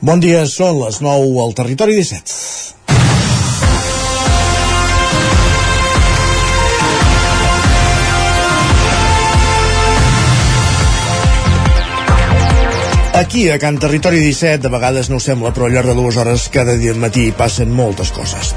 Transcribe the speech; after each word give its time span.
Bon 0.00 0.16
dia, 0.16 0.46
són 0.48 0.78
les 0.80 0.96
9 1.04 1.42
al 1.42 1.50
Territori 1.52 1.92
17. 1.92 2.32
Aquí, 13.20 13.50
a 13.52 13.58
Can 13.60 13.76
Territori 13.76 14.22
17, 14.24 14.62
de 14.64 14.70
vegades 14.72 15.10
no 15.12 15.18
ho 15.18 15.20
sembla, 15.20 15.52
però 15.52 15.68
al 15.68 15.76
llarg 15.76 15.92
de 15.92 15.98
dues 15.98 16.16
hores 16.16 16.48
cada 16.48 16.78
dia 16.80 16.96
matí 16.96 17.28
passen 17.36 17.68
moltes 17.68 18.08
coses. 18.16 18.54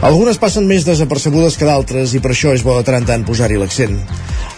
Algunes 0.00 0.40
passen 0.40 0.64
més 0.64 0.88
desapercebudes 0.88 1.60
que 1.60 1.68
d'altres 1.68 2.16
i 2.16 2.24
per 2.24 2.32
això 2.32 2.56
és 2.56 2.64
bo 2.64 2.78
de 2.78 2.88
tant 2.88 3.04
tant 3.04 3.28
posar-hi 3.28 3.60
l'accent. 3.60 4.00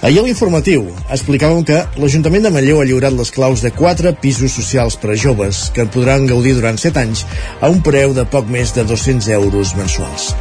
Ahir 0.02 0.18
a 0.18 0.22
l'informatiu 0.26 0.88
explicàvem 1.14 1.60
que 1.62 1.76
l'Ajuntament 2.02 2.42
de 2.42 2.50
Manlleu 2.50 2.80
ha 2.82 2.86
lliurat 2.88 3.14
les 3.14 3.28
claus 3.30 3.60
de 3.62 3.70
quatre 3.70 4.10
pisos 4.18 4.56
socials 4.58 4.96
per 4.98 5.12
a 5.12 5.18
joves 5.24 5.68
que 5.76 5.84
podran 5.94 6.26
gaudir 6.26 6.56
durant 6.56 6.80
7 6.82 6.98
anys 7.04 7.22
a 7.60 7.70
un 7.70 7.78
preu 7.86 8.10
de 8.16 8.24
poc 8.32 8.50
més 8.50 8.72
de 8.74 8.82
200 8.88 9.28
euros 9.36 9.76
mensuals. 9.78 10.32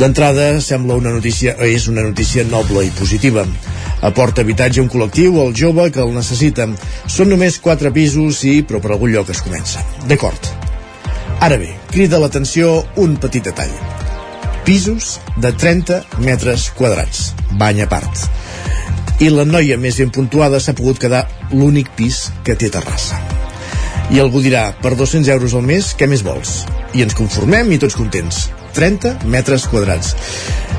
D'entrada, 0.00 0.46
sembla 0.64 0.96
una 0.96 1.12
notícia, 1.12 1.52
és 1.60 1.90
una 1.92 2.06
notícia 2.08 2.46
noble 2.48 2.86
i 2.86 2.94
positiva. 2.96 3.44
Aporta 4.00 4.40
habitatge 4.40 4.80
a 4.80 4.86
un 4.86 4.88
col·lectiu, 4.88 5.42
el 5.44 5.52
jove, 5.60 5.90
que 5.92 6.00
el 6.00 6.16
necessita. 6.16 6.64
Són 7.04 7.28
només 7.32 7.60
quatre 7.60 7.92
pisos, 7.92 8.40
sí, 8.40 8.62
però 8.64 8.80
per 8.80 8.94
algun 8.94 9.12
lloc 9.12 9.28
es 9.36 9.44
comença. 9.44 9.84
D'acord. 10.08 10.52
Ara 11.44 11.60
bé, 11.60 11.74
crida 11.92 12.20
l'atenció 12.24 12.78
un 12.96 13.20
petit 13.20 13.44
detall. 13.52 13.76
Pisos 14.64 15.18
de 15.36 15.52
30 15.52 16.00
metres 16.24 16.70
quadrats, 16.80 17.34
bany 17.60 17.84
a 17.84 17.92
part. 17.92 18.24
I 19.16 19.30
la 19.32 19.46
noia 19.48 19.78
més 19.80 19.96
ben 19.96 20.10
puntuada 20.12 20.58
s'ha 20.60 20.74
pogut 20.76 20.98
quedar 21.00 21.22
l'únic 21.54 21.88
pis 21.96 22.26
que 22.44 22.52
té 22.58 22.68
terrassa. 22.68 23.16
I 24.12 24.20
algú 24.20 24.42
dirà, 24.44 24.68
per 24.82 24.92
200 24.92 25.30
euros 25.32 25.54
al 25.56 25.64
mes, 25.64 25.94
què 25.96 26.04
més 26.06 26.20
vols? 26.22 26.66
I 26.92 27.00
ens 27.06 27.16
conformem 27.16 27.72
i 27.72 27.78
tots 27.80 27.96
contents. 27.96 28.50
30 28.76 29.24
metres 29.32 29.64
quadrats. 29.72 30.12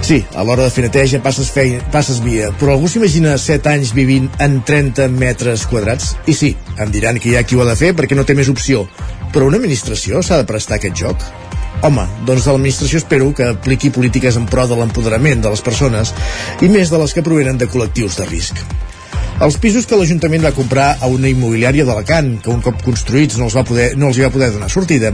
Sí, 0.06 0.20
a 0.38 0.46
l'hora 0.46 0.68
de 0.68 0.76
fer 0.76 0.86
neteja 0.86 1.20
passes, 1.26 1.50
feina, 1.50 1.82
passes 1.92 2.22
via, 2.22 2.52
però 2.62 2.76
algú 2.76 2.92
s'imagina 2.94 3.34
7 3.42 3.74
anys 3.74 3.96
vivint 3.98 4.30
en 4.44 4.62
30 4.70 5.10
metres 5.18 5.66
quadrats? 5.66 6.14
I 6.30 6.38
sí, 6.38 6.54
em 6.78 6.94
diran 6.94 7.18
que 7.18 7.32
hi 7.32 7.36
ha 7.40 7.44
qui 7.44 7.58
ho 7.58 7.66
ha 7.66 7.70
de 7.72 7.76
fer 7.80 7.96
perquè 7.98 8.16
no 8.16 8.28
té 8.28 8.38
més 8.38 8.54
opció. 8.54 8.86
Però 9.34 9.50
una 9.50 9.58
administració 9.58 10.22
s'ha 10.22 10.44
de 10.44 10.48
prestar 10.54 10.78
aquest 10.78 11.02
joc? 11.02 11.26
Home, 11.86 12.08
doncs 12.26 12.48
de 12.48 12.54
l'administració 12.54 12.98
espero 12.98 13.28
que 13.38 13.46
apliqui 13.52 13.92
polítiques 13.94 14.38
en 14.40 14.48
pro 14.50 14.64
de 14.66 14.76
l'empoderament 14.80 15.44
de 15.44 15.52
les 15.54 15.62
persones 15.62 16.14
i 16.66 16.70
més 16.74 16.90
de 16.90 16.98
les 16.98 17.14
que 17.14 17.22
provenen 17.26 17.60
de 17.62 17.68
col·lectius 17.70 18.18
de 18.18 18.26
risc. 18.26 18.58
Els 19.46 19.60
pisos 19.62 19.86
que 19.86 20.00
l'Ajuntament 20.00 20.42
va 20.48 20.56
comprar 20.58 20.88
a 20.98 21.10
una 21.14 21.30
immobiliària 21.30 21.86
d'Alacant, 21.86 22.32
que 22.42 22.50
un 22.50 22.64
cop 22.66 22.82
construïts 22.82 23.38
no 23.38 23.46
els, 23.46 23.58
va 23.60 23.62
poder, 23.68 23.92
no 23.94 24.10
els 24.10 24.18
hi 24.18 24.26
va 24.26 24.34
poder 24.34 24.50
donar 24.56 24.72
sortida, 24.74 25.14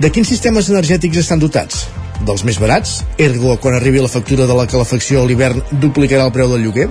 de 0.00 0.10
quins 0.10 0.32
sistemes 0.32 0.72
energètics 0.72 1.20
estan 1.20 1.42
dotats? 1.42 1.84
Dels 2.24 2.46
més 2.48 2.56
barats? 2.62 3.02
Ergo, 3.20 3.58
quan 3.60 3.76
arribi 3.76 4.00
la 4.00 4.08
factura 4.08 4.48
de 4.48 4.56
la 4.56 4.64
calefacció 4.70 5.20
a 5.20 5.28
l'hivern, 5.28 5.60
duplicarà 5.82 6.24
el 6.24 6.32
preu 6.32 6.48
del 6.54 6.64
lloguer? 6.64 6.88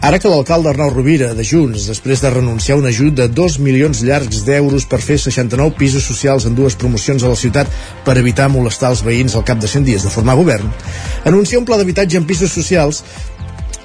Ara 0.00 0.16
que 0.18 0.30
l'alcalde 0.32 0.70
Arnau 0.70 0.88
Rovira, 0.88 1.34
de 1.36 1.44
Junts, 1.44 1.82
després 1.84 2.22
de 2.24 2.30
renunciar 2.32 2.78
a 2.78 2.80
un 2.80 2.86
ajut 2.88 3.12
de 3.18 3.26
2 3.28 3.58
milions 3.60 3.98
llargs 4.00 4.46
d'euros 4.46 4.86
per 4.88 4.96
fer 5.04 5.18
69 5.20 5.76
pisos 5.76 6.06
socials 6.08 6.46
en 6.48 6.56
dues 6.56 6.76
promocions 6.80 7.20
a 7.20 7.28
la 7.28 7.36
ciutat 7.36 7.68
per 8.06 8.14
evitar 8.16 8.48
molestar 8.48 8.94
els 8.94 9.02
veïns 9.04 9.36
al 9.36 9.44
cap 9.44 9.60
de 9.60 9.68
100 9.68 9.84
dies 9.84 10.06
de 10.06 10.12
formar 10.14 10.38
govern, 10.40 10.72
anuncia 11.28 11.60
un 11.60 11.68
pla 11.68 11.76
d'habitatge 11.76 12.16
en 12.16 12.24
pisos 12.24 12.56
socials 12.56 13.02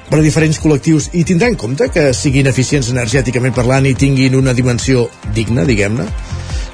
per 0.07 0.21
a 0.21 0.23
diferents 0.23 0.61
col·lectius 0.63 1.09
i 1.19 1.25
tindrà 1.27 1.51
en 1.51 1.59
compte 1.59 1.91
que 1.91 2.07
siguin 2.15 2.47
eficients 2.47 2.93
energèticament 2.95 3.57
parlant 3.57 3.83
i 3.83 3.97
tinguin 3.99 4.39
una 4.39 4.55
dimensió 4.55 5.09
digna, 5.35 5.67
diguem-ne? 5.67 6.07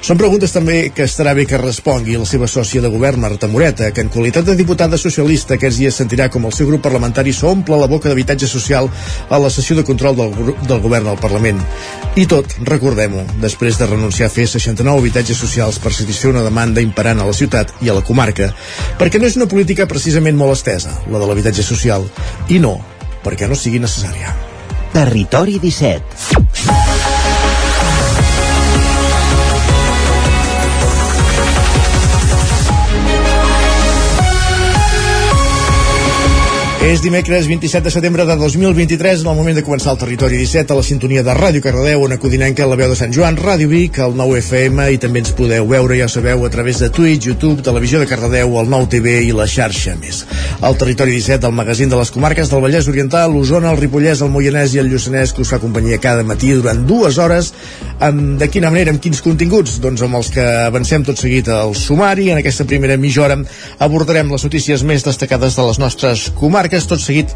Són 0.02 0.18
preguntes 0.18 0.50
també 0.50 0.88
que 0.90 1.04
estarà 1.06 1.30
bé 1.38 1.44
que 1.46 1.58
respongui 1.60 2.16
la 2.18 2.26
seva 2.26 2.48
sòcia 2.50 2.80
de 2.82 2.88
govern, 2.90 3.20
Marta 3.22 3.46
Moreta, 3.46 3.92
que 3.94 4.02
en 4.02 4.08
qualitat 4.10 4.48
de 4.48 4.56
diputada 4.58 4.98
socialista 4.98 5.54
aquests 5.54 5.78
dies 5.78 5.98
sentirà 6.00 6.26
com 6.26 6.48
el 6.48 6.54
seu 6.56 6.66
grup 6.66 6.82
parlamentari 6.82 7.30
s'omple 7.30 7.78
la 7.78 7.86
boca 7.86 8.10
d'habitatge 8.10 8.48
social 8.50 8.90
a 9.30 9.38
la 9.38 9.50
sessió 9.54 9.76
de 9.78 9.84
control 9.86 10.18
del, 10.18 10.34
del 10.66 10.82
govern 10.82 11.06
al 11.06 11.20
Parlament. 11.22 11.62
I 12.18 12.26
tot, 12.26 12.50
recordem-ho, 12.66 13.22
després 13.44 13.78
de 13.78 13.86
renunciar 13.92 14.26
a 14.26 14.34
fer 14.34 14.48
69 14.50 15.04
habitatges 15.04 15.38
socials 15.38 15.78
per 15.78 15.94
satisfer 15.94 16.34
una 16.34 16.42
demanda 16.42 16.82
imperant 16.82 17.22
a 17.22 17.28
la 17.30 17.38
ciutat 17.38 17.70
i 17.78 17.86
a 17.86 17.94
la 17.94 18.02
comarca, 18.02 18.50
perquè 18.98 19.22
no 19.22 19.30
és 19.30 19.38
una 19.38 19.46
política 19.46 19.86
precisament 19.86 20.34
molt 20.34 20.58
estesa, 20.58 20.98
la 21.06 21.22
de 21.22 21.30
l'habitatge 21.30 21.62
social, 21.62 22.10
i 22.50 22.58
no, 22.58 22.80
perquè 23.22 23.46
no 23.46 23.54
sigui 23.54 23.78
necessària. 23.78 24.34
Territori 24.98 25.62
17 25.62 27.11
És 36.82 36.98
dimecres 36.98 37.46
27 37.46 37.84
de 37.86 37.90
setembre 37.94 38.24
de 38.26 38.34
2023, 38.34 39.20
en 39.22 39.28
el 39.30 39.36
moment 39.38 39.54
de 39.54 39.62
començar 39.62 39.92
el 39.92 40.00
Territori 40.00 40.34
17 40.40 40.74
a 40.74 40.76
la 40.80 40.82
sintonia 40.82 41.22
de 41.22 41.30
Ràdio 41.38 41.62
Cardedeu, 41.62 42.02
on 42.02 42.16
que 42.18 42.66
la 42.66 42.76
veu 42.76 42.90
de 42.90 42.96
Sant 42.98 43.12
Joan, 43.14 43.36
Ràdio 43.38 43.68
Vic, 43.70 44.00
el 44.02 44.16
9 44.18 44.40
FM, 44.40 44.88
i 44.90 44.98
també 44.98 45.20
ens 45.22 45.30
podeu 45.30 45.64
veure, 45.70 45.94
ja 45.94 46.08
sabeu, 46.10 46.42
a 46.44 46.50
través 46.50 46.80
de 46.82 46.90
Twitch, 46.90 47.28
YouTube, 47.28 47.62
Televisió 47.62 48.00
de 48.00 48.08
Cardedeu, 48.10 48.58
el 48.58 48.68
9 48.68 48.88
TV 48.90 49.14
i 49.22 49.30
la 49.30 49.46
xarxa 49.46 49.94
més. 50.00 50.24
El 50.58 50.76
Territori 50.76 51.14
17, 51.14 51.46
el 51.46 51.54
magazín 51.54 51.88
de 51.88 52.00
les 52.00 52.10
comarques 52.10 52.50
del 52.50 52.64
Vallès 52.66 52.90
Oriental, 52.90 53.30
l'Osona, 53.30 53.70
el 53.70 53.78
Ripollès, 53.78 54.20
el 54.20 54.34
Moianès 54.34 54.74
i 54.74 54.82
el 54.82 54.90
Lluçanès, 54.90 55.32
que 55.32 55.46
us 55.46 55.54
fa 55.54 55.62
companyia 55.62 56.00
cada 56.02 56.26
matí 56.26 56.50
durant 56.50 56.82
dues 56.82 57.16
hores. 57.16 57.52
Amb, 58.02 58.40
de 58.42 58.50
quina 58.50 58.74
manera, 58.74 58.90
amb 58.90 59.00
quins 59.00 59.22
continguts? 59.22 59.78
Doncs 59.78 60.02
amb 60.02 60.18
els 60.18 60.32
que 60.34 60.42
avancem 60.66 61.06
tot 61.06 61.22
seguit 61.22 61.46
al 61.46 61.76
sumari. 61.78 62.32
En 62.34 62.42
aquesta 62.42 62.66
primera 62.66 62.98
mitja 62.98 63.22
hora 63.22 63.38
abordarem 63.78 64.34
les 64.34 64.50
notícies 64.50 64.82
més 64.82 65.06
destacades 65.06 65.54
de 65.54 65.70
les 65.70 65.78
nostres 65.78 66.26
comarques 66.34 66.71
comarques, 66.72 66.86
tot 66.88 67.00
seguit 67.04 67.28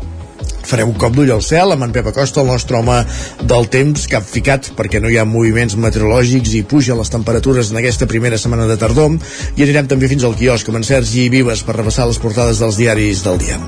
farem 0.67 0.91
un 0.91 0.99
cop 0.99 1.15
d'ull 1.17 1.31
al 1.33 1.43
cel 1.45 1.73
amb 1.73 1.87
en 1.87 1.93
Pep 1.95 2.11
Acosta, 2.11 2.43
el 2.43 2.51
nostre 2.51 2.79
home 2.79 2.99
del 3.47 3.69
temps 3.73 4.07
capficat 4.11 4.73
perquè 4.77 5.01
no 5.03 5.11
hi 5.11 5.19
ha 5.21 5.27
moviments 5.29 5.77
meteorològics 5.81 6.57
i 6.59 6.65
puja 6.69 6.97
les 6.99 7.11
temperatures 7.13 7.71
en 7.71 7.81
aquesta 7.81 8.09
primera 8.11 8.39
setmana 8.41 8.67
de 8.71 8.79
tardor 8.81 9.17
i 9.57 9.63
anirem 9.63 9.87
també 9.91 10.09
fins 10.11 10.25
al 10.27 10.35
quiosc 10.39 10.69
amb 10.69 10.81
en 10.81 10.87
Sergi 10.89 11.29
Vives 11.33 11.63
per 11.67 11.77
repassar 11.77 12.09
les 12.11 12.19
portades 12.23 12.59
dels 12.63 12.79
diaris 12.81 13.23
del 13.25 13.39
dia. 13.39 13.59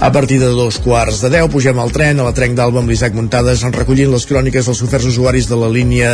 A 0.00 0.10
partir 0.14 0.40
de 0.42 0.50
dos 0.54 0.80
quarts 0.82 1.22
de 1.22 1.30
deu 1.36 1.48
pugem 1.52 1.78
al 1.78 1.92
tren 1.94 2.18
a 2.18 2.26
la 2.26 2.34
trenc 2.34 2.56
d'Alba 2.58 2.82
amb 2.82 2.90
l'Isaac 2.90 3.14
Muntades 3.14 3.62
recollint 3.78 4.10
les 4.12 4.26
cròniques 4.26 4.66
dels 4.66 4.82
oferts 4.82 5.08
usuaris 5.10 5.48
de 5.48 5.58
la 5.60 5.70
línia 5.70 6.12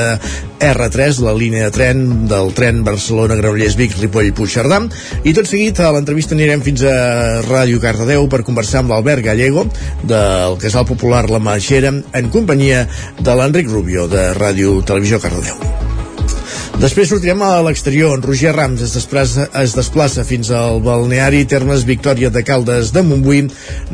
R3, 0.60 1.20
la 1.24 1.34
línia 1.36 1.68
de 1.68 1.74
tren 1.74 2.04
del 2.28 2.52
tren 2.56 2.82
Barcelona-Granollers-Vic, 2.86 3.96
Ripoll-Puigcerdà 4.02 4.82
i 5.24 5.34
tot 5.36 5.48
seguit 5.48 5.80
a 5.80 5.92
l'entrevista 5.94 6.36
anirem 6.36 6.62
fins 6.64 6.84
a 6.88 6.96
Ràdio 7.46 7.80
Cardedeu 7.82 8.28
per 8.28 8.42
conversar 8.46 8.82
amb 8.82 8.92
l'Albert 8.92 9.24
Gallego 9.24 9.66
de 10.02 10.22
del 10.34 10.58
casal 10.58 10.86
popular 10.88 11.28
La 11.30 11.38
Marxera 11.38 11.92
en 11.94 12.30
companyia 12.34 12.84
de 13.20 13.38
l'Enric 13.38 13.70
Rubio 13.70 14.08
de 14.10 14.32
Ràdio 14.36 14.80
Televisió 14.84 15.22
Cardedeu. 15.22 15.83
Després 16.74 17.06
sortirem 17.06 17.38
a 17.46 17.60
l'exterior. 17.62 18.16
En 18.16 18.22
Roger 18.24 18.50
Rams 18.54 18.80
es 18.82 18.92
desplaça, 18.96 19.44
es 19.60 19.76
desplaça 19.76 20.24
fins 20.26 20.48
al 20.50 20.80
balneari 20.82 21.44
Termes 21.46 21.84
Victòria 21.86 22.32
de 22.34 22.42
Caldes 22.44 22.90
de 22.92 23.02
Montbui, 23.06 23.44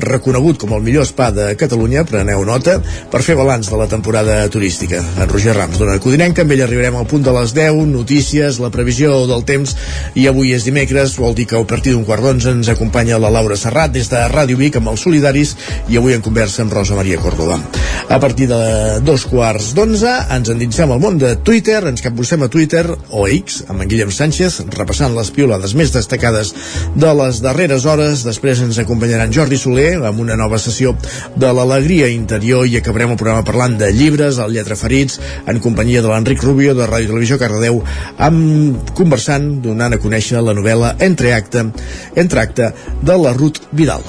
reconegut 0.00 0.56
com 0.62 0.72
el 0.72 0.80
millor 0.86 1.04
spa 1.04 1.28
de 1.34 1.50
Catalunya, 1.60 2.06
preneu 2.08 2.40
nota, 2.48 2.78
per 3.12 3.20
fer 3.26 3.36
balanç 3.36 3.68
de 3.68 3.76
la 3.76 3.86
temporada 3.90 4.38
turística. 4.48 5.02
En 5.20 5.28
Roger 5.28 5.54
Rams 5.58 5.76
dona 5.78 5.98
Codinenca, 6.00 6.42
amb 6.42 6.56
ell 6.56 6.62
arribarem 6.64 6.96
al 6.96 7.08
punt 7.10 7.26
de 7.26 7.34
les 7.36 7.52
10, 7.58 7.82
notícies, 7.92 8.62
la 8.64 8.72
previsió 8.72 9.12
del 9.28 9.44
temps, 9.44 9.76
i 10.16 10.24
avui 10.32 10.54
és 10.56 10.64
dimecres, 10.64 11.18
vol 11.20 11.36
dir 11.36 11.46
que 11.52 11.60
a 11.60 11.68
partir 11.68 11.92
d'un 11.92 12.08
quart 12.08 12.24
d'onze 12.24 12.56
ens 12.56 12.72
acompanya 12.72 13.20
la 13.20 13.32
Laura 13.36 13.60
Serrat 13.60 13.92
des 13.92 14.08
de 14.08 14.24
Ràdio 14.32 14.56
Vic 14.56 14.80
amb 14.80 14.94
els 14.94 15.04
Solidaris, 15.04 15.54
i 15.92 16.00
avui 16.00 16.16
en 16.16 16.24
conversa 16.24 16.64
amb 16.64 16.72
Rosa 16.72 16.96
Maria 16.96 17.20
Córdoba. 17.20 17.60
A 18.08 18.18
partir 18.18 18.48
de 18.48 18.64
dos 19.04 19.28
quarts 19.28 19.74
d'onze 19.76 20.16
ens 20.32 20.48
endinsem 20.56 20.90
al 20.90 21.04
món 21.04 21.20
de 21.20 21.36
Twitter, 21.44 21.84
ens 21.84 22.00
capbussem 22.02 22.48
a 22.48 22.48
Twitter 22.48 22.69
Twitter 22.70 22.96
o 23.10 23.26
X 23.26 23.64
amb 23.66 23.82
en 23.82 23.88
Guillem 23.90 24.10
Sánchez 24.14 24.60
repassant 24.76 25.10
les 25.16 25.30
piolades 25.34 25.72
més 25.74 25.90
destacades 25.90 26.52
de 26.94 27.10
les 27.18 27.40
darreres 27.42 27.86
hores. 27.90 28.22
Després 28.22 28.60
ens 28.62 28.78
acompanyaran 28.78 29.32
Jordi 29.34 29.58
Soler 29.58 29.96
amb 30.06 30.22
una 30.22 30.36
nova 30.38 30.60
sessió 30.62 30.92
de 31.34 31.50
l'alegria 31.50 32.06
interior 32.14 32.68
i 32.70 32.78
acabarem 32.78 33.16
el 33.16 33.18
programa 33.18 33.46
parlant 33.46 33.74
de 33.80 33.90
llibres 33.90 34.38
al 34.38 34.54
Lletra 34.54 34.78
Ferits 34.78 35.18
en 35.50 35.58
companyia 35.64 36.04
de 36.04 36.12
l'Enric 36.12 36.46
Rubio 36.46 36.76
de 36.78 36.86
Ràdio 36.86 37.10
Televisió 37.10 37.40
Cardedeu 37.42 37.82
amb 38.28 38.94
conversant 38.94 39.50
donant 39.66 39.96
a 39.96 40.02
conèixer 40.02 40.38
la 40.38 40.54
novel·la 40.54 40.94
Entre 41.02 41.34
Acte, 41.34 41.66
Entre 42.14 42.46
Acte 42.46 42.70
de 43.02 43.18
la 43.18 43.34
Ruth 43.34 43.64
Vidal 43.74 44.06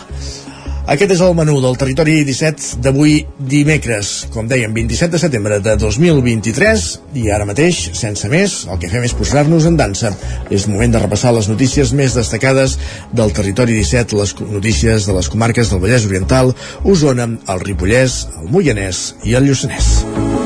aquest 0.92 1.14
és 1.16 1.22
el 1.24 1.36
menú 1.38 1.54
del 1.64 1.78
Territori 1.80 2.18
17 2.28 2.82
d'avui 2.84 3.22
dimecres, 3.48 4.10
com 4.34 4.50
dèiem, 4.50 4.74
27 4.76 5.14
de 5.14 5.22
setembre 5.22 5.60
de 5.64 5.78
2023 5.80 6.84
i 7.22 7.30
ara 7.32 7.48
mateix, 7.48 7.80
sense 7.96 8.28
més, 8.32 8.58
el 8.68 8.82
que 8.82 8.92
fem 8.92 9.08
és 9.08 9.16
posar-nos 9.16 9.70
en 9.70 9.80
dansa. 9.80 10.12
És 10.52 10.68
moment 10.68 10.92
de 10.92 11.00
repassar 11.00 11.32
les 11.38 11.48
notícies 11.48 11.96
més 11.96 12.18
destacades 12.20 12.76
del 13.16 13.32
Territori 13.32 13.80
17, 13.80 14.20
les 14.20 14.36
notícies 14.42 15.08
de 15.08 15.16
les 15.16 15.32
comarques 15.32 15.72
del 15.72 15.80
Vallès 15.80 16.12
Oriental, 16.12 16.52
Osona, 16.84 17.32
el 17.56 17.64
Ripollès, 17.64 18.26
el 18.42 18.52
Moianès 18.52 19.12
i 19.24 19.40
el 19.40 19.48
Lluçanès. 19.48 20.41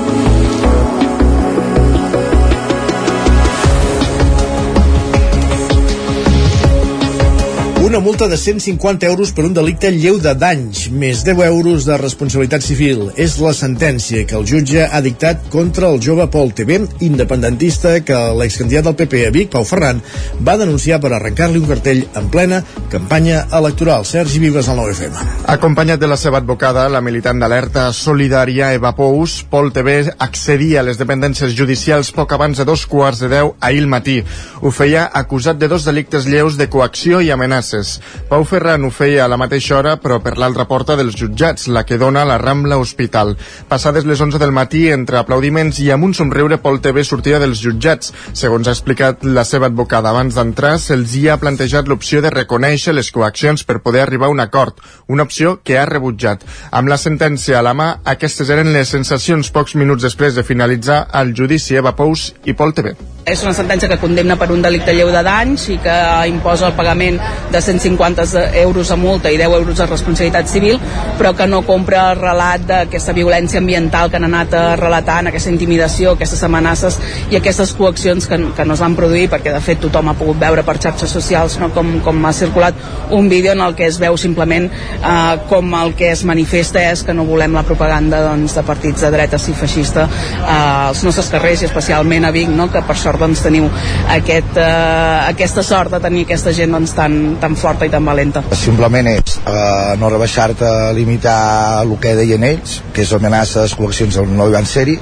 Una 7.95 8.03
multa 8.03 8.27
de 8.27 8.35
150 8.35 9.05
euros 9.05 9.31
per 9.31 9.45
un 9.47 9.53
delicte 9.55 9.87
lleu 9.87 10.17
de 10.19 10.33
danys, 10.35 10.89
més 10.91 11.21
10 11.23 11.45
euros 11.45 11.85
de 11.87 11.95
responsabilitat 11.95 12.63
civil. 12.65 13.05
És 13.15 13.37
la 13.39 13.53
sentència 13.55 14.25
que 14.27 14.35
el 14.35 14.43
jutge 14.49 14.83
ha 14.83 14.99
dictat 14.99 15.45
contra 15.53 15.87
el 15.87 16.01
jove 16.03 16.25
Pol 16.33 16.51
TV, 16.51 16.81
independentista 17.07 17.93
que 18.03 18.17
l'excandidat 18.35 18.89
del 18.89 18.97
PP 18.99 19.21
a 19.27 19.29
Vic, 19.31 19.53
Pau 19.53 19.63
Ferran, 19.63 20.01
va 20.43 20.57
denunciar 20.59 20.97
per 20.99 21.13
arrencar-li 21.15 21.61
un 21.61 21.69
cartell 21.69 22.01
en 22.19 22.27
plena 22.33 22.59
campanya 22.91 23.45
electoral. 23.55 24.03
Sergi 24.03 24.43
Vives, 24.43 24.67
al 24.67 24.81
9FM. 24.81 25.31
Acompanyat 25.55 26.03
de 26.03 26.11
la 26.11 26.19
seva 26.19 26.43
advocada, 26.43 26.89
la 26.91 26.99
militant 27.05 27.39
d'alerta 27.39 27.87
solidària 27.95 28.73
Eva 28.75 28.91
Pous, 28.99 29.37
Pol 29.47 29.71
TV 29.71 30.01
accedia 30.17 30.81
a 30.81 30.87
les 30.89 30.99
dependències 30.99 31.55
judicials 31.55 32.11
poc 32.11 32.35
abans 32.35 32.59
de 32.59 32.67
dos 32.67 32.83
quarts 32.91 33.23
de 33.23 33.31
deu 33.37 33.55
ahir 33.61 33.85
al 33.85 33.89
matí. 33.95 34.19
Ho 34.59 34.75
feia 34.75 35.07
acusat 35.23 35.63
de 35.63 35.71
dos 35.71 35.87
delictes 35.87 36.27
lleus 36.27 36.59
de 36.59 36.67
coacció 36.67 37.23
i 37.23 37.31
amenaces. 37.31 37.84
Pau 38.29 38.43
Ferran 38.47 38.85
ho 38.85 38.91
feia 38.93 39.25
a 39.25 39.29
la 39.31 39.37
mateixa 39.39 39.77
hora, 39.77 39.95
però 40.01 40.19
per 40.23 40.35
l'altra 40.41 40.65
porta 40.69 40.97
dels 40.99 41.15
jutjats, 41.19 41.67
la 41.67 41.85
que 41.85 41.99
dona 42.01 42.25
la 42.27 42.37
Rambla 42.41 42.77
Hospital. 42.81 43.35
Passades 43.69 44.07
les 44.09 44.21
11 44.21 44.41
del 44.41 44.53
matí, 44.55 44.85
entre 44.93 45.19
aplaudiments 45.21 45.79
i 45.83 45.91
amb 45.93 46.07
un 46.07 46.13
somriure, 46.17 46.59
Pol 46.63 46.81
TV 46.83 47.03
sortia 47.05 47.39
dels 47.43 47.61
jutjats. 47.63 48.13
Segons 48.33 48.67
ha 48.67 48.75
explicat 48.75 49.25
la 49.25 49.45
seva 49.47 49.69
advocada 49.71 50.11
abans 50.11 50.35
d'entrar, 50.37 50.75
se'ls 50.81 51.15
hi 51.15 51.27
ha 51.29 51.39
plantejat 51.41 51.89
l'opció 51.91 52.21
de 52.25 52.33
reconèixer 52.33 52.95
les 52.95 53.11
coaccions 53.11 53.63
per 53.63 53.81
poder 53.85 54.05
arribar 54.05 54.29
a 54.29 54.35
un 54.35 54.43
acord, 54.43 54.79
una 55.07 55.23
opció 55.27 55.59
que 55.63 55.79
ha 55.79 55.85
rebutjat. 55.89 56.45
Amb 56.71 56.91
la 56.91 56.99
sentència 57.01 57.59
a 57.59 57.65
la 57.65 57.75
mà, 57.77 57.89
aquestes 58.15 58.49
eren 58.53 58.73
les 58.73 58.91
sensacions 58.91 59.51
pocs 59.51 59.75
minuts 59.79 60.05
després 60.05 60.35
de 60.35 60.43
finalitzar 60.43 61.05
el 61.21 61.35
judici 61.37 61.75
Eva 61.75 61.95
Pous 61.95 62.31
i 62.45 62.53
Pol 62.53 62.73
TV. 62.75 62.95
És 63.25 63.41
una 63.41 63.55
sentència 63.57 63.89
que 63.89 63.97
condemna 63.97 64.35
per 64.37 64.51
un 64.53 64.61
delicte 64.61 64.93
lleu 64.93 65.09
de 65.09 65.21
danys 65.25 65.63
i 65.73 65.79
que 65.81 65.95
imposa 66.29 66.67
el 66.67 66.75
pagament 66.77 67.17
de 67.51 67.61
150 67.65 68.25
euros 68.61 68.89
de 68.89 68.97
multa 68.99 69.31
i 69.31 69.37
10 69.41 69.59
euros 69.59 69.77
de 69.77 69.89
responsabilitat 69.89 70.47
civil, 70.51 70.79
però 71.19 71.33
que 71.35 71.47
no 71.47 71.63
compra 71.65 72.11
el 72.11 72.19
relat 72.21 72.65
d'aquesta 72.69 73.13
violència 73.17 73.59
ambiental 73.61 74.09
que 74.09 74.19
han 74.19 74.29
anat 74.29 74.53
relatant, 74.79 75.29
aquesta 75.31 75.51
intimidació, 75.53 76.15
aquestes 76.15 76.43
amenaces 76.45 76.99
i 77.31 77.39
aquestes 77.39 77.73
coaccions 77.77 78.27
que, 78.27 78.39
que 78.55 78.65
no 78.65 78.75
es 78.75 78.83
van 78.83 78.95
produir, 78.97 79.27
perquè 79.31 79.53
de 79.53 79.61
fet 79.63 79.81
tothom 79.83 80.11
ha 80.11 80.17
pogut 80.17 80.39
veure 80.41 80.63
per 80.65 80.77
xarxes 80.81 81.11
socials 81.11 81.57
no? 81.61 81.71
com, 81.75 81.97
com 82.05 82.25
ha 82.25 82.33
circulat 82.35 82.77
un 83.15 83.29
vídeo 83.29 83.53
en 83.53 83.61
el 83.61 83.75
que 83.75 83.87
es 83.87 83.99
veu 84.01 84.17
simplement 84.17 84.69
eh, 84.69 85.37
com 85.49 85.73
el 85.79 85.93
que 85.97 86.11
es 86.11 86.23
manifesta 86.27 86.83
és 86.91 87.03
que 87.05 87.13
no 87.13 87.25
volem 87.27 87.55
la 87.55 87.65
propaganda 87.67 88.21
doncs, 88.25 88.55
de 88.57 88.63
partits 88.67 89.05
de 89.05 89.11
dretes 89.13 89.47
i 89.49 89.55
feixista 89.57 90.05
eh, 90.05 90.45
als 90.89 91.03
nostres 91.07 91.29
carrers 91.33 91.63
i 91.63 91.69
especialment 91.69 92.27
a 92.27 92.33
Vic, 92.35 92.51
no? 92.51 92.69
que 92.71 92.83
per 92.85 92.97
sort 92.99 93.21
doncs, 93.21 93.43
teniu 93.45 93.69
aquest, 94.13 94.57
eh, 94.61 95.19
aquesta 95.31 95.63
sort 95.65 95.95
de 95.95 96.01
tenir 96.03 96.25
aquesta 96.25 96.53
gent 96.55 96.75
doncs, 96.75 96.95
tan, 96.97 97.37
tan 97.41 97.54
forta 97.59 97.87
i 97.87 97.93
tan 97.93 98.05
valenta. 98.05 98.43
Simplement 98.57 99.07
és 99.11 99.37
eh, 99.41 99.95
no 100.01 100.09
rebaixar-te, 100.13 100.71
limitar 100.97 101.83
el 101.83 101.95
que 102.01 102.15
deien 102.17 102.43
ells, 102.47 102.81
que 102.93 103.05
és 103.05 103.13
amenaces, 103.17 103.75
coaccions, 103.77 104.19
no 104.31 104.49
hi 104.49 104.55
van 104.55 104.69
ser-hi, 104.69 104.97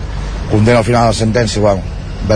condena 0.52 0.82
al 0.82 0.88
final 0.88 1.10
la 1.12 1.18
sentència, 1.18 1.62
bueno, 1.62 1.84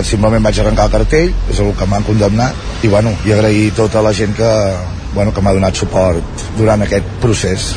simplement 0.03 0.43
vaig 0.43 0.59
arrencar 0.59 0.87
el 0.87 0.95
cartell, 0.97 1.35
és 1.51 1.59
el 1.63 1.73
que 1.77 1.87
m'han 1.89 2.07
condemnat, 2.07 2.65
i 2.83 2.91
bueno, 2.91 3.13
i 3.25 3.35
agrair 3.35 3.71
tota 3.75 4.01
la 4.01 4.13
gent 4.13 4.35
que, 4.37 4.51
bueno, 5.13 5.33
que 5.33 5.41
m'ha 5.41 5.55
donat 5.55 5.75
suport 5.75 6.49
durant 6.57 6.83
aquest 6.85 7.15
procés. 7.23 7.71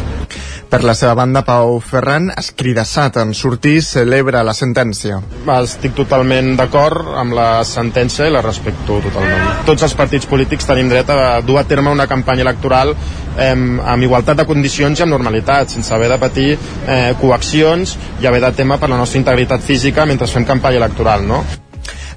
Per 0.70 0.84
la 0.86 0.92
seva 0.94 1.16
banda, 1.18 1.40
Pau 1.42 1.80
Ferran, 1.82 2.28
escridassat 2.38 3.16
en 3.18 3.32
sortir, 3.34 3.80
celebra 3.82 4.44
la 4.46 4.52
sentència. 4.54 5.16
Estic 5.56 5.96
totalment 5.98 6.52
d'acord 6.60 7.08
amb 7.18 7.34
la 7.34 7.48
sentència 7.66 8.28
i 8.28 8.30
la 8.30 8.42
respecto 8.44 9.00
totalment. 9.02 9.48
Tots 9.66 9.82
els 9.88 9.96
partits 9.98 10.30
polítics 10.30 10.68
tenim 10.70 10.92
dret 10.92 11.10
a 11.10 11.40
dur 11.42 11.58
a 11.58 11.64
terme 11.66 11.90
una 11.90 12.06
campanya 12.06 12.46
electoral 12.46 12.94
eh, 12.94 13.50
amb 13.50 14.06
igualtat 14.06 14.38
de 14.38 14.46
condicions 14.46 15.00
i 15.00 15.02
amb 15.02 15.10
normalitat, 15.16 15.74
sense 15.74 15.90
haver 15.96 16.12
de 16.12 16.20
patir 16.22 16.52
eh, 16.54 17.16
coaccions 17.18 17.96
i 18.22 18.30
haver 18.30 18.44
de 18.46 18.52
tema 18.62 18.78
per 18.78 18.92
la 18.94 19.00
nostra 19.02 19.18
integritat 19.18 19.66
física 19.66 20.06
mentre 20.06 20.30
fem 20.30 20.46
campanya 20.46 20.84
electoral, 20.84 21.26
no? 21.26 21.42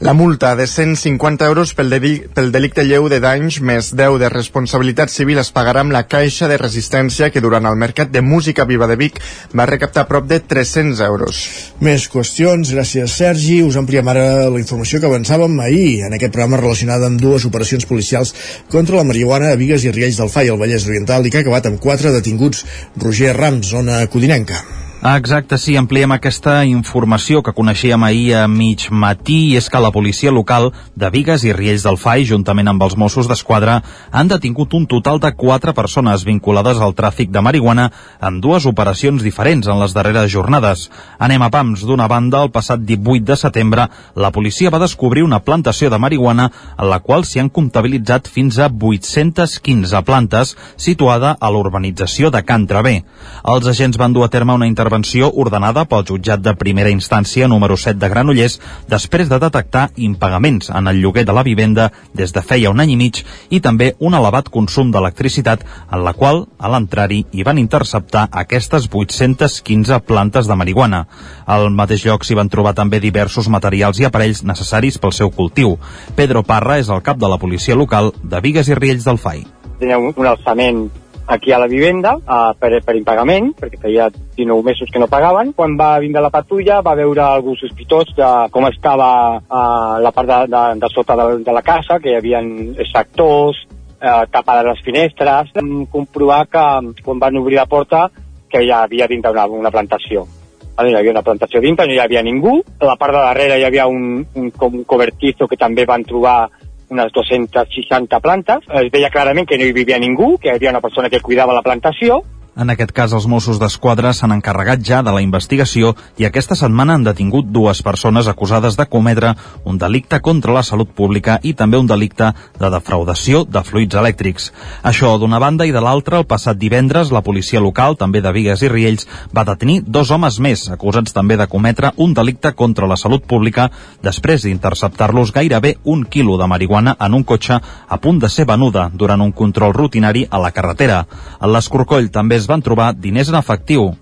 La 0.03 0.11
multa 0.11 0.53
de 0.57 0.67
150 0.67 1.45
euros 1.45 1.73
pel, 1.73 1.89
de, 1.89 2.27
pel 2.35 2.50
delicte 2.51 2.83
lleu 2.83 3.05
de 3.07 3.21
danys 3.23 3.61
més 3.63 3.94
10 3.95 4.17
de 4.19 4.27
responsabilitat 4.33 5.07
civil 5.07 5.39
es 5.39 5.51
pagarà 5.55 5.79
amb 5.85 5.95
la 5.95 6.01
caixa 6.11 6.50
de 6.51 6.57
resistència 6.59 7.29
que 7.31 7.39
durant 7.45 7.63
el 7.69 7.79
Mercat 7.79 8.11
de 8.11 8.19
Música 8.19 8.65
Viva 8.67 8.89
de 8.91 9.00
Vic 9.00 9.21
va 9.55 9.69
recaptar 9.71 10.03
prop 10.11 10.27
de 10.27 10.41
300 10.44 11.00
euros. 11.07 11.39
Més 11.79 12.09
qüestions, 12.11 12.75
gràcies 12.75 13.15
Sergi. 13.15 13.61
Us 13.63 13.79
ampliem 13.79 14.11
ara 14.11 14.27
la 14.51 14.59
informació 14.59 15.00
que 15.00 15.07
avançàvem 15.07 15.55
ahir 15.63 16.03
en 16.09 16.19
aquest 16.19 16.35
programa 16.35 16.59
relacionada 16.59 17.07
amb 17.07 17.23
dues 17.23 17.47
operacions 17.47 17.88
policials 17.88 18.35
contra 18.75 18.99
la 18.99 19.07
marihuana 19.07 19.53
a 19.53 19.59
Vigues 19.61 19.88
i 19.88 19.95
Riells 19.95 20.19
del 20.19 20.35
Fai, 20.35 20.51
al 20.51 20.59
Vallès 20.59 20.83
Oriental, 20.83 21.23
i 21.23 21.31
que 21.31 21.39
ha 21.39 21.47
acabat 21.47 21.71
amb 21.71 21.79
quatre 21.79 22.11
detinguts. 22.11 22.67
Roger 22.99 23.38
Rams, 23.39 23.71
zona 23.71 24.03
codinenca. 24.11 24.65
Exacte, 25.03 25.57
sí, 25.59 25.73
ampliem 25.75 26.13
aquesta 26.15 26.61
informació 26.63 27.41
que 27.44 27.51
coneixíem 27.51 28.05
ahir 28.07 28.38
a 28.39 28.44
mig 28.47 28.85
matí 28.88 29.50
i 29.50 29.57
és 29.59 29.65
que 29.67 29.79
la 29.83 29.89
policia 29.91 30.31
local 30.31 30.69
de 30.95 31.09
Vigues 31.11 31.44
i 31.44 31.51
Riells 31.51 31.83
del 31.83 31.97
Fai, 32.00 32.23
juntament 32.23 32.71
amb 32.71 32.85
els 32.85 32.95
Mossos 32.95 33.27
d'Esquadra, 33.27 33.81
han 34.15 34.29
detingut 34.31 34.71
un 34.79 34.85
total 34.88 35.19
de 35.19 35.33
quatre 35.35 35.73
persones 35.75 36.23
vinculades 36.23 36.79
al 36.79 36.95
tràfic 36.95 37.33
de 37.35 37.44
marihuana 37.44 37.89
en 38.23 38.38
dues 38.39 38.63
operacions 38.63 39.25
diferents 39.27 39.67
en 39.67 39.81
les 39.81 39.91
darreres 39.91 40.29
jornades. 40.31 40.85
Anem 41.19 41.44
a 41.44 41.51
pams. 41.51 41.83
D'una 41.83 42.07
banda, 42.07 42.39
el 42.47 42.53
passat 42.56 42.79
18 42.79 43.27
de 43.27 43.35
setembre, 43.44 43.89
la 44.15 44.31
policia 44.31 44.71
va 44.71 44.79
descobrir 44.79 45.27
una 45.27 45.41
plantació 45.44 45.91
de 45.91 45.99
marihuana 45.99 46.47
en 46.77 46.88
la 46.88 47.01
qual 47.03 47.27
s'hi 47.27 47.44
han 47.44 47.51
comptabilitzat 47.51 48.31
fins 48.31 48.56
a 48.56 48.71
815 48.71 50.06
plantes 50.07 50.56
situada 50.77 51.35
a 51.35 51.51
l'urbanització 51.51 52.31
de 52.31 52.45
Can 52.47 52.71
Travé. 52.71 53.01
Els 53.44 53.67
agents 53.67 53.99
van 53.99 54.15
dur 54.15 54.23
a 54.23 54.31
terme 54.31 54.56
una 54.56 54.71
intervenció 54.71 54.93
intervenció 54.94 55.31
ordenada 55.34 55.86
pel 55.90 56.04
jutjat 56.06 56.42
de 56.45 56.51
primera 56.54 56.92
instància 56.94 57.48
número 57.50 57.74
7 57.81 57.98
de 57.98 58.10
Granollers 58.12 58.60
després 58.92 59.25
de 59.25 59.40
detectar 59.42 59.88
impagaments 59.98 60.69
en 60.69 60.88
el 60.88 61.00
lloguer 61.01 61.24
de 61.25 61.34
la 61.34 61.42
vivenda 61.42 61.88
des 62.13 62.30
de 62.34 62.44
feia 62.45 62.69
un 62.69 62.80
any 62.80 62.92
i 62.94 62.98
mig 63.00 63.24
i 63.50 63.60
també 63.60 63.95
un 63.98 64.13
elevat 64.13 64.51
consum 64.54 64.92
d'electricitat 64.94 65.66
en 65.66 66.04
la 66.06 66.13
qual, 66.13 66.45
a 66.60 66.69
l'entrar-hi, 66.69 67.24
hi 67.31 67.42
van 67.42 67.57
interceptar 67.57 68.28
aquestes 68.30 68.86
815 68.86 70.00
plantes 70.06 70.45
de 70.45 70.56
marihuana. 70.56 71.07
Al 71.48 71.72
mateix 71.72 72.06
lloc 72.06 72.22
s'hi 72.22 72.38
van 72.38 72.54
trobar 72.54 72.75
també 72.78 73.00
diversos 73.01 73.50
materials 73.50 73.98
i 73.98 74.06
aparells 74.06 74.44
necessaris 74.44 75.00
pel 75.01 75.12
seu 75.12 75.31
cultiu. 75.31 75.80
Pedro 76.16 76.44
Parra 76.44 76.78
és 76.78 76.90
el 76.94 77.01
cap 77.01 77.18
de 77.18 77.30
la 77.30 77.42
policia 77.42 77.74
local 77.74 78.13
de 78.22 78.45
Vigues 78.45 78.69
i 78.69 78.78
Riells 78.78 79.09
del 79.09 79.18
FAI. 79.18 79.47
Tenia 79.80 79.97
un, 79.97 80.14
un 80.14 80.28
alçament 80.30 80.85
aquí 81.27 81.51
a 81.51 81.59
la 81.59 81.68
vivenda 81.68 82.15
uh, 82.18 82.53
per, 82.59 82.81
per 82.83 82.95
impagament, 82.97 83.53
perquè 83.59 83.80
feia 83.81 84.09
19 84.11 84.63
mesos 84.65 84.92
que 84.92 84.99
no 84.99 85.09
pagaven. 85.11 85.53
Quan 85.56 85.77
va 85.80 85.97
vindre 86.03 86.23
la 86.23 86.31
patrulla 86.33 86.81
va 86.85 86.95
veure 86.99 87.23
algú 87.23 87.56
sospitós 87.59 88.13
de 88.18 88.31
com 88.51 88.68
estava 88.68 89.09
uh, 89.39 90.01
la 90.03 90.11
part 90.11 90.30
de, 90.30 90.39
de, 90.51 90.63
de 90.83 90.92
sota 90.94 91.18
de, 91.19 91.27
de 91.45 91.56
la 91.56 91.63
casa, 91.63 91.99
que 92.03 92.11
hi 92.11 92.19
havia 92.19 92.44
sectors, 92.92 93.63
uh, 94.01 94.23
tapades 94.31 94.69
les 94.71 94.85
finestres. 94.85 95.51
Vam 95.56 95.85
comprovar 95.92 96.45
que 96.51 96.68
quan 97.03 97.19
van 97.23 97.42
obrir 97.42 97.61
la 97.61 97.69
porta 97.69 98.09
que 98.49 98.61
hi 98.63 98.71
havia 98.71 99.07
dintre 99.09 99.31
una, 99.31 99.47
una 99.47 99.71
plantació. 99.71 100.27
Vale, 100.73 100.89
hi 100.89 100.97
havia 100.97 101.13
una 101.13 101.21
plantació 101.25 101.61
dintre, 101.61 101.85
no 101.85 101.94
hi 101.94 102.01
havia 102.01 102.23
ningú. 102.25 102.59
A 102.81 102.89
la 102.89 102.97
part 102.97 103.13
de 103.13 103.21
darrere 103.21 103.59
hi 103.59 103.65
havia 103.68 103.87
un, 103.87 104.25
un, 104.35 104.51
un 104.69 104.83
cobertizo 104.89 105.47
que 105.47 105.59
també 105.59 105.85
van 105.85 106.06
trobar 106.06 106.49
unes 106.90 107.11
260 107.13 108.19
plantes. 108.19 108.66
Es 108.68 108.92
veia 108.92 109.11
clarament 109.13 109.47
que 109.47 109.57
no 109.57 109.68
hi 109.68 109.75
vivia 109.75 109.99
ningú, 109.99 110.37
que 110.37 110.49
hi 110.49 110.56
havia 110.56 110.73
una 110.73 110.81
persona 110.81 111.09
que 111.09 111.21
cuidava 111.21 111.56
la 111.56 111.63
plantació, 111.66 112.21
en 112.56 112.69
aquest 112.69 112.92
cas, 112.94 113.14
els 113.18 113.26
Mossos 113.26 113.57
d'Esquadra 113.57 114.12
s'han 114.14 114.36
encarregat 114.36 114.83
ja 114.86 115.02
de 115.02 115.12
la 115.14 115.22
investigació 115.26 115.94
i 116.22 116.28
aquesta 116.28 116.56
setmana 116.56 116.94
han 116.94 117.06
detingut 117.06 117.48
dues 117.50 117.81
persones 117.81 118.28
acusades 118.30 118.78
de 118.78 118.86
cometre 118.86 119.31
un 119.66 119.80
delicte 119.81 120.19
contra 120.22 120.54
la 120.54 120.62
salut 120.64 120.92
pública 120.94 121.40
i 121.42 121.56
també 121.57 121.80
un 121.81 121.90
delicte 121.90 122.30
de 122.60 122.69
defraudació 122.69 123.44
de 123.50 123.64
fluids 123.66 123.98
elèctrics. 123.98 124.52
Això 124.83 125.16
d'una 125.18 125.40
banda 125.42 125.66
i 125.66 125.74
de 125.74 125.81
l'altra, 125.81 126.19
el 126.22 126.28
passat 126.30 126.60
divendres, 126.62 127.12
la 127.12 127.24
policia 127.26 127.62
local, 127.62 127.98
també 127.98 128.22
de 128.22 128.31
Vigues 128.36 128.62
i 128.62 128.69
Riells, 128.69 129.07
va 129.33 129.48
detenir 129.50 129.81
dos 129.88 130.12
homes 130.12 130.38
més, 130.40 130.68
acusats 130.69 131.14
també 131.14 131.38
de 131.42 131.50
cometre 131.50 131.94
un 131.98 132.14
delicte 132.14 132.54
contra 132.54 132.88
la 132.88 133.00
salut 133.02 133.26
pública 133.26 133.69
després 134.04 134.45
d'interceptar-los 134.45 135.33
gairebé 135.33 135.78
un 135.83 136.06
quilo 136.06 136.38
de 136.38 136.48
marihuana 136.48 136.95
en 137.00 137.18
un 137.18 137.24
cotxe 137.24 137.57
a 137.57 137.98
punt 137.98 138.22
de 138.22 138.30
ser 138.30 138.45
venuda 138.45 138.90
durant 138.94 139.22
un 139.26 139.33
control 139.33 139.74
rutinari 139.74 140.28
a 140.30 140.38
la 140.38 140.54
carretera. 140.54 141.04
L'Escorcoll 141.42 142.12
també 142.14 142.43
es 142.44 142.50
van 142.52 142.64
trobar 142.64 142.94
diners 143.00 143.31
en 143.31 143.40
efectiu. 143.40 143.94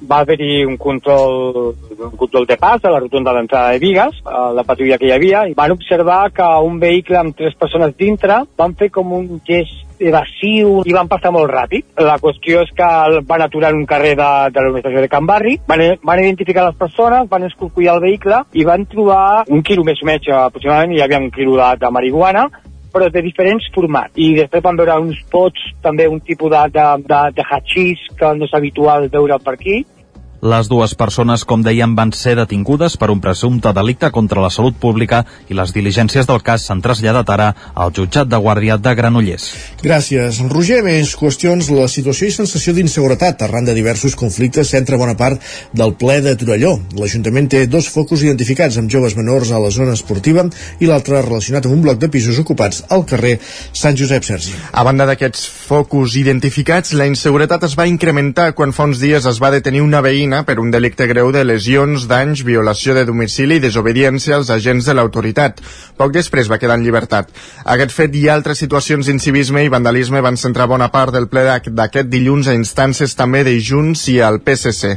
Va 0.00 0.22
haver-hi 0.22 0.62
un 0.64 0.78
control, 0.80 1.74
un 1.92 2.16
control 2.16 2.46
de 2.48 2.56
pas 2.56 2.80
a 2.84 2.92
la 2.94 3.02
rotonda 3.02 3.34
d'entrada 3.36 3.74
de 3.74 3.82
Vigues, 3.82 4.22
a 4.24 4.46
la 4.56 4.64
patrulla 4.64 4.96
que 4.96 5.10
hi 5.10 5.12
havia, 5.12 5.44
i 5.50 5.52
van 5.58 5.74
observar 5.74 6.30
que 6.32 6.46
un 6.64 6.78
vehicle 6.80 7.18
amb 7.20 7.36
tres 7.36 7.58
persones 7.60 7.92
dintre 7.98 8.40
van 8.56 8.72
fer 8.80 8.88
com 8.94 9.12
un 9.12 9.28
gest 9.44 9.90
evasiu 10.00 10.80
i 10.88 10.96
van 10.96 11.10
passar 11.10 11.34
molt 11.34 11.52
ràpid. 11.52 11.84
La 12.00 12.16
qüestió 12.22 12.62
és 12.64 12.72
que 12.72 12.88
van 13.28 13.44
aturar 13.44 13.74
en 13.74 13.82
un 13.82 13.90
carrer 13.90 14.14
de, 14.16 14.30
de 14.54 14.64
l'administració 14.64 15.04
de 15.04 15.12
Can 15.12 15.28
Barri, 15.28 15.58
van, 15.68 15.84
van 16.00 16.24
identificar 16.24 16.64
les 16.70 16.80
persones, 16.80 17.28
van 17.28 17.44
escorcollar 17.50 17.98
el 17.98 18.04
vehicle 18.06 18.40
i 18.56 18.64
van 18.64 18.88
trobar 18.88 19.44
un 19.52 19.60
quilo 19.60 19.84
més 19.84 20.00
o 20.00 20.08
menys 20.08 20.32
aproximadament, 20.46 20.96
hi 20.96 21.04
havia 21.04 21.20
un 21.20 21.30
quilo 21.34 21.60
de, 21.60 21.70
de 21.84 21.92
marihuana 21.92 22.48
però 22.92 23.08
de 23.12 23.22
diferents 23.24 23.66
formats. 23.74 24.16
I 24.16 24.32
després 24.38 24.64
vam 24.64 24.78
veure 24.80 24.98
uns 25.02 25.20
pots, 25.32 25.62
també 25.82 26.08
un 26.10 26.20
tipus 26.20 26.52
de, 26.52 26.62
de, 26.74 26.86
de, 27.06 27.22
de 27.36 27.46
hachís 27.46 28.02
que 28.18 28.34
no 28.36 28.48
és 28.48 28.54
habitual 28.56 29.08
veure 29.12 29.38
per 29.44 29.56
aquí, 29.56 29.80
les 30.40 30.68
dues 30.68 30.94
persones, 30.96 31.44
com 31.44 31.60
dèiem, 31.60 31.92
van 31.96 32.12
ser 32.16 32.32
detingudes 32.38 32.96
per 32.96 33.10
un 33.12 33.20
presumpte 33.20 33.72
delicte 33.76 34.08
contra 34.10 34.40
la 34.40 34.48
salut 34.50 34.76
pública 34.80 35.22
i 35.52 35.56
les 35.56 35.74
diligències 35.76 36.26
del 36.28 36.40
cas 36.40 36.64
s'han 36.64 36.80
traslladat 36.80 37.28
ara 37.34 37.48
al 37.74 37.92
jutjat 37.92 38.28
de 38.28 38.40
guàrdia 38.40 38.78
de 38.80 38.94
Granollers. 38.96 39.50
Gràcies. 39.84 40.40
Roger, 40.48 40.80
més 40.86 41.12
qüestions. 41.16 41.68
La 41.76 41.88
situació 41.92 42.28
i 42.28 42.32
sensació 42.32 42.72
d'inseguretat 42.76 43.44
arran 43.44 43.68
de 43.68 43.74
diversos 43.76 44.16
conflictes 44.16 44.72
centra 44.72 44.96
bona 45.00 45.16
part 45.18 45.44
del 45.76 45.92
ple 46.00 46.20
de 46.24 46.34
Torelló. 46.40 46.72
L'Ajuntament 46.96 47.50
té 47.52 47.66
dos 47.68 47.90
focus 47.92 48.24
identificats 48.24 48.80
amb 48.80 48.90
joves 48.92 49.16
menors 49.18 49.52
a 49.52 49.60
la 49.60 49.72
zona 49.74 49.96
esportiva 49.98 50.46
i 50.80 50.88
l'altre 50.88 51.20
relacionat 51.20 51.68
amb 51.68 51.76
un 51.76 51.84
bloc 51.84 52.00
de 52.00 52.08
pisos 52.08 52.40
ocupats 52.40 52.84
al 52.88 53.04
carrer 53.04 53.36
Sant 53.76 53.98
Josep 53.98 54.24
Sergi. 54.24 54.56
A 54.72 54.84
banda 54.88 55.04
d'aquests 55.10 55.44
focus 55.68 56.16
identificats, 56.16 56.94
la 56.96 57.08
inseguretat 57.10 57.68
es 57.68 57.76
va 57.76 57.88
incrementar 57.90 58.52
quan 58.56 58.72
fa 58.72 58.88
uns 58.88 59.02
dies 59.04 59.28
es 59.28 59.40
va 59.42 59.52
detenir 59.52 59.84
una 59.84 60.00
veïna 60.00 60.29
Medina 60.30 60.46
per 60.46 60.60
un 60.62 60.70
delicte 60.70 61.08
greu 61.10 61.32
de 61.34 61.42
lesions, 61.42 62.04
danys, 62.06 62.44
violació 62.46 62.94
de 62.94 63.02
domicili 63.04 63.56
i 63.58 63.62
desobediència 63.62 64.36
als 64.36 64.50
agents 64.54 64.86
de 64.86 64.94
l'autoritat. 64.94 65.58
Poc 65.98 66.12
després 66.14 66.46
va 66.50 66.58
quedar 66.62 66.76
en 66.78 66.84
llibertat. 66.86 67.32
Aquest 67.64 67.90
fet 67.96 68.14
i 68.14 68.28
altres 68.30 68.62
situacions 68.62 69.10
d'incivisme 69.10 69.64
i 69.64 69.72
vandalisme 69.72 70.22
van 70.22 70.38
centrar 70.38 70.68
bona 70.70 70.90
part 70.94 71.12
del 71.16 71.26
ple 71.26 71.42
d'aquest 71.66 72.06
dilluns 72.12 72.46
a 72.46 72.54
instàncies 72.54 73.16
també 73.18 73.42
de 73.42 73.56
Junts 73.58 74.06
i 74.14 74.20
al 74.22 74.38
PSC. 74.46 74.94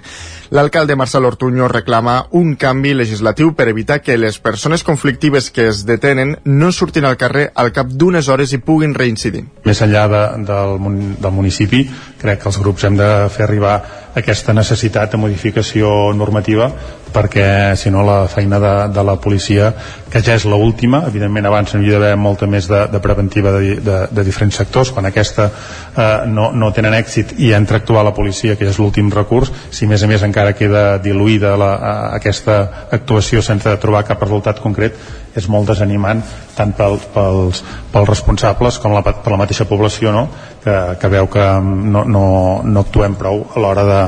L'alcalde 0.54 0.96
Marcel 0.96 1.26
Ortuño 1.26 1.68
reclama 1.68 2.28
un 2.38 2.54
canvi 2.54 2.94
legislatiu 2.94 3.56
per 3.58 3.72
evitar 3.72 4.04
que 4.06 4.20
les 4.22 4.38
persones 4.38 4.84
conflictives 4.86 5.50
que 5.50 5.66
es 5.72 5.82
detenen 5.88 6.38
no 6.46 6.72
surtin 6.72 7.10
al 7.10 7.18
carrer 7.18 7.48
al 7.56 7.74
cap 7.74 7.90
d'unes 7.90 8.30
hores 8.30 8.54
i 8.54 8.62
puguin 8.62 8.94
reincidir. 8.94 9.48
Més 9.66 9.82
enllà 9.82 10.06
de, 10.12 10.24
del, 10.46 10.78
del 11.18 11.34
municipi, 11.34 11.88
crec 12.24 12.42
que 12.42 12.50
els 12.52 12.60
grups 12.64 12.88
hem 12.88 12.98
de 13.00 13.10
fer 13.34 13.46
arribar 13.46 13.76
aquesta 14.16 14.54
necessitat 14.54 15.12
de 15.12 15.20
modificació 15.20 15.90
normativa 16.14 16.70
perquè 17.14 17.76
si 17.78 17.92
no 17.94 18.02
la 18.06 18.28
feina 18.30 18.60
de, 18.62 18.74
de 18.94 19.04
la 19.06 19.16
policia 19.22 19.72
que 20.10 20.22
ja 20.26 20.36
és 20.38 20.46
l'última 20.50 21.04
evidentment 21.10 21.46
abans 21.50 21.74
n'hi 21.74 21.84
havia 21.84 22.00
d'haver 22.02 22.20
molta 22.22 22.50
més 22.50 22.68
de, 22.70 22.84
de 22.94 23.02
preventiva 23.02 23.54
de, 23.58 23.76
de, 23.86 23.98
de 24.10 24.26
diferents 24.26 24.58
sectors 24.62 24.94
quan 24.94 25.10
aquesta 25.10 25.50
eh, 25.50 26.26
no, 26.30 26.52
no 26.54 26.72
tenen 26.74 26.98
èxit 26.98 27.36
i 27.42 27.54
entra 27.58 27.78
a 27.78 27.84
actuar 27.84 28.06
la 28.06 28.16
policia 28.18 28.58
que 28.58 28.66
ja 28.66 28.74
és 28.74 28.82
l'últim 28.82 29.12
recurs 29.14 29.52
si 29.74 29.90
més 29.90 30.04
a 30.04 30.10
més 30.10 30.26
encara 30.26 30.56
queda 30.58 30.98
diluïda 31.04 31.58
la, 31.58 31.74
a, 31.74 31.94
aquesta 32.22 32.60
actuació 32.92 33.42
sense 33.46 33.78
trobar 33.82 34.06
cap 34.10 34.22
resultat 34.26 34.62
concret 34.64 34.98
és 35.36 35.48
molt 35.50 35.70
desanimant 35.72 36.22
tant 36.54 36.74
pel, 36.78 37.00
pels, 37.14 37.64
pels 37.94 38.10
responsables 38.10 38.78
com 38.82 38.94
la, 38.94 39.02
per 39.06 39.32
la 39.34 39.40
mateixa 39.42 39.66
població 39.70 40.14
no? 40.14 40.28
que, 40.64 40.76
que 41.02 41.12
veu 41.12 41.30
que 41.32 41.46
no, 41.64 42.04
no, 42.06 42.26
no 42.66 42.84
actuem 42.86 43.18
prou 43.20 43.46
a 43.54 43.64
l'hora 43.64 43.86
de, 43.88 44.02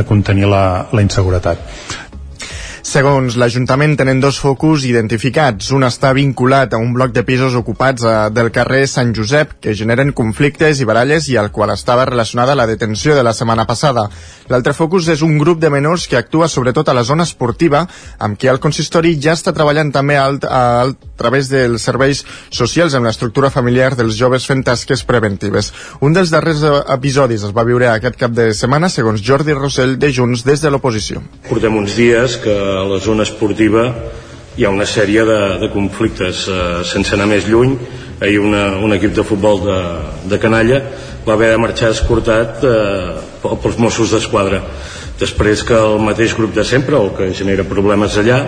de 0.00 0.04
contenir 0.08 0.50
la, 0.52 0.64
la 0.92 1.04
inseguretat 1.04 2.05
Segons 2.86 3.34
l'Ajuntament 3.34 3.96
tenen 3.98 4.20
dos 4.22 4.36
focus 4.38 4.84
identificats. 4.86 5.72
Un 5.74 5.82
està 5.82 6.12
vinculat 6.14 6.70
a 6.70 6.78
un 6.78 6.92
bloc 6.94 7.10
de 7.16 7.24
pisos 7.26 7.56
ocupats 7.58 8.04
a, 8.06 8.12
eh, 8.12 8.30
del 8.30 8.52
carrer 8.54 8.84
Sant 8.86 9.10
Josep 9.16 9.56
que 9.60 9.74
generen 9.74 10.12
conflictes 10.14 10.78
i 10.78 10.86
baralles 10.86 11.26
i 11.26 11.34
al 11.36 11.50
qual 11.50 11.72
estava 11.74 12.04
relacionada 12.06 12.54
la 12.54 12.68
detenció 12.70 13.16
de 13.16 13.24
la 13.26 13.32
setmana 13.34 13.66
passada. 13.66 14.06
L'altre 14.46 14.72
focus 14.72 15.08
és 15.08 15.26
un 15.26 15.34
grup 15.36 15.58
de 15.58 15.70
menors 15.74 16.06
que 16.06 16.20
actua 16.20 16.46
sobretot 16.46 16.88
a 16.88 16.94
la 16.94 17.02
zona 17.02 17.26
esportiva 17.26 17.88
amb 18.20 18.38
qui 18.38 18.46
el 18.46 18.62
consistori 18.62 19.16
ja 19.18 19.34
està 19.34 19.50
treballant 19.52 19.90
també 19.90 20.16
a, 20.22 20.28
a, 20.30 20.62
a 20.86 21.05
través 21.16 21.50
dels 21.52 21.82
serveis 21.82 22.22
socials 22.50 22.94
amb 22.94 23.08
l'estructura 23.08 23.50
familiar 23.50 23.94
dels 23.96 24.18
joves 24.18 24.46
fent 24.48 24.64
tasques 24.66 25.02
preventives. 25.08 25.72
Un 26.00 26.16
dels 26.16 26.32
darrers 26.34 26.62
eh, 26.62 26.74
episodis 26.96 27.46
es 27.48 27.56
va 27.56 27.66
viure 27.68 27.90
aquest 27.90 28.20
cap 28.20 28.36
de 28.36 28.52
setmana 28.54 28.90
segons 28.92 29.24
Jordi 29.24 29.56
Rossell 29.56 29.96
de 29.98 30.12
Junts 30.12 30.44
des 30.46 30.62
de 30.62 30.70
l'oposició. 30.72 31.24
Portem 31.48 31.76
uns 31.76 31.96
dies 31.98 32.38
que 32.42 32.54
a 32.54 32.86
la 32.86 33.00
zona 33.02 33.26
esportiva 33.26 33.90
hi 34.56 34.64
ha 34.64 34.72
una 34.72 34.86
sèrie 34.88 35.24
de, 35.28 35.40
de 35.60 35.68
conflictes 35.72 36.46
eh, 36.48 36.60
sense 36.88 37.12
anar 37.16 37.28
més 37.28 37.48
lluny 37.48 37.76
ahir 38.20 38.38
una, 38.40 38.78
un 38.80 38.94
equip 38.96 39.12
de 39.16 39.24
futbol 39.26 39.60
de, 39.66 39.80
de 40.32 40.38
canalla 40.40 40.80
va 41.26 41.34
haver 41.34 41.50
de 41.52 41.58
marxar 41.60 41.90
escortat 41.92 42.64
eh, 42.64 43.50
pels 43.62 43.76
Mossos 43.82 44.14
d'Esquadra 44.14 44.62
després 45.20 45.64
que 45.64 45.76
el 45.76 46.00
mateix 46.04 46.34
grup 46.36 46.54
de 46.56 46.64
sempre 46.64 46.96
o 46.96 47.12
que 47.16 47.32
genera 47.36 47.68
problemes 47.68 48.16
allà 48.20 48.40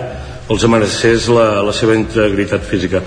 els 0.49 0.63
amenacés 0.65 1.27
la, 1.33 1.61
la 1.65 1.75
seva 1.75 1.97
integritat 1.97 2.65
física 2.65 3.03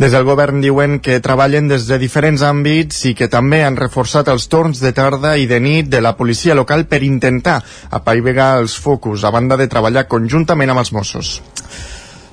des 0.00 0.14
del 0.16 0.24
govern 0.24 0.62
diuen 0.64 0.94
que 1.04 1.18
treballen 1.20 1.66
des 1.68 1.84
de 1.84 1.98
diferents 2.00 2.40
àmbits 2.40 3.02
i 3.10 3.12
que 3.12 3.28
també 3.28 3.58
han 3.66 3.76
reforçat 3.76 4.30
els 4.32 4.46
torns 4.48 4.80
de 4.80 4.94
tarda 4.96 5.34
i 5.36 5.44
de 5.44 5.58
nit 5.60 5.90
de 5.92 6.00
la 6.00 6.14
policia 6.16 6.56
local 6.56 6.86
per 6.88 7.02
intentar 7.04 7.58
apaivegar 7.98 8.54
els 8.62 8.78
focus 8.80 9.26
a 9.28 9.32
banda 9.34 9.60
de 9.60 9.68
treballar 9.68 10.08
conjuntament 10.08 10.72
amb 10.72 10.80
els 10.80 10.92
Mossos. 10.96 11.34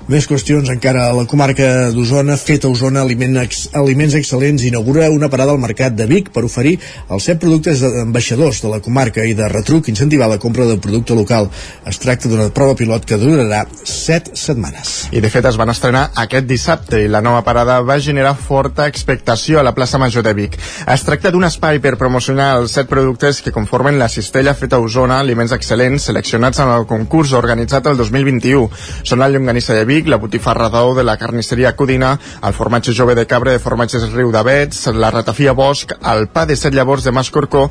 Més 0.08 0.24
qüestions 0.24 0.70
encara 0.72 1.02
a 1.10 1.12
la 1.12 1.26
comarca 1.28 1.66
d'Osona. 1.92 2.38
Feta 2.40 2.70
Osona 2.72 3.02
Aliments, 3.04 3.66
Aliments 3.76 4.14
Excel·lents 4.16 4.62
inaugura 4.64 5.10
una 5.12 5.28
parada 5.28 5.52
al 5.52 5.60
mercat 5.60 5.92
de 5.92 6.06
Vic 6.08 6.30
per 6.32 6.46
oferir 6.46 6.78
els 7.12 7.26
set 7.28 7.36
productes 7.42 7.82
ambaixadors 7.84 8.62
de 8.64 8.70
la 8.72 8.78
comarca 8.80 9.26
i 9.28 9.34
de 9.36 9.50
retruc 9.52 9.90
incentivar 9.92 10.30
la 10.32 10.38
compra 10.40 10.64
del 10.64 10.80
producte 10.80 11.12
local. 11.12 11.50
Es 11.84 12.00
tracta 12.00 12.30
d'una 12.32 12.46
prova 12.56 12.76
pilot 12.78 13.04
que 13.04 13.18
durarà 13.20 13.66
set 13.84 14.30
setmanes. 14.32 15.10
I 15.12 15.20
de 15.20 15.28
fet 15.28 15.44
es 15.50 15.58
van 15.60 15.74
estrenar 15.74 16.06
aquest 16.24 16.48
dissabte 16.48 17.02
i 17.04 17.12
la 17.12 17.20
nova 17.20 17.44
parada 17.44 17.76
va 17.84 17.98
generar 18.00 18.32
forta 18.32 18.88
expectació 18.88 19.60
a 19.60 19.66
la 19.68 19.74
plaça 19.76 20.00
Major 20.00 20.24
de 20.24 20.32
Vic. 20.32 20.56
Es 20.88 21.04
tracta 21.04 21.34
d'un 21.34 21.44
espai 21.50 21.82
per 21.84 21.98
promocionar 22.00 22.54
els 22.62 22.78
set 22.80 22.88
productes 22.88 23.42
que 23.44 23.52
conformen 23.52 24.00
la 24.00 24.08
cistella 24.08 24.56
Feta 24.56 24.80
Osona 24.80 25.20
Aliments 25.20 25.52
Excel·lents 25.52 26.08
seleccionats 26.08 26.64
en 26.64 26.72
el 26.78 26.88
concurs 26.88 27.36
organitzat 27.36 27.92
el 27.92 28.00
2021. 28.00 28.72
Són 29.04 29.20
la 29.20 29.28
llonganissa 29.28 29.76
de 29.76 29.84
Vic, 29.84 29.97
Vic, 29.98 30.06
la 30.06 30.20
botifarra 30.22 30.68
d'ou 30.70 30.92
de 30.94 31.02
la 31.02 31.16
carnisseria 31.18 31.72
Codina, 31.74 32.12
el 32.46 32.54
formatge 32.54 32.92
jove 32.94 33.16
de 33.18 33.24
cabra 33.26 33.50
de 33.56 33.58
formatges 33.58 34.04
Riu 34.12 34.30
d'Avets, 34.30 34.84
la 34.94 35.10
ratafia 35.10 35.54
Bosch, 35.58 35.96
el 36.12 36.28
pa 36.30 36.44
de 36.46 36.54
set 36.54 36.76
llavors 36.76 37.02
de 37.02 37.10
Mascorcó, 37.10 37.64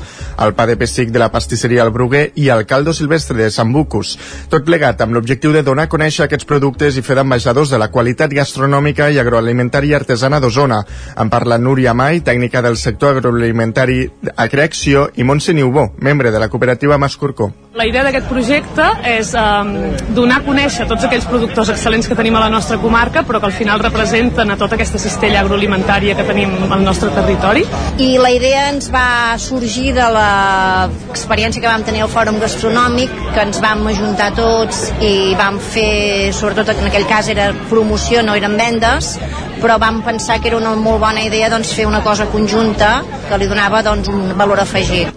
el 0.44 0.52
pa 0.58 0.66
de 0.68 0.76
pessic 0.76 1.08
de 1.14 1.22
la 1.22 1.30
pastisseria 1.32 1.86
El 1.86 1.92
Bruguer 1.94 2.26
i 2.36 2.50
el 2.52 2.66
caldo 2.68 2.92
silvestre 2.92 3.38
de 3.38 3.48
Sant 3.54 3.72
Bucus. 3.72 4.10
Tot 4.52 4.66
plegat 4.66 5.00
amb 5.00 5.16
l'objectiu 5.16 5.54
de 5.56 5.62
donar 5.64 5.86
a 5.88 5.92
conèixer 5.94 6.26
aquests 6.26 6.44
productes 6.50 6.98
i 6.98 7.04
fer 7.06 7.16
d'ambaixadors 7.16 7.72
de 7.72 7.80
la 7.80 7.88
qualitat 7.94 8.34
gastronòmica 8.36 9.08
i 9.08 9.22
agroalimentària 9.22 9.96
artesana 9.96 10.42
d'Osona. 10.44 10.82
En 11.16 11.32
parla 11.32 11.56
Núria 11.56 11.96
Mai, 11.96 12.20
tècnica 12.20 12.60
del 12.60 12.76
sector 12.76 13.16
agroalimentari 13.16 14.02
a 14.36 14.48
Creacció, 14.52 15.08
i 15.16 15.24
Montse 15.24 15.56
Niubó, 15.56 15.94
membre 16.04 16.34
de 16.34 16.44
la 16.44 16.50
cooperativa 16.52 16.98
Mascorcó. 16.98 17.48
La 17.78 17.86
idea 17.86 18.02
d'aquest 18.02 18.26
projecte 18.28 18.84
és 19.06 19.32
um, 19.38 19.68
donar 20.16 20.40
a 20.42 20.44
conèixer 20.44 20.88
tots 20.90 21.04
aquells 21.06 21.28
productors 21.30 21.68
excel·lents 21.70 22.08
que 22.10 22.17
tenim 22.18 22.34
a 22.34 22.40
la 22.42 22.50
nostra 22.50 22.76
comarca, 22.82 23.22
però 23.22 23.38
que 23.38 23.46
al 23.46 23.54
final 23.54 23.78
representen 23.78 24.50
a 24.50 24.56
tota 24.58 24.74
aquesta 24.74 24.98
cistella 24.98 25.44
agroalimentària 25.44 26.16
que 26.18 26.26
tenim 26.26 26.56
al 26.66 26.82
nostre 26.82 27.12
territori. 27.14 27.62
I 28.02 28.10
la 28.18 28.32
idea 28.34 28.66
ens 28.72 28.90
va 28.90 29.38
sorgir 29.38 29.92
de 29.94 30.06
l'experiència 30.16 31.62
que 31.62 31.70
vam 31.70 31.86
tenir 31.86 32.02
al 32.02 32.10
Fòrum 32.10 32.40
Gastronòmic, 32.42 33.14
que 33.36 33.44
ens 33.46 33.62
vam 33.62 33.86
ajuntar 33.92 34.32
tots 34.34 34.88
i 34.98 35.36
vam 35.38 35.60
fer, 35.62 36.34
sobretot 36.34 36.74
en 36.74 36.90
aquell 36.90 37.06
cas 37.06 37.30
era 37.30 37.52
promoció, 37.70 38.24
no 38.26 38.34
eren 38.34 38.58
vendes, 38.58 39.14
però 39.60 39.78
vam 39.78 40.02
pensar 40.06 40.38
que 40.40 40.48
era 40.52 40.58
una 40.58 40.74
molt 40.78 41.00
bona 41.02 41.22
idea 41.26 41.50
doncs, 41.50 41.72
fer 41.74 41.86
una 41.86 42.02
cosa 42.02 42.26
conjunta 42.32 43.02
que 43.28 43.38
li 43.38 43.48
donava 43.50 43.82
doncs, 43.82 44.08
un 44.08 44.36
valor 44.38 44.62
afegit. 44.62 45.14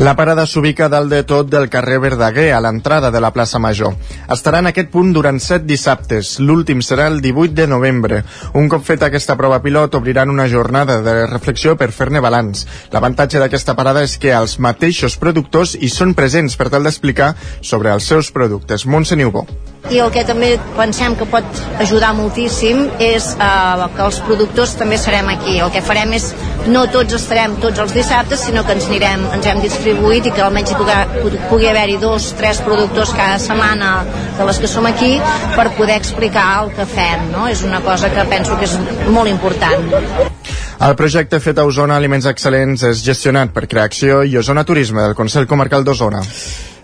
La 0.00 0.14
parada 0.16 0.46
s'ubica 0.46 0.88
dalt 0.88 1.10
de 1.12 1.22
tot 1.28 1.48
del 1.50 1.68
carrer 1.68 1.98
Verdaguer, 2.00 2.52
a 2.54 2.60
l'entrada 2.64 3.10
de 3.10 3.20
la 3.20 3.32
plaça 3.34 3.58
Major. 3.58 3.96
Estarà 4.32 4.60
en 4.62 4.70
aquest 4.70 4.88
punt 4.92 5.10
durant 5.12 5.40
set 5.42 5.66
dissabtes. 5.68 6.38
L'últim 6.40 6.80
serà 6.80 7.08
el 7.10 7.20
18 7.20 7.56
de 7.58 7.66
novembre. 7.68 8.22
Un 8.54 8.70
cop 8.72 8.86
feta 8.86 9.10
aquesta 9.10 9.36
prova 9.36 9.60
pilot, 9.60 9.98
obriran 9.98 10.30
una 10.30 10.48
jornada 10.48 11.00
de 11.02 11.26
reflexió 11.26 11.76
per 11.76 11.90
fer-ne 11.92 12.22
balanç. 12.24 12.64
L'avantatge 12.94 13.42
d'aquesta 13.42 13.74
parada 13.76 14.04
és 14.06 14.16
que 14.16 14.32
els 14.36 14.56
mateixos 14.58 15.18
productors 15.20 15.74
hi 15.76 15.90
són 15.92 16.14
presents 16.14 16.56
per 16.56 16.70
tal 16.70 16.88
d'explicar 16.88 17.34
sobre 17.60 17.92
els 17.92 18.08
seus 18.08 18.32
productes. 18.32 18.86
Montse 18.86 19.20
Niubó 19.20 19.44
i 19.88 19.98
el 19.98 20.10
que 20.14 20.22
també 20.28 20.50
pensem 20.76 21.16
que 21.18 21.26
pot 21.30 21.60
ajudar 21.82 22.12
moltíssim 22.14 22.82
és 23.02 23.30
eh, 23.34 23.86
que 23.96 24.04
els 24.04 24.20
productors 24.26 24.76
també 24.78 24.98
serem 25.00 25.30
aquí. 25.32 25.56
El 25.58 25.72
que 25.74 25.82
farem 25.82 26.12
és, 26.14 26.30
no 26.70 26.84
tots 26.92 27.16
estarem 27.16 27.56
tots 27.62 27.80
els 27.82 27.94
dissabtes, 27.96 28.44
sinó 28.46 28.62
que 28.66 28.76
ens 28.76 28.86
anirem, 28.90 29.24
ens 29.34 29.48
hem 29.50 29.62
distribuït 29.64 30.28
i 30.28 30.34
que 30.36 30.44
almenys 30.44 30.74
hi 30.74 30.78
pugui, 30.78 31.40
pugui 31.50 31.70
haver-hi 31.70 31.98
dos, 32.02 32.30
tres 32.38 32.62
productors 32.66 33.14
cada 33.16 33.40
setmana 33.42 33.92
de 34.38 34.46
les 34.46 34.60
que 34.60 34.70
som 34.70 34.86
aquí 34.90 35.14
per 35.56 35.70
poder 35.78 35.98
explicar 35.98 36.48
el 36.64 36.74
que 36.76 36.86
fem, 36.86 37.30
no? 37.34 37.48
És 37.50 37.64
una 37.66 37.82
cosa 37.86 38.12
que 38.12 38.26
penso 38.30 38.58
que 38.60 38.68
és 38.68 38.76
molt 39.08 39.32
important. 39.32 39.88
El 40.80 40.96
projecte 40.96 41.42
fet 41.44 41.58
a 41.60 41.66
Osona 41.68 41.98
Aliments 42.00 42.28
Excel·lents 42.30 42.86
és 42.88 43.04
gestionat 43.04 43.52
per 43.52 43.66
Creacció 43.68 44.22
i 44.24 44.38
Osona 44.40 44.64
Turisme 44.64 45.02
del 45.04 45.16
Consell 45.18 45.48
Comarcal 45.50 45.84
d'Osona. 45.84 46.24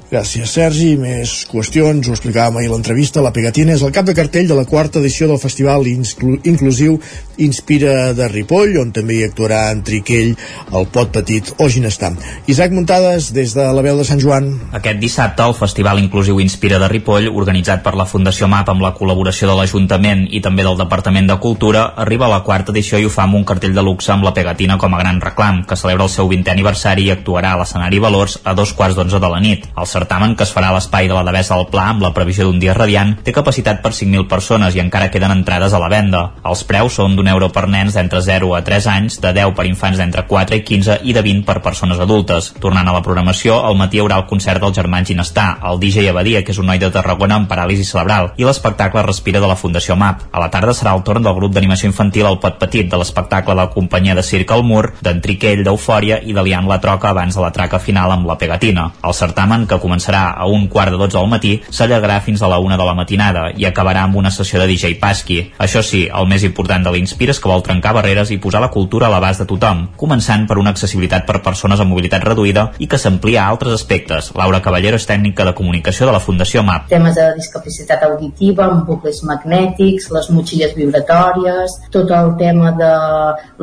Gràcies, 0.07 0.53
Sergi. 0.55 0.93
Més 1.01 1.31
qüestions, 1.51 2.07
ho 2.07 2.15
explicàvem 2.15 2.61
ahir 2.61 2.71
l'entrevista. 2.71 3.23
La 3.25 3.33
Pegatina 3.35 3.75
és 3.75 3.83
el 3.83 3.91
cap 3.91 4.07
de 4.07 4.15
cartell 4.15 4.47
de 4.47 4.55
la 4.55 4.63
quarta 4.65 5.01
edició 5.01 5.27
del 5.27 5.41
Festival 5.43 5.87
Inclu 5.91 6.37
Inclusiu 6.47 7.01
Inspira 7.43 8.13
de 8.17 8.29
Ripoll, 8.31 8.77
on 8.81 8.93
també 8.95 9.19
hi 9.19 9.25
actuarà 9.27 9.67
en 9.75 9.83
Triquell, 9.85 10.31
el 10.73 10.87
Pot 10.95 11.11
Petit 11.13 11.51
o 11.59 11.67
Ginestar. 11.69 12.13
Isaac 12.47 12.73
Muntades, 12.73 13.33
des 13.35 13.53
de 13.57 13.67
la 13.67 13.83
veu 13.83 13.99
de 13.99 14.07
Sant 14.07 14.23
Joan. 14.23 14.47
Aquest 14.79 15.03
dissabte, 15.03 15.43
el 15.43 15.57
Festival 15.59 15.99
Inclusiu 16.01 16.39
Inspira 16.41 16.79
de 16.79 16.89
Ripoll, 16.89 17.27
organitzat 17.29 17.83
per 17.83 17.97
la 17.99 18.07
Fundació 18.07 18.47
MAP 18.49 18.71
amb 18.73 18.87
la 18.87 18.93
col·laboració 18.97 19.51
de 19.51 19.59
l'Ajuntament 19.59 20.25
i 20.31 20.41
també 20.41 20.65
del 20.65 20.79
Departament 20.79 21.29
de 21.29 21.39
Cultura, 21.43 21.83
arriba 22.07 22.29
a 22.31 22.33
la 22.37 22.41
quarta 22.47 22.73
edició 22.73 23.03
i 23.03 23.11
ho 23.11 23.13
fa 23.13 23.27
amb 23.27 23.41
un 23.41 23.45
cartell 23.45 23.75
de 23.75 23.85
luxe 23.85 24.15
amb 24.15 24.25
la 24.25 24.33
pegatina 24.39 24.79
com 24.79 24.95
a 24.95 25.03
gran 25.03 25.21
reclam, 25.21 25.65
que 25.67 25.77
celebra 25.77 26.07
el 26.07 26.15
seu 26.15 26.31
20è 26.31 26.55
aniversari 26.55 27.11
i 27.11 27.13
actuarà 27.13 27.53
a 27.57 27.61
l'escenari 27.61 28.01
Valors 28.01 28.39
a 28.45 28.55
dos 28.55 28.73
quarts 28.73 28.97
d'onze 28.97 29.21
de 29.21 29.35
la 29.35 29.43
nit. 29.43 29.67
El 29.77 29.91
certamen, 30.07 30.37
que 30.37 30.45
es 30.47 30.53
farà 30.55 30.71
a 30.71 30.75
l'espai 30.77 31.09
de 31.11 31.15
la 31.17 31.25
Devesa 31.27 31.57
del 31.59 31.67
Pla 31.67 31.89
amb 31.91 32.03
la 32.05 32.13
previsió 32.15 32.47
d'un 32.47 32.61
dia 32.63 32.75
radiant, 32.77 33.17
té 33.27 33.33
capacitat 33.35 33.81
per 33.83 33.91
5.000 33.91 34.29
persones 34.31 34.77
i 34.77 34.81
encara 34.81 35.11
queden 35.11 35.33
entrades 35.35 35.75
a 35.75 35.81
la 35.83 35.91
venda. 35.91 36.21
Els 36.47 36.63
preus 36.69 36.99
són 37.01 37.17
d'un 37.19 37.27
euro 37.33 37.49
per 37.51 37.67
nens 37.67 37.97
d'entre 37.97 38.21
0 38.23 38.53
a 38.55 38.63
3 38.63 38.87
anys, 38.93 39.19
de 39.21 39.33
10 39.35 39.55
per 39.57 39.67
infants 39.67 39.99
d'entre 39.99 40.27
4 40.29 40.61
i 40.61 40.63
15 40.63 40.99
i 41.03 41.15
de 41.17 41.23
20 41.27 41.45
per 41.49 41.59
persones 41.65 41.99
adultes. 41.99 42.53
Tornant 42.63 42.87
a 42.87 42.95
la 42.95 43.03
programació, 43.03 43.59
al 43.67 43.79
matí 43.81 43.99
hi 43.99 44.05
haurà 44.05 44.21
el 44.21 44.29
concert 44.31 44.63
dels 44.63 44.77
germans 44.77 45.09
Ginestar, 45.11 45.49
el 45.67 45.81
DJ 45.83 46.11
Abadia, 46.11 46.45
que 46.45 46.55
és 46.55 46.63
un 46.63 46.71
noi 46.71 46.79
de 46.79 46.93
Tarragona 46.95 47.41
amb 47.41 47.51
paràlisi 47.51 47.87
cerebral, 47.89 48.33
i 48.37 48.47
l'espectacle 48.47 49.03
Respira 49.03 49.43
de 49.43 49.51
la 49.51 49.59
Fundació 49.59 49.97
MAP. 49.99 50.29
A 50.31 50.43
la 50.43 50.51
tarda 50.55 50.75
serà 50.77 50.95
el 50.95 51.03
torn 51.03 51.27
del 51.27 51.35
grup 51.35 51.55
d'animació 51.57 51.91
infantil 51.91 52.31
El 52.31 52.39
Pot 52.43 52.61
Petit, 52.63 52.87
de 52.91 53.01
l'espectacle 53.01 53.57
de 53.57 53.61
la 53.65 53.71
companyia 53.75 54.15
de 54.15 54.23
circ 54.23 54.55
al 54.55 54.63
mur, 54.63 54.85
d'en 55.03 55.21
Triquell, 55.25 55.65
d'Eufòria 55.67 56.21
i 56.23 56.37
de 56.37 56.47
Lian 56.47 56.71
la 56.71 56.79
Troca 56.83 57.11
abans 57.11 57.35
de 57.35 57.43
la 57.43 57.53
traca 57.55 57.81
final 57.83 58.13
amb 58.13 58.29
la 58.29 58.39
pegatina. 58.39 58.91
El 59.03 59.15
certamen, 59.17 59.67
que 59.67 59.81
començarà 59.87 60.27
a 60.37 60.51
un 60.51 60.67
quart 60.73 60.93
de 60.93 61.01
12 61.01 61.17
del 61.17 61.31
matí, 61.31 61.55
s'allargarà 61.71 62.21
fins 62.27 62.43
a 62.43 62.51
la 62.51 62.59
una 62.63 62.77
de 62.77 62.85
la 62.87 62.95
matinada 62.99 63.49
i 63.57 63.67
acabarà 63.69 64.05
amb 64.05 64.19
una 64.21 64.35
sessió 64.35 64.61
de 64.61 64.69
DJ 64.69 64.97
Pasqui. 65.01 65.39
Això 65.63 65.83
sí, 65.87 66.05
el 66.11 66.29
més 66.29 66.45
important 66.47 66.85
de 66.85 66.93
l'Inspira 66.93 67.35
és 67.35 67.41
que 67.41 67.51
vol 67.51 67.65
trencar 67.67 67.95
barreres 67.97 68.33
i 68.35 68.41
posar 68.43 68.61
la 68.65 68.73
cultura 68.75 69.07
a 69.09 69.13
l'abast 69.13 69.43
de 69.43 69.49
tothom, 69.49 69.87
començant 69.97 70.47
per 70.49 70.59
una 70.61 70.75
accessibilitat 70.75 71.27
per 71.29 71.43
persones 71.45 71.81
amb 71.81 71.93
mobilitat 71.95 72.25
reduïda 72.27 72.69
i 72.83 72.89
que 72.91 72.99
s'amplia 73.01 73.45
a 73.45 73.51
altres 73.53 73.77
aspectes. 73.77 74.33
Laura 74.37 74.63
Caballero 74.65 74.99
és 75.01 75.07
tècnica 75.09 75.47
de 75.47 75.55
comunicació 75.57 76.09
de 76.09 76.15
la 76.17 76.23
Fundació 76.23 76.65
MAP. 76.67 76.89
Temes 76.91 77.17
de 77.17 77.29
discapacitat 77.39 78.03
auditiva, 78.09 78.67
amb 78.67 78.87
bucles 78.89 79.23
magnètics, 79.29 80.11
les 80.17 80.31
motxilles 80.35 80.75
vibratòries, 80.77 81.79
tot 81.95 82.11
el 82.11 82.33
tema 82.41 82.73
de 82.77 82.93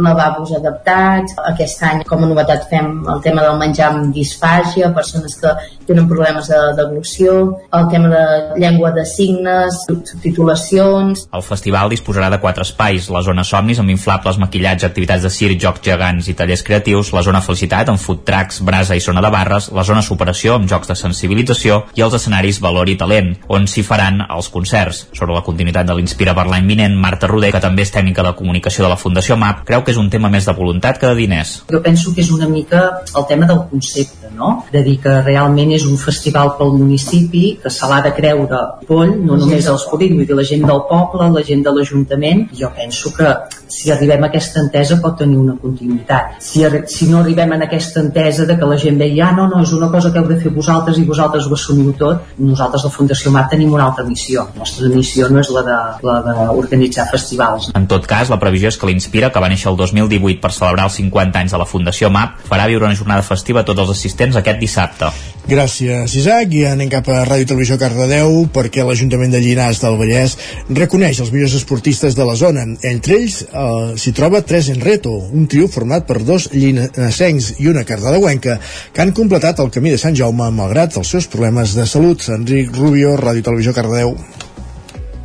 lavabos 0.08 0.54
adaptats. 0.58 1.36
Aquest 1.54 1.84
any, 1.90 2.04
com 2.08 2.24
a 2.24 2.30
novetat, 2.30 2.68
fem 2.72 2.92
el 3.14 3.22
tema 3.26 3.46
del 3.46 3.60
menjar 3.62 3.92
amb 3.92 4.14
disfàgia, 4.16 4.94
persones 4.96 5.36
que 5.40 5.54
tenen 5.88 6.08
problemes 6.14 6.48
de 6.52 6.60
deglució, 6.78 7.36
el 7.74 7.88
tema 7.92 8.10
de 8.14 8.24
llengua 8.62 8.92
de 8.96 9.06
signes, 9.06 9.82
subtitulacions... 9.88 11.28
El 11.34 11.46
festival 11.46 11.92
disposarà 11.92 12.30
de 12.32 12.40
quatre 12.44 12.66
espais, 12.68 13.10
la 13.14 13.24
zona 13.26 13.46
somnis 13.48 13.82
amb 13.82 13.94
inflables, 13.94 14.40
maquillatge, 14.42 14.88
activitats 14.88 15.26
de 15.26 15.32
circ, 15.34 15.60
jocs 15.62 15.84
gegants 15.86 16.30
i 16.30 16.38
tallers 16.38 16.64
creatius, 16.66 17.14
la 17.16 17.24
zona 17.26 17.42
felicitat 17.44 17.90
amb 17.92 18.02
food 18.02 18.24
trucks, 18.28 18.62
brasa 18.66 18.98
i 18.98 19.04
zona 19.04 19.24
de 19.24 19.32
barres, 19.34 19.70
la 19.74 19.86
zona 19.88 20.04
superació 20.06 20.58
amb 20.58 20.70
jocs 20.70 20.92
de 20.92 20.98
sensibilització 21.00 21.84
i 21.98 22.06
els 22.06 22.18
escenaris 22.20 22.62
valor 22.64 22.90
i 22.92 22.98
talent, 23.00 23.34
on 23.50 23.68
s'hi 23.68 23.86
faran 23.86 24.22
els 24.30 24.50
concerts. 24.54 25.08
Sobre 25.14 25.36
la 25.36 25.44
continuïtat 25.46 25.90
de 25.90 25.98
l'Inspira 25.98 26.36
per 26.38 26.48
l'any 26.50 26.70
vinent, 26.70 26.98
Marta 27.00 27.30
Roder, 27.32 27.52
que 27.56 27.64
també 27.64 27.86
és 27.86 27.94
tècnica 27.94 28.26
de 28.26 28.36
comunicació 28.38 28.86
de 28.86 28.94
la 28.94 29.00
Fundació 29.00 29.38
MAP, 29.40 29.64
creu 29.68 29.84
que 29.84 29.94
és 29.96 30.02
un 30.02 30.10
tema 30.14 30.32
més 30.34 30.48
de 30.48 30.56
voluntat 30.58 31.00
que 31.02 31.10
de 31.10 31.18
diners. 31.18 31.56
Jo 31.72 31.82
penso 31.84 32.14
que 32.14 32.22
és 32.24 32.32
una 32.34 32.50
mica 32.50 32.84
el 33.16 33.28
tema 33.30 33.48
del 33.50 33.64
concepte, 33.72 34.32
no? 34.38 34.66
De 34.72 34.84
dir 34.86 35.00
que 35.04 35.20
realment 35.22 35.74
és 35.76 35.86
un 35.90 35.98
festival 36.04 36.54
pel 36.60 36.76
municipi, 36.78 37.44
que 37.64 37.72
se 37.74 37.90
l'ha 37.90 38.02
de 38.06 38.14
creure 38.18 38.62
Poll, 38.88 39.16
no 39.24 39.38
només 39.40 39.68
els 39.72 39.88
polítics, 39.90 40.20
vull 40.20 40.30
dir 40.30 40.38
la 40.38 40.48
gent 40.48 40.66
del 40.68 40.86
poble, 40.90 41.30
la 41.34 41.44
gent 41.48 41.64
de 41.66 41.74
l'Ajuntament. 41.74 42.48
Jo 42.60 42.72
penso 42.76 43.14
que 43.16 43.34
si 43.74 43.92
arribem 43.92 44.24
a 44.24 44.30
aquesta 44.30 44.62
entesa 44.62 45.00
pot 45.02 45.18
tenir 45.18 45.38
una 45.40 45.56
continuïtat. 45.60 46.38
Si, 46.44 46.62
si 46.94 47.08
no 47.10 47.22
arribem 47.24 47.56
a 47.56 47.60
aquesta 47.66 48.04
entesa 48.04 48.46
de 48.50 48.58
que 48.60 48.70
la 48.70 48.78
gent 48.78 49.00
veia, 49.02 49.30
ah, 49.30 49.36
no, 49.38 49.48
no, 49.50 49.64
és 49.66 49.74
una 49.74 49.90
cosa 49.94 50.12
que 50.14 50.22
heu 50.22 50.30
de 50.30 50.38
fer 50.44 50.52
vosaltres 50.54 51.00
i 51.02 51.06
vosaltres 51.08 51.48
ho 51.48 51.56
assumiu 51.58 51.94
tot, 51.98 52.34
nosaltres, 52.38 52.86
la 52.86 52.94
Fundació 52.94 53.34
MAP, 53.34 53.50
tenim 53.56 53.74
una 53.74 53.88
altra 53.90 54.06
missió. 54.06 54.46
La 54.54 54.64
nostra 54.64 54.92
missió 54.94 55.30
no 55.34 55.42
és 55.42 55.50
la 55.54 55.64
d'organitzar 56.04 57.08
festivals. 57.12 57.72
En 57.74 57.88
tot 57.90 58.06
cas, 58.10 58.30
la 58.30 58.40
previsió 58.42 58.70
és 58.70 58.78
que 58.78 58.90
l'Inspira, 58.90 59.32
que 59.34 59.42
va 59.42 59.50
néixer 59.52 59.72
el 59.72 59.80
2018 59.80 60.42
per 60.44 60.54
celebrar 60.54 60.90
els 60.90 61.00
50 61.02 61.42
anys 61.42 61.56
de 61.56 61.64
la 61.64 61.70
Fundació 61.70 62.14
MAP, 62.14 62.44
farà 62.50 62.70
viure 62.70 62.86
una 62.86 63.00
jornada 63.00 63.26
festiva 63.26 63.64
a 63.64 63.68
tots 63.68 63.86
els 63.86 63.96
assistents 63.96 64.38
aquest 64.38 64.62
dissabte. 64.62 65.10
Gràcies, 65.50 65.93
Isaac. 66.20 66.54
I 66.54 66.66
anem 66.70 66.90
cap 66.92 67.08
a 67.12 67.24
Ràdio 67.28 67.48
Televisió 67.50 67.78
Cardedeu 67.82 68.44
perquè 68.54 68.86
l'Ajuntament 68.86 69.34
de 69.34 69.42
Llinars 69.44 69.82
del 69.84 69.98
Vallès 70.00 70.36
reconeix 70.70 71.20
els 71.24 71.32
millors 71.34 71.56
esportistes 71.60 72.18
de 72.18 72.28
la 72.28 72.36
zona. 72.40 72.66
Entre 72.90 73.18
ells 73.20 73.42
eh, 73.46 73.66
s'hi 74.00 74.14
troba 74.18 74.44
tres 74.46 74.72
en 74.74 74.82
reto, 74.84 75.14
un 75.34 75.50
trio 75.52 75.68
format 75.72 76.08
per 76.10 76.22
dos 76.24 76.50
llinassencs 76.54 77.54
i 77.64 77.70
una 77.72 77.86
cardedeuenca 77.88 78.60
que 78.94 79.04
han 79.04 79.14
completat 79.18 79.62
el 79.64 79.74
camí 79.74 79.94
de 79.94 80.02
Sant 80.02 80.18
Jaume 80.18 80.50
malgrat 80.56 80.98
els 81.02 81.14
seus 81.16 81.30
problemes 81.30 81.78
de 81.78 81.88
salut. 81.90 82.26
Enric 82.34 82.74
Rubio, 82.78 83.18
Ràdio 83.20 83.46
Televisió 83.50 83.76
Cardedeu. 83.78 84.18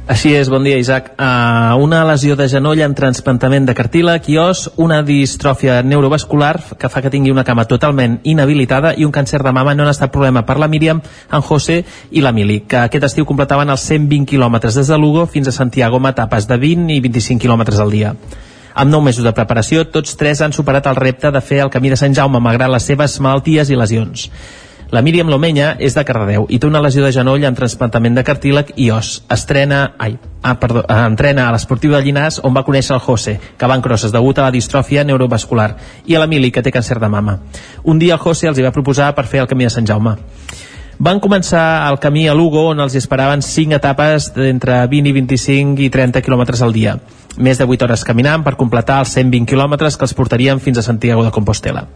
Així 0.09 0.31
és, 0.33 0.49
bon 0.49 0.65
dia 0.65 0.79
Isaac. 0.81 1.11
Uh, 1.21 1.77
una 1.85 1.99
lesió 2.09 2.33
de 2.33 2.47
genoll 2.49 2.81
amb 2.81 2.97
transplantament 2.97 3.67
de 3.69 3.75
cartílag 3.77 4.25
i 4.33 4.39
os, 4.41 4.63
una 4.81 5.03
distròfia 5.05 5.83
neurovascular 5.85 6.55
que 6.81 6.89
fa 6.89 7.03
que 7.05 7.11
tingui 7.13 7.29
una 7.29 7.45
cama 7.45 7.67
totalment 7.69 8.15
inhabilitada 8.25 8.95
i 8.97 9.05
un 9.05 9.13
càncer 9.13 9.43
de 9.45 9.53
mama 9.53 9.75
no 9.77 9.85
han 9.85 9.93
estat 9.93 10.09
problema 10.15 10.47
per 10.49 10.57
la 10.57 10.69
Míriam, 10.73 11.03
en 11.05 11.45
José 11.45 11.83
i 12.09 12.23
la 12.25 12.33
Mili, 12.33 12.63
que 12.65 12.79
aquest 12.87 13.05
estiu 13.11 13.27
completaven 13.29 13.69
els 13.69 13.85
120 13.85 14.25
quilòmetres 14.31 14.79
des 14.81 14.89
de 14.89 14.97
Lugo 14.97 15.27
fins 15.29 15.53
a 15.53 15.55
Santiago 15.59 16.01
amb 16.01 16.09
etapes 16.15 16.49
de 16.49 16.57
20 16.57 16.95
i 16.95 17.03
25 17.05 17.45
quilòmetres 17.45 17.85
al 17.85 17.93
dia. 17.93 18.15
Amb 18.73 18.91
nou 18.95 19.05
mesos 19.05 19.29
de 19.29 19.35
preparació, 19.37 19.85
tots 19.93 20.17
tres 20.17 20.41
han 20.41 20.57
superat 20.57 20.89
el 20.89 20.97
repte 20.97 21.29
de 21.37 21.45
fer 21.45 21.61
el 21.67 21.75
camí 21.75 21.93
de 21.93 22.01
Sant 22.01 22.17
Jaume 22.17 22.41
malgrat 22.41 22.73
les 22.73 22.89
seves 22.89 23.21
malalties 23.21 23.69
i 23.69 23.77
lesions. 23.77 24.31
La 24.89 25.03
Míriam 25.05 25.29
Lomenya 25.29 25.75
és 25.85 25.93
de 25.93 26.01
Cardedeu 26.09 26.47
i 26.49 26.57
té 26.57 26.65
una 26.65 26.81
lesió 26.81 27.03
de 27.05 27.11
genoll 27.13 27.43
amb 27.45 27.59
transplantament 27.59 28.15
de 28.17 28.23
cartílag 28.25 28.71
i 28.81 28.87
os. 28.89 29.19
Estrena, 29.29 29.83
ai, 30.01 30.15
ah, 30.41 30.55
perdó, 30.57 30.81
eh, 30.81 30.95
entrena 31.05 31.45
a 31.49 31.53
l'esportiu 31.53 31.93
de 31.93 32.01
Llinars 32.01 32.41
on 32.43 32.57
va 32.57 32.65
conèixer 32.65 32.95
el 32.97 33.03
José, 33.05 33.35
que 33.59 33.69
va 33.69 33.77
en 33.77 33.85
crosses 33.85 34.15
degut 34.15 34.39
a 34.39 34.47
la 34.47 34.55
distròfia 34.55 35.05
neurovascular, 35.05 35.77
i 36.07 36.17
a 36.17 36.23
l'Emili, 36.23 36.51
que 36.51 36.63
té 36.63 36.73
càncer 36.73 36.99
de 36.99 37.09
mama. 37.09 37.37
Un 37.85 37.99
dia 37.99 38.15
el 38.15 38.21
José 38.21 38.49
els 38.49 38.59
hi 38.59 38.65
va 38.65 38.73
proposar 38.73 39.15
per 39.15 39.27
fer 39.27 39.41
el 39.41 39.47
camí 39.47 39.65
de 39.65 39.71
Sant 39.71 39.87
Jaume. 39.87 40.17
Van 40.99 41.21
començar 41.21 41.87
el 41.91 41.99
camí 41.99 42.27
a 42.27 42.35
Lugo, 42.35 42.71
on 42.71 42.81
els 42.81 42.95
esperaven 42.95 43.43
5 43.43 43.77
etapes 43.77 44.33
d'entre 44.35 44.87
20 44.89 45.11
i 45.11 45.13
25 45.13 45.83
i 45.85 45.91
30 45.91 46.23
quilòmetres 46.23 46.63
al 46.63 46.73
dia. 46.73 46.97
Més 47.37 47.59
de 47.59 47.69
8 47.69 47.85
hores 47.85 48.05
caminant 48.05 48.43
per 48.43 48.57
completar 48.57 49.01
els 49.05 49.13
120 49.13 49.47
quilòmetres 49.47 49.99
que 49.99 50.09
els 50.09 50.15
portarien 50.15 50.59
fins 50.61 50.79
a 50.79 50.83
Santiago 50.83 51.23
de 51.23 51.31
Compostela. 51.31 51.87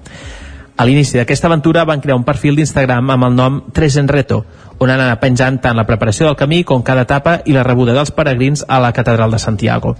A 0.83 0.85
l'inici 0.85 1.15
d'aquesta 1.15 1.47
aventura 1.47 1.85
van 1.87 2.01
crear 2.03 2.17
un 2.19 2.25
perfil 2.27 2.57
d'Instagram 2.59 3.13
amb 3.15 3.27
el 3.29 3.37
nom 3.39 3.59
Tres 3.71 3.95
en 4.01 4.09
Reto, 4.11 4.41
on 4.83 4.91
han 4.91 4.99
anat 5.05 5.21
penjant 5.23 5.61
tant 5.63 5.79
la 5.79 5.85
preparació 5.87 6.27
del 6.27 6.39
camí 6.41 6.65
com 6.67 6.83
cada 6.83 7.05
etapa 7.07 7.37
i 7.47 7.55
la 7.55 7.63
rebuda 7.63 7.95
dels 7.95 8.11
peregrins 8.11 8.65
a 8.67 8.81
la 8.83 8.91
Catedral 8.97 9.31
de 9.31 9.39
Santiago. 9.39 9.93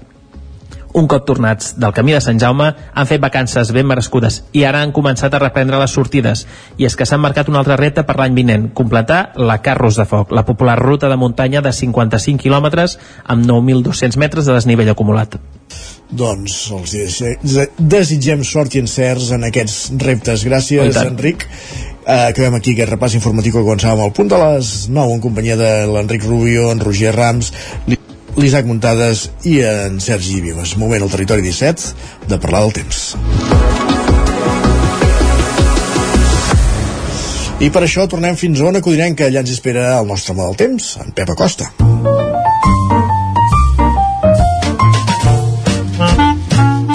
Un 0.99 1.07
cop 1.07 1.23
tornats 1.29 1.77
del 1.79 1.95
camí 1.95 2.17
de 2.17 2.21
Sant 2.27 2.43
Jaume 2.43 2.73
han 2.75 3.07
fet 3.13 3.23
vacances 3.23 3.71
ben 3.71 3.87
merescudes 3.87 4.41
i 4.59 4.67
ara 4.67 4.83
han 4.83 4.91
començat 4.91 5.31
a 5.31 5.45
reprendre 5.45 5.79
les 5.79 5.95
sortides 5.95 6.49
i 6.83 6.91
és 6.91 6.99
que 6.99 7.07
s'han 7.07 7.23
marcat 7.23 7.47
un 7.47 7.63
altre 7.63 7.79
repte 7.79 8.03
per 8.03 8.19
l'any 8.19 8.35
vinent, 8.43 8.73
completar 8.75 9.23
la 9.39 9.61
Carros 9.63 10.03
de 10.03 10.09
Foc, 10.11 10.35
la 10.35 10.43
popular 10.51 10.81
ruta 10.83 11.07
de 11.07 11.17
muntanya 11.17 11.63
de 11.63 11.71
55 11.71 12.43
quilòmetres 12.43 12.99
amb 13.23 13.47
9.200 13.47 14.19
metres 14.19 14.51
de 14.51 14.59
desnivell 14.59 14.91
acumulat. 14.91 15.39
Doncs 16.13 16.57
els 16.77 16.93
desitgem 17.79 18.43
sort 18.45 18.75
i 18.77 18.83
encerts 18.83 19.31
en 19.33 19.49
aquests 19.49 19.95
reptes. 20.03 20.45
Gràcies, 20.45 20.99
Enric. 21.01 21.47
Uh, 22.03 22.29
acabem 22.29 22.59
aquí 22.59 22.75
aquest 22.75 22.91
repàs 22.91 23.15
informatiu 23.15 23.55
que 23.55 23.63
començàvem 23.63 24.03
al 24.03 24.13
punt 24.15 24.29
de 24.33 24.39
les 24.41 24.73
9 24.91 25.17
en 25.17 25.23
companyia 25.23 25.57
de 25.57 25.71
l'Enric 25.89 26.27
Rubio, 26.27 26.73
en 26.75 26.83
Roger 26.83 27.15
Rams, 27.15 27.53
l'Isaac 28.37 28.67
Muntades 28.67 29.29
i 29.49 29.61
en 29.67 30.01
Sergi 30.03 30.41
Vives. 30.43 30.77
Moment 30.81 31.07
al 31.07 31.13
territori 31.15 31.47
17 31.47 32.29
de 32.29 32.41
parlar 32.43 32.65
del 32.67 32.77
temps. 32.83 33.05
I 37.63 37.71
per 37.71 37.85
això 37.87 38.09
tornem 38.11 38.35
fins 38.35 38.59
a 38.59 38.67
Ona 38.73 38.83
Codinenca, 38.83 39.31
allà 39.31 39.45
ens 39.45 39.55
espera 39.55 39.93
el 40.01 40.11
nostre 40.11 40.35
home 40.35 40.49
del 40.49 40.61
temps, 40.65 40.97
en 41.05 41.15
Pep 41.15 41.31
Acosta. 41.37 41.71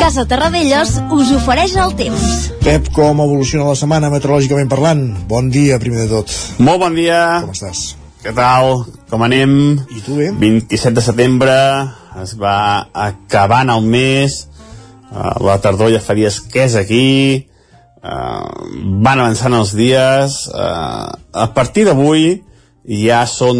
Casa 0.07 0.23
Terradellos 0.23 0.93
us 1.11 1.31
ofereix 1.35 1.73
el 1.83 1.89
temps. 1.99 2.21
Pep, 2.63 2.85
com 2.95 3.17
evoluciona 3.19 3.65
la 3.67 3.73
setmana 3.75 4.07
meteorològicament 4.07 4.69
parlant? 4.71 5.01
Bon 5.27 5.49
dia, 5.51 5.81
primer 5.83 6.05
de 6.05 6.07
tot. 6.13 6.31
Molt 6.63 6.79
bon 6.79 6.95
dia. 6.95 7.17
Com 7.43 7.51
estàs? 7.51 7.81
Què 8.23 8.31
tal? 8.37 8.85
Com 9.11 9.25
anem? 9.27 9.57
I 9.91 10.05
tu 10.05 10.15
bé? 10.15 10.29
27 10.31 10.95
de 10.95 11.03
setembre, 11.03 11.57
es 12.23 12.37
va 12.39 12.55
acabant 13.09 13.75
el 13.75 13.83
mes, 13.83 14.39
uh, 15.11 15.35
la 15.43 15.59
tardor 15.59 15.91
ja 15.91 15.99
fa 15.99 16.15
dies 16.15 16.39
que 16.55 16.63
és 16.69 16.79
aquí, 16.79 17.03
uh, 17.99 18.47
van 19.03 19.19
avançant 19.19 19.59
els 19.59 19.75
dies, 19.75 20.43
uh, 20.55 21.17
a 21.35 21.51
partir 21.51 21.83
d'avui 21.89 22.29
ja 23.03 23.25
són... 23.27 23.59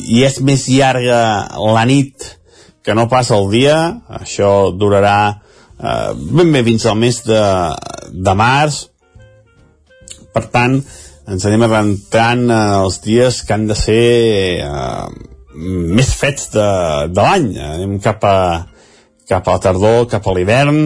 ja 0.00 0.30
és 0.32 0.40
més 0.40 0.70
llarga 0.72 1.26
la 1.60 1.84
nit 1.84 2.38
que 2.82 2.94
no 2.98 3.08
passa 3.10 3.38
el 3.38 3.50
dia, 3.52 3.78
això 4.10 4.72
durarà 4.74 5.18
eh, 5.32 6.12
ben 6.14 6.52
bé 6.54 6.64
fins 6.66 6.86
al 6.86 6.98
mes 6.98 7.22
de, 7.26 7.42
de 8.12 8.34
març, 8.38 8.86
per 10.32 10.46
tant, 10.52 10.78
ens 11.28 11.44
anem 11.46 11.66
adentrant 11.68 12.48
eh, 12.48 12.62
els 12.82 12.98
dies 13.04 13.42
que 13.46 13.54
han 13.54 13.68
de 13.70 13.76
ser 13.78 14.02
eh, 14.64 15.06
més 15.54 16.10
fets 16.16 16.50
de, 16.54 16.68
de 17.12 17.22
l'any. 17.22 17.48
Anem 17.60 17.98
cap 18.02 18.24
a, 18.26 18.36
cap 19.28 19.46
a 19.46 19.56
la 19.56 19.62
tardor, 19.62 20.06
cap 20.10 20.26
a 20.26 20.34
l'hivern, 20.34 20.82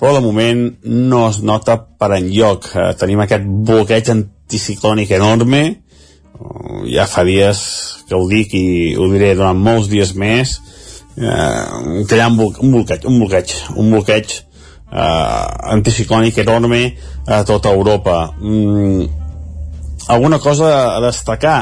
però 0.00 0.16
de 0.16 0.24
moment 0.24 0.64
no 0.86 1.26
es 1.28 1.42
nota 1.44 1.76
per 2.00 2.14
enlloc. 2.16 2.70
Eh, 2.72 2.90
tenim 3.00 3.24
aquest 3.24 3.46
bloqueig 3.68 4.08
anticiclònic 4.14 5.12
enorme, 5.18 5.62
uh, 6.40 6.82
ja 6.88 7.04
fa 7.10 7.26
dies 7.28 7.60
que 8.08 8.16
ho 8.16 8.24
dic 8.30 8.54
i 8.56 8.66
ho 8.96 9.10
diré 9.12 9.34
durant 9.38 9.58
molts 9.60 9.90
dies 9.92 10.14
més, 10.18 10.56
eh, 10.56 10.79
hi 11.20 12.20
ha 12.20 12.28
un, 12.28 12.40
un 12.40 12.72
bloqueig, 12.72 13.04
un 13.04 13.18
bloqueig, 13.20 13.54
un 13.76 13.92
bloqueig 13.92 14.32
eh, 14.32 15.46
anticiclònic 15.76 16.40
enorme 16.44 16.82
a 17.26 17.42
tota 17.44 17.74
Europa. 17.76 18.32
Mm, 18.40 19.06
alguna 20.08 20.38
cosa 20.40 20.96
a 20.96 21.00
destacar? 21.04 21.60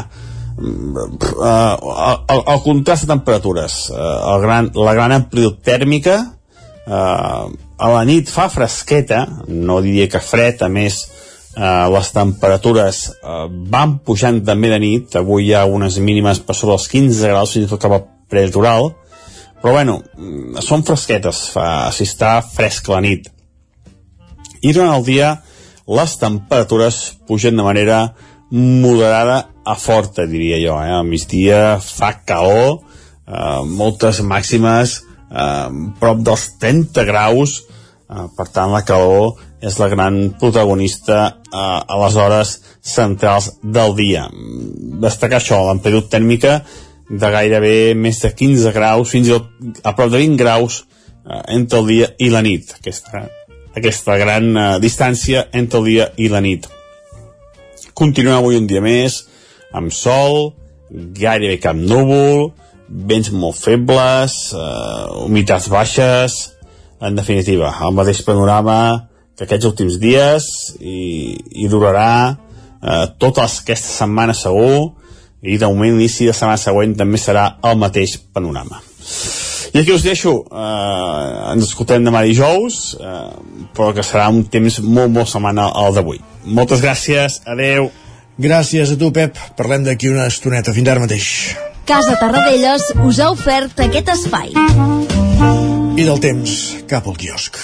uh, 0.59 2.25
el, 2.29 2.43
el 2.47 2.61
contrast 2.63 3.05
de 3.05 3.13
temperatures 3.13 3.91
uh, 3.91 4.35
el 4.35 4.43
gran, 4.43 4.71
la 4.75 4.95
gran 4.95 5.13
amplitud 5.13 5.61
tèrmica 5.65 6.19
uh, 6.19 7.47
a 7.79 7.91
la 7.93 8.05
nit 8.09 8.31
fa 8.31 8.49
fresqueta 8.51 9.25
no 9.49 9.81
diria 9.85 10.09
que 10.11 10.23
fred 10.23 10.63
a 10.67 10.71
més 10.73 11.01
uh, 11.57 11.87
les 11.95 12.13
temperatures 12.15 13.05
uh, 13.23 13.47
van 13.71 13.99
pujant 14.05 14.43
també 14.45 14.73
de 14.75 14.81
nit 14.83 15.19
avui 15.21 15.49
hi 15.49 15.55
ha 15.55 15.67
unes 15.67 16.01
mínimes 16.03 16.43
per 16.43 16.57
sobre 16.59 16.77
dels 16.77 16.89
15 16.95 17.35
graus 17.35 17.55
fins 17.55 17.69
i 17.69 17.71
tot 17.71 17.85
cap 17.87 17.95
a 17.95 18.03
prelitoral 18.29 18.93
però 19.63 19.75
bueno, 19.79 20.01
mm, 20.17 20.63
són 20.65 20.85
fresquetes 20.87 21.49
fa, 21.55 21.91
si 21.95 22.07
està 22.09 22.39
fresc 22.45 22.89
la 22.93 23.03
nit 23.05 23.29
i 24.63 24.73
durant 24.73 24.95
el 24.97 25.07
dia 25.07 25.37
les 25.89 26.17
temperatures 26.21 26.99
pugen 27.27 27.57
de 27.57 27.65
manera 27.65 28.01
moderada 28.51 29.49
a 29.65 29.75
forta, 29.77 30.27
diria 30.27 30.59
jo. 30.61 30.77
Eh? 30.81 30.93
Al 30.93 31.07
migdia 31.09 31.79
fa 31.85 32.13
calor, 32.25 32.81
eh, 33.29 33.61
moltes 33.65 34.21
màximes, 34.25 35.03
eh, 35.31 35.69
prop 36.01 36.23
dels 36.25 36.47
30 36.61 37.05
graus, 37.05 37.63
eh, 38.09 38.27
per 38.37 38.49
tant 38.49 38.73
la 38.73 38.85
calor 38.85 39.37
és 39.61 39.79
la 39.79 39.89
gran 39.89 40.35
protagonista 40.41 41.37
eh, 41.53 41.57
a 41.57 42.01
les 42.05 42.17
hores 42.17 42.55
centrals 42.81 43.53
del 43.63 43.97
dia. 43.97 44.29
Destacar 45.03 45.41
això, 45.41 45.61
l'amplitud 45.67 46.09
tèrmica 46.09 46.63
de 47.09 47.31
gairebé 47.33 47.95
més 47.97 48.21
de 48.23 48.31
15 48.35 48.73
graus, 48.77 49.11
fins 49.11 49.29
i 49.29 49.35
tot 49.37 49.83
a 49.87 49.95
prop 49.97 50.13
de 50.13 50.21
20 50.21 50.37
graus 50.41 50.83
eh, 50.83 51.43
entre 51.57 51.81
el 51.81 51.89
dia 51.89 52.11
i 52.21 52.31
la 52.33 52.43
nit. 52.45 52.75
Aquesta, 52.79 53.25
aquesta 53.77 54.19
gran 54.21 54.51
eh, 54.53 54.69
distància 54.85 55.47
entre 55.53 55.81
el 55.81 55.91
dia 55.93 56.11
i 56.17 56.29
la 56.33 56.43
nit. 56.45 56.69
Continuem 57.99 58.39
avui 58.39 58.59
un 58.59 58.69
dia 58.71 58.83
més, 58.85 59.25
amb 59.75 59.93
sol, 59.95 60.53
gairebé 60.91 61.59
cap 61.63 61.77
núvol, 61.77 62.53
vents 62.89 63.33
molt 63.33 63.59
febles, 63.59 64.37
eh, 64.55 65.25
humitats 65.25 65.69
baixes, 65.73 66.39
en 67.01 67.15
definitiva, 67.15 67.73
el 67.87 67.95
mateix 67.95 68.25
panorama 68.27 69.09
que 69.39 69.47
aquests 69.47 69.69
últims 69.69 69.99
dies 70.03 70.47
i, 70.83 71.37
i 71.63 71.69
durarà 71.71 72.13
eh, 72.83 73.05
totes 73.23 73.61
aquesta 73.63 73.93
setmana 74.01 74.35
segur 74.35 74.99
i 75.43 75.59
de 75.59 75.67
moment 75.67 75.97
l'inici 75.97 76.27
de 76.27 76.35
setmana 76.35 76.59
següent 76.61 76.97
també 76.99 77.21
serà 77.21 77.51
el 77.65 77.79
mateix 77.79 78.17
panorama. 78.33 78.81
I 79.73 79.83
aquí 79.83 79.93
us 79.93 80.03
deixo, 80.03 80.33
eh, 80.49 81.53
ens 81.53 81.69
escoltem 81.69 82.05
demà 82.05 82.23
dijous, 82.25 82.97
eh, 82.99 83.69
però 83.77 83.93
que 83.95 84.03
serà 84.03 84.29
un 84.33 84.45
temps 84.45 84.81
molt, 84.81 85.13
molt 85.13 85.29
setmana 85.29 85.69
al 85.75 85.95
d'avui. 85.95 86.21
Moltes 86.45 86.81
gràcies, 86.81 87.43
adeu. 87.45 87.91
Gràcies 88.39 88.93
a 88.93 88.97
tu, 88.97 89.11
Pep. 89.13 89.37
Parlem 89.57 89.85
d'aquí 89.85 90.09
una 90.09 90.27
estoneta. 90.27 90.73
Fins 90.73 90.89
ara 90.89 91.01
mateix. 91.01 91.57
Casa 91.85 92.17
Tarradellas 92.21 92.93
us 93.05 93.19
ha 93.19 93.31
ofert 93.33 93.81
aquest 93.81 94.09
espai. 94.15 94.53
I 95.99 96.05
del 96.05 96.21
temps, 96.21 96.59
cap 96.87 97.07
al 97.09 97.17
quiosc. 97.19 97.59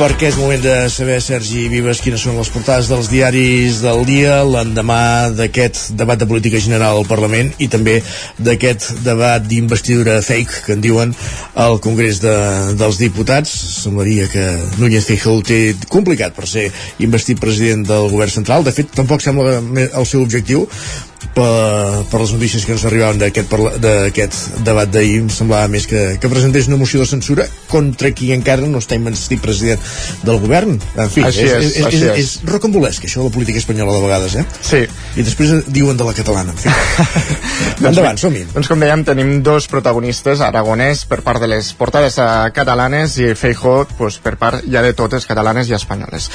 Perquè 0.00 0.30
és 0.30 0.36
moment 0.40 0.62
de 0.64 0.74
saber, 0.88 1.18
Sergi 1.20 1.66
Vives, 1.68 1.98
quines 2.00 2.22
són 2.24 2.38
les 2.38 2.48
portades 2.48 2.86
dels 2.88 3.10
diaris 3.12 3.82
del 3.84 4.06
dia, 4.08 4.38
l'endemà 4.48 5.28
d'aquest 5.36 5.90
debat 5.98 6.16
de 6.16 6.28
política 6.30 6.60
general 6.62 7.02
al 7.02 7.08
Parlament 7.08 7.50
i 7.60 7.68
també 7.68 7.98
d'aquest 8.40 9.02
debat 9.04 9.44
d'investidura 9.44 10.22
fake 10.24 10.64
que 10.64 10.72
en 10.78 10.80
diuen 10.86 11.12
al 11.52 11.76
Congrés 11.84 12.22
de, 12.24 12.32
dels 12.80 13.02
Diputats. 13.02 13.52
Semblaria 13.82 14.30
que 14.32 14.46
Núñez 14.80 15.04
Feijóo 15.10 15.44
té 15.44 15.60
complicat 15.92 16.32
per 16.38 16.48
ser 16.48 16.70
investit 17.04 17.42
president 17.42 17.84
del 17.84 18.08
govern 18.08 18.32
central. 18.32 18.64
De 18.64 18.72
fet, 18.72 18.88
tampoc 18.96 19.20
sembla 19.20 19.58
el 19.60 20.08
seu 20.08 20.24
objectiu, 20.24 20.64
per, 21.34 22.04
per 22.10 22.20
les 22.22 22.32
notícies 22.34 22.64
que 22.66 22.74
ens 22.74 22.84
arribaven 22.88 23.20
d'aquest 23.20 24.64
debat 24.66 24.90
d'ahir 24.90 25.20
em 25.24 25.28
semblava 25.32 25.68
més 25.72 25.86
que, 25.90 26.02
que 26.20 26.30
presentés 26.32 26.68
una 26.70 26.78
moció 26.80 27.00
de 27.02 27.08
censura 27.08 27.46
contra 27.70 28.10
qui 28.16 28.32
encara 28.34 28.66
no 28.68 28.80
està 28.82 28.98
investit 28.98 29.42
president 29.42 29.80
del 30.24 30.40
govern 30.42 30.76
en 30.76 31.12
fi, 31.12 31.24
així 31.26 31.46
és, 31.46 31.52
és, 31.52 31.76
és, 31.76 31.86
és, 31.86 32.02
és. 32.02 32.18
és 32.24 32.50
rocambolesc 32.50 33.06
això 33.06 33.22
de 33.22 33.30
la 33.30 33.34
política 33.34 33.60
espanyola 33.62 33.94
de 33.96 34.02
vegades 34.04 34.36
eh? 34.40 34.44
Sí. 34.66 34.82
i 35.20 35.26
després 35.26 35.54
diuen 35.70 35.98
de 35.98 36.08
la 36.08 36.14
catalana 36.16 36.54
en 36.54 36.60
fi. 36.60 36.74
endavant, 37.90 38.20
som-hi 38.20 38.44
doncs 38.54 38.70
com 38.70 38.82
dèiem 38.82 39.04
tenim 39.08 39.36
dos 39.46 39.68
protagonistes 39.70 40.42
aragonès 40.44 41.04
per 41.10 41.20
part 41.26 41.42
de 41.42 41.50
les 41.50 41.72
portades 41.78 42.18
eh, 42.20 42.28
catalanes 42.56 43.16
i 43.20 43.32
Feijó 43.38 43.84
pues, 43.98 44.18
per 44.22 44.36
part 44.40 44.66
ja 44.66 44.82
de 44.84 44.92
totes 44.98 45.28
catalanes 45.28 45.70
i 45.70 45.76
espanyoles 45.78 46.30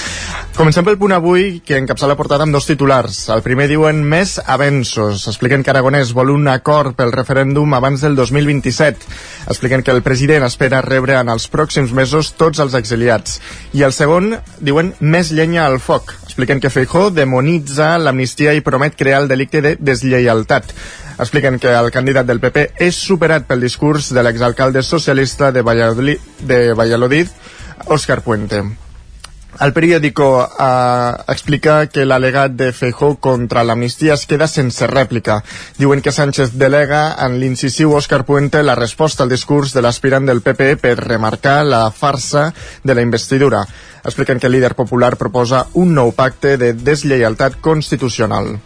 comencem 0.56 0.88
pel 0.88 1.00
punt 1.02 1.16
avui 1.18 1.60
que 1.66 1.78
encapçala 1.82 2.16
la 2.16 2.20
portada 2.20 2.46
amb 2.46 2.56
dos 2.56 2.68
titulars 2.70 3.26
el 3.34 3.42
primer 3.46 3.68
diuen 3.72 4.04
més 4.06 4.38
avenços 4.76 5.24
expliquen 5.30 5.64
que 5.64 5.72
Aragonès 5.72 6.12
vol 6.14 6.34
un 6.34 6.50
acord 6.52 6.96
pel 6.98 7.14
referèndum 7.16 7.74
abans 7.78 8.02
del 8.04 8.16
2027 8.18 9.08
expliquen 9.48 9.84
que 9.84 9.94
el 9.96 10.04
president 10.04 10.44
espera 10.44 10.82
rebre 10.84 11.16
en 11.16 11.32
els 11.32 11.48
pròxims 11.52 11.94
mesos 11.96 12.34
tots 12.36 12.60
els 12.60 12.76
exiliats. 12.76 13.40
I 13.74 13.86
el 13.88 13.94
segon 13.96 14.36
diuen 14.60 14.94
més 15.00 15.32
llenya 15.32 15.66
al 15.66 15.80
foc. 15.80 16.16
Expliquen 16.26 16.60
que 16.60 16.74
Feijó 16.74 17.10
demonitza 17.10 17.96
l'amnistia 17.98 18.54
i 18.54 18.64
promet 18.66 18.98
crear 19.00 19.24
el 19.24 19.32
delicte 19.32 19.62
de 19.62 19.76
deslleialtat. 19.80 20.74
Expliquen 21.16 21.60
que 21.60 21.72
el 21.72 21.92
candidat 21.96 22.28
del 22.28 22.42
PP 22.44 22.72
és 22.84 22.98
superat 23.00 23.48
pel 23.48 23.64
discurs 23.64 24.12
de 24.12 24.24
l'exalcalde 24.26 24.84
socialista 24.84 25.54
de 25.56 25.64
Valladolid, 25.64 26.34
de 26.42 26.74
Valladolid 26.74 27.32
Òscar 27.88 28.24
Puente. 28.26 28.66
El 29.56 29.72
periòdico 29.72 30.26
eh, 30.44 31.12
explica 31.32 31.86
que 31.88 32.04
l'alegat 32.04 32.58
de 32.60 32.74
Feijó 32.76 33.14
contra 33.24 33.64
l'amnistia 33.64 34.18
es 34.18 34.26
queda 34.28 34.50
sense 34.52 34.88
rèplica. 34.92 35.38
Diuen 35.78 36.02
que 36.04 36.12
Sánchez 36.12 36.58
delega 36.60 37.16
en 37.24 37.38
l'incisiu 37.40 37.96
Òscar 37.96 38.26
Puente 38.28 38.64
la 38.64 38.76
resposta 38.76 39.24
al 39.24 39.32
discurs 39.32 39.72
de 39.72 39.86
l'aspirant 39.86 40.28
del 40.28 40.44
PP 40.44 40.76
per 40.84 40.98
remarcar 41.00 41.62
la 41.64 41.88
farsa 41.92 42.50
de 42.84 42.96
la 42.96 43.06
investidura. 43.08 43.64
Expliquen 44.04 44.40
que 44.40 44.48
el 44.52 44.58
líder 44.60 44.76
popular 44.76 45.16
proposa 45.16 45.68
un 45.74 45.96
nou 45.96 46.12
pacte 46.12 46.58
de 46.60 46.74
deslleialtat 46.76 47.62
constitucional. 47.64 48.58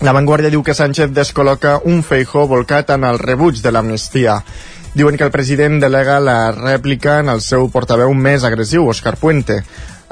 La 0.00 0.16
Vanguardia 0.16 0.50
diu 0.50 0.64
que 0.64 0.74
Sánchez 0.74 1.12
descol·loca 1.12 1.82
un 1.84 2.00
Feijó 2.02 2.48
volcat 2.48 2.96
en 2.96 3.04
el 3.04 3.20
rebuig 3.20 3.60
de 3.60 3.70
l'amnistia. 3.70 4.40
Diuen 4.94 5.16
que 5.16 5.24
el 5.24 5.30
president 5.32 5.78
delega 5.80 6.18
la 6.20 6.52
rèplica 6.52 7.16
en 7.22 7.30
el 7.32 7.40
seu 7.40 7.70
portaveu 7.72 8.12
més 8.12 8.44
agressiu, 8.44 8.90
Òscar 8.92 9.14
Puente. 9.16 9.62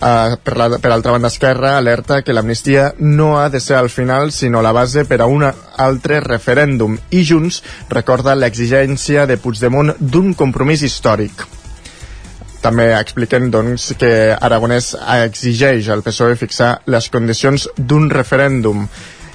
Uh, 0.01 0.39
per, 0.41 0.55
la, 0.57 0.69
per 0.81 0.95
altra 0.95 1.13
banda 1.13 1.29
esquerra 1.29 1.75
alerta 1.77 2.23
que 2.25 2.33
l'amnistia 2.33 2.87
no 3.05 3.35
ha 3.37 3.51
de 3.53 3.61
ser 3.61 3.77
al 3.77 3.91
final 3.93 4.33
sinó 4.33 4.63
la 4.65 4.73
base 4.73 5.05
per 5.05 5.21
a 5.21 5.29
un 5.29 5.45
altre 5.45 6.23
referèndum. 6.25 6.97
I 7.13 7.27
Junts 7.29 7.61
recorda 7.91 8.33
l'exigència 8.39 9.29
de 9.29 9.37
Puigdemont 9.37 9.93
d'un 10.01 10.33
compromís 10.33 10.81
històric. 10.89 11.45
També 12.65 12.95
expliquen 12.97 13.53
doncs, 13.53 13.93
que 14.01 14.33
Aragonès 14.33 14.95
exigeix 15.21 15.93
al 15.93 16.01
PSOE 16.01 16.41
fixar 16.41 16.79
les 16.89 17.13
condicions 17.13 17.69
d'un 17.77 18.09
referèndum. 18.09 18.87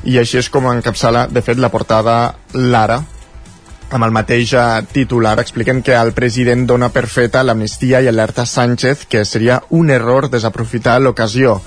I 0.09 0.17
així 0.21 0.41
és 0.41 0.49
com 0.49 0.65
encapçala 0.73 1.27
de 1.29 1.45
fet 1.45 1.61
la 1.61 1.69
portada 1.69 2.33
Lara 2.57 3.03
amb 3.89 4.03
el 4.05 4.13
mateix 4.15 4.53
eh, 4.57 4.63
titular 4.91 5.37
expliquen 5.39 5.81
que 5.85 5.95
el 5.95 6.13
president 6.17 6.65
dona 6.67 6.89
per 6.93 7.05
feta 7.11 7.43
l'amnistia 7.43 8.01
i 8.01 8.09
alerta 8.11 8.45
Sánchez 8.45 9.05
que 9.09 9.25
seria 9.25 9.61
un 9.69 9.91
error 9.93 10.29
desaprofitar 10.29 10.99
l'ocasió 11.01 11.59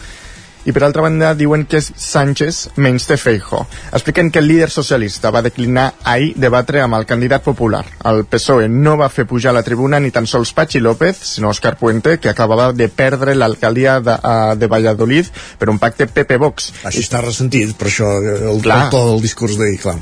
I 0.69 0.73
per 0.77 0.83
altra 0.85 1.01
banda 1.01 1.31
diuen 1.33 1.63
que 1.65 1.81
Sánchez 1.81 2.75
menys 2.77 3.07
té 3.09 3.17
Feijo. 3.17 3.63
Expliquen 3.89 4.29
que 4.31 4.43
el 4.43 4.49
líder 4.51 4.69
socialista 4.69 5.31
va 5.33 5.41
declinar 5.47 5.87
ahir 6.05 6.35
debatre 6.37 6.83
amb 6.85 6.99
el 6.99 7.07
candidat 7.09 7.47
popular. 7.47 7.87
El 8.11 8.27
PSOE 8.29 8.69
no 8.69 8.99
va 9.01 9.09
fer 9.09 9.25
pujar 9.31 9.55
a 9.55 9.57
la 9.57 9.65
tribuna 9.65 10.01
ni 10.01 10.13
tan 10.13 10.29
sols 10.29 10.53
Pachi 10.53 10.83
López, 10.85 11.17
sinó 11.31 11.49
Òscar 11.55 11.79
Puente, 11.81 12.19
que 12.21 12.29
acabava 12.29 12.75
de 12.77 12.91
perdre 12.93 13.35
l'alcaldia 13.35 13.97
de, 14.05 14.19
uh, 14.19 14.59
de 14.61 14.69
Valladolid 14.69 15.33
per 15.59 15.71
un 15.73 15.81
pacte 15.81 16.05
PP-Vox. 16.07 16.69
Així 16.91 17.07
està 17.07 17.25
ressentit, 17.25 17.73
per 17.79 17.89
això 17.89 18.13
el, 18.21 18.61
el 18.61 18.63
to 18.93 19.03
del 19.15 19.25
discurs 19.25 19.57
d'ahir, 19.57 19.81
clar 19.81 19.97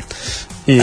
i, 0.67 0.79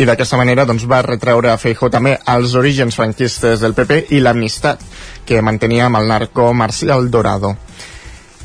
i 0.00 0.06
d'aquesta 0.08 0.38
manera 0.40 0.64
doncs, 0.64 0.86
va 0.88 1.02
retreure 1.04 1.50
a 1.52 1.58
Feijó 1.60 1.90
també 1.92 2.16
els 2.34 2.54
orígens 2.56 2.96
franquistes 2.96 3.60
del 3.60 3.76
PP 3.76 4.06
i 4.16 4.20
l'amistat 4.24 4.80
que 5.28 5.42
mantenia 5.44 5.86
amb 5.90 6.00
el 6.00 6.08
narco 6.08 6.52
Marcial 6.56 7.10
Dorado. 7.12 7.52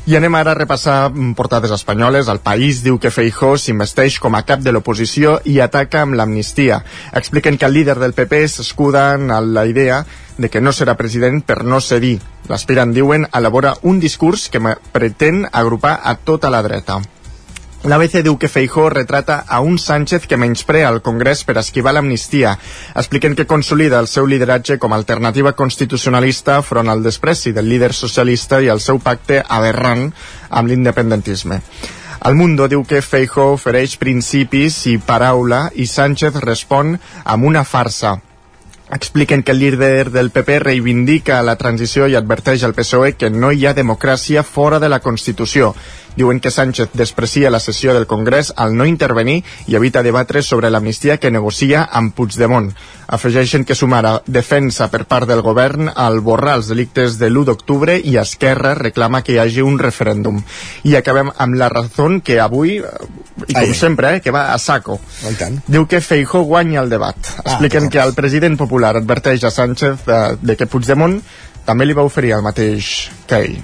I 0.06 0.14
anem 0.14 0.36
ara 0.38 0.52
a 0.52 0.54
repassar 0.54 1.10
portades 1.34 1.72
espanyoles. 1.74 2.28
El 2.30 2.38
País 2.38 2.78
diu 2.84 3.00
que 3.02 3.10
Feijó 3.10 3.56
s'investeix 3.58 4.20
com 4.22 4.36
a 4.38 4.44
cap 4.46 4.62
de 4.62 4.70
l'oposició 4.70 5.40
i 5.50 5.56
ataca 5.64 6.04
amb 6.06 6.14
l'amnistia. 6.14 6.78
Expliquen 7.10 7.58
que 7.58 7.66
el 7.66 7.74
líder 7.74 7.98
del 7.98 8.14
PP 8.14 8.44
s'escuda 8.52 9.08
en 9.16 9.26
la 9.26 9.66
idea 9.66 10.04
de 10.38 10.48
que 10.48 10.62
no 10.62 10.70
serà 10.70 10.94
president 10.94 11.42
per 11.42 11.64
no 11.64 11.82
cedir. 11.82 12.20
L'aspirant, 12.46 12.94
diuen, 12.94 13.26
elabora 13.34 13.74
un 13.82 13.98
discurs 13.98 14.46
que 14.46 14.62
pretén 14.94 15.42
agrupar 15.50 15.98
a 16.04 16.14
tota 16.14 16.54
la 16.54 16.62
dreta. 16.62 17.02
L'ABC 17.86 18.24
diu 18.26 18.34
que 18.34 18.48
Feijó 18.50 18.88
retrata 18.90 19.44
a 19.46 19.60
un 19.62 19.76
Sánchez 19.78 20.24
que 20.26 20.36
menysprea 20.36 20.88
el 20.90 21.02
Congrés 21.06 21.44
per 21.46 21.54
esquivar 21.60 21.92
l'amnistia. 21.94 22.56
Expliquen 22.98 23.36
que 23.38 23.46
consolida 23.46 24.00
el 24.02 24.08
seu 24.10 24.26
lideratge 24.26 24.80
com 24.82 24.90
a 24.90 24.98
alternativa 24.98 25.52
constitucionalista 25.54 26.58
front 26.66 26.90
al 26.90 27.06
despreci 27.06 27.54
del 27.54 27.70
líder 27.70 27.92
socialista 27.94 28.58
i 28.58 28.72
el 28.74 28.82
seu 28.82 28.98
pacte 28.98 29.38
aberrant 29.46 30.08
amb 30.50 30.66
l'independentisme. 30.66 31.62
El 32.26 32.34
Mundo 32.34 32.66
diu 32.66 32.82
que 32.82 33.04
Feijó 33.06 33.52
ofereix 33.54 33.94
principis 34.02 34.82
i 34.90 34.98
paraula 34.98 35.68
i 35.78 35.86
Sánchez 35.86 36.42
respon 36.42 36.96
amb 37.22 37.46
una 37.46 37.62
farsa 37.62 38.16
expliquen 38.90 39.42
que 39.42 39.50
el 39.50 39.58
líder 39.58 40.10
del 40.10 40.30
PP 40.30 40.60
reivindica 40.60 41.42
la 41.42 41.56
transició 41.56 42.06
i 42.06 42.14
adverteix 42.14 42.62
al 42.62 42.74
PSOE 42.74 43.14
que 43.18 43.30
no 43.30 43.50
hi 43.50 43.66
ha 43.66 43.74
democràcia 43.74 44.44
fora 44.46 44.78
de 44.78 44.88
la 44.88 45.00
Constitució. 45.00 45.74
Diuen 46.16 46.40
que 46.40 46.50
Sánchez 46.50 46.90
desprecia 46.94 47.50
la 47.50 47.60
sessió 47.60 47.92
del 47.94 48.06
Congrés 48.06 48.52
al 48.56 48.74
no 48.76 48.86
intervenir 48.88 49.42
i 49.68 49.76
evita 49.76 50.02
debatre 50.02 50.42
sobre 50.42 50.70
l'amnistia 50.70 51.18
que 51.20 51.30
negocia 51.30 51.84
amb 51.92 52.14
Puigdemont. 52.16 52.70
Afegeixen 53.06 53.64
que 53.64 53.76
sumara 53.76 54.16
defensa 54.26 54.88
per 54.90 55.04
part 55.04 55.28
del 55.28 55.42
govern 55.44 55.90
al 55.94 56.20
borrar 56.24 56.56
els 56.58 56.72
delictes 56.72 57.20
de 57.20 57.28
l'1 57.28 57.44
d'octubre 57.50 57.98
i 58.00 58.16
Esquerra 58.16 58.74
reclama 58.74 59.22
que 59.22 59.36
hi 59.36 59.38
hagi 59.38 59.62
un 59.62 59.78
referèndum. 59.78 60.40
I 60.88 60.96
acabem 60.96 61.30
amb 61.36 61.60
la 61.60 61.68
raó 61.68 62.08
que 62.24 62.40
avui, 62.40 62.76
i 62.78 63.52
com 63.52 63.62
Ai. 63.62 63.74
sempre, 63.74 64.16
eh, 64.16 64.20
que 64.20 64.32
va 64.32 64.52
a 64.52 64.58
saco. 64.58 64.98
Diu 65.66 65.86
que 65.86 66.00
Feijó 66.00 66.42
guanya 66.48 66.80
el 66.80 66.90
debat. 66.90 67.16
Expliquen 67.44 67.86
ah, 67.86 67.90
que 67.90 68.00
el 68.00 68.14
president 68.14 68.56
popular 68.56 68.96
adverteix 68.96 69.44
a 69.44 69.50
Sánchez 69.50 70.04
de, 70.06 70.16
eh, 70.16 70.36
de 70.40 70.56
que 70.56 70.66
Puigdemont 70.66 71.20
també 71.66 71.86
li 71.86 71.96
va 71.96 72.06
oferir 72.06 72.36
el 72.36 72.44
mateix 72.46 73.08
que 73.26 73.42
ell. 73.48 73.56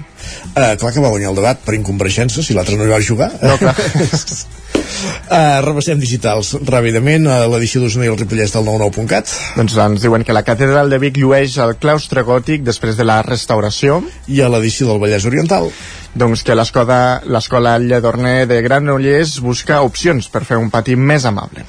Uh, 0.53 0.75
clar 0.79 0.91
que 0.93 1.01
va 1.03 1.11
guanyar 1.13 1.31
el 1.31 1.39
debat 1.39 1.63
per 1.63 1.75
incompareixença, 1.77 2.43
si 2.43 2.55
l'altre 2.55 2.75
no 2.77 2.85
hi 2.85 2.91
va 2.91 2.99
jugar. 3.03 3.31
No, 3.41 3.55
clar. 3.61 3.73
Uh, 3.73 5.61
repassem 5.67 6.01
digitals 6.01 6.53
ràpidament 6.67 7.27
a 7.31 7.39
l'edició 7.51 7.81
d'Osona 7.83 8.07
i 8.07 8.11
el 8.11 8.19
Ripollès 8.19 8.53
del 8.55 8.67
99.cat 8.67 9.33
doncs 9.57 9.75
ens 9.85 10.03
diuen 10.03 10.25
que 10.27 10.35
la 10.35 10.43
catedral 10.45 10.91
de 10.91 10.99
Vic 11.01 11.19
llueix 11.21 11.57
el 11.63 11.75
claustre 11.81 12.23
gòtic 12.27 12.65
després 12.65 12.97
de 12.99 13.07
la 13.07 13.21
restauració 13.25 14.01
i 14.27 14.41
a 14.41 14.49
l'edició 14.51 14.89
del 14.89 15.01
Vallès 15.03 15.27
Oriental 15.29 15.69
doncs 16.13 16.43
que 16.45 16.57
l'escola 16.57 17.77
Lledorner 17.81 18.45
de 18.49 18.61
Granollers 18.65 19.39
busca 19.45 19.81
opcions 19.85 20.29
per 20.33 20.43
fer 20.47 20.61
un 20.61 20.73
pati 20.73 20.97
més 20.97 21.25
amable 21.29 21.65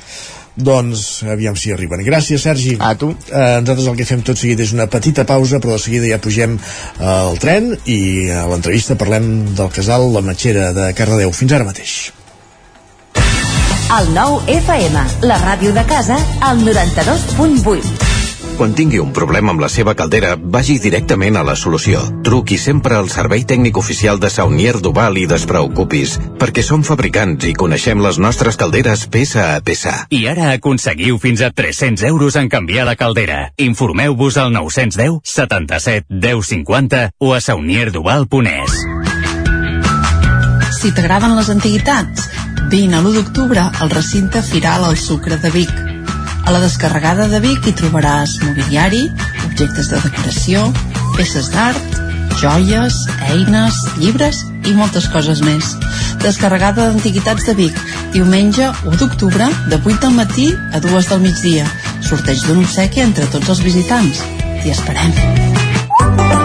doncs 0.57 1.23
aviam 1.27 1.57
si 1.59 1.73
arriben. 1.75 2.03
Gràcies, 2.07 2.43
Sergi. 2.43 2.77
A 2.79 2.95
tu. 2.99 3.11
Eh, 3.11 3.61
nosaltres 3.61 3.89
el 3.91 3.97
que 3.99 4.09
fem 4.09 4.23
tot 4.27 4.39
seguit 4.39 4.61
és 4.61 4.75
una 4.77 4.87
petita 4.91 5.27
pausa, 5.27 5.61
però 5.61 5.79
de 5.79 5.83
seguida 5.83 6.11
ja 6.11 6.21
pugem 6.23 6.59
eh, 6.59 7.07
al 7.07 7.39
tren 7.43 7.73
i 7.85 8.31
a 8.31 8.47
l'entrevista 8.51 8.99
parlem 9.01 9.55
del 9.55 9.73
casal 9.75 10.13
La 10.15 10.23
Matxera 10.25 10.73
de 10.77 10.93
Cardedeu. 10.95 11.35
Fins 11.35 11.57
ara 11.57 11.67
mateix. 11.67 12.13
El 13.95 14.09
nou 14.15 14.41
FM, 14.51 15.05
la 15.29 15.39
ràdio 15.43 15.75
de 15.77 15.85
casa, 15.87 16.19
al 16.43 16.65
92.8. 16.65 18.24
Quan 18.55 18.71
tingui 18.71 19.01
un 19.03 19.11
problema 19.11 19.51
amb 19.51 19.59
la 19.65 19.67
seva 19.67 19.97
caldera, 19.99 20.37
vagi 20.39 20.77
directament 20.79 21.35
a 21.35 21.43
la 21.43 21.57
solució. 21.59 21.99
Truqui 22.23 22.55
sempre 22.55 22.95
al 22.95 23.09
servei 23.11 23.43
tècnic 23.43 23.81
oficial 23.81 24.21
de 24.23 24.29
Saunier 24.31 24.77
Duval 24.79 25.19
i 25.19 25.25
despreocupis, 25.27 26.13
perquè 26.39 26.63
som 26.63 26.85
fabricants 26.87 27.49
i 27.51 27.55
coneixem 27.59 27.99
les 28.05 28.21
nostres 28.23 28.55
calderes 28.61 29.09
peça 29.11 29.49
a 29.57 29.63
peça. 29.65 29.95
I 30.15 30.29
ara 30.31 30.53
aconseguiu 30.53 31.19
fins 31.19 31.43
a 31.43 31.51
300 31.51 32.07
euros 32.07 32.39
en 32.39 32.49
canviar 32.53 32.87
la 32.87 32.95
caldera. 32.95 33.49
Informeu-vos 33.59 34.39
al 34.39 34.53
910 34.55 35.19
77 35.27 36.07
10 36.09 36.47
50 36.55 37.03
o 37.19 37.33
a 37.35 37.41
saunierduval.es. 37.41 38.79
Si 40.79 40.93
t'agraden 40.95 41.35
les 41.35 41.51
antiguitats, 41.51 42.31
vine 42.71 43.01
a 43.01 43.03
l'1 43.03 43.19
d'octubre 43.19 43.67
al 43.67 43.91
recinte 43.91 44.47
Firal 44.47 44.87
al 44.87 44.97
Sucre 45.01 45.41
de 45.43 45.51
Vic 45.51 45.94
a 46.47 46.51
la 46.51 46.61
descarregada 46.61 47.27
de 47.29 47.41
Vic 47.41 47.67
hi 47.67 47.73
trobaràs 47.77 48.37
mobiliari, 48.45 49.07
objectes 49.47 49.89
de 49.93 50.01
decoració, 50.03 50.65
peces 51.17 51.49
d'art, 51.55 51.99
joies, 52.41 52.99
eines, 53.31 53.81
llibres 54.01 54.43
i 54.69 54.77
moltes 54.77 55.09
coses 55.13 55.41
més. 55.47 55.75
Descarregada 56.25 56.91
d'Antiguitats 56.91 57.49
de 57.49 57.57
Vic, 57.59 57.83
diumenge 58.13 58.71
1 58.85 59.01
d'octubre, 59.01 59.49
de 59.73 59.81
8 59.81 60.01
del 60.07 60.17
matí 60.21 60.49
a 60.73 60.81
2 60.85 61.13
del 61.13 61.25
migdia. 61.25 61.69
Sorteig 62.05 62.45
d'un 62.47 62.65
obsequi 62.65 63.05
entre 63.05 63.29
tots 63.33 63.55
els 63.57 63.65
visitants. 63.65 64.25
T'hi 64.63 64.75
esperem. 64.77 65.64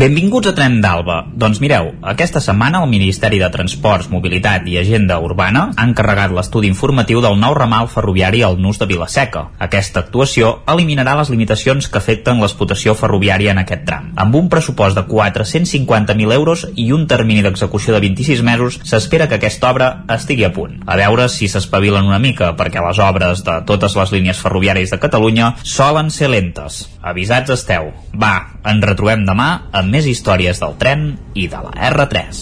Benvinguts 0.00 0.48
a 0.48 0.54
Tren 0.56 0.78
d'Alba. 0.80 1.26
Doncs 1.36 1.58
mireu, 1.60 1.90
aquesta 2.08 2.40
setmana 2.40 2.78
el 2.80 2.88
Ministeri 2.88 3.36
de 3.36 3.50
Transports, 3.52 4.06
Mobilitat 4.08 4.64
i 4.72 4.78
Agenda 4.80 5.18
Urbana 5.20 5.66
ha 5.76 5.84
encarregat 5.84 6.32
l'estudi 6.32 6.70
informatiu 6.72 7.20
del 7.20 7.34
nou 7.36 7.52
ramal 7.58 7.90
ferroviari 7.92 8.40
al 8.40 8.56
Nus 8.56 8.80
de 8.80 8.88
Vilaseca. 8.88 9.42
Aquesta 9.66 10.00
actuació 10.00 10.54
eliminarà 10.72 11.18
les 11.18 11.28
limitacions 11.28 11.90
que 11.92 12.00
afecten 12.00 12.40
l'explotació 12.40 12.94
ferroviària 12.96 13.52
en 13.52 13.60
aquest 13.60 13.84
tram. 13.90 14.06
Amb 14.24 14.38
un 14.40 14.48
pressupost 14.48 14.96
de 14.96 15.04
450.000 15.10 16.32
euros 16.38 16.64
i 16.80 16.88
un 16.96 17.04
termini 17.04 17.44
d'execució 17.44 17.92
de 17.92 18.00
26 18.06 18.40
mesos, 18.40 18.80
s'espera 18.88 19.28
que 19.28 19.36
aquesta 19.36 19.68
obra 19.68 19.90
estigui 20.16 20.48
a 20.48 20.52
punt. 20.56 20.80
A 20.86 20.96
veure 20.96 21.28
si 21.28 21.50
s'espavilen 21.52 22.08
una 22.08 22.22
mica, 22.24 22.54
perquè 22.56 22.80
les 22.80 23.02
obres 23.04 23.44
de 23.44 23.60
totes 23.68 24.00
les 24.00 24.16
línies 24.16 24.40
ferroviàries 24.40 24.96
de 24.96 25.02
Catalunya 25.04 25.52
solen 25.60 26.08
ser 26.08 26.32
lentes. 26.32 26.86
Avisats 27.04 27.52
esteu. 27.52 27.92
Va, 28.16 28.59
ens 28.66 28.84
retrobem 28.84 29.26
demà 29.28 29.50
amb 29.72 29.92
més 29.94 30.08
històries 30.10 30.60
del 30.60 30.76
tren 30.80 31.12
i 31.34 31.46
de 31.48 31.60
la 31.64 31.72
R3. 31.90 32.40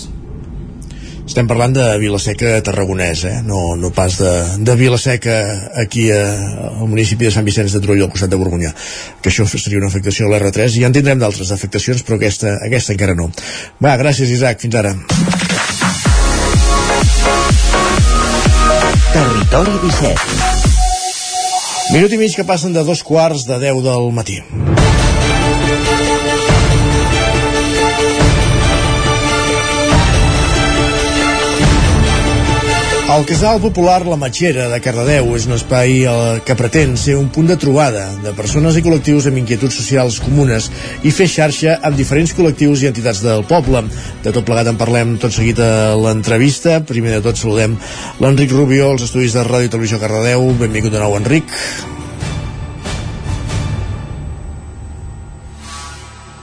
Estem 1.28 1.44
parlant 1.44 1.74
de 1.76 1.84
Vilaseca 2.00 2.54
Tarragonès, 2.64 3.22
eh? 3.28 3.34
no, 3.44 3.76
no 3.76 3.90
pas 3.92 4.14
de, 4.16 4.30
de 4.64 4.76
Vilaseca 4.80 5.34
aquí 5.82 6.06
a, 6.08 6.22
al 6.70 6.88
municipi 6.88 7.28
de 7.28 7.32
Sant 7.34 7.44
Vicenç 7.44 7.74
de 7.76 7.82
Trolló, 7.84 8.06
al 8.06 8.14
costat 8.14 8.32
de 8.32 8.38
Borgunyà, 8.40 8.72
que 9.20 9.28
això 9.28 9.44
seria 9.50 9.76
una 9.82 9.90
afectació 9.92 10.24
a 10.24 10.32
l'R3, 10.32 10.78
i 10.78 10.86
ja 10.86 10.88
en 10.88 10.96
tindrem 10.96 11.20
d'altres 11.20 11.52
afectacions, 11.52 12.00
però 12.06 12.16
aquesta, 12.16 12.56
aquesta 12.64 12.96
encara 12.96 13.18
no. 13.18 13.28
Va, 13.84 13.98
gràcies 14.00 14.32
Isaac, 14.32 14.64
fins 14.64 14.80
ara. 14.80 14.94
Territori 19.12 19.76
17 19.84 20.56
Minut 21.92 22.12
i 22.12 22.18
mig 22.20 22.34
que 22.36 22.44
passen 22.48 22.72
de 22.72 22.82
dos 22.84 23.04
quarts 23.04 23.44
de 23.48 23.60
10 23.60 23.84
del 23.84 24.10
matí. 24.16 24.40
El 33.08 33.24
Casal 33.24 33.56
Popular 33.58 34.04
La 34.04 34.18
Matxera 34.20 34.66
de 34.68 34.78
Cardedeu 34.84 35.30
és 35.32 35.46
un 35.48 35.54
espai 35.56 36.02
eh, 36.04 36.16
que 36.44 36.52
pretén 36.58 36.90
ser 37.00 37.14
un 37.16 37.30
punt 37.32 37.46
de 37.48 37.54
trobada 37.56 38.02
de 38.20 38.34
persones 38.36 38.76
i 38.76 38.82
col·lectius 38.84 39.30
amb 39.30 39.40
inquietuds 39.40 39.78
socials 39.80 40.18
comunes 40.20 40.66
i 41.08 41.12
fer 41.16 41.24
xarxa 41.32 41.78
amb 41.88 41.96
diferents 41.96 42.36
col·lectius 42.36 42.84
i 42.84 42.90
entitats 42.90 43.22
del 43.24 43.46
poble. 43.48 43.86
De 44.26 44.28
tot 44.36 44.44
plegat 44.44 44.68
en 44.68 44.76
parlem 44.76 45.16
tot 45.24 45.32
seguit 45.32 45.56
a 45.64 45.96
l'entrevista. 45.96 46.82
Primer 46.84 47.16
de 47.16 47.22
tot 47.30 47.40
saludem 47.40 47.80
l'Enric 48.20 48.52
Rubio, 48.52 48.92
als 48.92 49.08
estudis 49.08 49.40
de 49.40 49.48
Ràdio 49.48 49.72
i 49.72 49.74
Televisió 49.78 50.04
Cardedeu. 50.04 50.44
Benvingut 50.60 50.92
de 50.92 51.00
nou, 51.00 51.16
Enric. 51.16 51.58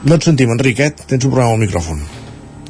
No 0.09 0.17
et 0.17 0.31
sentim, 0.33 0.57
Enric, 0.57 0.81
eh? 0.81 0.93
Tens 1.05 1.21
un 1.21 1.29
problema 1.29 1.53
al 1.53 1.61
micròfon. 1.61 2.14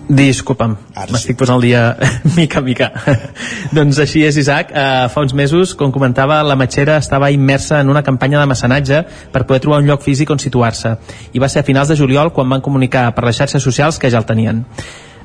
Disculpa'm, 0.06 0.76
m'estic 1.10 1.34
sí. 1.34 1.38
posant 1.39 1.58
el 1.58 1.63
dia 1.65 1.82
mica 2.38 2.62
mica. 2.62 2.91
doncs 3.78 4.00
així 4.04 4.22
és, 4.28 4.38
Isaac. 4.38 4.70
Uh, 4.70 5.08
fa 5.10 5.24
uns 5.26 5.34
mesos, 5.38 5.74
com 5.78 5.94
comentava, 5.94 6.41
la 6.46 6.58
Matxera 6.60 7.00
estava 7.02 7.32
immersa 7.34 7.80
en 7.82 7.89
una 7.89 8.04
campanya 8.06 8.41
de 8.41 8.50
mecenatge 8.52 9.02
per 9.34 9.46
poder 9.46 9.63
trobar 9.63 9.82
un 9.82 9.89
lloc 9.89 10.06
físic 10.06 10.30
on 10.30 10.41
situar-se. 10.41 10.94
I 11.34 11.41
va 11.41 11.50
ser 11.50 11.63
a 11.63 11.68
finals 11.68 11.89
de 11.89 11.98
juliol 11.98 12.32
quan 12.36 12.50
van 12.54 12.62
comunicar 12.65 13.08
per 13.18 13.26
les 13.26 13.41
xarxes 13.41 13.65
socials 13.65 13.98
que 13.98 14.13
ja 14.13 14.22
el 14.22 14.30
tenien. 14.30 14.63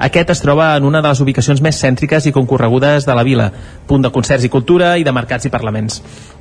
Aquest 0.00 0.30
es 0.32 0.40
troba 0.40 0.70
en 0.78 0.86
una 0.88 1.02
de 1.04 1.10
les 1.10 1.20
ubicacions 1.20 1.60
més 1.60 1.76
cèntriques 1.76 2.24
i 2.24 2.32
concorregudes 2.32 3.04
de 3.04 3.14
la 3.16 3.24
vila, 3.26 3.50
punt 3.86 4.00
de 4.00 4.08
concerts 4.10 4.46
i 4.46 4.48
cultura 4.48 4.94
i 4.96 5.04
de 5.04 5.12
mercats 5.12 5.44
i 5.44 5.50
parlaments. 5.52 5.98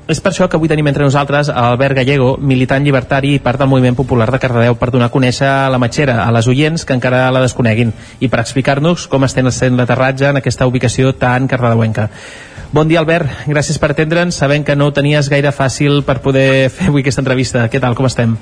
És 0.08 0.22
per 0.24 0.32
això 0.32 0.45
que 0.48 0.56
avui 0.56 0.69
tenim 0.72 0.88
entre 0.88 1.04
nosaltres 1.04 1.50
Albert 1.52 1.98
Gallego, 1.98 2.30
militant 2.39 2.88
llibertari 2.88 3.34
i 3.36 3.41
part 3.43 3.60
del 3.60 3.67
moviment 3.67 3.98
popular 4.00 4.30
de 4.32 4.39
Cardedeu 4.39 4.78
per 4.80 4.89
donar 4.93 5.10
a 5.10 5.13
conèixer 5.13 5.50
la 5.74 5.82
matxera 5.84 6.22
a 6.24 6.30
les 6.32 6.48
oients 6.48 6.88
que 6.88 6.95
encara 6.95 7.26
la 7.36 7.41
desconeguin 7.43 7.91
i 8.24 8.30
per 8.32 8.39
explicar-nos 8.39 9.10
com 9.12 9.28
estem 9.28 9.52
sent 9.52 9.76
l'aterratge 9.76 10.32
en 10.32 10.39
aquesta 10.39 10.69
ubicació 10.72 11.12
tan 11.12 11.52
cardedeuenca. 11.52 12.08
Bon 12.72 12.88
dia, 12.88 13.04
Albert. 13.04 13.43
Gràcies 13.50 13.82
per 13.82 13.91
atendre'ns. 13.91 14.39
Sabem 14.39 14.63
que 14.63 14.78
no 14.80 14.88
ho 14.88 14.95
tenies 14.95 15.28
gaire 15.28 15.52
fàcil 15.52 16.06
per 16.08 16.22
poder 16.24 16.69
fer 16.80 16.88
avui 16.93 17.04
aquesta 17.04 17.26
entrevista. 17.26 17.67
Què 17.67 17.84
tal, 17.84 18.00
com 18.00 18.08
estem? 18.08 18.38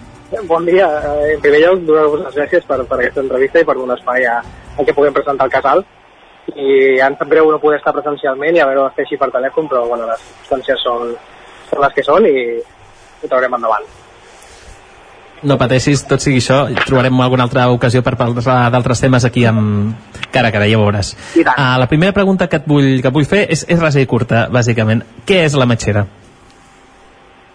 Bon 0.46 0.66
dia. 0.68 0.86
Eh, 0.86 1.34
en 1.34 1.42
primer 1.42 1.64
lloc, 1.66 1.84
donar-vos 1.90 2.26
les 2.28 2.38
gràcies 2.38 2.70
per, 2.70 2.84
per 2.86 3.02
aquesta 3.02 3.26
entrevista 3.26 3.64
i 3.64 3.66
per 3.66 3.80
donar 3.80 3.96
espai 3.98 4.28
a, 4.28 4.42
a 4.78 4.86
que 4.86 4.94
puguem 4.94 5.13
presentar 5.13 5.48
el 5.48 5.54
casal. 5.54 5.86
I 6.56 6.98
ens 7.04 7.20
sap 7.20 7.30
greu 7.30 7.52
no 7.52 7.60
poder 7.60 7.82
estar 7.82 7.94
presencialment 7.96 8.56
i 8.56 8.63
haver-ho 8.63 8.86
de 8.88 8.96
fer 8.96 9.06
així 9.06 9.20
per 9.20 9.32
telèfon, 9.34 9.68
però 9.68 9.86
bueno, 9.88 10.08
les 10.08 10.22
circumstàncies 10.24 10.84
són, 10.86 11.16
són 11.70 11.82
les 11.84 11.96
que 11.96 12.06
són 12.06 12.28
i 12.30 12.36
ho 12.58 13.28
traurem 13.28 13.58
endavant. 13.58 13.88
No 15.48 15.58
pateixis, 15.60 16.02
tot 16.10 16.24
sigui 16.24 16.40
això, 16.42 16.63
trobarem 16.88 17.20
alguna 17.22 17.46
altra 17.46 17.68
ocasió 17.70 18.02
per 18.02 18.16
parlar 18.18 18.72
d'altres 18.74 19.04
temes 19.04 19.26
aquí 19.28 19.44
amb 19.46 19.92
cara 20.34 20.50
a 20.50 20.56
cara, 20.56 20.66
ja 20.70 20.80
ho 20.80 20.86
veuràs. 20.86 21.12
Uh, 21.38 21.76
la 21.78 21.86
primera 21.92 22.16
pregunta 22.16 22.48
que 22.50 22.58
et 22.58 22.66
vull, 22.66 22.96
que 23.04 23.12
et 23.12 23.13
vull 23.13 23.28
fer 23.30 23.44
és, 23.46 23.68
és 23.70 23.82
rasa 23.82 24.02
i 24.02 24.10
curta, 24.10 24.48
bàsicament. 24.54 25.04
Què 25.28 25.44
és 25.46 25.58
la 25.60 25.70
matxera? 25.70 26.08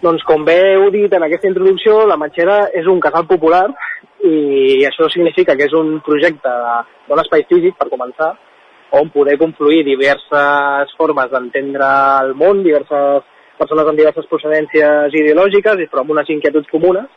Doncs 0.03 0.23
com 0.27 0.45
bé 0.47 0.59
heu 0.75 0.89
dit 0.91 1.13
en 1.15 1.23
aquesta 1.23 1.47
introducció, 1.47 2.01
la 2.11 2.19
Matxera 2.19 2.65
és 2.75 2.89
un 2.91 2.99
casal 3.01 3.27
popular 3.31 3.69
i 4.23 4.85
això 4.87 5.09
significa 5.11 5.57
que 5.59 5.67
és 5.67 5.75
un 5.75 5.97
projecte 6.07 6.53
d'un 7.09 7.23
espai 7.23 7.47
físic, 7.49 7.77
per 7.79 7.91
començar, 7.91 8.33
on 8.99 9.09
poder 9.11 9.39
confluir 9.41 9.83
diverses 9.87 10.93
formes 10.99 11.31
d'entendre 11.33 11.89
el 12.23 12.35
món, 12.39 12.63
diverses 12.63 13.25
persones 13.59 13.89
amb 13.89 13.99
diverses 13.99 14.29
procedències 14.31 15.17
ideològiques, 15.17 15.87
però 15.91 16.05
amb 16.05 16.15
unes 16.15 16.31
inquietuds 16.35 16.71
comunes, 16.71 17.09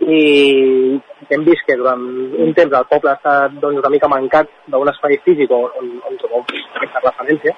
i 0.00 0.98
hem 1.32 1.44
vist 1.46 1.64
que 1.66 1.76
durant 1.80 2.02
un 2.44 2.52
temps 2.54 2.74
el 2.78 2.88
poble 2.90 3.10
ha 3.10 3.16
estat 3.16 3.54
doncs, 3.62 3.80
una 3.80 3.90
mica 3.90 4.10
mancat 4.12 4.50
d'un 4.68 4.90
espai 4.92 5.16
físic 5.24 5.50
on, 5.50 5.70
on, 5.80 5.88
on 6.10 6.18
trobem 6.20 6.44
aquesta 6.76 7.00
referència 7.00 7.54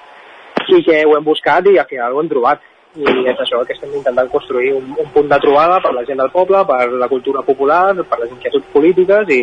i 0.69 0.83
que 0.85 1.01
ho 1.03 1.17
hem 1.17 1.25
buscat 1.25 1.67
i 1.67 1.77
al 1.77 1.89
final 1.89 2.15
ho 2.15 2.21
hem 2.23 2.29
trobat 2.31 2.63
i 2.97 3.05
és 3.29 3.41
això 3.43 3.61
que 3.67 3.75
estem 3.75 3.91
intentant 3.93 4.29
construir 4.31 4.71
un, 4.73 4.93
un 4.97 5.09
punt 5.13 5.27
de 5.29 5.37
trobada 5.43 5.77
per 5.83 5.91
la 5.93 6.05
gent 6.07 6.17
del 6.17 6.31
poble, 6.33 6.63
per 6.65 6.87
la 7.01 7.09
cultura 7.11 7.43
popular, 7.45 7.83
per 8.01 8.17
les 8.23 8.31
inquietuds 8.33 8.71
polítiques 8.73 9.29
i, 9.35 9.41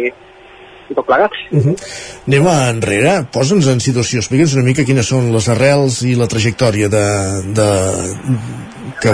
i 0.90 0.96
tot 0.96 1.06
plegat. 1.06 1.36
Uh 1.52 1.62
-huh. 1.62 1.76
Anem 2.26 2.48
enrere, 2.54 3.14
posa'ns 3.32 3.68
en 3.68 3.80
situació, 3.80 4.18
explica'ns 4.18 4.56
una 4.56 4.66
mica 4.66 4.84
quines 4.84 5.06
són 5.06 5.32
les 5.32 5.48
arrels 5.48 6.02
i 6.02 6.14
la 6.14 6.26
trajectòria 6.26 6.88
de, 6.88 7.06
de, 7.58 7.68
que, 9.00 9.10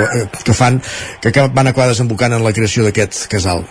que 0.47 0.55
fan, 0.55 0.81
que 1.21 1.49
van 1.55 1.67
acabar 1.67 1.89
desembocant 1.89 2.33
en 2.33 2.45
la 2.45 2.53
creació 2.53 2.85
d'aquest 2.85 3.29
casal. 3.29 3.65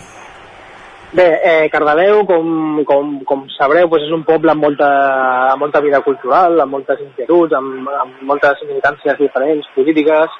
Bé, 1.12 1.40
eh, 1.44 1.68
Cardedeu, 1.68 2.24
com, 2.24 2.84
com, 2.88 3.20
com 3.28 3.42
sabreu, 3.58 3.86
doncs 3.86 4.06
és 4.06 4.12
un 4.16 4.22
poble 4.24 4.50
amb 4.50 4.62
molta, 4.62 4.88
amb 5.52 5.60
molta 5.60 5.80
vida 5.80 6.00
cultural, 6.00 6.58
amb 6.60 6.72
moltes 6.72 7.00
inquietuds, 7.00 7.52
amb, 7.52 7.88
amb 8.00 8.22
moltes 8.22 8.62
militàncies 8.64 9.18
diferents, 9.18 9.68
polítiques, 9.74 10.30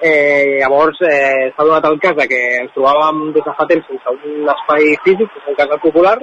Eh, 0.00 0.58
llavors, 0.60 0.98
eh, 1.08 1.52
s'ha 1.56 1.64
donat 1.64 1.84
el 1.88 1.98
cas 2.00 2.16
de 2.16 2.26
que 2.28 2.40
ens 2.60 2.72
trobàvem 2.74 3.32
des 3.32 3.44
de 3.44 3.52
fa 3.56 3.64
temps 3.66 3.86
sense 3.88 4.12
un 4.12 4.48
espai 4.54 4.96
físic, 5.04 5.30
és 5.40 5.48
un 5.48 5.56
casa 5.56 5.78
popular, 5.80 6.18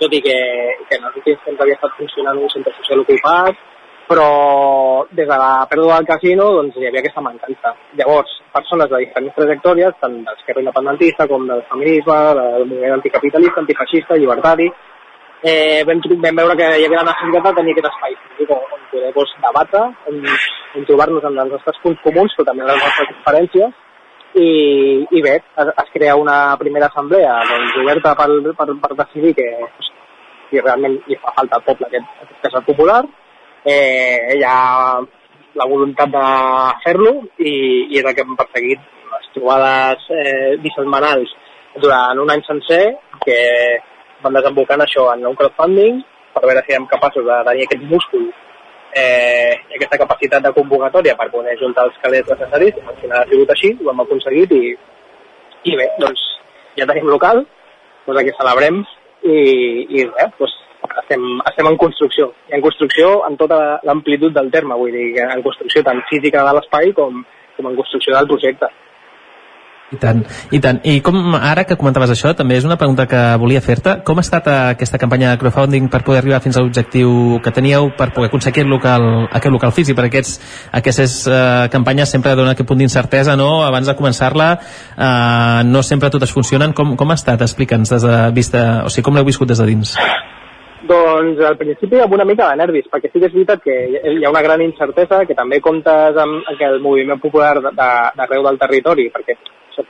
tot 0.00 0.14
i 0.14 0.20
que, 0.24 0.36
que 0.88 0.96
en 0.96 1.04
els 1.04 1.18
últims 1.20 1.42
temps 1.44 1.60
havia 1.60 1.76
estat 1.76 1.98
funcionant 1.98 2.40
un 2.40 2.52
centre 2.54 2.72
social 2.78 3.04
ocupat, 3.04 3.58
però 4.08 5.04
des 5.12 5.28
de 5.28 5.36
la 5.36 5.66
pèrdua 5.68 5.98
del 5.98 6.08
casino 6.08 6.48
doncs, 6.56 6.76
hi 6.78 6.88
havia 6.88 7.02
aquesta 7.04 7.20
mancança. 7.20 7.74
Llavors, 8.00 8.30
persones 8.54 8.88
de 8.88 9.02
diferents 9.04 9.36
trajectòries, 9.36 9.98
tant 10.00 10.22
d'esquerra 10.24 10.64
independentista 10.64 11.26
com 11.28 11.44
del 11.50 11.60
feminisme, 11.68 12.20
del 12.40 12.64
moviment 12.70 12.96
anticapitalista, 12.96 13.60
antifeixista, 13.60 14.16
llibertari, 14.16 14.70
eh, 15.42 15.84
vam, 15.84 16.00
vam 16.24 16.40
veure 16.40 16.56
que 16.56 16.70
hi 16.78 16.86
havia 16.88 17.02
la 17.02 17.10
necessitat 17.10 17.50
de 17.50 17.54
tenir 17.60 17.76
aquest 17.76 17.90
espai 17.92 18.16
físic 18.22 18.56
on 18.56 18.88
poder 18.94 19.12
doncs, 19.18 19.36
debatre, 19.44 19.84
on, 20.08 20.24
on 20.76 20.86
trobar-nos 20.88 21.24
amb 21.24 21.40
els 21.44 21.54
nostres 21.56 21.78
punts 21.82 22.02
comuns, 22.04 22.34
però 22.36 22.50
també 22.50 22.66
les 22.66 22.82
nostres 22.82 23.12
diferències, 23.14 23.76
i, 24.38 24.48
i 25.10 25.22
bé, 25.24 25.36
es, 25.40 25.70
es 25.82 25.92
crea 25.94 26.16
una 26.20 26.56
primera 26.60 26.90
assemblea 26.90 27.38
doncs, 27.48 27.78
oberta 27.82 28.14
per, 28.18 28.28
per, 28.58 28.68
per 28.82 28.96
decidir 28.98 29.32
que 29.38 29.48
si 30.50 30.60
realment 30.60 30.98
hi 31.08 31.16
fa 31.22 31.32
falta 31.36 31.58
al 31.58 31.64
poble 31.66 31.88
aquest, 31.88 32.12
aquest 32.24 32.44
casal 32.46 32.66
popular, 32.66 33.00
eh, 33.64 34.36
hi 34.36 34.44
ha 34.44 35.00
la 35.58 35.66
voluntat 35.66 36.12
de 36.12 36.24
fer-lo 36.84 37.14
i, 37.38 37.52
i 37.88 38.00
és 38.00 38.04
el 38.04 38.14
que 38.14 38.24
hem 38.24 38.36
perseguit 38.38 38.84
les 39.12 39.30
trobades 39.34 40.08
eh, 40.14 40.56
bisetmanals 40.62 41.32
durant 41.82 42.20
un 42.20 42.30
any 42.32 42.44
sencer 42.46 42.82
que 43.24 43.38
van 44.22 44.36
desembocar 44.36 44.78
en 44.78 44.84
això, 44.84 45.08
en 45.14 45.24
un 45.30 45.36
crowdfunding, 45.38 46.02
per 46.34 46.44
veure 46.44 46.62
si 46.64 46.74
érem 46.74 46.86
capaços 46.90 47.24
de 47.26 47.40
tenir 47.48 47.66
aquest 47.66 47.84
múscul 47.90 48.28
eh, 48.98 49.54
aquesta 49.76 49.98
capacitat 50.02 50.44
de 50.44 50.52
convocatòria 50.56 51.16
per 51.18 51.30
poder 51.32 51.56
juntar 51.60 51.86
els 51.88 51.98
calés 52.02 52.26
necessaris. 52.30 52.78
Al 52.84 52.96
final 53.02 53.22
ha 53.22 53.28
sigut 53.30 53.52
així, 53.54 53.72
ho 53.78 53.90
hem 53.92 54.04
aconseguit 54.04 54.54
i, 54.58 54.62
i 55.72 55.76
bé, 55.78 55.88
doncs 56.02 56.24
ja 56.78 56.86
tenim 56.88 57.10
local, 57.10 57.44
doncs 58.06 58.20
aquí 58.22 58.34
celebrem 58.38 58.82
i, 59.22 59.38
i 60.00 60.06
bé, 60.08 60.28
doncs 60.38 60.56
estem, 61.02 61.24
estem 61.50 61.70
en 61.70 61.78
construcció. 61.80 62.32
I 62.50 62.58
en 62.58 62.64
construcció 62.64 63.14
en 63.28 63.38
tota 63.40 63.60
l'amplitud 63.86 64.34
del 64.34 64.50
terme, 64.54 64.76
vull 64.78 64.94
dir, 64.94 65.08
en 65.24 65.42
construcció 65.46 65.82
tant 65.86 66.02
física 66.10 66.44
de 66.46 66.54
l'espai 66.58 66.92
com, 66.96 67.22
com 67.56 67.70
en 67.70 67.78
construcció 67.78 68.14
del 68.16 68.30
projecte. 68.30 68.70
I 69.88 69.96
tant, 69.96 70.18
i 70.52 70.58
tant. 70.60 70.82
I 70.84 70.98
com 71.00 71.16
ara 71.32 71.62
que 71.64 71.76
comentaves 71.80 72.10
això, 72.12 72.34
també 72.36 72.58
és 72.58 72.64
una 72.68 72.76
pregunta 72.76 73.06
que 73.08 73.20
volia 73.40 73.62
fer-te. 73.64 73.94
Com 74.04 74.18
ha 74.20 74.24
estat 74.24 74.50
aquesta 74.52 75.00
campanya 75.00 75.30
de 75.30 75.38
crowdfunding 75.40 75.86
per 75.88 76.02
poder 76.04 76.20
arribar 76.20 76.42
fins 76.44 76.58
a 76.58 76.64
l'objectiu 76.64 77.38
que 77.40 77.52
teníeu 77.56 77.88
per 77.96 78.10
poder 78.12 78.28
aconseguir 78.28 78.66
aquest 78.66 78.68
local, 78.68 79.06
aquest 79.32 79.54
local 79.54 79.72
físic? 79.72 79.96
Perquè 79.96 80.12
aquests, 80.12 80.34
aquestes 80.76 81.14
eh, 81.24 81.38
campanyes 81.72 82.12
sempre 82.12 82.36
donen 82.36 82.52
aquest 82.52 82.68
punt 82.68 82.84
d'incertesa, 82.84 83.36
no? 83.40 83.62
Abans 83.64 83.88
de 83.88 83.96
començar-la, 83.96 84.50
eh, 84.92 85.64
no 85.64 85.82
sempre 85.82 86.12
totes 86.12 86.36
funcionen. 86.36 86.76
Com, 86.76 86.92
com 87.00 87.08
ha 87.08 87.16
estat? 87.16 87.40
Explica'ns 87.48 87.96
des 87.96 88.04
de 88.04 88.18
vista... 88.36 88.64
O 88.84 88.92
sigui, 88.92 89.08
com 89.08 89.16
l'heu 89.16 89.24
viscut 89.24 89.48
des 89.48 89.62
de 89.62 89.72
dins? 89.72 89.96
Doncs 90.88 91.40
al 91.48 91.56
principi 91.56 92.02
amb 92.04 92.12
una 92.12 92.28
mica 92.28 92.50
de 92.50 92.60
nervis, 92.60 92.92
perquè 92.92 93.08
sí 93.08 93.22
que 93.22 93.32
és 93.32 93.32
veritat 93.32 93.64
que 93.64 93.72
hi 93.88 94.20
ha 94.20 94.30
una 94.30 94.44
gran 94.44 94.60
incertesa, 94.62 95.24
que 95.24 95.36
també 95.36 95.62
comptes 95.64 96.20
amb 96.20 96.44
el 96.60 96.82
moviment 96.84 97.24
popular 97.24 97.56
d'arreu 97.72 98.44
del 98.44 98.60
territori, 98.60 99.08
perquè 99.16 99.40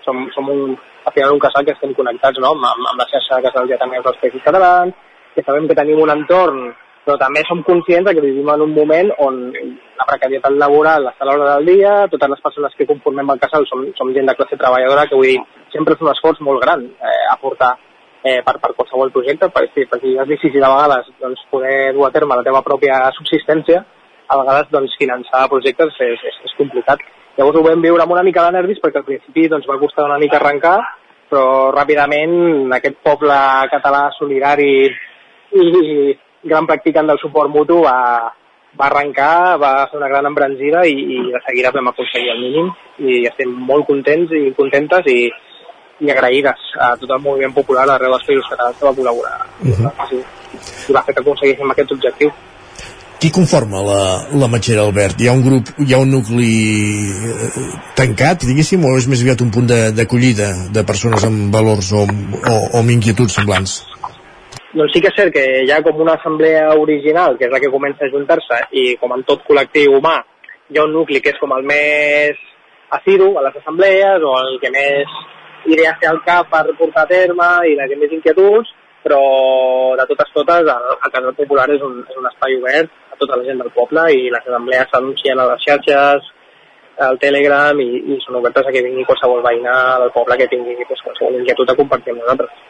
som, 0.04 0.26
som 0.34 0.50
un, 0.52 0.74
al 1.04 1.14
final 1.14 1.32
un 1.36 1.42
casal 1.42 1.64
que 1.64 1.74
estem 1.76 1.94
connectats 1.96 2.40
no? 2.42 2.52
amb, 2.56 2.68
amb 2.92 3.00
la 3.00 3.08
xarxa 3.12 3.38
de 3.38 3.48
casals 3.48 3.72
ja 3.72 3.80
també 3.80 4.02
dels 4.02 4.20
països 4.22 4.44
catalans, 4.44 4.94
que 5.34 5.44
sabem 5.46 5.68
que 5.68 5.78
tenim 5.78 6.00
un 6.02 6.12
entorn, 6.14 6.62
però 7.08 7.16
també 7.20 7.40
som 7.48 7.62
conscients 7.64 8.10
que 8.12 8.20
vivim 8.20 8.48
en 8.52 8.62
un 8.66 8.74
moment 8.76 9.10
on 9.24 9.36
la 9.96 10.06
precarietat 10.08 10.56
laboral 10.60 11.08
està 11.08 11.24
a 11.24 11.28
l'hora 11.30 11.54
del 11.56 11.70
dia, 11.72 11.92
totes 12.12 12.32
les 12.34 12.42
persones 12.44 12.74
que 12.76 12.86
conformem 12.90 13.30
el 13.32 13.40
casal 13.40 13.64
som, 13.70 13.86
som 13.96 14.10
gent 14.12 14.28
de 14.28 14.34
classe 14.36 14.58
treballadora, 14.60 15.06
que 15.08 15.16
vull 15.16 15.30
dir, 15.30 15.38
sempre 15.72 15.96
és 15.96 16.02
un 16.04 16.10
esforç 16.12 16.42
molt 16.44 16.60
gran 16.64 16.84
eh, 16.84 17.22
aportar 17.32 17.76
eh, 18.22 18.42
per, 18.44 18.58
per 18.60 18.74
qualsevol 18.76 19.12
projecte, 19.14 19.48
perquè, 19.54 19.86
perquè 19.88 20.14
és 20.20 20.28
difícil 20.34 20.64
a 20.64 20.72
vegades 20.74 21.08
doncs, 21.22 21.46
poder 21.52 21.94
dur 21.96 22.08
a 22.08 22.12
terme 22.14 22.36
la 22.36 22.44
teva 22.46 22.64
pròpia 22.66 23.00
subsistència, 23.16 23.84
a 24.28 24.38
vegades 24.42 24.68
doncs, 24.74 24.96
finançar 25.00 25.46
projectes 25.48 25.96
és, 26.10 26.26
és, 26.32 26.40
és 26.44 26.56
complicat. 26.58 27.00
Llavors 27.38 27.58
ho 27.60 27.62
vam 27.62 27.82
viure 27.82 28.02
amb 28.02 28.12
una 28.12 28.24
mica 28.26 28.42
de 28.46 28.56
nervis 28.56 28.80
perquè 28.82 28.98
al 28.98 29.06
principi 29.06 29.46
doncs, 29.48 29.66
va 29.70 29.78
costar 29.78 30.08
una 30.08 30.18
mica 30.18 30.40
arrencar, 30.40 30.78
però 31.30 31.70
ràpidament 31.70 32.72
aquest 32.74 32.98
poble 33.04 33.36
català 33.70 34.08
solidari 34.16 34.72
i 35.54 36.16
gran 36.42 36.66
practicant 36.66 37.06
del 37.06 37.20
suport 37.22 37.52
mutu 37.52 37.78
va, 37.84 37.98
va 38.80 38.88
arrencar, 38.88 39.58
va 39.62 39.70
fer 39.90 40.00
una 40.00 40.08
gran 40.10 40.26
embranzida 40.26 40.84
i, 40.86 40.96
i 41.14 41.20
de 41.32 41.42
seguida 41.46 41.72
vam 41.74 41.92
aconseguir 41.92 42.32
el 42.34 42.42
mínim 42.42 42.72
i 42.98 43.20
estem 43.30 43.54
molt 43.70 43.86
contents 43.86 44.34
i 44.34 44.52
contentes 44.58 45.06
i, 45.12 45.30
i 46.04 46.12
agraïdes 46.14 46.68
a 46.78 46.92
tot 47.00 47.14
el 47.14 47.22
moviment 47.24 47.54
popular 47.54 47.86
arreu 47.86 48.14
dels 48.14 48.26
països 48.28 48.50
catalans 48.50 48.78
que 48.78 48.86
va 48.88 48.96
col·laborar 48.98 49.38
uh 49.62 49.78
-huh. 49.78 50.22
i 50.88 50.92
va 50.92 51.02
fer 51.06 51.14
que 51.14 51.20
aconseguíssim 51.20 51.70
aquest 51.70 51.92
objectiu. 51.92 52.30
Qui 53.18 53.32
conforma 53.34 53.80
la, 53.82 54.02
la 54.38 54.46
Matxera, 54.46 54.84
Albert? 54.86 55.18
Hi 55.18 55.26
ha 55.26 55.32
un 55.34 55.40
grup, 55.42 55.72
hi 55.82 55.90
ha 55.90 55.98
un 55.98 56.12
nucli 56.14 56.52
eh, 57.10 57.48
tancat, 57.98 58.44
diguéssim, 58.46 58.84
o 58.86 58.92
és 58.94 59.08
més 59.10 59.24
aviat 59.24 59.40
un 59.42 59.48
punt 59.50 59.66
d'acollida 59.66 60.46
de, 60.52 60.68
de 60.76 60.84
persones 60.86 61.24
amb 61.26 61.48
valors 61.50 61.88
o, 61.98 62.04
o, 62.06 62.52
o 62.54 62.78
amb 62.78 62.92
inquietuds 62.94 63.34
semblants? 63.40 63.72
Doncs 64.70 64.94
sí 64.94 65.02
que 65.02 65.10
és 65.10 65.18
cert 65.18 65.34
que 65.34 65.42
hi 65.64 65.72
ha 65.74 65.80
com 65.82 65.98
una 66.04 66.14
assemblea 66.14 66.68
original, 66.78 67.34
que 67.40 67.48
és 67.48 67.50
la 67.50 67.58
que 67.64 67.72
comença 67.72 68.06
a 68.06 68.12
juntar-se, 68.12 68.60
i 68.78 68.84
com 69.02 69.16
en 69.16 69.26
tot 69.26 69.42
col·lectiu 69.48 69.98
humà, 69.98 70.20
hi 70.70 70.78
ha 70.78 70.86
un 70.86 70.94
nucli 70.94 71.18
que 71.24 71.34
és 71.34 71.42
com 71.42 71.56
el 71.58 71.66
més 71.66 72.38
assidu 73.00 73.32
a 73.34 73.42
les 73.48 73.58
assemblees, 73.58 74.22
o 74.22 74.36
el 74.44 74.60
que 74.62 74.70
més 74.70 75.18
idees 75.66 75.98
té 75.98 76.06
al 76.06 76.22
cap 76.22 76.46
per 76.54 76.68
portar 76.78 77.02
a 77.02 77.10
terme 77.10 77.50
i 77.66 77.74
la 77.74 77.90
que 77.90 77.98
més 77.98 78.14
inquietuds, 78.14 78.70
però 79.02 79.20
de 79.98 80.06
totes 80.06 80.32
totes 80.38 80.70
el, 80.70 80.88
el 80.94 81.02
Casal 81.10 81.34
Popular 81.34 81.66
és 81.74 81.82
un, 81.82 81.98
és 82.06 82.22
un 82.22 82.30
espai 82.30 82.54
obert 82.62 82.94
tota 83.20 83.38
la 83.38 83.46
gent 83.46 83.62
del 83.62 83.74
poble 83.76 84.08
i 84.14 84.26
les 84.32 84.44
assemblees 84.46 84.90
s'anuncien 84.92 85.38
a 85.38 85.48
les 85.52 85.64
xarxes, 85.66 86.32
al 86.98 87.18
Telegram 87.22 87.78
i, 87.80 87.90
i 88.14 88.18
són 88.24 88.40
obertes 88.40 88.66
a 88.66 88.74
que 88.74 88.82
vingui 88.82 89.06
qualsevol 89.06 89.44
veïna 89.44 89.74
del 90.02 90.10
poble 90.14 90.38
que 90.40 90.50
tingui 90.50 90.74
pues, 90.82 91.04
qualsevol 91.04 91.38
inquietud 91.40 91.70
a 91.70 91.78
compartir 91.78 92.14
amb 92.14 92.24
nosaltres. 92.24 92.66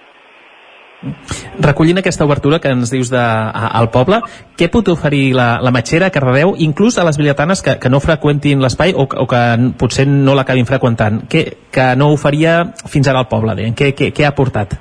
Recollint 1.63 2.01
aquesta 2.01 2.27
obertura 2.27 2.59
que 2.59 2.73
ens 2.75 2.91
dius 2.91 3.11
de, 3.13 3.21
a, 3.23 3.69
al 3.79 3.89
poble, 3.95 4.19
què 4.59 4.67
pot 4.73 4.89
oferir 4.91 5.31
la, 5.39 5.47
la 5.63 5.71
Matxera 5.75 6.09
a 6.11 6.15
Cardedeu, 6.15 6.57
inclús 6.59 6.99
a 6.99 7.07
les 7.07 7.19
bibliotecades 7.21 7.63
que, 7.63 7.77
que 7.79 7.93
no 7.93 8.03
freqüentin 8.03 8.63
l'espai 8.63 8.95
o, 8.99 9.07
o 9.07 9.27
que 9.31 9.43
potser 9.79 10.09
no 10.11 10.35
l'acabin 10.35 10.67
freqüentant, 10.67 11.23
que, 11.31 11.45
que 11.71 11.93
no 11.97 12.11
oferia 12.15 12.61
fins 12.91 13.11
ara 13.11 13.23
al 13.23 13.31
poble? 13.31 13.55
Què, 13.79 13.93
què, 13.95 14.11
què 14.15 14.27
ha 14.27 14.35
aportat? 14.35 14.75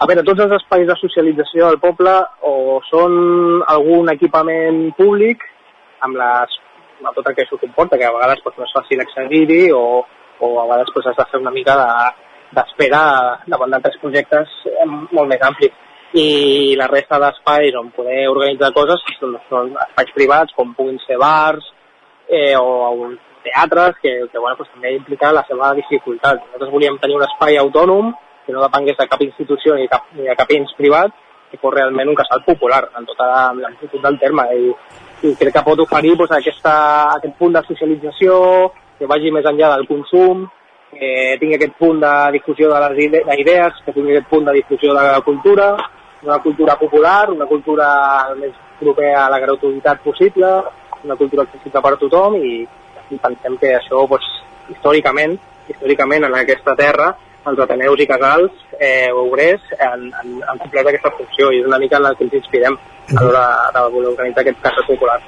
A 0.00 0.06
veure, 0.08 0.22
tots 0.24 0.40
els 0.40 0.52
espais 0.56 0.86
de 0.88 0.94
socialització 0.96 1.66
del 1.68 1.76
poble 1.82 2.12
o 2.48 2.78
són 2.86 3.16
algun 3.68 4.08
equipament 4.08 4.78
públic 4.96 5.42
amb, 6.06 6.16
les, 6.16 6.54
amb 7.02 7.12
tot 7.18 7.28
el 7.28 7.36
que 7.36 7.44
això 7.44 7.58
comporta, 7.60 7.98
que 8.00 8.06
a 8.08 8.14
vegades 8.14 8.40
pues, 8.40 8.56
no 8.56 8.64
és 8.64 8.72
fàcil 8.78 9.02
accedir-hi 9.04 9.66
o, 9.76 9.82
o 10.40 10.50
a 10.54 10.64
vegades 10.70 10.92
pues, 10.94 11.10
has 11.10 11.18
de 11.18 11.26
fer 11.28 11.40
una 11.42 11.52
mica 11.52 11.74
de, 11.82 11.90
d'espera 12.56 13.02
davant 13.44 13.76
d'altres 13.76 14.00
projectes 14.00 14.56
molt 14.88 15.28
més 15.34 15.44
amplis. 15.50 15.76
I 16.16 16.24
la 16.80 16.88
resta 16.88 17.20
d'espais 17.20 17.76
on 17.78 17.92
poder 17.92 18.24
organitzar 18.30 18.72
coses 18.72 19.04
són, 19.18 19.36
són 19.52 19.76
espais 19.84 20.16
privats, 20.16 20.56
com 20.56 20.72
puguin 20.80 20.96
ser 21.04 21.20
bars 21.20 21.68
eh, 22.26 22.56
o 22.56 23.12
teatres, 23.44 24.00
que, 24.00 24.16
que 24.32 24.40
bueno, 24.40 24.56
pues, 24.56 24.72
també 24.72 24.96
implica 24.96 25.36
la 25.36 25.44
seva 25.44 25.74
dificultat. 25.76 26.40
Nosaltres 26.40 26.72
volíem 26.72 26.98
tenir 27.04 27.20
un 27.20 27.28
espai 27.28 27.60
autònom 27.60 28.14
que 28.46 28.52
no 28.52 28.62
depengués 28.64 28.96
de 28.98 29.08
cap 29.08 29.22
institució 29.22 29.74
ni, 29.76 29.88
cap, 29.88 30.08
ni 30.16 30.28
de 30.28 30.36
cap 30.36 30.50
ens 30.56 30.72
privat, 30.78 31.12
que 31.50 31.58
fos 31.58 31.74
realment 31.74 32.08
un 32.08 32.18
casal 32.18 32.44
popular 32.46 32.84
en 32.98 33.06
tota 33.06 33.26
l'amplitud 33.56 34.02
del 34.02 34.18
terme. 34.20 34.46
I, 34.54 34.72
i 35.26 35.34
crec 35.36 35.56
que 35.56 35.64
pot 35.66 35.82
oferir 35.82 36.16
pues, 36.16 36.30
aquesta, 36.32 36.74
aquest 37.16 37.36
punt 37.38 37.56
de 37.56 37.64
socialització 37.66 38.38
que 38.98 39.08
vagi 39.10 39.32
més 39.34 39.46
enllà 39.48 39.74
del 39.74 39.86
consum, 39.88 40.46
que 40.90 41.36
tingui 41.40 41.56
aquest 41.56 41.76
punt 41.78 42.00
de 42.02 42.12
difusió 42.36 42.70
de 42.72 42.80
les 42.84 43.38
idees, 43.40 43.80
que 43.84 43.94
tingui 43.94 44.16
aquest 44.16 44.28
punt 44.30 44.46
de 44.48 44.56
difusió 44.58 44.94
de 44.94 45.06
la 45.06 45.20
cultura, 45.26 45.70
una 46.22 46.38
cultura 46.38 46.76
popular, 46.76 47.30
una 47.30 47.46
cultura 47.46 47.88
més 48.36 48.52
propera 48.80 49.24
a 49.26 49.30
la 49.32 49.38
gratuïtat 49.40 50.02
possible, 50.04 50.50
una 51.04 51.16
cultura 51.16 51.46
accessible 51.46 51.80
per 51.80 51.94
a 51.94 52.00
tothom 52.00 52.36
i, 52.40 52.52
i 53.10 53.18
pensem 53.22 53.56
que 53.60 53.72
això, 53.78 54.04
doncs, 54.08 54.28
històricament, 54.74 55.38
històricament 55.70 56.28
en 56.28 56.36
aquesta 56.36 56.76
terra, 56.76 57.14
els 57.48 57.60
Ateneus 57.64 58.00
i 58.02 58.06
Casals 58.08 58.64
eh, 58.78 59.08
obrers 59.16 59.62
han, 59.78 60.08
han, 60.20 60.32
han 60.48 60.62
complert 60.62 60.90
aquesta 60.90 61.12
funció 61.16 61.50
i 61.52 61.60
és 61.62 61.68
una 61.68 61.80
mica 61.80 61.98
en 61.98 62.08
la 62.08 62.14
que 62.16 62.26
ens 62.26 62.36
inspirem 62.40 62.76
a 63.16 63.22
l'hora 63.24 63.44
de 63.74 63.84
voler 63.94 64.10
organitzar 64.12 64.44
aquest 64.44 64.60
cas 64.64 64.82
popular. 64.88 65.18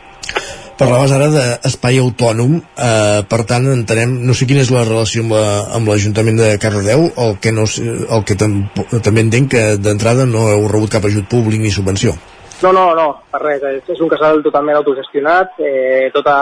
Parlaves 0.79 1.13
ara 1.15 1.29
d'espai 1.31 1.99
autònom, 2.03 2.57
eh, 2.59 3.21
per 3.29 3.43
tant 3.49 3.69
entenem, 3.71 4.15
no 4.27 4.35
sé 4.35 4.49
quina 4.51 4.65
és 4.65 4.73
la 4.75 4.85
relació 4.87 5.23
amb 5.23 5.89
l'Ajuntament 5.89 6.41
la, 6.41 6.53
de 6.53 6.61
Cardedeu, 6.63 7.07
el 7.25 7.37
que, 7.43 7.53
no, 7.55 7.67
el 7.69 8.25
que 8.27 8.37
tam, 8.41 8.57
també 9.05 9.25
entenc 9.27 9.53
que 9.55 9.65
d'entrada 9.79 10.27
no 10.27 10.49
heu 10.51 10.67
rebut 10.73 10.97
cap 10.97 11.07
ajut 11.07 11.29
públic 11.31 11.63
ni 11.63 11.71
subvenció. 11.71 12.17
No, 12.63 12.73
no, 12.73 12.93
no, 12.99 13.07
per 13.31 13.43
res, 13.43 13.63
és, 13.69 13.89
és 13.95 14.03
un 14.03 14.11
casal 14.11 14.43
totalment 14.43 14.79
autogestionat, 14.81 15.57
eh, 15.59 16.11
tota, 16.15 16.35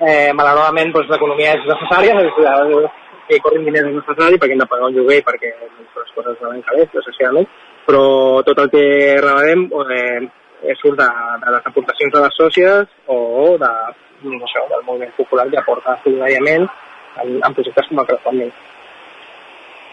eh, 0.00 0.30
malauradament 0.34 0.92
doncs, 0.94 1.10
l'economia 1.10 1.56
és 1.58 1.66
necessària, 1.70 2.14
és, 2.22 2.92
que 3.28 3.40
corrin 3.44 3.64
diners 3.66 3.90
és 3.90 3.98
necessari 3.98 4.38
perquè 4.40 4.56
hem 4.56 4.62
de 4.62 4.68
pagar 4.70 4.90
un 4.90 4.96
lloguer 4.96 5.20
perquè 5.26 5.52
doncs, 5.60 5.98
les 6.00 6.14
coses 6.16 6.40
van 6.42 6.62
calés, 6.68 6.90
necessàriament, 6.92 7.48
però 7.86 8.04
tot 8.46 8.60
el 8.62 8.70
que 8.72 8.84
rebem 9.24 9.66
eh, 9.96 10.76
surt 10.80 10.98
de, 11.00 11.08
de 11.44 11.56
les 11.56 11.66
aportacions 11.70 12.12
de 12.12 12.22
les 12.24 12.38
sòcies 12.40 12.94
o 13.12 13.18
de, 13.60 13.72
no 14.28 14.52
sé, 14.52 14.62
del 14.70 14.86
moviment 14.86 15.12
popular 15.16 15.48
que 15.50 15.60
aporta 15.60 15.98
solidàriament 16.04 16.68
en, 17.22 17.34
en 17.40 17.56
projectes 17.56 17.90
com 17.90 18.00
el 18.00 18.08
crowdfunding. 18.08 18.54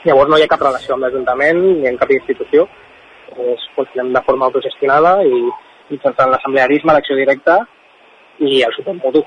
Llavors 0.06 0.32
no 0.32 0.40
hi 0.40 0.46
ha 0.46 0.52
cap 0.52 0.64
relació 0.64 0.96
amb 0.96 1.06
l'Ajuntament 1.06 1.60
ni 1.62 1.90
amb 1.90 2.00
cap 2.02 2.12
institució. 2.16 2.68
és, 3.32 3.62
funcionem 3.76 4.12
de 4.14 4.22
forma 4.26 4.46
autogestionada 4.50 5.12
i 5.24 5.38
mitjançant 5.90 6.32
l'assemblearisme, 6.32 6.92
l'acció 6.92 7.16
directa 7.16 7.62
i 8.40 8.62
el 8.66 8.74
suport 8.76 9.00
mutu. 9.04 9.22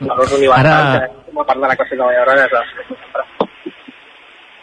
Valors 0.00 0.32
universals 0.36 0.66
Ara- 0.66 1.08
que 1.08 1.24
forma 1.30 1.44
part 1.48 1.60
de 1.62 1.68
la 1.68 1.76
classe 1.76 1.94
treballadora 1.96 2.34
des 2.42 2.50
de 2.52 2.60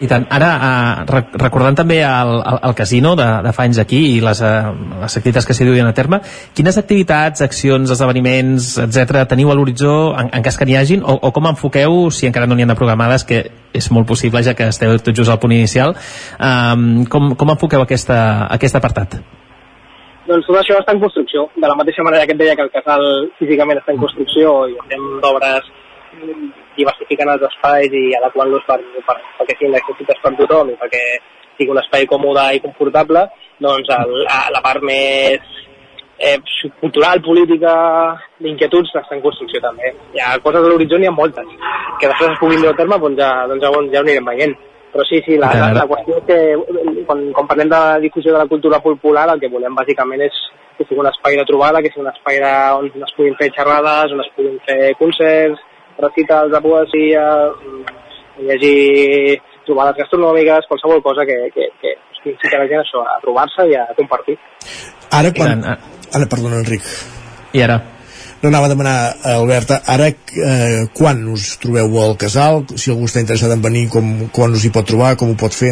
I 0.04 0.08
tant. 0.10 0.26
Ara, 0.36 0.48
eh, 0.68 1.04
rec- 1.08 1.36
recordant 1.40 1.78
també 1.78 2.02
el, 2.04 2.32
el, 2.44 2.58
el 2.68 2.74
casino 2.76 3.14
de, 3.16 3.26
de 3.46 3.52
fa 3.56 3.64
anys 3.64 3.78
aquí 3.80 4.00
i 4.18 4.22
les, 4.26 4.42
eh, 4.44 4.72
les 5.00 5.16
activitats 5.20 5.46
que 5.48 5.54
s'hi 5.56 5.64
duien 5.70 5.88
a 5.88 5.94
terme, 5.96 6.20
quines 6.58 6.76
activitats, 6.82 7.44
accions, 7.46 7.94
esdeveniments, 7.94 8.74
etc 8.84 9.22
teniu 9.30 9.54
a 9.54 9.56
l'horitzó 9.56 9.94
en, 10.20 10.28
en 10.34 10.44
cas 10.44 10.58
que 10.60 10.66
n'hi 10.68 10.76
hagin, 10.76 11.06
o, 11.08 11.16
o 11.22 11.32
com 11.32 11.48
enfoqueu, 11.54 12.10
si 12.12 12.28
encara 12.28 12.50
no 12.50 12.58
n'hi 12.58 12.66
ha 12.66 12.72
de 12.74 12.76
programades, 12.76 13.24
que 13.24 13.46
és 13.72 13.88
molt 13.96 14.10
possible 14.10 14.44
ja 14.44 14.58
que 14.58 14.68
esteu 14.74 14.98
tot 15.00 15.16
just 15.16 15.32
al 15.32 15.40
punt 15.40 15.56
inicial, 15.56 15.96
eh, 15.96 17.06
com, 17.08 17.32
com 17.40 17.56
enfoqueu 17.56 17.86
aquesta, 17.86 18.20
aquest 18.58 18.76
apartat? 18.82 19.22
Doncs 20.28 20.46
tot 20.48 20.56
això 20.60 20.78
està 20.80 20.94
en 20.96 21.02
construcció. 21.04 21.48
De 21.56 21.68
la 21.68 21.76
mateixa 21.76 22.04
manera 22.08 22.26
que 22.26 22.36
et 22.36 22.40
deia 22.40 22.56
que 22.56 22.64
el 22.64 22.72
casal 22.72 23.04
físicament 23.40 23.82
està 23.82 23.92
en 23.92 24.00
construcció 24.04 24.54
i 24.72 24.78
estem 24.80 25.08
d'obres 25.24 25.68
diversificant 26.78 27.32
els 27.34 27.44
espais 27.50 27.94
i 27.98 28.04
adequant-los 28.20 28.64
per, 28.68 28.80
per, 29.08 29.18
perquè 29.40 29.58
siguin 29.58 29.76
accessibles 29.80 30.22
per 30.24 30.34
tothom 30.40 30.72
i 30.72 30.78
perquè 30.80 31.04
sigui 31.58 31.74
un 31.74 31.82
espai 31.82 32.08
còmode 32.10 32.46
i 32.56 32.62
confortable, 32.64 33.28
doncs 33.62 33.92
el, 33.98 34.14
la, 34.26 34.40
la 34.56 34.62
part 34.66 34.86
més 34.86 35.44
eh, 36.18 36.38
cultural, 36.80 37.22
política, 37.26 37.74
d'inquietuds 38.42 38.94
està 38.94 39.18
en 39.18 39.24
construcció 39.26 39.62
també. 39.62 39.92
Hi 40.16 40.24
ha 40.24 40.38
coses 40.46 40.64
a 40.64 40.72
l'horitzó, 40.72 41.00
n'hi 41.02 41.10
ha 41.10 41.16
moltes. 41.16 41.50
Que 42.00 42.10
després 42.10 42.32
es 42.32 42.40
puguin 42.42 42.64
dur 42.64 42.72
a 42.74 42.78
terme, 42.80 43.00
doncs 43.02 43.20
ja, 43.22 43.32
doncs 43.52 43.66
ja, 43.66 43.74
ja 43.94 44.02
ho 44.02 44.06
anirem 44.08 44.32
veient. 44.32 44.56
Però 44.94 45.04
sí, 45.10 45.20
sí, 45.26 45.38
la, 45.42 45.50
la, 45.58 45.72
la 45.74 45.86
qüestió 45.90 46.20
és 46.20 46.26
que 46.28 46.36
eh, 46.54 47.06
quan, 47.08 47.24
quan 47.34 47.48
parlem 47.50 47.72
de 47.72 47.78
la 47.82 48.02
difusió 48.02 48.34
de 48.34 48.38
la 48.44 48.50
cultura 48.50 48.78
popular, 48.84 49.26
el 49.34 49.42
que 49.42 49.50
volem 49.50 49.74
bàsicament 49.74 50.22
és 50.22 50.38
que 50.78 50.86
sigui 50.86 51.02
un 51.02 51.10
espai 51.10 51.38
de 51.40 51.46
trobada, 51.50 51.82
que 51.82 51.90
sigui 51.90 52.06
un 52.06 52.12
espai 52.12 52.38
de, 52.44 52.52
on 52.78 53.08
es 53.08 53.16
puguin 53.18 53.34
fer 53.40 53.50
xerrades, 53.56 54.14
on 54.14 54.22
es 54.22 54.30
puguin 54.38 54.60
fer 54.68 54.94
concerts, 55.00 55.64
recitals 55.98 56.54
de 56.54 56.62
poesia, 56.62 57.26
mm, 57.58 57.98
llegir 58.50 59.42
trobades 59.66 59.98
gastronòmiques, 60.04 60.70
qualsevol 60.70 61.02
cosa 61.02 61.26
que, 61.26 61.40
que, 61.56 61.70
que 61.82 61.96
incita 62.30 62.62
la 62.62 62.70
gent 62.70 62.84
això, 62.84 63.02
a 63.02 63.18
trobar-se 63.24 63.66
i 63.72 63.76
a 63.80 63.88
compartir. 63.98 64.38
Ara, 65.10 65.34
quan... 65.36 65.66
Ara, 65.74 66.30
perdona, 66.30 66.62
Enric. 66.62 66.86
I 67.54 67.66
ara? 67.66 67.82
No 68.44 68.50
anava 68.50 68.66
a 68.68 68.72
demanar, 68.74 68.96
a 69.24 69.34
Albert, 69.40 69.70
ara 69.88 70.10
eh, 70.12 70.82
quan 70.92 71.22
us 71.32 71.54
trobeu 71.64 71.94
al 72.04 72.18
casal? 72.20 72.66
Si 72.76 72.92
algú 72.92 73.06
està 73.08 73.22
interessat 73.24 73.54
en 73.56 73.62
venir, 73.64 73.86
com, 73.94 74.10
quan 74.36 74.52
us 74.58 74.66
hi 74.68 74.72
pot 74.76 74.84
trobar, 74.84 75.14
com 75.16 75.30
ho 75.32 75.38
pot 75.40 75.56
fer? 75.56 75.70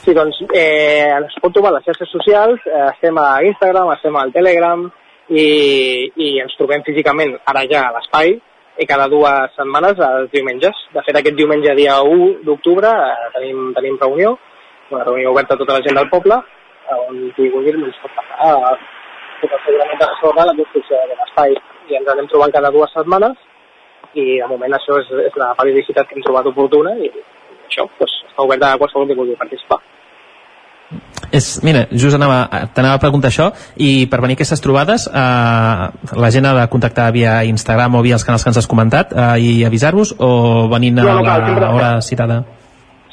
Sí, 0.00 0.14
doncs 0.16 0.38
eh, 0.56 1.10
ens 1.12 1.34
pot 1.44 1.52
trobar 1.52 1.74
a 1.74 1.76
les 1.76 1.84
xarxes 1.84 2.08
socials, 2.08 2.64
eh, 2.64 2.86
estem 2.86 3.20
a 3.20 3.26
Instagram, 3.50 3.92
estem 3.98 4.16
al 4.16 4.32
Telegram 4.32 4.86
i, 5.28 5.44
i 6.08 6.30
ens 6.46 6.56
trobem 6.56 6.86
físicament 6.88 7.36
ara 7.52 7.66
ja 7.68 7.84
a 7.90 7.92
l'espai 7.98 8.32
i 8.80 8.88
cada 8.88 9.10
dues 9.12 9.52
setmanes 9.58 10.00
els 10.08 10.32
diumenges. 10.32 10.80
De 10.96 11.04
fet, 11.04 11.20
aquest 11.20 11.36
diumenge 11.36 11.76
dia 11.76 11.98
1 12.00 12.32
d'octubre 12.48 12.94
eh, 12.94 13.28
tenim, 13.36 13.60
tenim 13.76 14.00
reunió, 14.06 14.32
una 14.88 15.04
reunió 15.04 15.36
oberta 15.36 15.52
a 15.52 15.60
tota 15.60 15.76
la 15.76 15.84
gent 15.84 16.00
del 16.00 16.08
poble, 16.16 16.40
eh, 16.88 16.98
on 17.10 17.20
qui 17.36 17.52
vulgui 17.52 17.76
ens 17.76 18.02
pot 18.08 18.24
a 18.40 18.56
tot 19.44 19.60
segurament 19.68 20.18
sobre 20.24 20.48
la 20.48 20.56
de 20.56 20.68
l'espai 21.12 21.60
i 21.90 21.98
ens 21.98 22.08
anem 22.12 22.28
trobant 22.30 22.52
cada 22.54 22.72
dues 22.74 22.92
setmanes 22.96 23.36
i 24.14 24.38
de 24.40 24.48
moment 24.50 24.76
això 24.76 24.98
és, 25.00 25.10
és 25.28 25.40
la 25.40 25.52
periodicitat 25.58 26.08
que 26.08 26.18
hem 26.18 26.24
trobat 26.26 26.46
oportuna 26.50 26.94
i 27.00 27.10
això 27.10 27.88
doncs, 27.98 28.14
està 28.30 28.46
obert 28.46 28.62
a 28.62 28.76
qualsevol 28.78 29.08
que 29.10 29.18
vulgui 29.18 29.36
participar. 29.40 29.80
És, 31.34 31.46
mira, 31.66 31.86
just 31.90 32.14
anava, 32.14 32.44
t'anava 32.76 32.98
a 32.98 33.02
preguntar 33.02 33.30
això 33.32 33.48
i 33.80 34.06
per 34.10 34.20
venir 34.22 34.36
a 34.36 34.38
aquestes 34.38 34.60
trobades 34.62 35.06
eh, 35.08 35.86
la 36.20 36.30
gent 36.30 36.46
ha 36.46 36.52
de 36.60 36.66
contactar 36.70 37.08
via 37.16 37.40
Instagram 37.48 37.96
o 37.98 38.02
via 38.06 38.14
els 38.18 38.26
canals 38.26 38.44
que 38.44 38.52
ens 38.52 38.60
has 38.60 38.70
comentat 38.70 39.10
eh, 39.10 39.30
i 39.42 39.48
avisar-vos 39.66 40.14
o 40.20 40.68
venint 40.70 41.00
a 41.00 41.08
No, 41.08 41.16
no 41.22 41.24
la 41.24 41.72
hora 41.72 41.90
citada? 42.06 42.44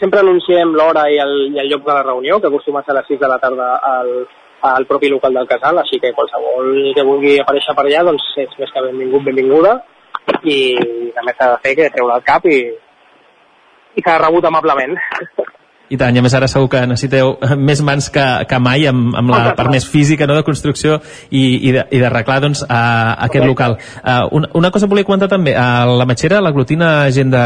Sempre 0.02 0.22
anunciem 0.22 0.76
l'hora 0.76 1.08
i, 1.14 1.18
el, 1.24 1.34
i 1.56 1.64
el 1.64 1.72
lloc 1.72 1.88
de 1.88 1.96
la 1.96 2.04
reunió, 2.04 2.40
que 2.42 2.50
acostuma 2.52 2.82
a 2.82 2.86
ser 2.86 2.94
a 2.94 3.00
les 3.00 3.10
6 3.16 3.20
de 3.22 3.30
la 3.30 3.40
tarda 3.42 3.72
al, 3.90 4.14
al 4.62 4.86
propi 4.86 5.10
local 5.10 5.34
del 5.34 5.48
casal, 5.50 5.80
així 5.82 6.00
que 6.00 6.14
qualsevol 6.14 6.94
que 6.96 7.06
vulgui 7.08 7.40
aparèixer 7.42 7.76
per 7.78 7.86
allà 7.88 8.04
doncs 8.10 8.28
és 8.44 8.60
més 8.60 8.74
que 8.74 8.86
benvingut, 8.88 9.26
benvinguda 9.26 9.80
i 10.46 10.58
també 11.16 11.34
s'ha 11.38 11.50
de 11.54 11.58
fer 11.64 11.74
que 11.78 11.90
treure 11.96 12.20
el 12.20 12.28
cap 12.28 12.46
i, 12.46 12.60
i 13.96 14.04
que 14.04 14.12
ha 14.12 14.22
rebut 14.22 14.46
amablement. 14.46 14.96
I 15.92 15.98
tant, 16.00 16.16
i 16.16 16.22
a 16.22 16.24
més 16.24 16.34
ara 16.38 16.48
segur 16.48 16.70
que 16.72 16.86
necessiteu 16.88 17.34
més 17.60 17.82
mans 17.84 18.06
que, 18.16 18.24
que 18.48 18.60
mai 18.64 18.86
amb, 18.88 19.10
amb 19.20 19.34
la 19.34 19.42
part 19.58 19.74
més 19.74 19.84
física 19.92 20.24
no, 20.30 20.38
de 20.38 20.46
construcció 20.48 21.02
i, 21.28 21.42
i 21.68 22.00
d'arreglar 22.00 22.38
doncs, 22.46 22.62
a, 22.64 22.78
a 23.12 23.26
aquest 23.28 23.44
local. 23.50 23.76
Uh, 24.00 24.30
una, 24.40 24.52
una 24.62 24.72
cosa 24.72 24.88
volia 24.88 25.08
comentar 25.10 25.28
també, 25.34 25.52
a 25.52 25.84
la 25.90 26.08
Matxera 26.08 26.40
l'aglutina 26.40 27.10
gent 27.12 27.34
de 27.34 27.44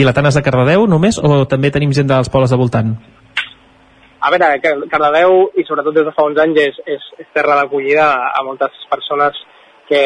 Vilatanes 0.00 0.34
de 0.34 0.42
Cardedeu 0.42 0.88
només 0.90 1.20
o 1.22 1.44
també 1.46 1.70
tenim 1.70 1.94
gent 1.94 2.10
dels 2.10 2.32
pobles 2.32 2.50
de 2.50 2.58
voltant? 2.58 2.96
A 4.26 4.30
veure, 4.32 4.46
Cardedeu, 4.90 5.36
i 5.54 5.62
sobretot 5.66 5.94
des 5.94 6.06
de 6.08 6.12
fa 6.16 6.24
uns 6.26 6.38
anys, 6.42 6.56
és, 6.58 6.78
és, 6.96 7.02
és 7.22 7.26
terra 7.36 7.60
d'acollida 7.60 8.06
a 8.34 8.42
moltes 8.42 8.74
persones 8.90 9.38
que, 9.86 10.00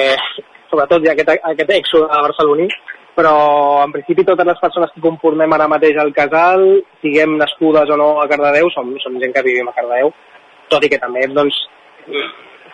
sobretot 0.68 1.00
hi 1.00 1.08
ha 1.08 1.14
aquest, 1.16 1.30
aquest 1.52 1.70
èxode 1.78 2.18
barceloní, 2.26 2.66
però 3.16 3.32
en 3.84 3.94
principi 3.94 4.26
totes 4.28 4.46
les 4.50 4.60
persones 4.60 4.92
que 4.94 5.02
conformem 5.06 5.52
ara 5.56 5.68
mateix 5.72 5.96
al 5.98 6.12
casal, 6.16 6.66
siguem 7.00 7.38
nascudes 7.40 7.88
o 7.88 7.96
no 7.96 8.10
a 8.20 8.26
Cardedeu, 8.28 8.68
som, 8.74 8.92
som 9.02 9.16
gent 9.22 9.32
que 9.36 9.44
vivim 9.46 9.70
a 9.70 9.74
Cardedeu, 9.78 10.12
tot 10.68 10.84
i 10.84 10.90
que 10.92 11.00
també, 11.00 11.24
doncs, 11.38 11.56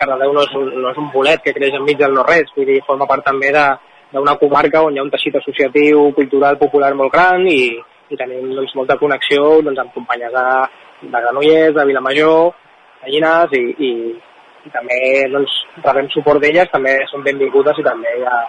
Cardedeu 0.01 0.33
no 0.35 0.43
és, 0.43 0.55
un, 0.59 0.67
no 0.83 0.91
és 0.91 0.99
un 0.99 1.07
bolet 1.13 1.45
que 1.45 1.53
creix 1.55 1.77
enmig 1.79 2.01
del 2.01 2.17
no-res, 2.17 2.51
vull 2.57 2.67
dir, 2.69 2.81
forma 2.89 3.07
part 3.09 3.23
també 3.25 3.53
de- 3.55 3.69
d'una 4.11 4.35
comarca 4.39 4.83
on 4.87 4.95
hi 4.95 4.99
ha 4.99 5.03
un 5.03 5.09
teixit 5.11 5.35
associatiu, 5.39 6.11
cultural, 6.15 6.59
popular 6.59 6.93
molt 6.95 7.11
gran 7.15 7.47
i, 7.47 7.71
i 8.11 8.19
tenim 8.19 8.51
doncs, 8.55 8.75
molta 8.75 8.99
connexió 8.99 9.61
doncs, 9.63 9.79
amb 9.83 9.95
companyes 9.95 10.31
de, 10.35 10.45
de 11.01 11.11
Granollers, 11.11 11.75
de 11.75 11.85
Vilamajor, 11.85 12.55
de 13.03 13.11
Llinars 13.11 13.53
i, 13.57 13.63
i, 13.87 13.91
i 14.65 14.73
també 14.73 14.99
doncs, 15.33 15.53
rebem 15.83 16.09
suport 16.13 16.41
d'elles, 16.41 16.71
també 16.73 16.95
són 17.11 17.25
benvingudes 17.25 17.77
i 17.79 17.85
també 17.85 18.15
hi 18.17 18.25
ha, 18.25 18.39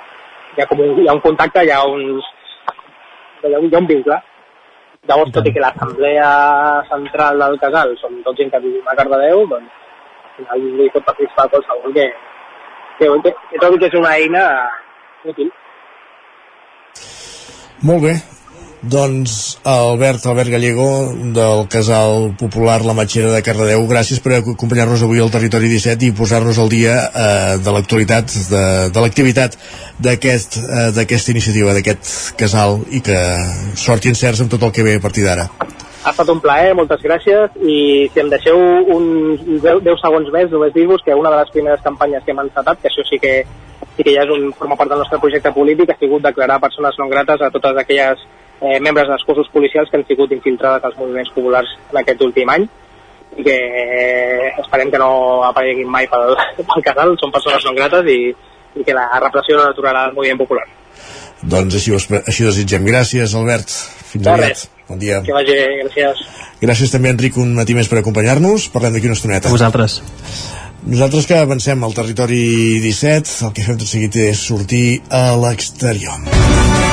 hi 0.56 0.62
ha, 0.62 0.68
com 0.70 0.80
un, 0.84 0.94
hi 1.02 1.08
ha 1.08 1.16
un 1.18 1.24
contacte, 1.24 1.64
hi 1.64 1.74
ha, 1.74 1.82
uns, 1.84 2.30
hi 3.44 3.52
ha, 3.52 3.58
un, 3.58 3.68
hi 3.68 3.74
ha 3.74 3.82
un 3.82 3.90
vincle. 3.90 4.20
Llavors, 5.08 5.30
tot 5.32 5.46
i 5.46 5.52
que 5.54 5.62
l'assemblea 5.62 6.30
central 6.88 7.38
del 7.40 7.60
casal 7.60 7.94
som 8.00 8.16
tots 8.24 8.40
gent 8.40 8.50
que 8.52 8.60
vivim 8.64 8.88
a 8.88 8.96
Cardedeu, 8.98 9.44
doncs 9.52 9.84
al 10.48 10.58
final 10.64 10.82
hi 10.84 10.90
pot 10.96 11.06
participar 11.06 11.46
qualsevol 11.52 11.94
que, 11.94 12.08
que, 12.98 13.12
que, 13.24 13.36
que 13.52 13.62
trobi 13.62 13.78
que 13.78 13.92
és 13.92 14.00
una 14.00 14.16
eina 14.18 14.42
útil. 15.24 15.52
Molt 17.88 18.04
bé. 18.08 18.18
Doncs 18.88 19.58
Albert, 19.64 20.24
Albert 20.26 20.48
Gallego 20.48 21.12
del 21.34 21.68
Casal 21.68 22.34
Popular 22.38 22.80
La 22.86 22.94
Matxera 22.96 23.28
de 23.34 23.42
Cardedeu, 23.44 23.82
gràcies 23.90 24.20
per 24.24 24.38
acompanyar-nos 24.38 25.02
avui 25.04 25.20
al 25.20 25.32
Territori 25.34 25.68
17 25.68 26.06
i 26.08 26.14
posar-nos 26.16 26.56
al 26.62 26.70
dia 26.72 26.94
eh, 27.08 27.58
de 27.60 27.74
l'actualitat, 27.74 28.32
de, 28.48 28.62
de 28.94 29.02
l'activitat 29.04 29.58
eh, 29.58 30.88
d'aquesta 30.96 31.34
iniciativa, 31.34 31.74
d'aquest 31.76 32.32
casal 32.40 32.80
i 32.88 33.02
que 33.04 33.18
sort 33.76 34.08
i 34.08 34.14
encerts 34.14 34.40
amb 34.44 34.54
tot 34.54 34.64
el 34.64 34.72
que 34.72 34.86
ve 34.86 34.96
a 34.96 35.04
partir 35.04 35.26
d'ara. 35.26 35.50
Ha 35.58 36.14
estat 36.14 36.32
un 36.32 36.40
plaer, 36.40 36.72
moltes 36.78 37.04
gràcies 37.04 37.60
i 37.60 38.08
si 38.14 38.24
em 38.24 38.32
deixeu 38.32 38.56
uns 38.96 39.44
10, 39.44 39.84
10 39.84 40.00
segons 40.00 40.32
més 40.32 40.48
només 40.54 40.72
dir-vos 40.72 41.04
que 41.04 41.18
una 41.18 41.34
de 41.34 41.42
les 41.42 41.52
primeres 41.52 41.84
campanyes 41.84 42.24
que 42.24 42.32
hem 42.32 42.40
encetat, 42.46 42.80
que 42.80 42.88
això 42.88 43.04
sí 43.04 43.20
que, 43.20 43.42
sí 43.98 44.06
que 44.06 44.16
ja 44.16 44.24
és 44.24 44.32
un, 44.32 44.48
forma 44.56 44.80
part 44.80 44.88
del 44.88 45.04
nostre 45.04 45.20
projecte 45.20 45.52
polític, 45.52 45.92
ha 45.92 46.00
sigut 46.00 46.24
declarar 46.24 46.62
persones 46.64 46.96
non 46.96 47.12
grates 47.12 47.44
a 47.44 47.52
totes 47.52 47.84
aquelles 47.84 48.24
eh, 48.60 48.78
membres 48.80 49.08
dels 49.10 49.24
cossos 49.26 49.48
policials 49.52 49.90
que 49.90 49.98
han 50.00 50.06
sigut 50.08 50.32
infiltrades 50.34 50.84
als 50.84 50.98
moviments 50.98 51.30
populars 51.34 51.70
en 51.92 52.00
aquest 52.02 52.22
últim 52.26 52.50
any 52.54 52.66
i 53.38 53.44
que 53.44 53.54
eh, 53.54 54.48
esperem 54.62 54.90
que 54.90 54.98
no 54.98 55.44
apareguin 55.46 55.88
mai 55.90 56.08
pel, 56.10 56.34
pel 56.72 56.84
casal, 56.86 57.14
són 57.20 57.34
persones 57.34 57.64
non 57.66 57.76
grates 57.78 58.08
i, 58.10 58.18
i 58.78 58.84
que 58.86 58.96
la 58.96 59.06
repressió 59.22 59.58
no 59.58 59.68
aturarà 59.70 60.08
el 60.08 60.16
moviment 60.16 60.40
popular. 60.40 60.66
Doncs 61.38 61.76
així 61.78 61.92
ho, 61.94 62.00
així 62.26 62.42
ho 62.42 62.50
desitgem. 62.50 62.86
Gràcies, 62.88 63.34
Albert. 63.38 63.70
Fins 64.08 64.24
De 64.24 64.32
aviat. 64.32 64.48
res. 64.48 64.64
Bon 64.88 64.98
dia. 64.98 65.20
Que 65.22 65.36
vagi, 65.36 65.54
bé, 65.54 65.84
gràcies. 65.84 66.24
Gràcies 66.64 66.90
també, 66.90 67.12
Enric, 67.14 67.36
un 67.38 67.52
matí 67.54 67.76
més 67.78 67.90
per 67.92 68.00
acompanyar-nos. 68.00 68.70
Parlem 68.74 68.96
d'aquí 68.96 69.06
una 69.06 69.18
estoneta. 69.18 69.46
A 69.46 69.54
vosaltres. 69.54 70.00
Nosaltres 70.88 71.28
que 71.28 71.38
avancem 71.38 71.84
al 71.84 71.94
territori 71.94 72.42
17, 72.82 73.38
el 73.46 73.54
que 73.54 73.66
fem 73.68 73.78
tot 73.78 73.90
seguit 73.92 74.18
és 74.24 74.42
sortir 74.50 74.86
a 75.14 75.28
l'exterior. 75.38 76.87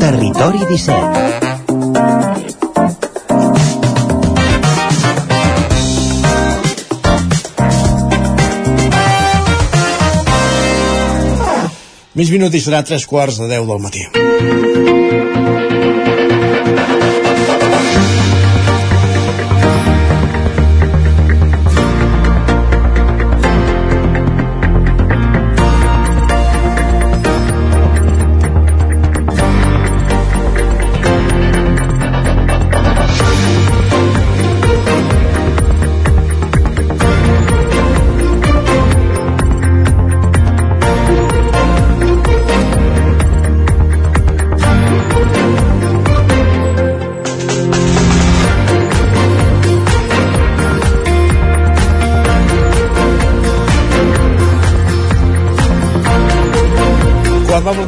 Territori 0.00 0.58
17. 0.68 1.40
Mig 12.14 12.30
minut 12.32 12.54
i 12.54 12.60
serà 12.60 12.80
tres 12.82 13.06
quarts 13.06 13.38
de 13.38 13.46
deu 13.52 13.68
del 13.68 13.80
matí. 13.84 15.29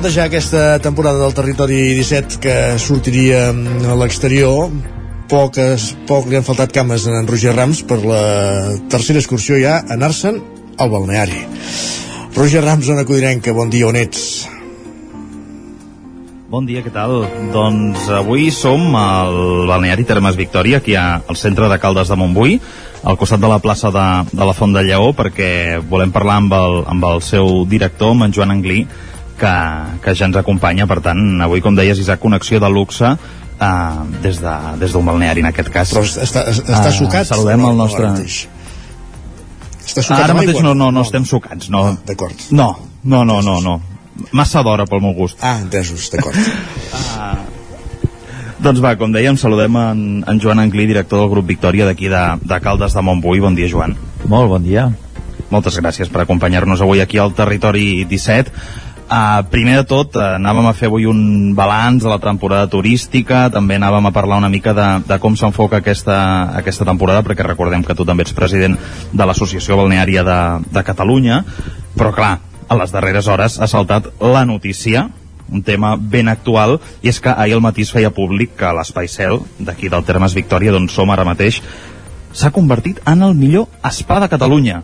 Plantejar 0.02 0.24
aquesta 0.26 0.80
temporada 0.82 1.20
del 1.22 1.30
territori 1.30 1.76
17 1.94 2.40
que 2.42 2.54
sortiria 2.82 3.52
a 3.54 3.94
l'exterior 3.94 4.72
poques, 5.30 5.92
poc 6.10 6.26
li 6.26 6.34
han 6.34 6.42
faltat 6.42 6.72
cames 6.74 7.04
en 7.06 7.28
Roger 7.30 7.52
Rams 7.54 7.84
per 7.86 8.00
la 8.02 8.24
tercera 8.90 9.22
excursió 9.22 9.60
ja 9.62 9.76
anar-se'n 9.94 10.40
al 10.82 10.90
balneari 10.90 11.44
Roger 12.34 12.64
Rams, 12.64 12.88
zona 12.90 13.04
codinenca, 13.06 13.54
bon 13.54 13.70
dia, 13.70 13.86
on 13.86 14.00
ets? 14.00 14.48
Bon 16.50 16.66
dia, 16.66 16.82
què 16.82 16.90
tal? 16.90 17.22
Doncs 17.54 18.10
avui 18.10 18.50
som 18.50 18.90
al 18.98 19.38
balneari 19.70 20.02
Termes 20.02 20.34
Victòria, 20.34 20.82
aquí 20.82 20.98
al 20.98 21.38
centre 21.38 21.70
de 21.70 21.78
Caldes 21.78 22.10
de 22.10 22.18
Montbui, 22.18 22.58
al 23.06 23.20
costat 23.22 23.38
de 23.38 23.54
la 23.54 23.62
plaça 23.62 23.94
de, 23.94 24.10
de 24.34 24.42
la 24.50 24.58
Font 24.58 24.74
de 24.74 24.82
Lleó, 24.82 25.14
perquè 25.14 25.78
volem 25.78 26.10
parlar 26.10 26.42
amb 26.42 26.58
el, 26.58 26.82
amb 26.90 27.10
el 27.12 27.22
seu 27.22 27.62
director, 27.70 28.16
amb 28.16 28.26
en 28.26 28.34
Joan 28.34 28.58
Anglí, 28.58 28.82
que, 29.42 29.52
que 30.04 30.14
ja 30.14 30.28
ens 30.30 30.38
acompanya. 30.38 30.86
Per 30.90 31.00
tant, 31.04 31.22
avui, 31.44 31.62
com 31.64 31.76
deies, 31.78 32.00
Isaac, 32.02 32.22
connexió 32.22 32.60
de 32.62 32.70
luxe 32.70 33.12
uh, 33.12 34.02
des 34.22 34.40
d'un 34.42 34.50
de, 34.78 34.80
des 34.84 34.96
balneari, 34.96 35.42
en 35.44 35.50
aquest 35.50 35.70
cas. 35.74 35.94
Però 35.94 36.04
està, 36.06 36.46
està 36.52 36.88
uh, 36.88 36.96
sucat? 36.96 37.30
Saludem 37.32 37.66
el 37.70 37.78
nostre... 37.80 38.12
Està 39.82 40.04
sucat 40.04 40.28
Ara 40.28 40.36
mateix 40.38 40.60
no, 40.62 40.76
no, 40.78 40.92
no 40.94 41.02
estem 41.02 41.24
sucats, 41.26 41.68
no. 41.72 41.88
Ah, 41.90 41.96
d'acord. 42.06 42.46
No, 42.54 42.68
no, 43.02 43.24
no, 43.28 43.40
no, 43.42 43.58
no. 43.64 43.80
Massa 44.36 44.62
d'hora 44.62 44.86
pel 44.86 45.02
meu 45.02 45.16
gust. 45.16 45.40
Ah, 45.42 45.56
entesos, 45.58 46.06
d'acord. 46.12 46.38
uh, 46.38 47.32
doncs 48.64 48.82
va, 48.84 48.94
com 49.00 49.10
dèiem, 49.12 49.36
saludem 49.40 49.78
en, 49.80 50.04
en 50.28 50.42
Joan 50.42 50.62
Anglí, 50.62 50.86
director 50.86 51.24
del 51.24 51.32
grup 51.32 51.50
Victòria 51.50 51.88
d'aquí 51.88 52.12
de, 52.12 52.22
de 52.46 52.60
Caldes 52.62 52.94
de 52.94 53.02
Montbui. 53.02 53.42
Bon 53.42 53.58
dia, 53.58 53.70
Joan. 53.72 53.98
Molt 54.30 54.52
bon 54.54 54.62
dia. 54.62 54.86
Moltes 55.52 55.76
gràcies 55.82 56.08
per 56.08 56.22
acompanyar-nos 56.22 56.80
avui 56.80 57.02
aquí 57.02 57.18
al 57.20 57.34
Territori 57.36 58.06
17. 58.08 58.54
Uh, 59.12 59.44
primer 59.52 59.74
de 59.76 59.84
tot, 59.84 60.14
uh, 60.16 60.38
anàvem 60.38 60.64
a 60.64 60.72
fer 60.72 60.88
avui 60.88 61.04
un 61.04 61.52
balanç 61.52 62.00
de 62.00 62.08
la 62.08 62.16
temporada 62.16 62.64
turística, 62.72 63.42
també 63.52 63.76
anàvem 63.76 64.06
a 64.08 64.12
parlar 64.16 64.38
una 64.40 64.48
mica 64.48 64.72
de, 64.72 64.86
de 65.04 65.18
com 65.20 65.34
s'enfoca 65.36 65.82
aquesta, 65.82 66.14
aquesta 66.56 66.86
temporada, 66.88 67.20
perquè 67.26 67.44
recordem 67.44 67.84
que 67.84 67.92
tu 67.98 68.06
també 68.08 68.24
ets 68.24 68.32
president 68.32 68.78
de 69.12 69.26
l'Associació 69.28 69.76
Balneària 69.76 70.22
de, 70.24 70.38
de 70.64 70.84
Catalunya, 70.86 71.42
però 71.92 72.14
clar, 72.16 72.38
a 72.64 72.78
les 72.80 72.94
darreres 72.94 73.28
hores 73.28 73.58
ha 73.60 73.68
saltat 73.68 74.08
la 74.22 74.46
notícia, 74.48 75.10
un 75.52 75.60
tema 75.60 75.92
ben 76.00 76.32
actual, 76.32 76.78
i 77.04 77.12
és 77.12 77.20
que 77.20 77.36
ahir 77.36 77.58
al 77.58 77.64
matí 77.68 77.84
es 77.84 77.92
feia 77.92 78.14
públic 78.16 78.56
que 78.56 78.72
l'Espai 78.72 79.12
Cel, 79.12 79.42
d'aquí 79.60 79.92
del 79.92 80.08
Termes 80.08 80.32
Victòria, 80.32 80.72
d'on 80.72 80.88
som 80.88 81.12
ara 81.12 81.28
mateix, 81.28 81.60
s'ha 82.32 82.48
convertit 82.48 83.04
en 83.04 83.28
el 83.28 83.36
millor 83.36 83.68
spa 83.92 84.22
de 84.24 84.32
Catalunya. 84.32 84.80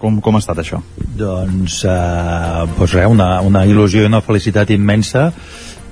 Com, 0.00 0.20
com 0.24 0.36
ha 0.36 0.40
estat 0.40 0.62
això? 0.62 0.80
Doncs, 0.96 1.82
eh, 1.84 2.62
doncs 2.78 2.94
res, 2.96 3.10
una, 3.12 3.34
una 3.44 3.66
il·lusió 3.68 4.04
i 4.04 4.08
una 4.08 4.22
felicitat 4.24 4.72
immensa 4.72 5.28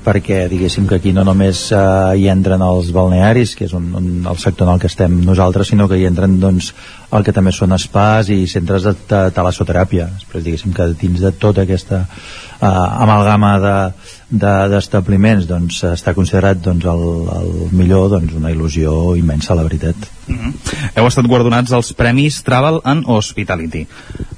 perquè 0.09 0.47
diguéssim 0.49 0.87
que 0.89 0.97
aquí 0.97 1.13
no 1.13 1.25
només 1.27 1.67
eh, 1.75 1.81
hi 2.17 2.29
entren 2.33 2.63
els 2.65 2.93
balnearis, 2.97 3.53
que 3.59 3.67
és 3.69 3.75
un, 3.77 3.91
un, 3.99 4.09
el 4.31 4.39
sector 4.41 4.69
en 4.69 4.75
el 4.75 4.81
que 4.81 4.89
estem 4.89 5.19
nosaltres, 5.27 5.69
sinó 5.69 5.89
que 5.91 5.99
hi 6.01 6.07
entren 6.09 6.39
doncs, 6.41 6.71
el 7.09 7.25
que 7.25 7.33
també 7.33 7.53
són 7.57 7.73
spas 7.81 8.29
i 8.33 8.43
centres 8.51 8.85
de, 8.85 8.93
de 9.09 9.21
talassoteràpia. 9.35 10.11
Després 10.19 10.45
diguéssim 10.45 10.75
que 10.77 10.91
dins 11.01 11.23
de 11.25 11.33
tota 11.33 11.65
aquesta 11.65 12.03
eh, 12.05 12.67
amalgama 12.67 13.53
d'establiments 14.29 15.47
de, 15.47 15.49
de, 15.49 15.55
doncs, 15.55 15.81
està 15.89 16.13
considerat 16.17 16.61
doncs, 16.61 16.85
el, 16.85 17.05
el 17.39 17.53
millor 17.73 18.11
doncs, 18.13 18.35
una 18.37 18.53
il·lusió 18.53 19.15
immensa, 19.17 19.57
la 19.57 19.65
veritat. 19.65 19.97
Mm 20.29 20.37
-hmm. 20.37 20.53
Heu 20.97 21.07
estat 21.09 21.27
guardonats 21.27 21.73
als 21.73 21.93
Premis 21.93 22.43
Travel 22.43 22.81
and 22.85 23.05
Hospitality. 23.07 23.87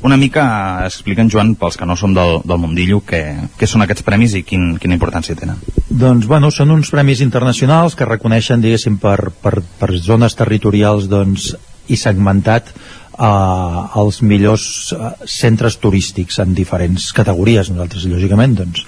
Una 0.02 0.16
mica 0.16 0.84
expliquen, 0.84 1.28
Joan, 1.30 1.56
pels 1.56 1.76
que 1.76 1.86
no 1.86 1.96
som 1.96 2.14
del, 2.14 2.40
del 2.44 2.58
mundillo, 2.58 3.02
què, 3.02 3.48
què 3.58 3.66
són 3.66 3.82
aquests 3.82 4.02
premis 4.02 4.34
i 4.34 4.42
quin, 4.42 4.78
quina 4.78 4.94
importància 4.94 5.34
tenen. 5.34 5.56
Doncs, 5.88 6.26
bueno, 6.26 6.50
són 6.50 6.70
uns 6.70 6.90
premis 6.90 7.20
internacionals 7.20 7.96
que 7.96 8.04
reconeixen, 8.04 8.60
diguéssim, 8.60 8.98
per, 8.98 9.32
per, 9.42 9.60
per 9.78 9.98
zones 9.98 10.34
territorials 10.34 11.08
doncs, 11.08 11.56
i 11.90 11.98
segmentat 11.98 12.72
eh, 13.20 14.00
els 14.00 14.20
millors 14.22 14.66
eh, 14.94 15.14
centres 15.28 15.78
turístics 15.82 16.40
en 16.42 16.54
diferents 16.56 17.10
categories. 17.16 17.72
Nosaltres, 17.72 18.06
lògicament, 18.10 18.56
doncs, 18.62 18.86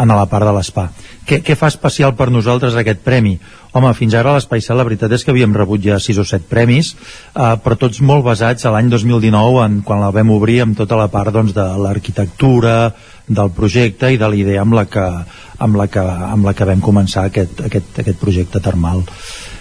en 0.00 0.12
la 0.14 0.26
part 0.30 0.46
de 0.48 0.52
l'SPA. 0.54 0.88
Què, 1.28 1.40
què 1.44 1.54
fa 1.58 1.68
especial 1.70 2.14
per 2.18 2.30
nosaltres 2.32 2.76
aquest 2.78 3.02
premi? 3.04 3.36
Home, 3.76 3.90
fins 3.94 4.16
ara 4.18 4.32
l'Espai 4.34 4.62
Cel 4.64 4.80
la 4.80 4.86
veritat 4.86 5.12
és 5.14 5.22
que 5.22 5.30
havíem 5.30 5.52
rebut 5.54 5.82
ja 5.84 6.00
6 6.02 6.22
o 6.22 6.24
7 6.26 6.48
premis, 6.50 6.94
eh, 6.94 7.54
però 7.62 7.76
tots 7.78 8.00
molt 8.02 8.24
basats 8.26 8.66
a 8.66 8.72
l'any 8.74 8.90
2019 8.90 9.62
en, 9.66 9.78
quan 9.86 10.02
la 10.02 10.10
vam 10.14 10.32
obrir 10.34 10.60
amb 10.64 10.78
tota 10.78 10.98
la 10.98 11.10
part 11.12 11.34
doncs, 11.34 11.54
de 11.54 11.66
l'arquitectura, 11.84 12.92
del 13.30 13.52
projecte 13.54 14.10
i 14.10 14.18
de 14.18 14.26
la 14.26 14.34
idea 14.38 14.64
amb 14.64 14.74
la 14.74 14.88
que, 14.90 15.06
amb 15.62 15.78
la 15.78 15.86
que, 15.86 16.02
amb 16.02 16.48
la 16.48 16.54
que 16.56 16.66
vam 16.66 16.82
començar 16.82 17.28
aquest, 17.28 17.62
aquest, 17.68 18.02
aquest 18.02 18.18
projecte 18.18 18.62
termal. 18.64 19.04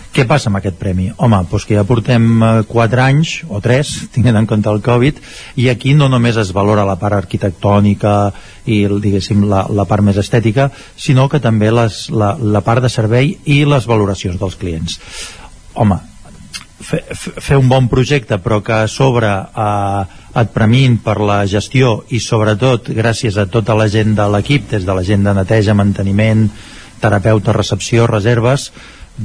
Què 0.10 0.26
passa 0.26 0.50
amb 0.50 0.58
aquest 0.58 0.80
premi? 0.80 1.12
Home, 1.22 1.38
doncs 1.52 1.68
que 1.70 1.76
ja 1.78 1.86
portem 1.86 2.42
4 2.68 3.02
anys, 3.04 3.34
o 3.48 3.62
3, 3.62 3.92
tinguent 4.16 4.40
en 4.42 4.50
compte 4.50 4.72
el 4.72 4.82
Covid, 4.86 5.22
i 5.62 5.70
aquí 5.70 5.94
no 5.94 6.10
només 6.10 6.40
es 6.42 6.54
valora 6.56 6.88
la 6.88 6.98
part 7.02 7.20
arquitectònica 7.20 8.16
i, 8.66 8.82
diguéssim, 8.90 9.46
la, 9.52 9.68
la 9.70 9.86
part 9.90 10.06
més 10.06 10.18
estètica, 10.18 10.72
sinó 10.98 11.30
que 11.30 11.42
també 11.44 11.70
les, 11.72 12.08
la, 12.10 12.34
la 12.40 12.66
part 12.66 12.82
de 12.86 12.90
servei 12.90 13.36
i 13.46 13.62
les 13.70 13.86
valoracions 13.90 14.42
dels 14.42 14.58
clients. 14.58 14.98
Home, 15.80 16.00
fer, 16.82 17.04
fer 17.14 17.58
un 17.60 17.70
bon 17.70 17.88
projecte 17.92 18.40
però 18.42 18.64
que 18.66 18.82
a 18.82 18.90
sobre 18.90 19.30
eh, 19.30 20.04
et 20.42 20.54
premin 20.56 21.00
per 21.06 21.20
la 21.22 21.44
gestió 21.50 22.00
i 22.10 22.22
sobretot 22.24 22.90
gràcies 22.98 23.38
a 23.38 23.48
tota 23.52 23.78
la 23.78 23.90
gent 23.92 24.16
de 24.18 24.28
l'equip 24.34 24.70
des 24.74 24.86
de 24.86 24.96
la 24.96 25.06
gent 25.06 25.26
de 25.26 25.34
neteja, 25.38 25.78
manteniment 25.78 26.48
terapeuta, 27.00 27.54
recepció, 27.56 28.08
reserves 28.10 28.72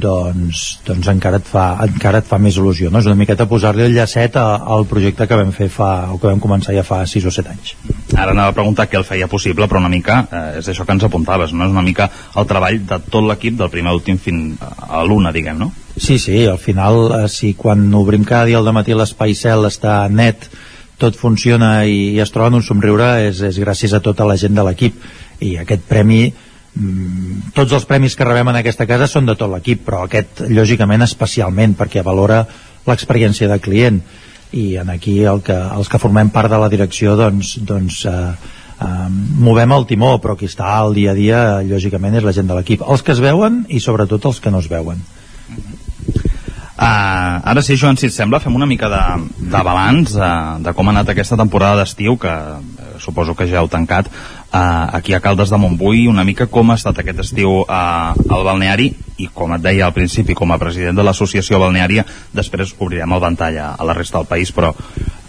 doncs, 0.01 0.63
doncs 0.87 1.09
encara, 1.13 1.39
et 1.39 1.47
fa, 1.49 1.65
encara 1.85 2.21
et 2.23 2.27
fa 2.29 2.39
més 2.43 2.57
il·lusió 2.59 2.91
no? 2.91 3.01
és 3.01 3.09
una 3.09 3.19
miqueta 3.19 3.47
posar-li 3.51 3.85
el 3.87 3.95
llacet 3.95 4.37
a, 4.41 4.47
al 4.75 4.87
projecte 4.91 5.29
que 5.31 5.39
vam 5.39 5.53
fer 5.55 5.69
fa, 5.73 6.11
o 6.13 6.19
que 6.19 6.29
vam 6.29 6.43
començar 6.43 6.75
ja 6.75 6.85
fa 6.87 7.03
6 7.07 7.29
o 7.31 7.33
7 7.35 7.55
anys 7.55 7.75
Ara 8.15 8.35
anava 8.35 8.53
a 8.53 8.57
preguntar 8.57 8.89
què 8.91 8.99
el 8.99 9.07
feia 9.07 9.29
possible 9.31 9.69
però 9.71 9.83
una 9.83 9.93
mica 9.93 10.21
eh, 10.27 10.45
és 10.61 10.69
això 10.71 10.87
que 10.87 10.97
ens 10.97 11.07
apuntaves 11.07 11.55
no? 11.55 11.69
és 11.69 11.75
una 11.75 11.85
mica 11.87 12.09
el 12.35 12.49
treball 12.51 12.81
de 12.91 13.01
tot 13.07 13.27
l'equip 13.29 13.59
del 13.61 13.73
primer 13.73 13.93
a 13.93 13.97
l'últim 13.97 14.19
fins 14.19 14.61
a 14.61 15.05
l'una 15.07 15.33
diguem 15.35 15.63
no? 15.63 15.71
Sí, 15.95 16.19
sí, 16.19 16.41
al 16.51 16.59
final 16.59 17.05
eh, 17.21 17.27
si 17.31 17.55
quan 17.55 17.87
obrim 17.95 18.27
cada 18.27 18.49
dia 18.51 18.59
al 18.59 18.73
matí 18.75 18.97
l'espai 18.97 19.37
cel 19.39 19.69
està 19.71 20.03
net 20.11 20.49
tot 20.99 21.17
funciona 21.19 21.85
i, 21.87 22.15
i 22.15 22.23
es 22.23 22.35
troba 22.35 22.51
en 22.51 22.59
un 22.61 22.67
somriure 22.67 23.07
és, 23.29 23.43
és 23.47 23.61
gràcies 23.63 23.95
a 23.95 24.03
tota 24.03 24.27
la 24.27 24.39
gent 24.41 24.55
de 24.59 24.67
l'equip 24.67 24.99
i 25.45 25.57
aquest 25.63 25.87
premi 25.87 26.29
tots 27.55 27.73
els 27.77 27.85
premis 27.87 28.17
que 28.19 28.27
rebem 28.27 28.51
en 28.51 28.59
aquesta 28.59 28.87
casa 28.91 29.07
són 29.11 29.29
de 29.29 29.37
tot 29.39 29.51
l'equip, 29.53 29.85
però 29.87 30.05
aquest 30.05 30.43
lògicament 30.51 31.07
especialment 31.07 31.77
perquè 31.79 32.03
valora 32.03 32.43
l'experiència 32.89 33.49
de 33.51 33.61
client. 33.63 34.01
I 34.55 34.77
en 34.83 34.91
aquí 34.91 35.21
el 35.27 35.41
que, 35.43 35.55
els 35.55 35.89
que 35.91 35.99
formem 36.03 36.31
part 36.35 36.51
de 36.51 36.59
la 36.59 36.71
direcció 36.71 37.17
doncs, 37.19 37.57
doncs 37.67 38.05
eh, 38.11 38.35
eh, 38.75 39.07
movem 39.47 39.75
el 39.75 39.87
timó 39.91 40.13
però 40.23 40.37
qui 40.39 40.51
està 40.51 40.77
al 40.77 40.95
dia 40.95 41.15
a 41.15 41.19
dia 41.19 41.41
lògicament 41.67 42.19
és 42.19 42.27
la 42.27 42.35
gent 42.37 42.51
de 42.51 42.59
l'equip, 42.59 42.85
els 42.87 43.03
que 43.03 43.15
es 43.15 43.23
veuen 43.23 43.65
i 43.69 43.83
sobretot 43.83 44.31
els 44.31 44.43
que 44.43 44.55
no 44.55 44.63
es 44.63 44.71
veuen. 44.71 45.03
Uh, 46.75 47.39
ara 47.47 47.63
sí, 47.63 47.77
Joan, 47.79 47.95
si 47.95 48.09
et 48.11 48.13
sembla, 48.13 48.41
fem 48.43 48.55
una 48.59 48.67
mica 48.67 48.89
de, 48.91 49.03
de 49.39 49.61
balanç 49.63 50.17
uh, 50.19 50.57
de 50.59 50.73
com 50.75 50.89
ha 50.91 50.95
anat 50.97 51.13
aquesta 51.13 51.39
temporada 51.39 51.79
d'estiu, 51.79 52.17
que 52.19 52.33
uh, 52.33 52.97
suposo 52.99 53.37
que 53.39 53.47
ja 53.47 53.61
heu 53.61 53.71
tancat, 53.71 54.11
uh, 54.55 54.95
aquí 54.95 55.15
a 55.15 55.21
Caldes 55.21 55.51
de 55.51 55.59
Montbui, 55.59 56.07
una 56.09 56.25
mica 56.25 56.47
com 56.47 56.71
ha 56.71 56.79
estat 56.79 57.03
aquest 57.03 57.25
estiu 57.27 57.65
uh, 57.65 58.15
al 58.15 58.47
balneari, 58.47 58.93
i 59.19 59.29
com 59.35 59.53
et 59.55 59.63
deia 59.63 59.89
al 59.89 59.95
principi, 59.95 60.35
com 60.35 60.55
a 60.55 60.59
president 60.59 60.97
de 60.97 61.05
l'associació 61.07 61.59
balneària, 61.63 62.07
després 62.35 62.75
obrirem 62.79 63.13
el 63.13 63.23
ventall 63.23 63.59
a, 63.59 63.75
a 63.75 63.87
la 63.87 63.99
resta 63.99 64.21
del 64.23 64.31
país, 64.31 64.55
però 64.55 64.73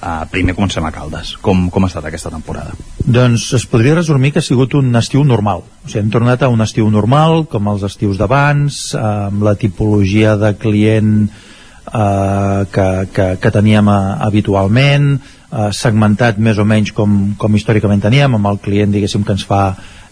Uh, 0.06 0.22
primer 0.30 0.54
comencem 0.54 0.86
a 0.86 0.92
Caldes. 0.94 1.32
Com, 1.42 1.64
com 1.74 1.86
ha 1.86 1.88
estat 1.90 2.06
aquesta 2.06 2.30
temporada? 2.30 2.76
Doncs 3.02 3.48
es 3.58 3.64
podria 3.66 3.96
resumir 3.96 4.30
que 4.36 4.42
ha 4.44 4.46
sigut 4.46 4.76
un 4.78 4.94
estiu 5.00 5.24
normal. 5.26 5.64
O 5.66 5.88
sigui, 5.88 6.04
hem 6.04 6.12
tornat 6.14 6.44
a 6.46 6.50
un 6.54 6.62
estiu 6.62 6.92
normal, 6.94 7.48
com 7.50 7.72
els 7.72 7.82
estius 7.88 8.20
d'abans, 8.22 8.78
amb 9.00 9.42
la 9.48 9.56
tipologia 9.58 10.36
de 10.38 10.52
client 10.62 11.16
eh, 11.26 12.66
que, 12.76 12.88
que, 13.16 13.28
que 13.42 13.54
teníem 13.56 13.90
eh, 13.90 13.98
habitualment, 14.28 15.16
eh, 15.56 15.70
segmentat 15.72 16.40
més 16.40 16.60
o 16.60 16.66
menys 16.68 16.92
com, 16.96 17.36
com 17.40 17.56
històricament 17.56 18.04
teníem, 18.04 18.36
amb 18.38 18.52
el 18.52 18.60
client, 18.64 18.92
diguéssim, 18.92 19.24
que 19.24 19.36
ens 19.38 19.46
fa 19.48 19.62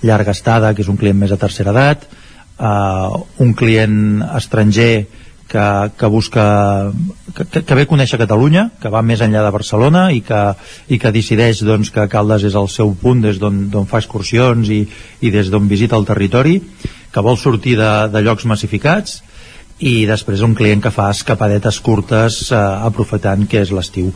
llarga 0.04 0.36
estada, 0.36 0.74
que 0.74 0.84
és 0.84 0.92
un 0.92 1.00
client 1.00 1.20
més 1.20 1.32
a 1.32 1.40
tercera 1.42 1.74
edat, 1.76 2.08
eh, 2.08 3.20
un 3.44 3.54
client 3.60 4.24
estranger 4.38 5.06
que, 5.54 5.66
que 6.00 6.08
busca 6.08 6.46
que, 7.36 7.62
que 7.62 7.76
a 7.76 7.86
conèixer 7.90 8.18
Catalunya, 8.18 8.70
que 8.82 8.90
va 8.90 9.04
més 9.06 9.22
enllà 9.22 9.44
de 9.46 9.54
Barcelona 9.54 10.08
i 10.16 10.24
que, 10.26 10.42
i 10.90 10.98
que 10.98 11.12
decideix 11.14 11.62
doncs, 11.68 11.92
que 11.94 12.08
Caldes 12.10 12.48
és 12.50 12.56
el 12.58 12.70
seu 12.72 12.96
punt 12.98 13.22
des 13.22 13.38
d'on 13.42 13.86
fa 13.90 14.02
excursions 14.02 14.72
i, 14.74 14.82
i 15.22 15.34
des 15.34 15.52
d'on 15.54 15.70
visita 15.70 16.00
el 16.00 16.08
territori, 16.10 16.58
que 17.14 17.22
vol 17.22 17.38
sortir 17.38 17.76
de, 17.78 17.92
de 18.10 18.24
llocs 18.26 18.48
massificats 18.50 19.22
i 19.82 20.06
després 20.06 20.44
un 20.46 20.54
client 20.56 20.82
que 20.84 20.92
fa 20.94 21.10
escapadetes 21.12 21.80
curtes 21.82 22.52
eh, 22.52 22.58
aprofitant 22.58 23.48
que 23.50 23.62
és 23.64 23.72
l'estiu. 23.74 24.12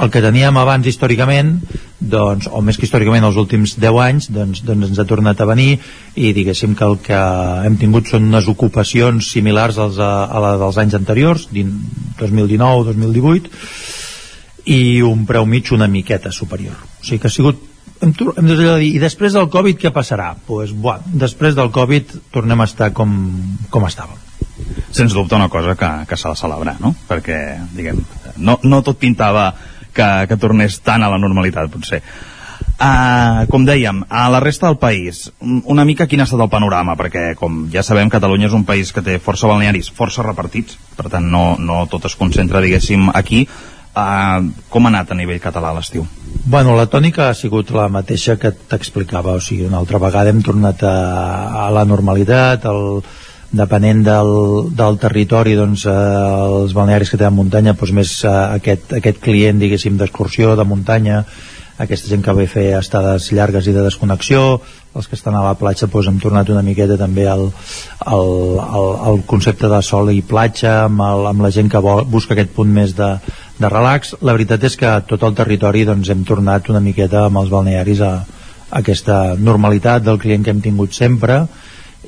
El 0.00 0.10
que 0.12 0.22
teníem 0.22 0.56
abans 0.56 0.86
històricament 0.86 1.58
doncs, 1.98 2.48
o 2.48 2.62
més 2.64 2.78
que 2.78 2.86
històricament 2.86 3.24
els 3.26 3.36
últims 3.40 3.74
10 3.80 3.98
anys 4.04 4.30
doncs, 4.32 4.62
doncs 4.64 4.88
ens 4.88 4.98
ha 5.02 5.04
tornat 5.08 5.40
a 5.40 5.48
venir 5.50 5.78
i 6.14 6.32
diguéssim 6.36 6.74
que 6.78 6.86
el 6.86 6.98
que 7.04 7.20
hem 7.66 7.76
tingut 7.80 8.06
són 8.08 8.30
unes 8.30 8.48
ocupacions 8.48 9.32
similars 9.34 9.78
als, 9.82 9.98
a, 9.98 10.24
a 10.30 10.38
la 10.40 10.56
dels 10.62 10.78
anys 10.80 10.94
anteriors 11.00 11.48
2019-2018 11.52 13.50
i 14.70 15.02
un 15.02 15.26
preu 15.26 15.44
mig 15.48 15.72
una 15.74 15.88
miqueta 15.90 16.30
superior. 16.32 16.76
O 17.00 17.04
sigui 17.04 17.20
que 17.20 17.28
ha 17.28 17.34
sigut 17.34 17.56
hem, 18.00 18.14
hem 18.14 18.46
de 18.46 18.56
dir, 18.56 18.94
i 18.94 18.98
després 19.02 19.36
del 19.36 19.50
Covid 19.52 19.76
què 19.80 19.90
passarà? 19.92 20.32
Pues, 20.46 20.72
buah, 20.72 21.02
després 21.12 21.58
del 21.58 21.70
Covid 21.74 22.16
tornem 22.32 22.60
a 22.60 22.68
estar 22.70 22.92
com, 22.96 23.10
com 23.68 23.84
estàvem 23.88 24.29
sens 24.90 25.14
dubte 25.14 25.36
una 25.38 25.48
cosa 25.48 25.76
que, 25.76 25.90
que 26.08 26.18
s'ha 26.18 26.34
de 26.34 26.40
celebrar, 26.40 26.78
no? 26.80 26.94
Perquè, 27.08 27.38
diguem, 27.76 28.02
no, 28.38 28.58
no 28.62 28.82
tot 28.86 28.98
pintava 29.00 29.52
que, 29.94 30.10
que 30.28 30.38
tornés 30.40 30.80
tant 30.84 31.02
a 31.02 31.10
la 31.12 31.20
normalitat, 31.20 31.70
potser. 31.72 32.02
Uh, 32.80 33.44
com 33.52 33.66
dèiem, 33.68 33.98
a 34.08 34.22
la 34.32 34.38
resta 34.40 34.70
del 34.70 34.78
país, 34.80 35.26
una 35.68 35.84
mica 35.84 36.06
quin 36.08 36.22
ha 36.22 36.24
estat 36.24 36.40
el 36.40 36.48
panorama, 36.52 36.94
perquè, 36.96 37.34
com 37.36 37.66
ja 37.72 37.82
sabem, 37.84 38.08
Catalunya 38.08 38.48
és 38.48 38.56
un 38.56 38.64
país 38.64 38.92
que 38.96 39.04
té 39.04 39.18
força 39.20 39.50
balnearis, 39.50 39.90
força 39.92 40.24
repartits, 40.24 40.78
per 40.96 41.10
tant, 41.12 41.26
no, 41.28 41.58
no 41.60 41.82
tot 41.92 42.08
es 42.08 42.16
concentra, 42.16 42.62
diguéssim, 42.64 43.10
aquí. 43.12 43.44
Uh, 43.90 44.48
com 44.70 44.86
ha 44.86 44.92
anat 44.94 45.10
a 45.12 45.18
nivell 45.18 45.42
català 45.42 45.74
l'estiu? 45.76 46.06
Bueno, 46.46 46.76
la 46.78 46.86
tònica 46.88 47.26
ha 47.28 47.34
sigut 47.36 47.72
la 47.74 47.88
mateixa 47.92 48.38
que 48.40 48.52
t'explicava, 48.54 49.34
o 49.36 49.44
sigui, 49.44 49.66
una 49.68 49.80
altra 49.82 50.00
vegada 50.00 50.32
hem 50.32 50.40
tornat 50.46 50.84
a, 50.86 50.96
a 51.66 51.70
la 51.74 51.84
normalitat, 51.84 52.64
el, 52.70 53.02
depenent 53.50 54.04
del, 54.06 54.32
del 54.78 54.98
territori 55.02 55.56
doncs, 55.58 55.86
eh, 55.90 55.92
els 55.92 56.74
balnearis 56.76 57.10
que 57.10 57.18
tenen 57.18 57.38
muntanya 57.38 57.74
doncs 57.74 57.94
més 57.96 58.12
eh, 58.24 58.34
aquest, 58.60 58.92
aquest 59.00 59.22
client 59.22 59.58
diguéssim 59.58 59.96
d'excursió, 59.98 60.54
de 60.56 60.66
muntanya 60.66 61.24
aquesta 61.80 62.10
gent 62.12 62.22
que 62.22 62.34
ve 62.36 62.44
fer 62.50 62.66
estades 62.76 63.30
llargues 63.32 63.66
i 63.66 63.72
de 63.72 63.82
desconnexió, 63.82 64.60
els 64.94 65.06
que 65.08 65.16
estan 65.16 65.36
a 65.38 65.44
la 65.46 65.54
platja 65.56 65.88
doncs 65.88 66.10
hem 66.10 66.18
tornat 66.20 66.50
una 66.52 66.62
miqueta 66.62 66.98
també 67.00 67.24
al, 67.30 67.46
al, 68.04 68.28
al, 68.60 68.88
al 69.10 69.22
concepte 69.26 69.70
de 69.72 69.80
sol 69.86 70.12
i 70.12 70.20
platja 70.20 70.84
amb, 70.84 71.00
el, 71.06 71.26
amb 71.30 71.46
la 71.46 71.50
gent 71.54 71.70
que 71.72 71.80
vol, 71.80 72.04
busca 72.04 72.36
aquest 72.36 72.52
punt 72.52 72.68
més 72.74 72.92
de, 72.98 73.08
de 73.58 73.72
relax. 73.72 74.14
La 74.20 74.36
veritat 74.36 74.66
és 74.68 74.76
que 74.76 74.92
tot 75.08 75.24
el 75.24 75.34
territori 75.38 75.86
doncs, 75.88 76.12
hem 76.12 76.26
tornat 76.28 76.68
una 76.68 76.84
miqueta 76.84 77.24
amb 77.30 77.40
els 77.40 77.50
balnearis 77.54 78.04
a, 78.04 78.12
a 78.20 78.84
aquesta 78.84 79.38
normalitat 79.38 80.04
del 80.04 80.20
client 80.20 80.44
que 80.44 80.52
hem 80.52 80.60
tingut 80.60 80.92
sempre 80.94 81.46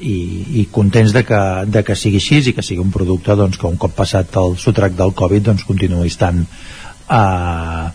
i, 0.02 0.16
i 0.60 0.64
contents 0.74 1.14
de 1.14 1.22
que, 1.26 1.40
de 1.66 1.82
que 1.86 1.96
sigui 1.98 2.20
així 2.20 2.40
i 2.50 2.54
que 2.56 2.64
sigui 2.66 2.82
un 2.82 2.92
producte 2.94 3.36
doncs, 3.38 3.58
que 3.58 3.68
un 3.70 3.78
cop 3.80 3.94
passat 3.96 4.36
el 4.40 4.56
sotrac 4.60 4.96
del 4.98 5.14
Covid 5.18 5.48
doncs, 5.50 5.66
continuï 5.68 6.10
estant 6.10 6.42
eh, 6.42 7.86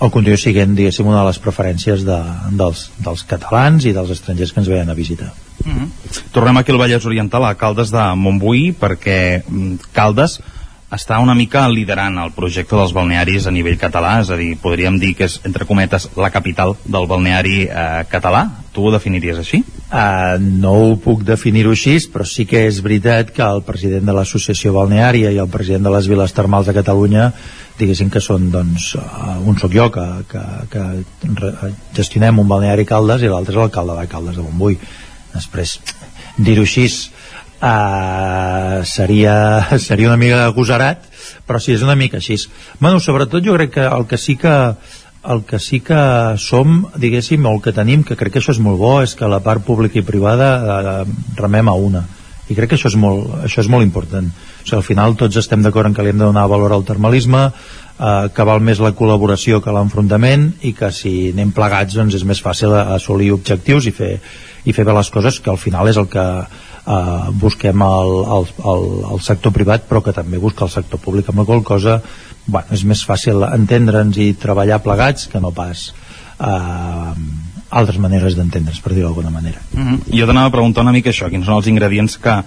o 0.00 0.08
continuï 0.12 0.66
diguéssim 0.76 1.08
una 1.08 1.20
de 1.20 1.26
les 1.28 1.40
preferències 1.42 2.04
de, 2.06 2.18
dels, 2.56 2.86
dels 3.04 3.24
catalans 3.28 3.84
i 3.84 3.94
dels 3.96 4.14
estrangers 4.16 4.54
que 4.54 4.62
ens 4.62 4.70
veien 4.72 4.90
a 4.90 4.94
visitar 4.94 5.32
mm 5.64 5.72
-hmm. 5.72 5.88
Tornem 6.32 6.56
aquí 6.56 6.72
al 6.72 6.78
Vallès 6.78 7.04
Oriental 7.04 7.44
a 7.44 7.54
Caldes 7.54 7.90
de 7.90 8.14
Montbui 8.14 8.72
perquè 8.72 9.42
mm, 9.46 9.92
Caldes 9.92 10.40
està 10.90 11.20
una 11.22 11.36
mica 11.38 11.68
liderant 11.70 12.18
el 12.18 12.32
projecte 12.34 12.74
dels 12.74 12.92
balnearis 12.94 13.46
a 13.46 13.52
nivell 13.54 13.78
català, 13.78 14.16
és 14.24 14.30
a 14.30 14.38
dir, 14.38 14.56
podríem 14.58 14.98
dir 14.98 15.12
que 15.18 15.28
és, 15.28 15.38
entre 15.46 15.66
cometes, 15.66 16.08
la 16.18 16.32
capital 16.34 16.74
del 16.84 17.06
balneari 17.10 17.62
eh, 17.66 17.86
català. 18.10 18.42
Tu 18.74 18.82
ho 18.82 18.90
definiries 18.94 19.38
així? 19.38 19.62
Uh, 19.90 20.36
no 20.38 20.72
ho 20.78 20.90
puc 21.02 21.24
definir-ho 21.26 21.72
així, 21.74 21.96
però 22.12 22.26
sí 22.26 22.44
que 22.46 22.64
és 22.68 22.78
veritat 22.82 23.32
que 23.34 23.42
el 23.42 23.64
president 23.66 24.06
de 24.06 24.14
l'Associació 24.14 24.74
Balneària 24.76 25.32
i 25.34 25.40
el 25.42 25.50
president 25.50 25.88
de 25.88 25.94
les 25.94 26.06
Viles 26.10 26.34
Termals 26.34 26.70
de 26.70 26.76
Catalunya 26.76 27.30
diguéssim 27.80 28.10
que 28.12 28.22
són 28.22 28.50
doncs, 28.52 28.92
uh, 28.98 29.38
un 29.46 29.58
sóc 29.58 29.74
jo 29.74 29.88
que, 29.94 30.06
que, 30.30 30.44
que 30.70 31.72
gestionem 31.96 32.38
un 32.42 32.50
balneari 32.50 32.86
Caldes 32.86 33.24
i 33.24 33.30
l'altre 33.32 33.56
és 33.56 33.58
l'alcalde 33.58 33.96
de 33.98 34.10
Caldes 34.10 34.36
de 34.38 34.44
Montbui 34.44 34.76
després 35.32 35.78
dir-ho 36.38 36.66
així 36.66 36.86
uh, 37.60 38.80
seria, 38.84 39.36
seria 39.78 40.08
una 40.08 40.20
mica 40.20 40.46
agosarat 40.46 41.06
però 41.46 41.60
sí, 41.62 41.74
és 41.76 41.82
una 41.86 41.98
mica 41.98 42.18
així 42.18 42.36
bueno, 42.80 43.00
sobretot 43.00 43.44
jo 43.44 43.54
crec 43.58 43.76
que 43.78 43.86
el 43.86 44.06
que 44.06 44.18
sí 44.18 44.36
que 44.36 44.54
el 45.22 45.44
que 45.44 45.58
sí 45.58 45.80
que 45.80 46.00
som, 46.38 46.86
diguéssim, 46.96 47.44
el 47.46 47.60
que 47.60 47.74
tenim, 47.76 48.04
que 48.04 48.16
crec 48.16 48.32
que 48.32 48.40
això 48.40 48.54
és 48.54 48.62
molt 48.62 48.80
bo, 48.80 48.94
és 49.04 49.12
que 49.14 49.28
la 49.28 49.42
part 49.44 49.64
pública 49.66 50.00
i 50.00 50.06
privada 50.06 50.48
eh, 50.56 50.94
remem 51.36 51.68
a 51.68 51.76
una. 51.76 52.06
I 52.50 52.56
crec 52.56 52.72
que 52.72 52.78
això 52.78 52.88
és 52.90 52.96
molt, 52.98 53.28
això 53.44 53.60
és 53.62 53.68
molt 53.70 53.84
important. 53.84 54.26
O 54.26 54.64
sigui, 54.64 54.78
al 54.78 54.86
final 54.86 55.18
tots 55.20 55.36
estem 55.38 55.62
d'acord 55.62 55.90
en 55.90 55.94
que 55.94 56.02
li 56.02 56.14
hem 56.14 56.18
de 56.18 56.24
donar 56.24 56.48
valor 56.50 56.72
al 56.72 56.86
termalisme, 56.88 57.44
eh, 57.46 58.30
que 58.34 58.48
val 58.48 58.64
més 58.64 58.80
la 58.80 58.94
col·laboració 58.96 59.60
que 59.60 59.74
l'enfrontament 59.76 60.48
i 60.64 60.72
que 60.72 60.90
si 60.94 61.14
anem 61.34 61.52
plegats 61.52 62.00
doncs 62.00 62.16
és 62.16 62.24
més 62.24 62.40
fàcil 62.40 62.74
assolir 62.80 63.34
objectius 63.36 63.86
i 63.86 63.94
fer, 63.94 64.14
i 64.64 64.72
fer 64.72 64.88
bé 64.88 64.96
les 64.96 65.12
coses, 65.12 65.38
que 65.38 65.52
al 65.52 65.60
final 65.60 65.92
és 65.92 66.00
el 66.00 66.08
que 66.08 66.26
eh, 66.90 67.30
busquem 67.42 67.82
el, 67.86 68.14
el, 68.36 68.48
el, 68.72 68.86
el 69.14 69.22
sector 69.26 69.54
privat 69.54 69.86
però 69.88 70.02
que 70.04 70.14
també 70.16 70.40
busca 70.42 70.66
el 70.66 70.72
sector 70.72 71.02
públic 71.02 71.30
amb 71.30 71.44
qual 71.46 71.62
cosa 71.66 72.00
bueno, 72.46 72.66
és 72.74 72.84
més 72.84 73.04
fàcil 73.06 73.44
entendre'ns 73.50 74.18
i 74.18 74.32
treballar 74.40 74.82
plegats 74.84 75.28
que 75.30 75.42
no 75.42 75.52
pas 75.54 75.90
eh, 75.90 77.14
altres 77.70 78.00
maneres 78.02 78.36
d'entendre's 78.36 78.82
per 78.82 78.94
dir-ho 78.94 79.08
d'alguna 79.08 79.30
manera 79.30 79.60
mm 79.72 79.86
-hmm. 79.86 80.18
Jo 80.18 80.26
t'anava 80.26 80.48
a 80.48 80.56
preguntar 80.58 80.82
una 80.82 80.92
mica 80.92 81.10
això 81.10 81.30
quins 81.30 81.46
són 81.46 81.56
els 81.56 81.66
ingredients 81.66 82.18
que, 82.18 82.42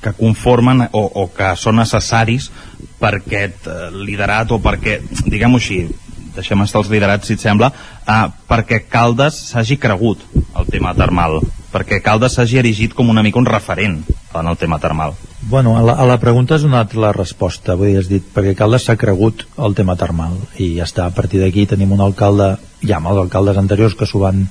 que 0.00 0.12
conformen 0.12 0.88
o, 0.92 1.02
o 1.14 1.30
que 1.32 1.56
són 1.56 1.76
necessaris 1.76 2.50
per 2.98 3.16
aquest 3.16 3.66
eh, 3.66 3.90
liderat 3.92 4.50
o 4.52 4.58
perquè, 4.58 5.00
diguem-ho 5.26 5.56
així 5.56 5.88
deixem 6.36 6.62
estar 6.64 6.82
els 6.82 6.90
liderats 6.92 7.28
si 7.28 7.36
et 7.36 7.42
sembla 7.44 7.72
eh, 7.72 8.26
perquè 8.48 8.84
Caldes 8.90 9.38
s'hagi 9.50 9.78
cregut 9.80 10.24
el 10.58 10.70
tema 10.70 10.94
termal 10.98 11.40
perquè 11.72 12.02
Caldes 12.04 12.36
s'hagi 12.36 12.60
erigit 12.60 12.94
com 12.94 13.08
una 13.08 13.24
mica 13.24 13.40
un 13.40 13.48
referent 13.48 14.02
en 14.32 14.48
el 14.48 14.56
tema 14.56 14.78
termal. 14.80 15.14
Bueno, 15.48 15.76
a 15.76 15.82
la, 15.82 15.92
a 15.92 16.06
la 16.08 16.18
pregunta 16.20 16.54
has 16.54 16.64
donat 16.64 16.94
la 16.94 17.12
resposta, 17.12 17.74
vull 17.76 17.90
dir, 17.90 17.98
has 18.00 18.08
dit, 18.08 18.24
perquè 18.34 18.54
Caldes 18.56 18.86
s'ha 18.86 18.96
cregut 19.00 19.46
el 19.60 19.76
tema 19.76 19.96
termal 20.00 20.36
i 20.60 20.74
ja 20.76 20.86
està, 20.88 21.08
a 21.08 21.16
partir 21.16 21.40
d'aquí 21.42 21.66
tenim 21.68 21.92
un 21.96 22.04
alcalde, 22.04 22.54
ja 22.84 23.00
amb 23.00 23.10
els 23.12 23.24
alcaldes 23.24 23.60
anteriors 23.60 23.96
que 23.96 24.08
s'ho 24.08 24.22
van, 24.22 24.46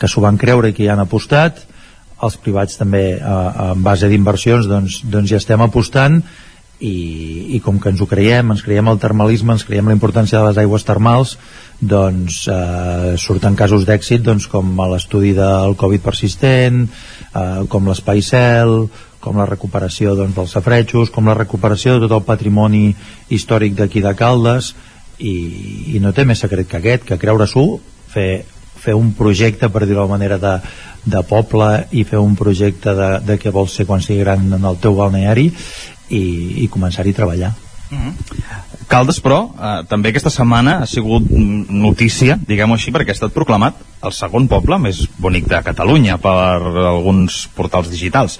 que 0.00 0.10
van 0.24 0.40
creure 0.40 0.72
i 0.72 0.76
que 0.76 0.84
hi 0.84 0.90
han 0.92 1.04
apostat, 1.04 1.62
els 2.24 2.36
privats 2.40 2.78
també 2.80 3.04
eh, 3.16 3.36
en 3.70 3.84
base 3.84 4.08
d'inversions 4.08 4.68
doncs, 4.70 5.02
doncs 5.04 5.30
ja 5.30 5.40
estem 5.40 5.60
apostant 5.64 6.22
i, 6.84 7.56
i 7.56 7.60
com 7.64 7.78
que 7.80 7.90
ens 7.92 8.02
ho 8.02 8.08
creiem, 8.10 8.52
ens 8.52 8.62
creiem 8.64 8.90
el 8.92 9.00
termalisme, 9.02 9.54
ens 9.56 9.64
creiem 9.64 9.88
la 9.88 9.96
importància 9.96 10.40
de 10.40 10.50
les 10.50 10.60
aigües 10.60 10.84
termals, 10.84 11.36
doncs 11.80 12.44
eh, 12.52 13.14
surten 13.20 13.56
casos 13.58 13.86
d'èxit 13.88 14.24
doncs, 14.24 14.48
com 14.52 14.76
l'estudi 14.92 15.32
del 15.36 15.76
Covid 15.80 16.04
persistent, 16.04 16.84
eh, 16.86 17.64
com 17.72 17.88
l'espai 17.88 18.22
cel, 18.24 18.84
com 19.24 19.40
la 19.40 19.48
recuperació 19.48 20.12
doncs, 20.18 20.36
dels 20.36 20.56
safrejos, 20.58 21.12
com 21.14 21.30
la 21.30 21.38
recuperació 21.38 21.96
de 21.96 22.04
tot 22.04 22.18
el 22.18 22.26
patrimoni 22.28 22.90
històric 23.32 23.78
d'aquí 23.78 24.04
de 24.04 24.12
Caldes, 24.18 24.74
i, 25.18 25.34
i 25.94 26.02
no 26.02 26.12
té 26.12 26.26
més 26.28 26.42
secret 26.42 26.68
que 26.68 26.80
aquest, 26.80 27.08
que 27.08 27.20
creure-s'ho, 27.20 27.64
fer, 28.14 28.44
fer 28.84 28.94
un 28.98 29.12
projecte, 29.16 29.70
per 29.72 29.86
dir-ho 29.88 30.06
manera, 30.10 30.38
de, 30.38 30.54
de 31.04 31.22
poble 31.28 31.70
i 31.92 32.04
fer 32.08 32.20
un 32.20 32.36
projecte 32.36 32.94
de, 32.96 33.10
de 33.24 33.38
què 33.40 33.52
vols 33.54 33.74
ser 33.76 33.88
quan 33.88 34.04
sigui 34.04 34.22
gran 34.24 34.46
en 34.52 34.64
el 34.64 34.80
teu 34.82 34.96
balneari 35.00 35.48
i, 35.48 36.24
i 36.64 36.70
començar-hi 36.72 37.14
a 37.14 37.20
treballar. 37.22 37.54
Mm 37.90 37.98
-hmm. 37.98 38.12
Caldes, 38.88 39.20
però, 39.22 39.50
eh, 39.56 39.84
també 39.88 40.08
aquesta 40.08 40.30
setmana 40.30 40.78
ha 40.82 40.86
sigut 40.86 41.24
notícia, 41.30 42.38
diguem-ho 42.46 42.74
així, 42.74 42.92
perquè 42.92 43.08
ha 43.08 43.18
estat 43.18 43.32
proclamat 43.32 43.74
el 44.02 44.12
segon 44.12 44.48
poble 44.48 44.78
més 44.78 45.08
bonic 45.18 45.48
de 45.48 45.62
Catalunya 45.62 46.18
per 46.18 46.34
alguns 46.86 47.48
portals 47.54 47.90
digitals. 47.90 48.38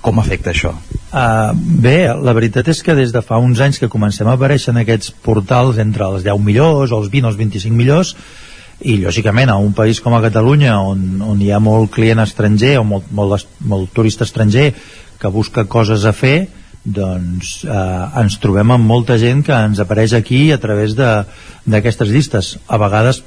Com 0.00 0.18
afecta 0.18 0.50
això? 0.50 0.74
Uh, 1.08 1.54
bé, 1.56 2.06
la 2.14 2.34
veritat 2.36 2.68
és 2.68 2.82
que 2.82 2.94
des 2.94 3.12
de 3.12 3.22
fa 3.22 3.38
uns 3.42 3.60
anys 3.60 3.78
que 3.78 3.88
comencem 3.88 4.28
a 4.28 4.36
aparèixer 4.36 4.70
en 4.70 4.82
aquests 4.82 5.10
portals 5.10 5.78
entre 5.78 6.04
els 6.04 6.22
10 6.22 6.38
millors, 6.44 6.92
els 6.92 7.08
20 7.10 7.24
o 7.26 7.28
els 7.28 7.38
25 7.38 7.74
millors, 7.74 8.14
i 8.80 8.98
lògicament 9.02 9.50
a 9.50 9.58
un 9.58 9.72
país 9.74 9.98
com 10.00 10.14
a 10.14 10.22
Catalunya 10.22 10.76
on, 10.78 11.18
on 11.24 11.40
hi 11.42 11.50
ha 11.50 11.58
molt 11.58 11.90
client 11.94 12.22
estranger 12.22 12.76
o 12.78 12.84
molt, 12.86 13.10
molt, 13.10 13.48
molt 13.66 13.90
turista 13.94 14.26
estranger 14.28 14.70
que 15.18 15.32
busca 15.34 15.66
coses 15.66 16.04
a 16.06 16.14
fer 16.14 16.46
doncs 16.84 17.64
eh, 17.66 18.20
ens 18.22 18.38
trobem 18.40 18.70
amb 18.72 18.86
molta 18.86 19.18
gent 19.18 19.42
que 19.44 19.52
ens 19.52 19.80
apareix 19.82 20.14
aquí 20.16 20.46
a 20.54 20.60
través 20.62 20.94
d'aquestes 20.96 22.08
llistes. 22.08 22.52
A 22.68 22.78
vegades 22.80 23.20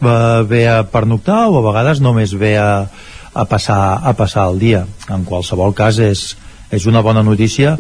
ve 0.48 0.64
a 0.72 0.82
pernoctar 0.88 1.44
o 1.50 1.60
a 1.60 1.66
vegades 1.68 2.02
només 2.02 2.34
ve 2.34 2.56
a, 2.58 2.88
a, 3.34 3.46
passar, 3.46 4.00
a 4.02 4.16
passar 4.18 4.48
el 4.50 4.58
dia. 4.60 4.86
En 5.12 5.28
qualsevol 5.28 5.76
cas 5.78 6.00
és, 6.00 6.32
és 6.72 6.88
una 6.88 7.04
bona 7.04 7.24
notícia 7.28 7.78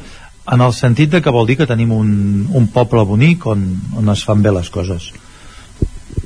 en 0.51 0.61
el 0.61 0.73
sentit 0.75 1.09
de 1.15 1.21
que 1.23 1.33
vol 1.33 1.47
dir 1.47 1.57
que 1.57 1.69
tenim 1.69 1.95
un, 1.95 2.13
un 2.51 2.67
poble 2.73 3.05
bonic 3.07 3.47
on, 3.47 3.65
on 3.97 4.11
es 4.11 4.25
fan 4.27 4.43
bé 4.43 4.51
les 4.53 4.69
coses 4.69 5.11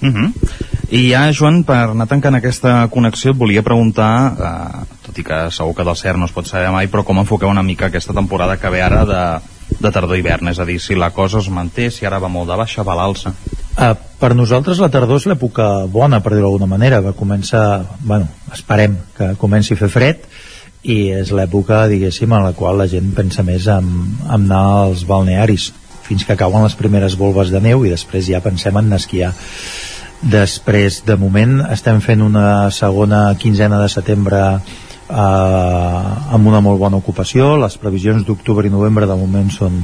Uh 0.05 0.11
mhm. 0.11 0.25
-huh. 0.25 0.65
I 0.89 1.09
ja, 1.09 1.31
Joan, 1.33 1.63
per 1.65 1.89
anar 1.89 2.05
tancant 2.05 2.35
aquesta 2.37 2.87
connexió 2.93 3.31
et 3.31 3.37
volia 3.37 3.63
preguntar, 3.65 4.35
eh, 4.37 4.85
tot 5.01 5.17
i 5.17 5.23
que 5.23 5.39
segur 5.51 5.73
que 5.75 5.83
del 5.83 5.97
cert 5.97 6.19
no 6.19 6.25
es 6.25 6.31
pot 6.31 6.45
saber 6.45 6.69
mai, 6.71 6.87
però 6.87 7.03
com 7.03 7.17
enfoqueu 7.17 7.49
una 7.49 7.63
mica 7.63 7.87
aquesta 7.87 8.13
temporada 8.13 8.57
que 8.57 8.69
ve 8.69 8.83
ara 8.83 9.03
de, 9.05 9.23
de 9.79 9.91
tardor-hivern, 9.91 10.47
és 10.47 10.59
a 10.59 10.65
dir, 10.65 10.79
si 10.79 10.95
la 10.95 11.09
cosa 11.09 11.39
es 11.39 11.49
manté, 11.49 11.89
si 11.89 12.05
ara 12.05 12.19
va 12.19 12.29
molt 12.29 12.49
de 12.51 12.57
baixa, 12.59 12.83
va 12.83 12.95
l'alça. 12.95 13.33
Uh, 13.75 13.95
per 14.19 14.35
nosaltres 14.35 14.79
la 14.79 14.91
tardor 14.93 15.17
és 15.17 15.25
l'època 15.25 15.87
bona, 15.91 16.21
per 16.21 16.35
dir-ho 16.35 16.45
d'alguna 16.45 16.69
manera, 16.69 17.01
va 17.01 17.15
començar, 17.17 17.83
bueno, 17.99 18.29
esperem 18.53 18.95
que 19.17 19.33
comenci 19.41 19.73
a 19.73 19.81
fer 19.81 19.89
fred, 19.89 20.29
i 20.85 21.09
és 21.17 21.31
l'època, 21.33 21.87
diguéssim, 21.89 22.31
en 22.31 22.45
la 22.45 22.53
qual 22.53 22.77
la 22.77 22.87
gent 22.87 23.09
pensa 23.17 23.43
més 23.43 23.65
en, 23.67 23.89
en 24.29 24.45
anar 24.45 24.63
als 24.85 25.03
balnearis 25.09 25.71
fins 26.05 26.21
que 26.27 26.37
cauen 26.37 26.61
les 26.61 26.77
primeres 26.77 27.17
volves 27.17 27.49
de 27.49 27.59
neu 27.59 27.81
i 27.85 27.89
després 27.89 28.27
ja 28.29 28.43
pensem 28.45 28.77
en 28.77 28.93
esquiar 28.93 29.31
després 30.25 31.03
de 31.05 31.15
moment 31.21 31.59
estem 31.69 32.01
fent 32.01 32.23
una 32.25 32.71
segona 32.73 33.29
quinzena 33.39 33.77
de 33.81 33.89
setembre 33.93 34.41
eh, 34.55 35.15
amb 35.15 36.49
una 36.49 36.61
molt 36.65 36.81
bona 36.81 36.97
ocupació. 36.97 37.55
Les 37.61 37.77
previsions 37.81 38.25
d'octubre 38.25 38.67
i 38.67 38.73
novembre 38.73 39.07
de 39.09 39.17
moment 39.19 39.51
són, 39.53 39.79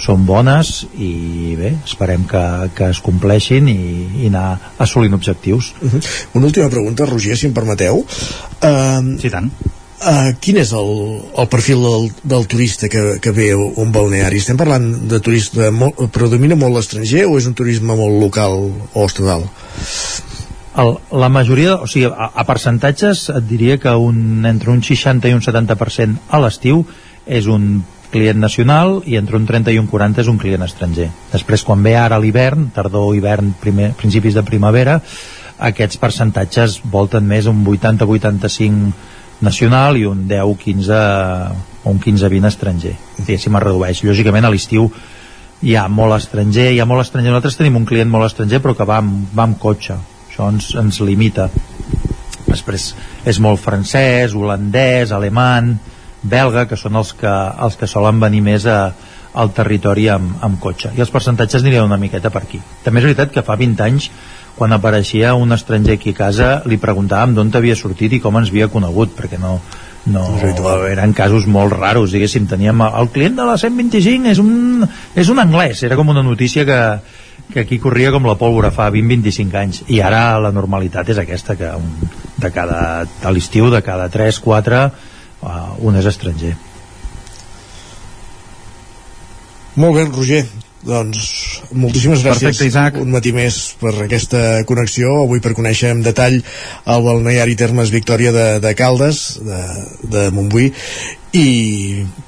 són 0.00 0.26
bones 0.28 0.86
i 0.96 1.54
bé, 1.60 1.74
esperem 1.84 2.26
que, 2.28 2.44
que 2.76 2.90
es 2.94 3.02
compleixin 3.04 3.68
i, 3.72 3.80
i 4.24 4.32
anar 4.32 4.48
assolint 4.78 5.14
objectius. 5.14 5.74
Uh 5.80 5.92
-huh. 5.92 6.04
Una 6.34 6.46
última 6.46 6.68
pregunta, 6.68 7.06
Roger, 7.06 7.36
si 7.36 7.46
em 7.46 7.52
permeteu. 7.52 8.04
Uh, 8.62 9.18
Sí, 9.20 9.30
tant 9.30 9.50
Uh, 9.96 10.34
quin 10.44 10.58
és 10.60 10.74
el, 10.76 10.90
el 11.40 11.46
perfil 11.48 11.80
del, 11.80 12.02
del 12.28 12.44
turista 12.52 12.90
que, 12.92 13.16
que 13.22 13.32
ve 13.32 13.48
a 13.54 13.56
un 13.56 13.94
balneari? 13.94 14.42
Estem 14.42 14.58
parlant 14.60 14.90
de 15.08 15.20
turista, 15.24 15.70
molt, 15.72 16.02
predomina 16.12 16.58
molt 16.58 16.76
l'estranger 16.76 17.24
o 17.24 17.38
és 17.40 17.48
un 17.48 17.56
turisme 17.56 17.96
molt 17.96 18.20
local 18.20 18.58
o 18.92 19.06
estatal? 19.06 19.46
El, 20.76 20.92
la 21.16 21.30
majoria, 21.32 21.78
o 21.80 21.88
sigui, 21.88 22.10
a, 22.12 22.28
a 22.28 22.44
percentatges 22.44 23.30
et 23.32 23.48
diria 23.48 23.78
que 23.80 23.96
un, 23.96 24.44
entre 24.44 24.74
un 24.74 24.84
60 24.84 25.32
i 25.32 25.36
un 25.38 25.40
70% 25.40 26.28
a 26.28 26.42
l'estiu 26.44 26.84
és 27.24 27.48
un 27.48 27.80
client 28.12 28.38
nacional 28.38 29.00
i 29.08 29.16
entre 29.16 29.40
un 29.40 29.48
30 29.48 29.72
i 29.72 29.80
un 29.80 29.88
40 29.88 30.26
és 30.26 30.28
un 30.28 30.36
client 30.38 30.68
estranger. 30.68 31.08
Després, 31.32 31.64
quan 31.64 31.80
ve 31.82 31.96
ara 31.96 32.20
l'hivern, 32.20 32.68
tardor, 32.76 33.14
hivern, 33.16 33.54
primer, 33.64 33.94
principis 33.96 34.36
de 34.36 34.44
primavera, 34.44 35.00
aquests 35.56 35.96
percentatges 35.96 36.82
volten 36.92 37.24
més 37.24 37.48
un 37.48 37.64
80-85 37.64 39.15
nacional 39.40 39.98
i 39.98 40.06
un 40.08 40.24
10-15 40.28 41.00
o 41.84 41.90
un 41.90 42.00
15-20 42.00 42.48
estranger. 42.48 42.94
Diguéssim 43.18 43.56
es 43.56 43.64
redueix, 43.66 44.02
lògicament 44.06 44.46
a 44.46 44.52
l'estiu 44.52 44.90
hi 45.62 45.74
ha 45.76 45.86
molt 45.88 46.16
estranger, 46.18 46.70
hi 46.72 46.80
ha 46.80 46.88
molt 46.88 47.04
estranger. 47.04 47.32
Nosaltres 47.32 47.58
tenim 47.60 47.78
un 47.80 47.88
client 47.88 48.10
molt 48.12 48.28
estranger 48.28 48.60
però 48.64 48.76
que 48.76 48.88
va 48.88 49.00
amb, 49.02 49.26
va 49.36 49.46
amb 49.48 49.58
cotxe, 49.60 49.96
això 50.28 50.48
ens, 50.52 50.72
ens 50.76 51.00
limita. 51.00 51.48
Després 52.46 52.92
és 53.26 53.38
molt 53.42 53.60
francès, 53.60 54.34
holandès, 54.36 55.12
alemany 55.12 55.76
belga, 56.26 56.66
que 56.66 56.78
són 56.78 56.96
els 56.98 57.12
que, 57.14 57.32
els 57.62 57.76
que 57.78 57.86
solen 57.86 58.20
venir 58.20 58.42
més 58.42 58.66
a, 58.66 58.80
al 59.36 59.52
territori 59.54 60.08
amb, 60.10 60.38
amb 60.44 60.58
cotxe. 60.60 60.92
I 60.96 61.04
els 61.04 61.12
percentatges 61.12 61.62
anirien 61.62 61.86
una 61.86 62.00
miqueta 62.00 62.32
per 62.34 62.42
aquí. 62.42 62.60
També 62.84 63.02
és 63.02 63.08
veritat 63.10 63.32
que 63.34 63.44
fa 63.46 63.56
20 63.60 63.84
anys 63.86 64.10
quan 64.56 64.72
apareixia 64.72 65.34
un 65.36 65.52
estranger 65.52 65.98
aquí 65.98 66.14
a 66.16 66.20
casa 66.24 66.48
li 66.64 66.78
preguntàvem 66.80 67.34
d'on 67.36 67.52
havia 67.54 67.76
sortit 67.76 68.16
i 68.16 68.20
com 68.24 68.38
ens 68.40 68.48
havia 68.48 68.70
conegut 68.72 69.12
perquè 69.18 69.38
no, 69.38 69.58
no, 70.08 70.24
eren 70.88 71.12
casos 71.12 71.46
molt 71.46 71.76
raros. 71.76 72.14
Diguéssim, 72.14 72.46
teníem 72.48 72.80
el 72.86 73.10
client 73.12 73.36
de 73.36 73.46
la 73.46 73.58
125 73.60 74.32
és 74.32 74.40
un, 74.40 74.86
és 75.14 75.30
un 75.32 75.42
anglès. 75.42 75.82
Era 75.84 75.98
com 76.00 76.08
una 76.08 76.24
notícia 76.24 76.64
que, 76.64 76.80
que 77.52 77.64
aquí 77.66 77.78
corria 77.82 78.12
com 78.14 78.24
la 78.28 78.38
pólvora 78.40 78.72
fa 78.72 78.88
20-25 78.94 79.60
anys. 79.60 79.82
I 79.92 80.00
ara 80.00 80.38
la 80.40 80.54
normalitat 80.56 81.12
és 81.12 81.20
aquesta 81.20 81.58
que 81.60 81.74
un, 81.76 81.92
de 82.40 82.52
cada 82.54 82.80
a 83.04 83.34
l'estiu 83.34 83.68
de 83.72 83.82
cada 83.84 84.08
3-4 84.12 84.84
uh, 84.86 85.74
un 85.84 86.00
és 86.00 86.08
estranger. 86.08 86.54
Molt 89.76 89.98
bé, 89.98 90.06
Roger 90.08 90.46
doncs 90.86 91.26
moltíssimes 91.74 92.22
gràcies 92.24 92.56
Perfecte, 92.56 92.68
Isaac. 92.70 92.98
un 93.02 93.10
matí 93.12 93.32
més 93.34 93.58
per 93.80 93.92
aquesta 94.06 94.62
connexió. 94.68 95.12
Avui 95.24 95.42
per 95.44 95.56
conèixer 95.58 95.92
en 95.94 96.02
detall 96.06 96.38
el 96.38 97.06
balneari 97.06 97.58
Termes 97.58 97.92
Victòria 97.94 98.32
de, 98.32 98.46
de 98.62 98.74
Caldes 98.78 99.40
de, 99.42 99.62
de 100.16 100.26
Montbui. 100.34 100.70
I 101.36 101.46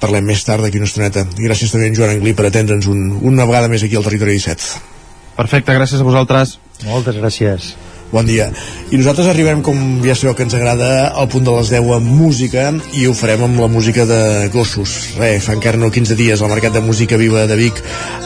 parlem 0.02 0.26
més 0.28 0.44
tard 0.44 0.66
d'aquí 0.66 0.82
una 0.82 0.90
estoneta. 0.90 1.24
I 1.38 1.48
gràcies 1.48 1.72
també 1.72 1.88
a 1.88 1.92
en 1.92 1.98
Joan 1.98 2.16
Anglí 2.18 2.34
per 2.36 2.48
atendre'ns 2.50 2.90
un, 2.90 3.10
una 3.22 3.48
vegada 3.48 3.70
més 3.72 3.86
aquí 3.86 3.96
al 3.96 4.06
Territori 4.06 4.36
17 4.36 4.96
Perfecte, 5.38 5.74
gràcies 5.76 6.02
a 6.02 6.06
vosaltres. 6.08 6.58
Moltes 6.84 7.16
gràcies 7.16 7.76
Bon 8.10 8.24
dia. 8.24 8.46
I 8.88 8.96
nosaltres 8.96 9.26
arribarem, 9.28 9.60
com 9.60 10.00
ja 10.00 10.14
sabeu 10.16 10.32
que 10.32 10.46
ens 10.46 10.54
agrada, 10.56 11.10
al 11.12 11.26
punt 11.28 11.44
de 11.44 11.52
les 11.52 11.68
10 11.74 11.90
amb 11.98 12.08
música 12.08 12.70
i 12.96 13.04
ho 13.04 13.12
farem 13.12 13.44
amb 13.44 13.60
la 13.60 13.68
música 13.68 14.06
de 14.08 14.48
Gossos. 14.54 14.94
Re, 15.18 15.34
fa 15.44 15.52
encara 15.58 15.76
no 15.76 15.90
15 15.92 16.16
dies 16.16 16.40
el 16.40 16.48
Mercat 16.48 16.72
de 16.72 16.80
Música 16.80 17.20
Viva 17.20 17.44
de 17.50 17.58
Vic 17.60 17.82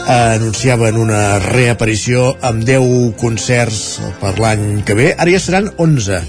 anunciaven 0.07 1.01
una 1.03 1.39
reaparició 1.43 2.31
amb 2.39 2.63
10 2.63 3.11
concerts 3.19 3.83
per 4.23 4.37
l'any 4.39 4.85
que 4.87 4.95
ve. 4.95 5.11
Ara 5.17 5.35
ja 5.35 5.43
seran 5.43 5.73
11 5.75 6.23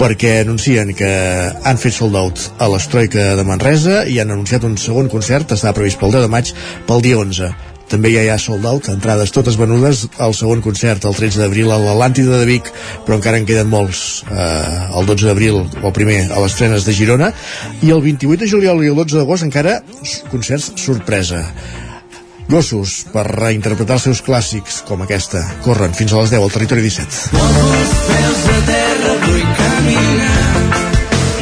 perquè 0.00 0.40
anuncien 0.40 0.90
que 0.96 1.14
han 1.62 1.78
fet 1.78 1.94
sold 1.94 2.18
out 2.18 2.46
a 2.58 2.72
l'Estroika 2.72 3.36
de 3.38 3.46
Manresa 3.46 4.02
i 4.02 4.18
han 4.18 4.34
anunciat 4.34 4.66
un 4.66 4.78
segon 4.80 5.12
concert, 5.12 5.54
està 5.54 5.76
previst 5.76 6.00
pel 6.00 6.16
10 6.18 6.26
de 6.26 6.38
maig, 6.38 6.56
pel 6.90 7.04
dia 7.06 7.22
11 7.22 7.69
també 7.90 8.12
ja 8.14 8.22
hi 8.24 8.30
ha 8.30 8.38
sold 8.38 8.66
out, 8.70 8.88
entrades 8.92 9.34
totes 9.34 9.58
venudes 9.60 10.06
al 10.22 10.34
segon 10.38 10.62
concert, 10.64 11.04
el 11.04 11.18
13 11.18 11.42
d'abril 11.42 11.72
a 11.74 11.78
l'Atlàntida 11.82 12.38
de 12.40 12.48
Vic, 12.48 12.70
però 13.06 13.18
encara 13.18 13.40
en 13.40 13.48
queden 13.48 13.70
molts 13.72 14.22
eh, 14.30 14.98
el 15.00 15.10
12 15.10 15.28
d'abril, 15.28 15.60
o 15.82 15.92
primer 15.96 16.22
a 16.30 16.40
les 16.44 16.56
trenes 16.58 16.86
de 16.86 16.96
Girona, 16.96 17.32
i 17.82 17.90
el 17.90 18.02
28 18.06 18.44
de 18.44 18.50
juliol 18.54 18.84
i 18.84 18.92
el 18.94 18.98
12 19.02 19.20
d'agost 19.20 19.48
encara 19.48 19.80
concerts 20.30 20.72
sorpresa 20.80 21.44
Gossos 22.50 23.04
per 23.12 23.22
reinterpretar 23.28 24.00
els 24.00 24.06
seus 24.08 24.22
clàssics 24.26 24.80
com 24.88 25.04
aquesta. 25.04 25.44
Corren 25.62 25.94
fins 25.94 26.12
a 26.12 26.22
les 26.22 26.32
10 26.34 26.42
al 26.42 26.50
territori 26.56 26.82
17. 26.82 27.30
els 27.38 27.94
peus 28.08 28.42
a 28.56 28.58
terra, 28.72 29.14
vull 29.28 29.46
caminar. 29.60 30.42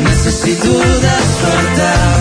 Necessito 0.04 0.76
despertar 1.08 2.17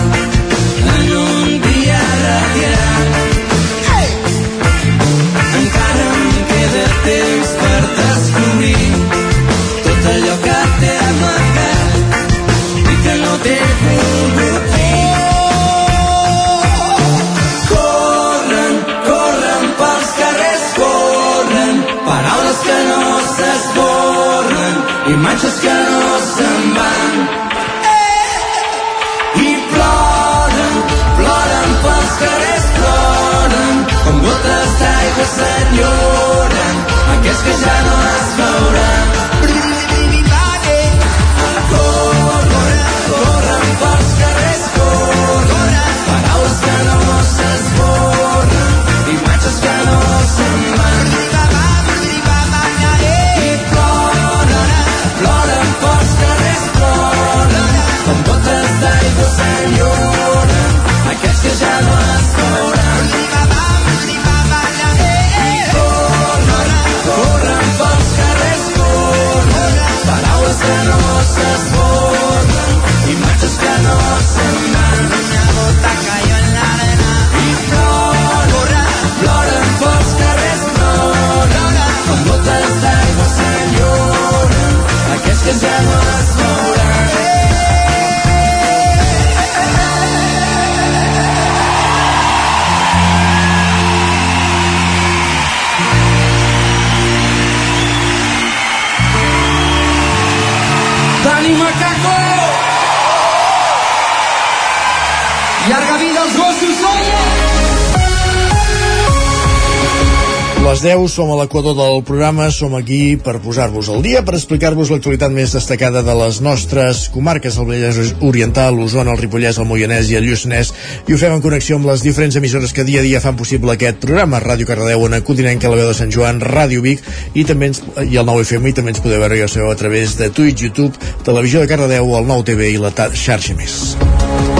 les 110.78 110.94
10 110.94 111.08
som 111.10 111.30
a 111.32 111.36
l'equador 111.40 111.74
del 111.74 112.04
programa, 112.06 112.50
som 112.54 112.74
aquí 112.78 113.16
per 113.18 113.40
posar-vos 113.42 113.88
al 113.90 114.02
dia, 114.02 114.20
per 114.22 114.36
explicar-vos 114.36 114.92
l'actualitat 114.92 115.32
més 115.34 115.50
destacada 115.56 116.04
de 116.06 116.14
les 116.14 116.38
nostres 116.44 117.08
comarques, 117.10 117.56
el 117.58 117.66
Vallès 117.66 118.12
Oriental, 118.22 118.76
l'Osona, 118.78 119.10
el 119.10 119.18
Ripollès, 119.18 119.58
el 119.58 119.66
Moianès 119.66 120.12
i 120.12 120.18
el 120.20 120.28
Lluçanès, 120.28 120.70
i 121.08 121.14
ho 121.14 121.18
fem 121.18 121.34
en 121.34 121.42
connexió 121.42 121.80
amb 121.80 121.88
les 121.88 122.04
diferents 122.04 122.36
emissores 122.38 122.74
que 122.76 122.86
dia 122.86 123.00
a 123.00 123.06
dia 123.06 123.22
fan 123.24 123.38
possible 123.40 123.74
aquest 123.74 123.98
programa, 124.04 124.42
Ràdio 124.44 124.68
Cardedeu, 124.68 125.02
Ona 125.08 125.22
Codinenca, 125.26 125.72
la 125.72 125.80
veu 125.80 125.90
de 125.90 125.98
Sant 125.98 126.14
Joan, 126.14 126.38
Ràdio 126.44 126.84
Vic, 126.84 127.02
i 127.34 127.46
també 127.48 127.72
ens, 127.72 127.82
i 128.04 128.14
el 128.14 128.28
9FM, 128.28 128.70
i 128.70 128.76
també 128.78 128.94
ens 128.94 129.02
podeu 129.02 129.24
veure, 129.24 129.40
ja 129.40 129.50
sabeu, 129.50 129.72
a 129.72 129.80
través 129.82 130.14
de 130.20 130.30
Twitch, 130.30 130.62
YouTube, 130.68 130.94
Televisió 131.26 131.64
de 131.64 131.72
Cardedeu, 131.74 132.14
el 132.20 132.30
9 132.30 132.50
TV 132.52 132.72
i 132.76 132.80
la 132.82 132.94
xarxa 132.94 133.58
més. 133.58 134.57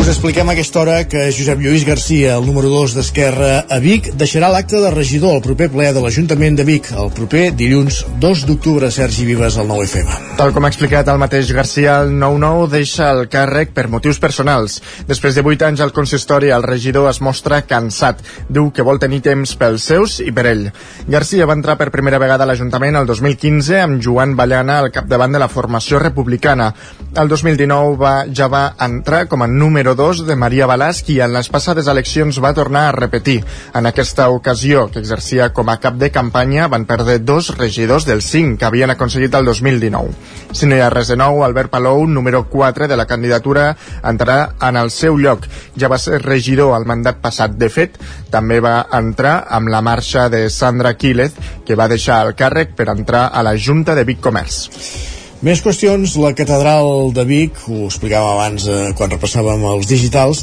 Us 0.00 0.08
expliquem 0.08 0.48
a 0.48 0.54
aquesta 0.56 0.80
hora 0.80 1.02
que 1.04 1.26
Josep 1.28 1.60
Lluís 1.60 1.82
Garcia, 1.84 2.38
el 2.38 2.46
número 2.48 2.70
2 2.72 2.94
d'Esquerra 2.96 3.66
a 3.68 3.76
Vic, 3.84 4.06
deixarà 4.16 4.48
l'acte 4.48 4.78
de 4.80 4.88
regidor 4.94 5.34
al 5.36 5.42
proper 5.44 5.66
ple 5.68 5.90
de 5.92 6.00
l'Ajuntament 6.00 6.54
de 6.56 6.64
Vic, 6.64 6.86
el 6.96 7.10
proper 7.12 7.50
dilluns 7.52 7.98
2 8.22 8.44
d'octubre. 8.48 8.88
Sergi 8.90 9.26
Vives, 9.28 9.58
al 9.60 9.68
9FM. 9.68 10.14
Tal 10.38 10.54
com 10.56 10.64
ha 10.64 10.70
explicat 10.72 11.10
el 11.12 11.20
mateix 11.20 11.50
Garcia, 11.52 11.98
el 12.00 12.14
9-9 12.16 12.70
deixa 12.72 13.10
el 13.12 13.26
càrrec 13.28 13.74
per 13.76 13.90
motius 13.92 14.16
personals. 14.22 14.78
Després 15.04 15.36
de 15.36 15.44
8 15.44 15.68
anys 15.68 15.84
al 15.84 15.92
consistori, 15.92 16.48
el 16.48 16.64
regidor 16.64 17.10
es 17.10 17.20
mostra 17.20 17.60
cansat. 17.68 18.24
Diu 18.48 18.70
que 18.72 18.86
vol 18.86 19.02
tenir 19.04 19.20
temps 19.28 19.52
pels 19.60 19.84
seus 19.92 20.16
i 20.24 20.32
per 20.32 20.46
ell. 20.48 20.64
Garcia 21.12 21.44
va 21.44 21.58
entrar 21.60 21.76
per 21.76 21.90
primera 21.92 22.22
vegada 22.22 22.48
a 22.48 22.48
l'Ajuntament 22.48 22.96
el 22.96 23.10
2015 23.12 23.82
amb 23.84 24.00
Joan 24.00 24.32
Ballana 24.32 24.80
al 24.80 24.88
capdavant 24.96 25.36
de 25.36 25.44
la 25.44 25.52
formació 25.52 26.00
republicana. 26.00 26.72
El 27.20 27.28
2019 27.28 28.00
va, 28.00 28.16
ja 28.32 28.48
va 28.48 28.64
entrar 28.80 29.26
com 29.28 29.44
a 29.44 29.50
número 29.50 29.90
2 30.00 30.22
de 30.24 30.32
Maria 30.32 30.64
Balàs, 30.64 31.02
qui 31.04 31.18
en 31.20 31.34
les 31.34 31.50
passades 31.52 31.88
eleccions 31.92 32.38
va 32.40 32.54
tornar 32.56 32.86
a 32.88 32.92
repetir. 32.96 33.42
En 33.76 33.84
aquesta 33.84 34.30
ocasió, 34.32 34.86
que 34.88 35.02
exercia 35.02 35.50
com 35.52 35.68
a 35.68 35.76
cap 35.82 35.98
de 36.00 36.08
campanya, 36.14 36.70
van 36.72 36.86
perdre 36.88 37.18
dos 37.20 37.50
regidors 37.58 38.06
dels 38.08 38.30
5 38.32 38.56
que 38.56 38.64
havien 38.64 38.94
aconseguit 38.94 39.36
el 39.36 39.44
2019. 39.50 40.16
Si 40.56 40.64
no 40.64 40.78
hi 40.78 40.80
ha 40.80 40.88
res 40.88 41.12
de 41.12 41.20
nou, 41.20 41.42
Albert 41.44 41.74
Palou, 41.76 42.06
número 42.08 42.46
4 42.48 42.88
de 42.88 42.96
la 42.96 43.04
candidatura, 43.10 43.68
entrarà 44.00 44.56
en 44.70 44.80
el 44.80 44.88
seu 44.88 45.20
lloc. 45.20 45.44
Ja 45.76 45.92
va 45.92 46.00
ser 46.00 46.24
regidor 46.24 46.72
al 46.78 46.88
mandat 46.88 47.20
passat. 47.20 47.60
De 47.60 47.68
fet, 47.68 48.00
també 48.32 48.62
va 48.64 48.78
entrar 48.96 49.42
amb 49.52 49.68
la 49.68 49.84
marxa 49.84 50.30
de 50.32 50.46
Sandra 50.48 50.96
Quílez, 50.96 51.36
que 51.66 51.76
va 51.76 51.92
deixar 51.92 52.22
el 52.24 52.38
càrrec 52.40 52.72
per 52.72 52.88
entrar 52.88 53.28
a 53.28 53.44
la 53.44 53.58
Junta 53.60 53.92
de 53.94 54.08
Vic 54.08 54.24
Comerç. 54.24 55.19
Més 55.40 55.62
qüestions, 55.64 56.18
la 56.20 56.34
catedral 56.36 57.14
de 57.16 57.22
Vic, 57.24 57.62
ho 57.64 57.86
explicàvem 57.86 58.34
abans 58.34 58.66
eh, 58.68 58.80
quan 58.96 59.08
repassàvem 59.14 59.62
els 59.70 59.88
digitals, 59.88 60.42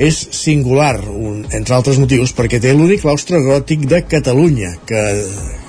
és 0.00 0.16
singular, 0.32 0.94
un, 1.12 1.42
entre 1.58 1.76
altres 1.76 2.00
motius, 2.00 2.32
perquè 2.32 2.56
té 2.62 2.72
l'únic 2.72 3.02
claustre 3.04 3.42
gòtic 3.44 3.84
de 3.90 4.00
Catalunya, 4.08 4.72
que 4.88 5.02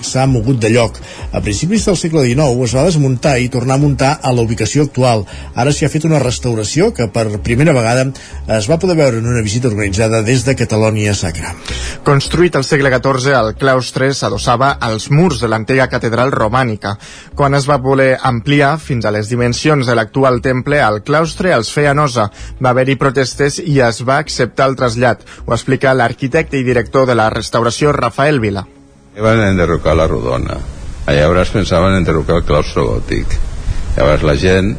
s'ha 0.02 0.26
mogut 0.28 0.60
de 0.62 0.70
lloc. 0.74 0.97
A 1.32 1.41
principis 1.41 1.86
del 1.86 1.97
segle 1.97 2.26
XIX 2.28 2.66
es 2.66 2.76
va 2.76 2.86
desmuntar 2.88 3.38
i 3.39 3.49
tornar 3.49 3.76
a 3.76 3.84
muntar 3.84 4.12
a 4.22 4.34
la 4.34 4.43
ubicació 4.45 4.86
actual. 4.88 5.26
Ara 5.56 5.74
s'hi 5.74 5.86
ha 5.86 5.91
fet 5.93 6.06
una 6.10 6.20
restauració 6.20 6.91
que 6.93 7.08
per 7.08 7.28
primera 7.43 7.74
vegada 7.74 8.08
es 8.58 8.70
va 8.70 8.80
poder 8.80 8.97
veure 8.99 9.22
en 9.22 9.28
una 9.28 9.43
visita 9.45 9.70
organitzada 9.70 10.22
des 10.22 10.45
de 10.45 10.56
Catalònia 10.56 11.14
Sacra. 11.16 11.54
Construït 12.08 12.56
al 12.56 12.66
segle 12.68 12.91
XIV, 12.93 13.32
el 13.38 13.54
claustre 13.60 14.12
s'adossava 14.14 14.74
als 14.82 15.10
murs 15.12 15.41
de 15.41 15.49
l'antiga 15.52 15.88
catedral 15.91 16.32
romànica. 16.32 16.95
Quan 17.36 17.56
es 17.56 17.68
va 17.70 17.80
voler 17.82 18.18
ampliar 18.22 18.78
fins 18.80 19.06
a 19.06 19.14
les 19.16 19.30
dimensions 19.30 19.88
de 19.88 19.95
l'actual 19.95 20.41
temple, 20.41 20.82
el 20.82 21.02
claustre 21.08 21.54
els 21.56 21.72
feia 21.72 21.93
nosa. 21.93 22.30
Va 22.62 22.74
haver-hi 22.74 22.97
protestes 22.99 23.62
i 23.64 23.80
es 23.86 24.04
va 24.08 24.20
acceptar 24.24 24.70
el 24.70 24.78
trasllat. 24.80 25.26
Ho 25.45 25.56
explica 25.56 25.95
l'arquitecte 25.95 26.60
i 26.60 26.68
director 26.68 27.08
de 27.08 27.16
la 27.16 27.30
restauració 27.30 27.95
Rafael 27.95 28.39
Vila. 28.39 28.68
Van 29.20 29.41
enderrocar 29.43 29.95
la 29.97 30.07
rodona. 30.07 30.55
Llavors 31.12 31.49
pensaven 31.51 31.97
enderrocar 31.97 32.38
el 32.39 32.45
claustre 32.47 32.86
gòtic. 32.88 33.34
Llavors 33.97 34.24
la 34.24 34.38
gent 34.39 34.72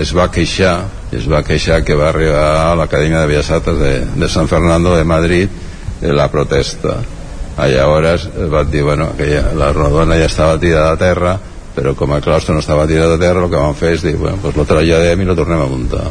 es 0.00 0.14
va 0.16 0.30
queixar, 0.32 0.86
es 1.12 1.26
va 1.28 1.42
queixar 1.44 1.82
que 1.84 1.96
va 1.98 2.08
arribar 2.08 2.46
a 2.62 2.74
l'Acadèmia 2.78 3.20
de 3.20 3.28
Bellas 3.28 3.50
Artes 3.52 3.76
de, 3.78 3.92
de 4.16 4.28
San 4.32 4.48
Fernando 4.48 4.96
de 4.96 5.04
Madrid 5.04 5.52
de 6.00 6.14
la 6.16 6.30
protesta. 6.32 6.96
Llavors 7.58 8.28
va 8.52 8.64
dir, 8.64 8.82
bueno, 8.84 9.10
que 9.18 9.28
ja, 9.34 9.50
la 9.56 9.72
rodona 9.76 10.16
ja 10.16 10.30
estava 10.30 10.56
tirada 10.60 10.94
a 10.94 11.00
terra, 11.00 11.36
però 11.76 11.92
com 11.96 12.16
el 12.16 12.24
claustre 12.24 12.56
no 12.56 12.64
estava 12.64 12.88
tirat 12.88 13.12
a 13.12 13.20
terra, 13.20 13.44
el 13.44 13.52
que 13.52 13.60
van 13.60 13.76
fer 13.76 13.92
és 13.98 14.06
dir, 14.08 14.16
bueno, 14.16 14.40
pues 14.40 14.56
lo 14.56 14.64
traslladem 14.64 15.20
i 15.20 15.28
lo 15.28 15.36
tornem 15.36 15.60
a 15.60 15.68
muntar. 15.68 16.08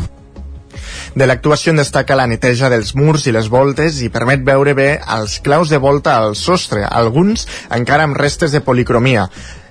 De 1.15 1.23
l'actuació 1.23 1.71
en 1.71 1.77
destaca 1.79 2.17
la 2.19 2.25
neteja 2.27 2.67
dels 2.67 2.89
murs 2.99 3.23
i 3.29 3.31
les 3.31 3.47
voltes 3.47 4.01
i 4.03 4.09
permet 4.11 4.41
veure 4.43 4.73
bé 4.75 4.87
els 5.17 5.37
claus 5.45 5.71
de 5.71 5.79
volta 5.79 6.17
al 6.19 6.35
sostre, 6.35 6.83
alguns 6.83 7.45
encara 7.77 8.03
amb 8.03 8.19
restes 8.19 8.51
de 8.51 8.59
policromia. 8.59 9.29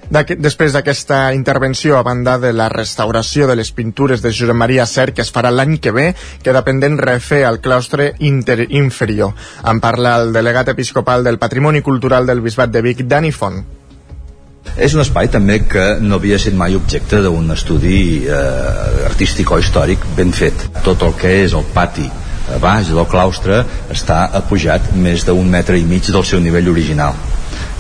Després 0.09 0.72
d'aquesta 0.72 1.34
intervenció, 1.36 1.99
a 1.99 2.03
banda 2.03 2.38
de 2.38 2.55
la 2.57 2.70
restauració 2.72 3.47
de 3.49 3.57
les 3.57 3.72
pintures 3.76 4.24
de 4.24 4.32
Josep 4.32 4.57
Maria 4.57 4.88
Ser, 4.88 5.12
que 5.12 5.24
es 5.24 5.32
farà 5.32 5.53
l'any 5.53 5.78
que 5.84 5.92
ve, 5.92 6.11
queda 6.42 6.64
pendent 6.64 6.97
refer 7.01 7.45
el 7.45 7.61
claustre 7.61 8.12
inter 8.20 8.66
inferior. 8.70 9.32
En 9.64 9.84
parla 9.84 10.16
el 10.22 10.32
delegat 10.32 10.72
episcopal 10.72 11.24
del 11.24 11.38
Patrimoni 11.38 11.80
Cultural 11.80 12.26
del 12.26 12.40
Bisbat 12.40 12.72
de 12.72 12.84
Vic, 12.88 13.05
Dani 13.09 13.32
Font. 13.32 13.64
És 14.77 14.95
un 14.97 15.05
espai 15.05 15.29
també 15.31 15.61
que 15.70 15.85
no 16.03 16.18
havia 16.18 16.39
estat 16.41 16.57
mai 16.59 16.75
objecte 16.75 17.20
d'un 17.22 17.51
estudi 17.55 18.25
eh, 18.27 19.07
artístic 19.07 19.53
o 19.55 19.61
històric 19.62 20.03
ben 20.16 20.35
fet. 20.35 20.66
Tot 20.83 21.03
el 21.07 21.14
que 21.20 21.31
és 21.45 21.55
el 21.55 21.66
pati 21.75 22.09
a 22.55 22.59
baix 22.61 22.91
del 22.91 23.07
claustre 23.09 23.62
està 23.93 24.25
apujat 24.41 24.91
més 24.99 25.25
d'un 25.25 25.47
metre 25.49 25.79
i 25.79 25.87
mig 25.89 26.11
del 26.11 26.27
seu 26.29 26.43
nivell 26.45 26.68
original 26.75 27.14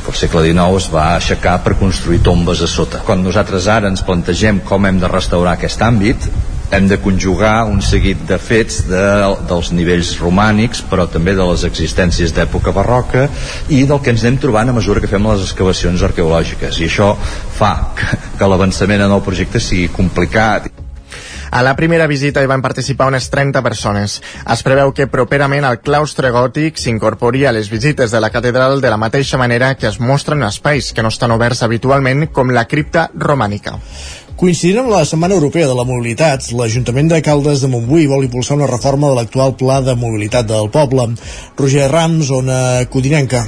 al 0.04 0.12
segle 0.12 0.42
XIX 0.44 0.76
es 0.76 0.86
va 0.92 1.04
aixecar 1.14 1.54
per 1.64 1.78
construir 1.80 2.20
tombes 2.24 2.60
a 2.60 2.68
sota. 2.68 3.00
Quan 3.06 3.22
nosaltres 3.24 3.68
ara 3.72 3.88
ens 3.88 4.04
plantegem 4.04 4.60
com 4.68 4.84
hem 4.84 4.98
de 5.00 5.08
restaurar 5.08 5.54
aquest 5.56 5.80
àmbit, 5.86 6.26
hem 6.74 6.88
de 6.90 6.98
conjugar 6.98 7.64
un 7.70 7.80
seguit 7.82 8.24
de 8.28 8.38
fets 8.42 8.80
de, 8.88 9.02
dels 9.48 9.70
nivells 9.76 10.14
romànics 10.18 10.82
però 10.90 11.06
també 11.10 11.36
de 11.38 11.46
les 11.46 11.66
existències 11.68 12.34
d'època 12.34 12.74
barroca 12.74 13.28
i 13.68 13.84
del 13.86 14.00
que 14.02 14.14
ens 14.14 14.24
anem 14.24 14.40
trobant 14.42 14.72
a 14.72 14.76
mesura 14.76 15.02
que 15.02 15.10
fem 15.10 15.28
les 15.30 15.44
excavacions 15.46 16.02
arqueològiques 16.02 16.80
i 16.80 16.88
això 16.88 17.12
fa 17.58 17.74
que, 17.98 18.18
que 18.38 18.50
l'avançament 18.50 19.06
en 19.06 19.14
el 19.14 19.22
projecte 19.22 19.62
sigui 19.62 19.92
complicat 19.94 20.72
a 21.54 21.62
la 21.62 21.76
primera 21.78 22.08
visita 22.10 22.42
hi 22.42 22.48
van 22.50 22.62
participar 22.64 23.06
unes 23.06 23.28
30 23.30 23.60
persones. 23.62 24.16
Es 24.50 24.64
preveu 24.66 24.90
que 24.90 25.06
properament 25.06 25.62
el 25.68 25.78
claustre 25.86 26.32
gòtic 26.34 26.80
s'incorpori 26.82 27.44
a 27.46 27.52
les 27.54 27.70
visites 27.70 28.10
de 28.10 28.18
la 28.18 28.32
catedral 28.34 28.82
de 28.82 28.90
la 28.90 28.98
mateixa 28.98 29.38
manera 29.38 29.76
que 29.78 29.86
es 29.86 30.00
mostren 30.02 30.42
espais 30.42 30.90
que 30.90 31.06
no 31.06 31.14
estan 31.14 31.30
oberts 31.30 31.62
habitualment 31.62 32.26
com 32.34 32.50
la 32.50 32.66
cripta 32.66 33.06
romànica. 33.14 33.78
Coincidint 34.34 34.80
amb 34.80 34.90
la 34.90 35.04
Setmana 35.06 35.36
Europea 35.36 35.68
de 35.70 35.76
la 35.78 35.84
Mobilitat, 35.86 36.48
l'Ajuntament 36.58 37.12
de 37.12 37.20
Caldes 37.22 37.62
de 37.62 37.70
Montbui 37.70 38.08
vol 38.10 38.26
impulsar 38.26 38.56
una 38.58 38.66
reforma 38.66 39.12
de 39.12 39.20
l'actual 39.20 39.54
Pla 39.60 39.78
de 39.86 39.94
Mobilitat 39.94 40.48
del 40.50 40.72
poble. 40.74 41.12
Roger 41.60 41.86
Rams, 41.92 42.32
zona 42.32 42.56
Codinenca. 42.90 43.44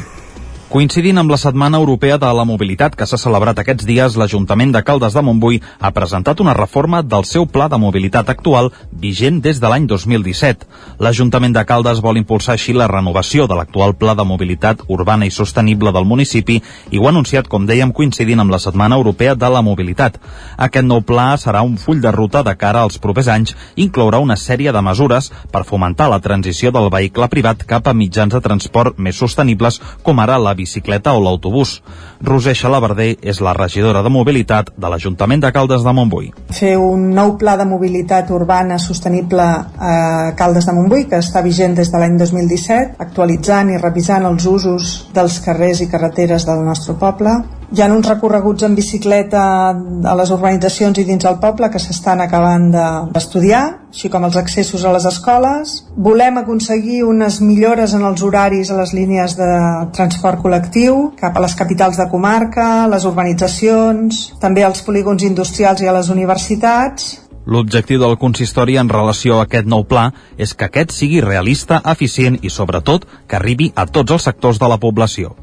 Coincidint 0.66 1.14
amb 1.20 1.30
la 1.30 1.36
Setmana 1.38 1.78
Europea 1.78 2.16
de 2.18 2.26
la 2.34 2.42
Mobilitat 2.44 2.96
que 2.98 3.06
s'ha 3.06 3.20
celebrat 3.22 3.60
aquests 3.62 3.86
dies, 3.86 4.16
l'Ajuntament 4.18 4.72
de 4.74 4.80
Caldes 4.82 5.14
de 5.14 5.22
Montbui 5.22 5.60
ha 5.78 5.92
presentat 5.94 6.40
una 6.42 6.56
reforma 6.58 7.04
del 7.06 7.22
seu 7.22 7.44
pla 7.46 7.68
de 7.70 7.78
mobilitat 7.78 8.32
actual 8.32 8.72
vigent 8.90 9.38
des 9.44 9.60
de 9.62 9.70
l'any 9.70 9.86
2017. 9.86 10.66
L'Ajuntament 10.98 11.54
de 11.54 11.62
Caldes 11.68 12.00
vol 12.02 12.18
impulsar 12.18 12.56
així 12.56 12.74
la 12.74 12.88
renovació 12.90 13.46
de 13.46 13.54
l'actual 13.54 13.94
pla 13.94 14.16
de 14.18 14.24
mobilitat 14.26 14.82
urbana 14.88 15.28
i 15.28 15.30
sostenible 15.30 15.92
del 15.94 16.08
municipi 16.14 16.58
i 16.90 16.98
ho 16.98 17.06
ha 17.06 17.14
anunciat, 17.14 17.46
com 17.46 17.62
dèiem, 17.70 17.94
coincidint 17.94 18.42
amb 18.42 18.50
la 18.50 18.58
Setmana 18.58 18.98
Europea 18.98 19.36
de 19.36 19.52
la 19.54 19.62
Mobilitat. 19.62 20.18
Aquest 20.58 20.90
nou 20.90 21.06
pla 21.06 21.28
serà 21.38 21.62
un 21.62 21.78
full 21.78 22.02
de 22.02 22.10
ruta 22.10 22.42
de 22.42 22.56
cara 22.58 22.82
als 22.82 22.98
propers 22.98 23.30
anys 23.30 23.54
i 23.76 23.86
inclourà 23.86 24.18
una 24.18 24.34
sèrie 24.34 24.74
de 24.74 24.82
mesures 24.82 25.30
per 25.54 25.62
fomentar 25.62 26.10
la 26.10 26.18
transició 26.18 26.74
del 26.74 26.90
vehicle 26.90 27.30
privat 27.30 27.62
cap 27.62 27.86
a 27.86 27.94
mitjans 27.94 28.34
de 28.34 28.42
transport 28.42 28.98
més 28.98 29.14
sostenibles 29.14 29.78
com 30.02 30.18
ara 30.18 30.42
la 30.42 30.55
bicicleta 30.56 31.12
o 31.12 31.20
l'autobús. 31.20 31.82
Roser 32.24 32.54
Xalabarder 32.56 33.16
és 33.20 33.40
la 33.44 33.52
regidora 33.56 34.02
de 34.02 34.12
mobilitat 34.12 34.70
de 34.76 34.88
l'Ajuntament 34.88 35.42
de 35.44 35.50
Caldes 35.52 35.84
de 35.84 35.92
Montbui. 35.92 36.30
Fer 36.56 36.76
un 36.80 37.10
nou 37.16 37.34
pla 37.40 37.56
de 37.60 37.66
mobilitat 37.68 38.30
urbana 38.32 38.78
sostenible 38.80 39.44
a 39.44 40.32
Caldes 40.38 40.68
de 40.68 40.76
Montbui, 40.76 41.04
que 41.10 41.20
està 41.20 41.42
vigent 41.44 41.76
des 41.76 41.92
de 41.92 42.00
l'any 42.00 42.16
2017, 42.20 42.96
actualitzant 43.04 43.74
i 43.74 43.82
revisant 43.82 44.24
els 44.30 44.48
usos 44.48 44.96
dels 45.14 45.40
carrers 45.44 45.84
i 45.84 45.90
carreteres 45.92 46.48
del 46.48 46.64
nostre 46.64 46.96
poble, 47.00 47.36
hi 47.74 47.82
ha 47.82 47.86
uns 47.90 48.06
recorreguts 48.06 48.62
en 48.62 48.76
bicicleta 48.78 49.40
a 49.74 50.12
les 50.14 50.30
urbanitzacions 50.30 51.00
i 51.02 51.04
dins 51.08 51.24
el 51.26 51.40
poble 51.42 51.66
que 51.72 51.80
s'estan 51.82 52.22
acabant 52.22 52.68
d'estudiar, 52.70 53.62
així 53.90 54.10
com 54.12 54.26
els 54.28 54.36
accessos 54.38 54.84
a 54.84 54.92
les 54.94 55.06
escoles. 55.08 55.72
Volem 55.96 56.38
aconseguir 56.38 57.02
unes 57.08 57.40
millores 57.42 57.94
en 57.96 58.04
els 58.06 58.22
horaris 58.22 58.70
a 58.70 58.78
les 58.78 58.94
línies 58.94 59.34
de 59.38 59.50
transport 59.96 60.44
col·lectiu 60.44 61.10
cap 61.18 61.36
a 61.36 61.42
les 61.42 61.56
capitals 61.58 61.98
de 61.98 62.05
comarca, 62.10 62.86
les 62.90 63.04
urbanitzacions, 63.04 64.24
també 64.40 64.64
als 64.64 64.82
polígons 64.86 65.22
industrials 65.26 65.84
i 65.84 65.88
a 65.88 65.94
les 65.96 66.10
universitats 66.10 67.16
L'objectiu 67.46 68.00
del 68.02 68.16
consistori 68.18 68.74
en 68.80 68.88
relació 68.90 69.36
a 69.38 69.44
aquest 69.46 69.68
nou 69.70 69.84
pla 69.86 70.08
és 70.36 70.52
que 70.54 70.66
aquest 70.66 70.90
sigui 70.90 71.22
realista, 71.22 71.78
eficient 71.94 72.40
i, 72.42 72.50
sobretot, 72.50 73.06
que 73.30 73.38
arribi 73.38 73.70
a 73.76 73.86
tots 73.86 74.18
els 74.18 74.26
sectors 74.26 74.58
de 74.58 74.70
la 74.72 74.82
població. 74.82 75.36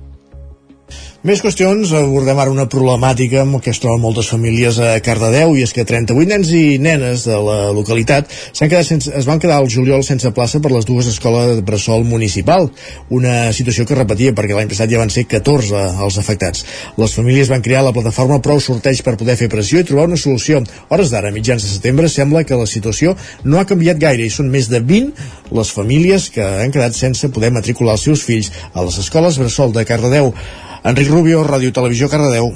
Més 1.24 1.40
qüestions, 1.40 1.88
abordem 1.96 2.36
ara 2.36 2.52
una 2.52 2.66
problemàtica 2.68 3.46
amb 3.46 3.62
què 3.64 3.72
es 3.72 3.78
troben 3.80 4.02
moltes 4.04 4.28
famílies 4.28 4.76
a 4.84 4.98
Cardedeu 5.00 5.54
i 5.56 5.62
és 5.64 5.72
que 5.72 5.86
38 5.88 6.28
nens 6.28 6.50
i 6.52 6.64
nenes 6.84 7.22
de 7.30 7.38
la 7.40 7.70
localitat 7.72 8.28
quedat 8.60 8.84
sense, 8.84 9.08
es 9.08 9.24
van 9.24 9.40
quedar 9.40 9.62
al 9.62 9.70
juliol 9.72 10.04
sense 10.04 10.34
plaça 10.36 10.60
per 10.60 10.74
les 10.74 10.84
dues 10.84 11.08
escoles 11.08 11.54
de 11.56 11.64
bressol 11.64 12.04
municipal, 12.04 12.68
una 13.08 13.54
situació 13.56 13.86
que 13.88 13.96
repetia 13.96 14.34
perquè 14.36 14.58
l'any 14.58 14.68
passat 14.74 14.92
ja 14.92 15.00
van 15.00 15.14
ser 15.16 15.24
14 15.32 15.86
els 16.04 16.18
afectats. 16.20 16.66
Les 17.00 17.16
famílies 17.16 17.54
van 17.54 17.64
crear 17.64 17.86
la 17.88 17.96
plataforma 17.96 18.42
Prou 18.44 18.60
Sorteig 18.60 19.00
per 19.08 19.16
poder 19.16 19.38
fer 19.40 19.48
pressió 19.48 19.80
i 19.80 19.88
trobar 19.88 20.10
una 20.12 20.20
solució. 20.20 20.60
Hores 20.92 21.16
d'ara, 21.16 21.32
mitjans 21.32 21.64
de 21.64 21.72
setembre, 21.72 22.12
sembla 22.12 22.44
que 22.44 22.60
la 22.60 22.68
situació 22.68 23.16
no 23.48 23.64
ha 23.64 23.68
canviat 23.72 24.04
gaire 24.04 24.28
i 24.28 24.36
són 24.42 24.52
més 24.52 24.68
de 24.68 24.84
20 24.84 25.56
les 25.56 25.72
famílies 25.72 26.28
que 26.36 26.44
han 26.44 26.76
quedat 26.76 27.00
sense 27.00 27.32
poder 27.32 27.56
matricular 27.56 27.96
els 27.96 28.08
seus 28.12 28.28
fills 28.28 28.52
a 28.74 28.84
les 28.84 29.00
escoles 29.08 29.40
bressol 29.40 29.72
de 29.72 29.88
Cardedeu. 29.88 30.36
Enric 30.84 31.10
Rubio, 31.10 31.44
Ràdio 31.48 31.72
Televisió, 31.72 32.10
Cardedeu. 32.12 32.52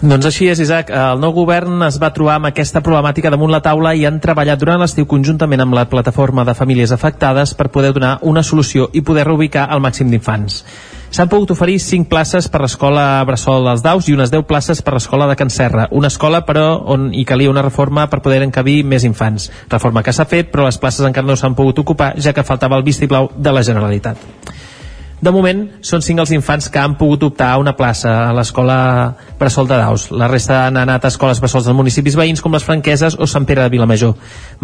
Doncs 0.00 0.24
així 0.24 0.46
és, 0.48 0.60
Isaac. 0.64 0.88
El 0.96 1.18
nou 1.20 1.34
govern 1.36 1.82
es 1.84 1.98
va 2.00 2.08
trobar 2.16 2.38
amb 2.38 2.48
aquesta 2.48 2.80
problemàtica 2.80 3.28
damunt 3.28 3.50
la 3.52 3.60
taula 3.60 3.90
i 3.92 4.06
han 4.08 4.16
treballat 4.24 4.56
durant 4.62 4.80
l'estiu 4.80 5.04
conjuntament 5.04 5.60
amb 5.60 5.76
la 5.76 5.84
plataforma 5.90 6.46
de 6.48 6.54
famílies 6.56 6.94
afectades 6.96 7.52
per 7.52 7.68
poder 7.68 7.90
donar 7.92 8.14
una 8.22 8.40
solució 8.42 8.88
i 8.96 9.02
poder 9.04 9.26
reubicar 9.28 9.66
el 9.74 9.82
màxim 9.84 10.08
d'infants. 10.08 10.62
S'han 11.10 11.28
pogut 11.28 11.52
oferir 11.52 11.76
5 11.84 12.08
places 12.08 12.48
per 12.48 12.62
l'escola 12.62 13.04
Bressol 13.28 13.68
dels 13.68 13.84
Daus 13.84 14.08
i 14.08 14.16
unes 14.16 14.32
10 14.32 14.46
places 14.48 14.80
per 14.80 14.94
l'escola 14.94 15.26
de 15.28 15.36
Can 15.36 15.52
Serra. 15.52 15.88
Una 15.90 16.08
escola, 16.08 16.46
però, 16.46 16.64
on 16.94 17.10
hi 17.12 17.26
calia 17.28 17.50
una 17.52 17.66
reforma 17.66 18.06
per 18.08 18.22
poder 18.24 18.40
encabir 18.46 18.78
més 18.88 19.04
infants. 19.04 19.50
Reforma 19.68 20.04
que 20.06 20.16
s'ha 20.16 20.24
fet, 20.24 20.48
però 20.48 20.64
les 20.64 20.80
places 20.80 21.04
encara 21.04 21.26
no 21.28 21.36
s'han 21.36 21.58
pogut 21.58 21.84
ocupar, 21.84 22.14
ja 22.16 22.32
que 22.32 22.46
faltava 22.46 22.80
el 22.80 22.88
vistiplau 22.88 23.28
de 23.36 23.52
la 23.52 23.66
Generalitat. 23.66 24.59
De 25.20 25.28
moment, 25.28 25.66
són 25.84 26.00
cinc 26.00 26.22
els 26.22 26.30
infants 26.32 26.70
que 26.72 26.80
han 26.80 26.94
pogut 26.96 27.26
optar 27.26 27.50
a 27.52 27.58
una 27.60 27.74
plaça 27.76 28.12
a 28.22 28.30
l'escola 28.32 28.76
Bressol 29.38 29.68
de 29.68 29.76
Daus. 29.76 30.06
La 30.16 30.30
resta 30.32 30.62
han 30.64 30.78
anat 30.80 31.04
a 31.04 31.10
escoles 31.12 31.42
bressols 31.42 31.68
dels 31.68 31.76
municipis 31.76 32.16
veïns 32.16 32.40
com 32.40 32.56
les 32.56 32.64
Franqueses 32.64 33.18
o 33.20 33.28
Sant 33.28 33.44
Pere 33.44 33.66
de 33.66 33.74
Vilamajor. 33.74 34.14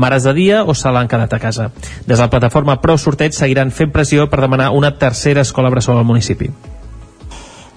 Mares 0.00 0.24
de 0.24 0.32
dia 0.38 0.62
o 0.64 0.72
se 0.72 0.88
l'han 0.88 1.12
quedat 1.12 1.36
a 1.36 1.42
casa. 1.42 1.68
Des 2.07 2.16
de 2.16 2.22
la 2.22 2.30
plataforma 2.32 2.78
Prou 2.80 2.96
Sorteig 2.96 3.36
seguiran 3.36 3.70
fent 3.70 3.92
pressió 3.92 4.30
per 4.32 4.40
demanar 4.40 4.70
una 4.72 4.94
tercera 4.96 5.44
escola 5.44 5.68
bressol 5.68 6.00
al 6.00 6.09
municipi. 6.09 6.48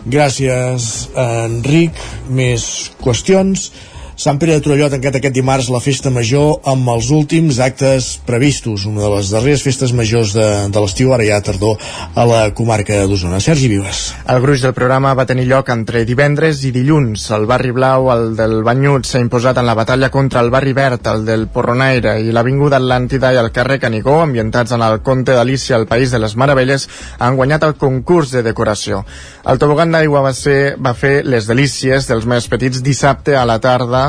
Gràcies, 0.07 1.09
Enric. 1.19 1.99
Més 2.31 2.63
qüestions. 3.03 3.73
Sant 4.19 4.35
Pere 4.35 4.57
de 4.57 4.59
Torelló 4.59 4.89
ha 4.89 4.91
tancat 4.91 5.15
aquest 5.15 5.31
dimarts 5.31 5.69
la 5.71 5.79
festa 5.79 6.09
major 6.11 6.57
amb 6.67 6.89
els 6.91 7.07
últims 7.15 7.55
actes 7.63 8.09
previstos, 8.27 8.83
una 8.83 9.05
de 9.05 9.11
les 9.13 9.29
darreres 9.31 9.61
festes 9.63 9.93
majors 9.95 10.33
de, 10.35 10.47
de 10.75 10.81
l'estiu, 10.83 11.13
ara 11.15 11.23
ja 11.23 11.37
tardor, 11.39 11.77
a 12.19 12.25
la 12.27 12.41
comarca 12.51 12.97
d'Osona. 13.07 13.39
Sergi 13.39 13.69
Vives. 13.71 14.01
El 14.27 14.41
gruix 14.43 14.65
del 14.65 14.73
programa 14.75 15.13
va 15.15 15.23
tenir 15.29 15.45
lloc 15.47 15.71
entre 15.71 16.01
divendres 16.03 16.65
i 16.67 16.73
dilluns. 16.75 17.29
El 17.31 17.47
barri 17.47 17.71
blau, 17.71 18.09
el 18.11 18.35
del 18.35 18.57
Banyut, 18.67 19.07
s'ha 19.07 19.21
imposat 19.23 19.61
en 19.63 19.69
la 19.69 19.77
batalla 19.79 20.11
contra 20.11 20.43
el 20.43 20.51
barri 20.51 20.75
verd, 20.75 21.07
el 21.07 21.23
del 21.23 21.47
Porronaire 21.55 22.17
i 22.19 22.35
l'Avinguda 22.35 22.81
Atlàntida 22.83 23.31
i 23.31 23.39
el 23.39 23.53
carrer 23.55 23.79
Canigó, 23.79 24.17
ambientats 24.25 24.75
en 24.75 24.83
el 24.83 24.99
Conte 24.99 25.31
d'Alícia, 25.31 25.79
el 25.79 25.87
País 25.87 26.11
de 26.11 26.19
les 26.19 26.35
Meravelles, 26.35 26.89
han 27.23 27.39
guanyat 27.39 27.63
el 27.69 27.77
concurs 27.79 28.35
de 28.35 28.43
decoració. 28.43 29.05
El 29.47 29.63
tobogan 29.63 29.95
d'aigua 29.95 30.27
va, 30.27 30.35
ser, 30.35 30.75
va 30.75 30.91
fer 30.91 31.21
les 31.23 31.47
delícies 31.47 32.11
dels 32.11 32.27
més 32.27 32.51
petits 32.51 32.83
dissabte 32.83 33.39
a 33.39 33.47
la 33.47 33.61
tarda 33.63 34.08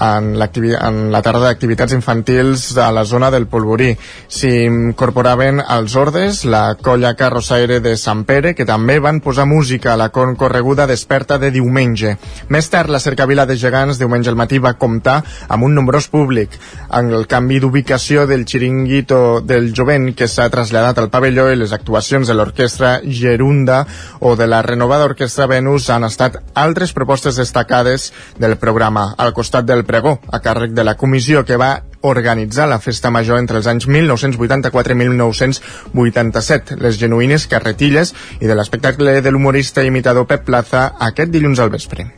en, 0.00 0.34
en 0.36 1.00
la 1.12 1.22
tarda 1.22 1.48
d'activitats 1.48 1.94
infantils 1.94 2.76
a 2.76 2.90
la 2.92 3.04
zona 3.04 3.30
del 3.30 3.46
Polvorí. 3.46 3.92
S'hi 4.28 4.64
incorporaven 4.64 5.60
els 5.60 5.96
ordes, 5.96 6.44
la 6.44 6.76
colla 6.80 7.14
carrossaire 7.14 7.80
de 7.80 7.96
Sant 8.00 8.24
Pere, 8.28 8.54
que 8.54 8.66
també 8.66 8.98
van 8.98 9.20
posar 9.24 9.46
música 9.46 9.92
a 9.92 9.98
la 10.00 10.10
concorreguda 10.14 10.86
desperta 10.86 11.38
de 11.38 11.50
diumenge. 11.54 12.16
Més 12.48 12.70
tard, 12.70 12.90
la 12.90 13.02
cercavila 13.02 13.46
de 13.46 13.56
gegants 13.60 14.00
diumenge 14.00 14.30
al 14.30 14.38
matí 14.38 14.58
va 14.58 14.74
comptar 14.78 15.20
amb 15.48 15.64
un 15.64 15.74
nombrós 15.74 16.08
públic. 16.12 16.58
En 16.94 17.12
el 17.12 17.26
canvi 17.30 17.60
d'ubicació 17.60 18.26
del 18.26 18.44
xiringuito 18.46 19.40
del 19.44 19.72
jovent 19.76 20.12
que 20.16 20.28
s'ha 20.28 20.50
traslladat 20.50 20.98
al 20.98 21.10
pavelló 21.12 21.48
i 21.50 21.58
les 21.58 21.72
actuacions 21.72 22.28
de 22.28 22.34
l'orquestra 22.36 22.98
Gerunda 23.04 23.84
o 24.20 24.34
de 24.36 24.46
la 24.46 24.62
renovada 24.62 25.08
orquestra 25.08 25.46
Venus 25.50 25.88
han 25.90 26.04
estat 26.04 26.40
altres 26.54 26.92
propostes 26.92 27.36
destacades 27.36 28.12
del 28.38 28.56
programa. 28.56 29.14
Al 29.18 29.32
costat 29.36 29.66
del 29.68 29.83
pregó, 29.84 30.18
a 30.32 30.40
càrrec 30.44 30.72
de 30.76 30.84
la 30.84 30.96
comissió 31.00 31.44
que 31.44 31.58
va 31.60 31.84
organitzar 32.04 32.66
la 32.68 32.80
festa 32.80 33.10
major 33.10 33.38
entre 33.40 33.56
els 33.60 33.68
anys 33.70 33.86
1984 33.88 34.92
i 34.92 34.98
1987, 35.04 36.80
les 36.82 36.98
genuïnes 37.00 37.46
carretilles 37.48 38.12
i 38.40 38.50
de 38.50 38.58
l'espectacle 38.58 39.20
de 39.20 39.32
l'humorista 39.32 39.84
i 39.84 39.88
imitador 39.92 40.28
Pep 40.28 40.44
Plaza 40.44 40.90
aquest 41.08 41.32
dilluns 41.32 41.62
al 41.62 41.72
vespre. 41.72 42.10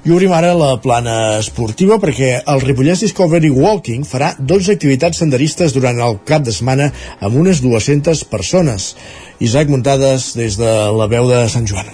I 0.00 0.12
obrim 0.16 0.32
ara 0.32 0.54
la 0.56 0.70
plana 0.80 1.16
esportiva 1.38 1.98
perquè 2.00 2.30
el 2.48 2.62
Ripollès 2.64 3.04
Discovery 3.04 3.50
Walking 3.52 4.06
farà 4.08 4.32
12 4.38 4.72
activitats 4.78 5.20
senderistes 5.20 5.76
durant 5.76 6.00
el 6.00 6.16
cap 6.30 6.46
de 6.46 6.54
setmana 6.56 6.88
amb 7.20 7.36
unes 7.42 7.60
200 7.64 8.24
persones. 8.32 8.94
Isaac 9.44 9.68
Muntades 9.68 10.32
des 10.40 10.56
de 10.60 10.76
la 10.96 11.10
veu 11.12 11.28
de 11.28 11.44
Sant 11.52 11.68
Joan. 11.68 11.92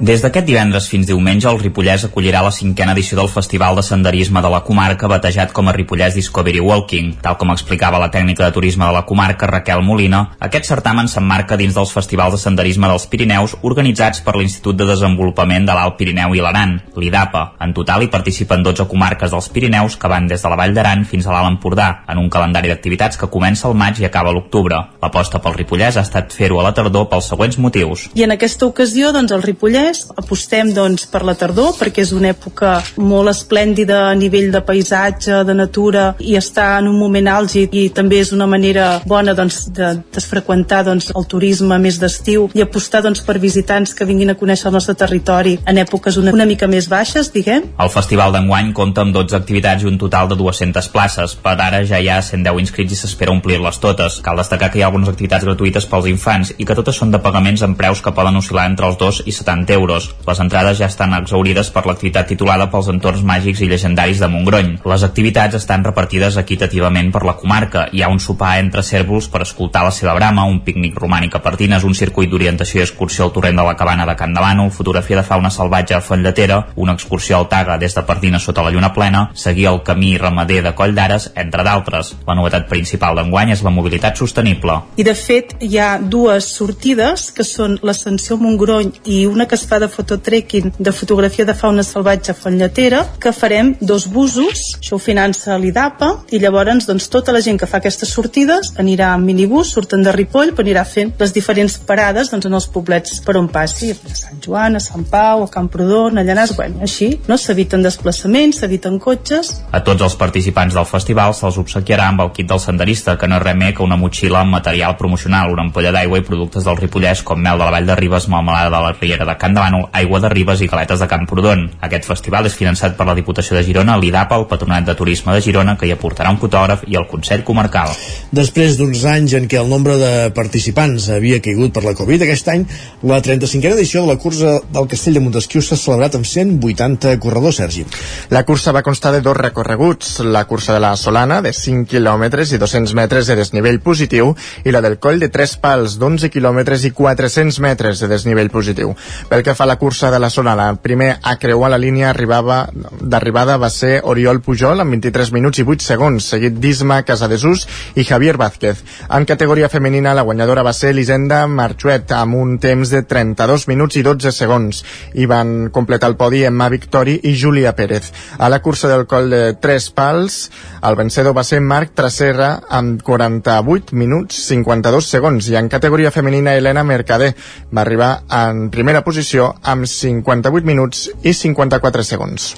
Des 0.00 0.22
d'aquest 0.24 0.46
divendres 0.48 0.86
fins 0.88 1.04
diumenge, 1.04 1.44
el 1.44 1.58
Ripollès 1.60 2.06
acollirà 2.06 2.40
la 2.40 2.50
cinquena 2.56 2.94
edició 2.94 3.18
del 3.18 3.28
Festival 3.28 3.76
de 3.76 3.82
Senderisme 3.84 4.40
de 4.40 4.48
la 4.48 4.62
comarca, 4.64 5.10
batejat 5.12 5.50
com 5.52 5.68
a 5.68 5.74
Ripollès 5.76 6.14
Discovery 6.16 6.62
Walking. 6.64 7.18
Tal 7.20 7.36
com 7.36 7.50
explicava 7.52 7.98
la 8.00 8.08
tècnica 8.08 8.46
de 8.46 8.54
turisme 8.54 8.86
de 8.86 8.94
la 8.96 9.02
comarca, 9.04 9.44
Raquel 9.50 9.82
Molina, 9.84 10.22
aquest 10.40 10.70
certamen 10.70 11.04
s'emmarca 11.04 11.58
dins 11.60 11.76
dels 11.76 11.92
festivals 11.92 12.32
de 12.32 12.40
senderisme 12.40 12.88
dels 12.88 13.04
Pirineus 13.12 13.58
organitzats 13.60 14.22
per 14.24 14.38
l'Institut 14.38 14.78
de 14.78 14.86
Desenvolupament 14.88 15.68
de 15.68 15.76
l'Alt 15.76 15.98
Pirineu 16.00 16.32
i 16.32 16.40
l'Aran, 16.40 16.72
l'IDAPA. 16.96 17.44
En 17.60 17.76
total 17.76 18.06
hi 18.06 18.08
participen 18.08 18.64
12 18.64 18.88
comarques 18.88 19.36
dels 19.36 19.50
Pirineus 19.52 19.98
que 20.00 20.08
van 20.08 20.32
des 20.32 20.40
de 20.40 20.48
la 20.48 20.60
Vall 20.62 20.72
d'Aran 20.72 21.04
fins 21.04 21.28
a 21.28 21.36
l'Alt 21.36 21.58
Empordà, 21.58 21.90
en 22.08 22.24
un 22.24 22.32
calendari 22.32 22.72
d'activitats 22.72 23.20
que 23.20 23.28
comença 23.28 23.68
al 23.68 23.76
maig 23.76 24.00
i 24.00 24.08
acaba 24.08 24.32
l'octubre. 24.32 24.80
L'aposta 25.04 25.44
pel 25.44 25.60
Ripollès 25.60 26.00
ha 26.00 26.08
estat 26.08 26.32
fer-ho 26.32 26.64
a 26.64 26.66
la 26.70 26.72
tardor 26.72 27.10
pels 27.12 27.28
següents 27.34 27.60
motius. 27.60 28.08
I 28.16 28.24
en 28.24 28.32
aquesta 28.38 28.64
ocasió, 28.64 29.12
doncs, 29.12 29.36
el 29.36 29.44
Ripollès 29.44 29.89
apostem 30.20 30.72
doncs, 30.74 31.06
per 31.10 31.22
la 31.26 31.36
tardor 31.38 31.74
perquè 31.78 32.04
és 32.04 32.12
una 32.16 32.30
època 32.32 32.76
molt 33.00 33.32
esplèndida 33.32 34.02
a 34.08 34.14
nivell 34.18 34.50
de 34.54 34.62
paisatge, 34.64 35.42
de 35.46 35.56
natura 35.56 36.06
i 36.18 36.36
està 36.38 36.72
en 36.78 36.90
un 36.90 36.98
moment 36.98 37.30
àlgid 37.30 37.74
i 37.76 37.88
també 37.94 38.20
és 38.24 38.32
una 38.36 38.48
manera 38.50 38.88
bona 39.08 39.34
doncs, 39.36 39.66
de 39.76 39.92
desfreqüentar 40.14 40.82
doncs, 40.86 41.10
el 41.16 41.26
turisme 41.30 41.78
més 41.82 42.00
d'estiu 42.00 42.48
i 42.54 42.64
apostar 42.64 43.02
doncs, 43.04 43.22
per 43.26 43.38
visitants 43.42 43.94
que 43.96 44.08
vinguin 44.08 44.32
a 44.32 44.38
conèixer 44.38 44.70
el 44.70 44.76
nostre 44.78 44.96
territori 44.98 45.56
en 45.66 45.80
èpoques 45.82 46.18
una, 46.20 46.34
una 46.36 46.46
mica 46.48 46.68
més 46.70 46.88
baixes, 46.90 47.30
diguem. 47.34 47.70
El 47.80 47.92
festival 47.92 48.34
d'enguany 48.34 48.72
compta 48.76 49.04
amb 49.04 49.14
12 49.16 49.36
activitats 49.36 49.84
i 49.84 49.90
un 49.90 49.98
total 50.00 50.30
de 50.30 50.38
200 50.38 50.90
places. 50.94 51.36
Per 51.42 51.56
ara 51.56 51.82
ja 51.86 52.00
hi 52.00 52.08
ha 52.10 52.20
110 52.22 52.60
inscrits 52.64 52.94
i 52.94 52.98
s'espera 53.00 53.34
omplir-les 53.34 53.80
totes. 53.82 54.20
Cal 54.24 54.40
destacar 54.40 54.70
que 54.70 54.80
hi 54.80 54.84
ha 54.84 54.90
algunes 54.90 55.10
activitats 55.12 55.46
gratuïtes 55.48 55.88
pels 55.90 56.08
infants 56.10 56.54
i 56.56 56.66
que 56.68 56.76
totes 56.78 56.98
són 57.00 57.12
de 57.14 57.22
pagaments 57.22 57.64
amb 57.66 57.78
preus 57.78 58.02
que 58.04 58.14
poden 58.16 58.38
oscil·lar 58.40 58.68
entre 58.70 58.88
els 58.90 58.98
2 59.00 59.22
i 59.26 59.34
70 59.36 59.74
euros. 59.74 59.79
Les 59.88 60.40
entrades 60.42 60.78
ja 60.78 60.88
estan 60.90 61.14
exaurides 61.16 61.70
per 61.72 61.84
l'activitat 61.86 62.28
titulada 62.28 62.68
pels 62.70 62.90
entorns 62.92 63.22
màgics 63.26 63.62
i 63.62 63.68
llegendaris 63.70 64.20
de 64.20 64.28
Montgrony. 64.28 64.76
Les 64.84 65.04
activitats 65.06 65.56
estan 65.56 65.84
repartides 65.84 66.36
equitativament 66.36 67.12
per 67.12 67.24
la 67.24 67.36
comarca. 67.40 67.86
Hi 67.92 68.02
ha 68.02 68.10
un 68.12 68.20
sopar 68.20 68.58
entre 68.60 68.84
cèrvols 68.86 69.30
per 69.32 69.42
escoltar 69.46 69.84
la 69.86 69.94
seva 69.94 70.14
brama, 70.18 70.44
un 70.44 70.60
pícnic 70.66 70.98
romànic 71.00 71.36
a 71.36 71.42
Partines, 71.44 71.84
un 71.84 71.94
circuit 71.94 72.30
d'orientació 72.30 72.80
i 72.80 72.84
excursió 72.84 73.24
al 73.24 73.32
torrent 73.32 73.56
de 73.56 73.66
la 73.66 73.76
cabana 73.76 74.06
de 74.06 74.16
Can 74.16 74.34
Delano, 74.34 74.68
fotografia 74.70 75.20
de 75.20 75.26
fauna 75.26 75.50
salvatge 75.50 75.96
a 75.96 76.02
Fontlletera, 76.04 76.60
una 76.76 76.94
excursió 76.98 77.38
al 77.38 77.48
Taga 77.48 77.78
des 77.78 77.94
de 77.94 78.02
Partines 78.06 78.42
sota 78.42 78.62
la 78.62 78.70
lluna 78.70 78.92
plena, 78.94 79.30
seguir 79.34 79.68
el 79.70 79.82
camí 79.86 80.16
ramader 80.18 80.62
de 80.64 80.74
Coll 80.74 80.94
d'Ares, 80.94 81.30
entre 81.36 81.64
d'altres. 81.64 82.14
La 82.26 82.36
novetat 82.38 82.68
principal 82.68 83.16
d'enguany 83.16 83.54
és 83.54 83.64
la 83.64 83.72
mobilitat 83.74 84.18
sostenible. 84.18 84.76
I 84.96 85.06
de 85.06 85.14
fet 85.14 85.56
hi 85.60 85.78
ha 85.78 85.90
dues 86.00 86.50
sortides 86.56 87.30
que 87.36 87.46
són 87.46 87.78
l'ascensió 87.86 88.36
Montgrony 88.40 88.92
i 89.04 89.24
una 89.30 89.46
que 89.48 89.56
es 89.58 89.66
fa 89.70 89.78
de 89.78 89.88
fototrekking 89.88 90.72
de 90.78 90.92
fotografia 90.92 91.46
de 91.46 91.54
fauna 91.54 91.82
salvatge 91.86 92.34
a 92.34 93.04
que 93.20 93.32
farem 93.32 93.74
dos 93.80 94.06
busos, 94.06 94.76
això 94.80 94.96
ho 94.96 94.98
finança 94.98 95.56
l'IDAPA, 95.58 96.08
i 96.30 96.38
llavors 96.38 96.86
doncs, 96.86 97.08
tota 97.08 97.32
la 97.32 97.40
gent 97.40 97.58
que 97.58 97.66
fa 97.66 97.78
aquestes 97.78 98.10
sortides 98.10 98.72
anirà 98.78 99.14
en 99.14 99.24
minibús, 99.24 99.70
surten 99.70 100.02
de 100.02 100.12
Ripoll, 100.12 100.52
però 100.54 100.66
anirà 100.66 100.84
fent 100.84 101.12
les 101.18 101.32
diferents 101.32 101.78
parades 101.86 102.30
doncs, 102.32 102.46
en 102.46 102.54
els 102.58 102.66
poblets 102.72 103.20
per 103.24 103.36
on 103.38 103.48
passi, 103.48 103.92
a 103.92 104.14
Sant 104.16 104.40
Joan, 104.42 104.76
a 104.76 104.82
Sant 104.82 105.06
Pau, 105.10 105.44
a 105.44 105.50
Camprodon, 105.50 106.18
a 106.18 106.24
Llanàs, 106.26 106.54
bueno, 106.56 106.82
així, 106.86 107.12
no? 107.28 107.38
s'eviten 107.38 107.82
desplaçaments, 107.86 108.60
s'eviten 108.60 108.98
cotxes. 109.02 109.52
A 109.72 109.82
tots 109.86 110.02
els 110.06 110.16
participants 110.20 110.74
del 110.76 110.88
festival 110.88 111.34
se'ls 111.36 111.60
obsequiarà 111.62 112.10
amb 112.10 112.24
el 112.26 112.32
kit 112.36 112.50
del 112.50 112.62
senderista, 112.62 113.16
que 113.20 113.30
no 113.30 113.38
és 113.38 113.44
res 113.46 113.58
més 113.60 113.76
que 113.76 113.86
una 113.86 113.98
motxilla 114.00 114.42
amb 114.42 114.56
material 114.56 114.96
promocional, 114.98 115.52
una 115.54 115.66
ampolla 115.68 115.94
d'aigua 115.94 116.20
i 116.20 116.26
productes 116.26 116.66
del 116.66 116.78
Ripollès 116.80 117.24
com 117.26 117.40
mel 117.40 117.60
de 117.60 117.66
la 117.66 117.74
Vall 117.76 117.88
de 117.88 117.98
Ribes, 117.98 118.28
melmelada 118.32 118.70
de 118.76 118.84
la 118.86 118.94
Riera 118.98 119.28
de 119.28 119.36
Can 119.40 119.59
endavant 119.60 119.90
aigua 119.92 120.20
de 120.20 120.28
Ribes 120.28 120.60
i 120.62 120.68
galetes 120.68 121.00
de 121.00 121.08
Camprodon. 121.08 121.66
Aquest 121.84 122.06
festival 122.08 122.46
és 122.48 122.56
finançat 122.56 122.96
per 122.96 123.06
la 123.06 123.14
Diputació 123.14 123.56
de 123.56 123.62
Girona, 123.66 123.98
l'IDAPA, 124.00 124.38
el 124.40 124.46
Patronat 124.48 124.86
de 124.86 124.94
Turisme 124.96 125.34
de 125.34 125.42
Girona, 125.44 125.76
que 125.76 125.86
hi 125.88 125.92
aportarà 125.92 126.30
un 126.32 126.38
fotògraf 126.40 126.86
i 126.88 126.96
el 126.96 127.06
Consell 127.10 127.44
Comarcal. 127.44 127.92
Després 128.32 128.78
d'uns 128.78 129.04
anys 129.04 129.34
en 129.36 129.48
què 129.50 129.60
el 129.60 129.68
nombre 129.68 129.96
de 130.00 130.30
participants 130.36 131.10
havia 131.12 131.40
caigut 131.44 131.74
per 131.74 131.84
la 131.84 131.94
Covid, 131.98 132.24
aquest 132.24 132.48
any 132.52 132.66
la 133.02 133.20
35a 133.20 133.76
edició 133.76 134.04
de 134.04 134.12
la 134.12 134.18
cursa 134.20 134.58
del 134.72 134.88
Castell 134.90 135.18
de 135.18 135.24
Montesquieu 135.24 135.64
s'ha 135.64 135.78
celebrat 135.80 136.16
amb 136.16 136.28
180 136.28 137.16
corredors, 137.20 137.60
Sergi. 137.60 137.84
La 138.30 138.44
cursa 138.48 138.72
va 138.72 138.84
constar 138.86 139.12
de 139.12 139.22
dos 139.24 139.36
recorreguts, 139.36 140.20
la 140.24 140.46
cursa 140.48 140.76
de 140.76 140.80
la 140.80 140.94
Solana, 140.96 141.40
de 141.44 141.52
5 141.56 141.88
quilòmetres 141.90 142.54
i 142.54 142.60
200 142.62 142.94
metres 142.96 143.28
de 143.28 143.36
desnivell 143.36 143.80
positiu, 143.84 144.34
i 144.64 144.72
la 144.72 144.80
del 144.84 144.98
coll 145.02 145.20
de 145.20 145.28
3 145.28 145.56
pals, 145.60 145.98
d'11 146.00 146.30
quilòmetres 146.32 146.86
i 146.88 146.94
400 146.96 147.60
metres 147.60 148.00
de 148.00 148.08
desnivell 148.10 148.50
positiu. 148.50 148.94
Pel 149.28 149.44
que 149.44 149.49
fa 149.54 149.64
a 149.64 149.70
la 149.70 149.76
cursa 149.76 150.10
de 150.10 150.18
la 150.18 150.30
Solana, 150.30 150.68
el 150.70 150.78
primer 150.82 151.18
a 151.22 151.36
creuar 151.38 151.70
la 151.70 151.78
línia 151.78 152.10
arribava 152.10 152.64
d'arribada 153.00 153.56
va 153.60 153.70
ser 153.70 154.00
Oriol 154.04 154.40
Pujol 154.42 154.82
amb 154.82 154.96
23 154.96 155.30
minuts 155.36 155.60
i 155.62 155.64
8 155.64 155.86
segons, 155.86 156.26
seguit 156.32 156.58
d'Isma 156.60 157.02
Casadesús 157.06 157.66
i 157.94 158.04
Javier 158.04 158.36
Vázquez. 158.40 158.82
En 159.08 159.24
categoria 159.28 159.68
femenina, 159.72 160.14
la 160.14 160.24
guanyadora 160.26 160.64
va 160.66 160.72
ser 160.76 160.90
Elisenda 160.90 161.44
Marchuet 161.46 162.10
amb 162.16 162.36
un 162.40 162.58
temps 162.58 162.90
de 162.90 163.02
32 163.06 163.68
minuts 163.70 164.00
i 164.00 164.04
12 164.06 164.34
segons 164.34 164.82
i 165.14 165.28
van 165.30 165.70
completar 165.70 166.10
el 166.10 166.18
podi 166.20 166.42
Emma 166.48 166.68
Victori 166.68 167.16
i 167.30 167.36
Júlia 167.38 167.76
Pérez. 167.76 168.10
A 168.38 168.50
la 168.50 168.60
cursa 168.60 168.90
del 168.90 169.06
coll 169.06 169.30
de 169.30 169.42
3 169.62 169.90
pals, 169.94 170.40
el 170.82 170.98
vencedor 170.98 171.36
va 171.36 171.46
ser 171.46 171.62
Marc 171.62 171.94
Traserra 171.94 172.50
amb 172.68 173.00
48 173.06 173.94
minuts 173.94 174.42
52 174.50 175.10
segons 175.14 175.48
i 175.50 175.56
en 175.60 175.70
categoria 175.70 176.10
femenina 176.10 176.56
Helena 176.58 176.82
Mercader 176.84 177.30
va 177.70 177.84
arribar 177.84 178.10
en 178.28 178.68
primera 178.74 179.04
posició 179.06 179.29
amb 179.38 179.86
58 179.86 180.66
minuts 180.66 181.06
i 181.22 181.32
54 181.36 182.04
segons. 182.04 182.50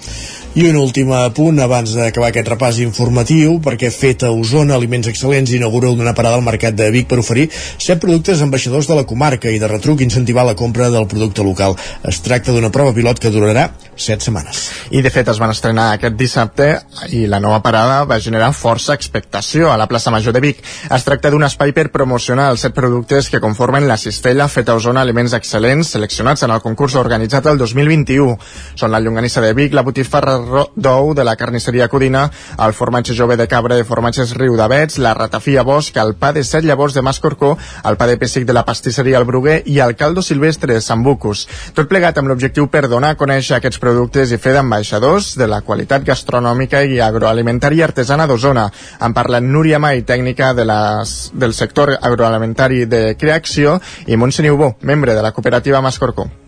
I 0.55 0.67
un 0.69 0.77
últim 0.77 1.09
punt 1.33 1.63
abans 1.65 1.95
d'acabar 1.97 2.27
aquest 2.29 2.49
repàs 2.53 2.77
informatiu, 2.85 3.55
perquè 3.65 3.89
Feta 3.89 4.29
Osona 4.37 4.75
Aliments 4.77 5.09
Excel·lents 5.09 5.55
inaugura 5.57 5.89
una 5.89 6.13
parada 6.13 6.37
al 6.37 6.45
mercat 6.45 6.77
de 6.77 6.91
Vic 6.93 7.07
per 7.09 7.23
oferir 7.23 7.47
7 7.55 7.97
productes 8.03 8.43
ambaixadors 8.45 8.85
de 8.91 8.99
la 8.99 9.07
comarca 9.09 9.49
i 9.49 9.57
de 9.59 9.71
retruc 9.71 10.03
incentivar 10.05 10.45
la 10.45 10.53
compra 10.55 10.91
del 10.93 11.09
producte 11.09 11.41
local. 11.41 11.73
Es 12.05 12.21
tracta 12.21 12.53
d'una 12.53 12.69
prova 12.69 12.93
pilot 12.93 13.23
que 13.23 13.33
durarà 13.33 13.71
7 13.97 14.27
setmanes. 14.27 14.61
I 14.93 15.01
de 15.01 15.09
fet 15.15 15.31
es 15.33 15.41
van 15.41 15.55
estrenar 15.55 15.87
aquest 15.95 16.19
dissabte 16.21 16.69
i 17.17 17.25
la 17.25 17.41
nova 17.41 17.63
parada 17.65 18.03
va 18.05 18.21
generar 18.21 18.53
força 18.53 18.93
expectació 18.93 19.73
a 19.73 19.79
la 19.81 19.89
plaça 19.89 20.13
Major 20.13 20.37
de 20.37 20.45
Vic. 20.45 20.61
Es 20.93 21.09
tracta 21.09 21.33
d'un 21.33 21.49
espai 21.49 21.73
per 21.73 21.89
promocionar 21.97 22.51
els 22.53 22.67
7 22.67 22.77
productes 22.77 23.31
que 23.33 23.41
conformen 23.41 23.89
la 23.89 23.97
cistella 23.97 24.51
Feta 24.53 24.77
Osona 24.77 25.01
Aliments 25.01 25.33
Excel·lents 25.33 25.97
seleccionats 25.97 26.45
en 26.45 26.53
el 26.53 26.61
concurs 26.61 27.01
organitzat 27.01 27.49
el 27.49 27.57
2021. 27.57 28.37
Són 28.77 28.93
la 28.93 29.01
llonganissa 29.01 29.41
de 29.41 29.57
Vic, 29.57 29.73
la 29.73 29.89
botifarra 29.89 30.42
d'ou 30.77 31.13
de 31.15 31.25
la 31.25 31.37
carnisseria 31.37 31.89
Codina, 31.89 32.27
el 32.59 32.75
formatge 32.77 33.15
jove 33.15 33.37
de 33.37 33.47
cabra 33.49 33.77
de 33.79 33.85
formatges 33.89 34.35
Riu 34.37 34.57
d'Avets, 34.59 34.99
la 34.99 35.15
ratafia 35.15 35.63
Bosch, 35.63 35.97
el 36.03 36.15
pa 36.19 36.33
de 36.33 36.45
set 36.45 36.65
llavors 36.65 36.95
de 36.95 37.03
Mascorcó, 37.03 37.57
el 37.85 37.97
pa 37.97 38.07
de 38.11 38.19
pessic 38.21 38.47
de 38.49 38.57
la 38.57 38.65
pastisseria 38.67 39.19
El 39.19 39.27
Bruguer 39.29 39.63
i 39.67 39.79
el 39.85 39.97
caldo 39.97 40.23
silvestre 40.23 40.81
Sambucus. 40.81 41.47
Tot 41.75 41.89
plegat 41.91 42.19
amb 42.19 42.33
l'objectiu 42.33 42.69
per 42.73 42.87
donar 42.89 43.15
a 43.15 43.19
conèixer 43.21 43.57
aquests 43.59 43.81
productes 43.83 44.33
i 44.33 44.41
fer 44.43 44.55
d'ambaixadors 44.57 45.33
de 45.39 45.49
la 45.49 45.63
qualitat 45.63 46.05
gastronòmica 46.07 46.83
i 46.85 47.01
agroalimentària 47.01 47.89
artesana 47.89 48.27
d'Osona. 48.27 48.69
En 49.01 49.15
parla 49.15 49.41
Núria 49.41 49.79
Mai, 49.83 50.03
tècnica 50.03 50.53
de 50.59 50.67
les, 50.69 51.17
del 51.35 51.55
sector 51.55 51.97
agroalimentari 52.01 52.85
de 52.87 53.05
creació, 53.19 53.79
i 54.07 54.17
Montse 54.17 54.43
Niubó, 54.43 54.77
membre 54.83 55.15
de 55.15 55.23
la 55.23 55.33
cooperativa 55.33 55.81
Mascorcó. 55.81 56.42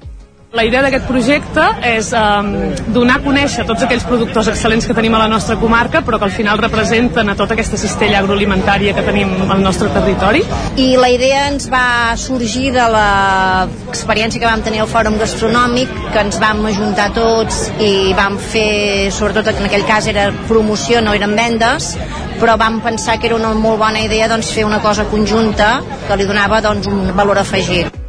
La 0.54 0.62
idea 0.62 0.84
d'aquest 0.84 1.08
projecte 1.10 1.62
és 1.82 2.12
um, 2.14 2.50
donar 2.94 3.16
a 3.18 3.22
conèixer 3.24 3.64
tots 3.66 3.82
aquells 3.82 4.04
productors 4.06 4.46
excel·lents 4.52 4.84
que 4.86 4.94
tenim 4.94 5.16
a 5.16 5.24
la 5.24 5.26
nostra 5.26 5.56
comarca, 5.58 6.04
però 6.06 6.20
que 6.22 6.28
al 6.28 6.34
final 6.36 6.60
representen 6.62 7.32
a 7.32 7.34
tota 7.34 7.56
aquesta 7.56 7.80
cistella 7.80 8.20
agroalimentària 8.20 8.92
que 8.94 9.02
tenim 9.02 9.32
al 9.50 9.64
nostre 9.64 9.88
territori. 9.96 10.44
I 10.78 10.92
la 10.94 11.08
idea 11.10 11.48
ens 11.48 11.66
va 11.72 12.14
sorgir 12.22 12.70
de 12.76 12.84
l'experiència 12.92 14.38
que 14.38 14.46
vam 14.46 14.62
tenir 14.62 14.84
al 14.84 14.92
Fòrum 14.92 15.18
Gastronòmic, 15.18 15.90
que 16.14 16.22
ens 16.22 16.38
vam 16.38 16.62
ajuntar 16.70 17.08
tots 17.18 17.58
i 17.82 18.14
vam 18.14 18.38
fer, 18.38 19.10
sobretot 19.18 19.50
en 19.56 19.66
aquell 19.66 19.88
cas 19.90 20.06
era 20.14 20.28
promoció, 20.46 21.02
no 21.02 21.18
eren 21.18 21.34
vendes, 21.34 21.96
però 22.38 22.54
vam 22.62 22.78
pensar 22.86 23.18
que 23.18 23.26
era 23.32 23.42
una 23.42 23.50
molt 23.58 23.82
bona 23.82 24.06
idea 24.06 24.30
doncs, 24.30 24.54
fer 24.54 24.70
una 24.70 24.78
cosa 24.86 25.10
conjunta 25.10 25.80
que 26.06 26.22
li 26.22 26.30
donava 26.30 26.62
doncs, 26.62 26.86
un 26.94 27.10
valor 27.18 27.42
afegit. 27.42 28.03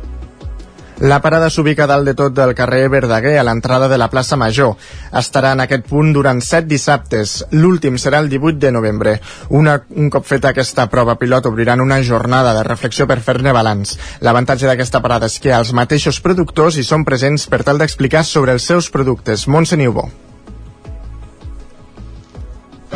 La 1.00 1.20
parada 1.20 1.50
s'ubica 1.52 1.86
dalt 1.92 2.08
de 2.08 2.14
tot 2.16 2.32
del 2.32 2.54
carrer 2.56 2.88
Verdaguer, 2.88 3.34
a 3.38 3.44
l'entrada 3.44 3.90
de 3.92 3.98
la 4.00 4.08
plaça 4.08 4.38
Major. 4.40 4.78
Estarà 5.12 5.52
en 5.52 5.64
aquest 5.66 5.84
punt 5.90 6.14
durant 6.16 6.40
set 6.40 6.70
dissabtes. 6.72 7.42
L'últim 7.52 8.00
serà 8.00 8.22
el 8.24 8.30
18 8.32 8.62
de 8.64 8.72
novembre. 8.72 9.18
Una, 9.50 9.76
un 9.92 10.10
cop 10.10 10.24
feta 10.26 10.54
aquesta 10.54 10.88
prova 10.88 11.18
pilot, 11.20 11.52
obriran 11.52 11.84
una 11.84 12.00
jornada 12.02 12.54
de 12.56 12.64
reflexió 12.64 13.10
per 13.12 13.20
fer-ne 13.20 13.52
balanç. 13.52 13.98
L'avantatge 14.24 14.72
d'aquesta 14.72 15.04
parada 15.04 15.28
és 15.28 15.36
que 15.44 15.52
els 15.52 15.74
mateixos 15.76 16.22
productors 16.24 16.80
hi 16.80 16.88
són 16.88 17.04
presents 17.04 17.50
per 17.52 17.66
tal 17.68 17.82
d'explicar 17.82 18.24
sobre 18.24 18.56
els 18.56 18.64
seus 18.64 18.88
productes. 18.90 19.50
Montse 19.52 19.76
Niubó 19.76 20.08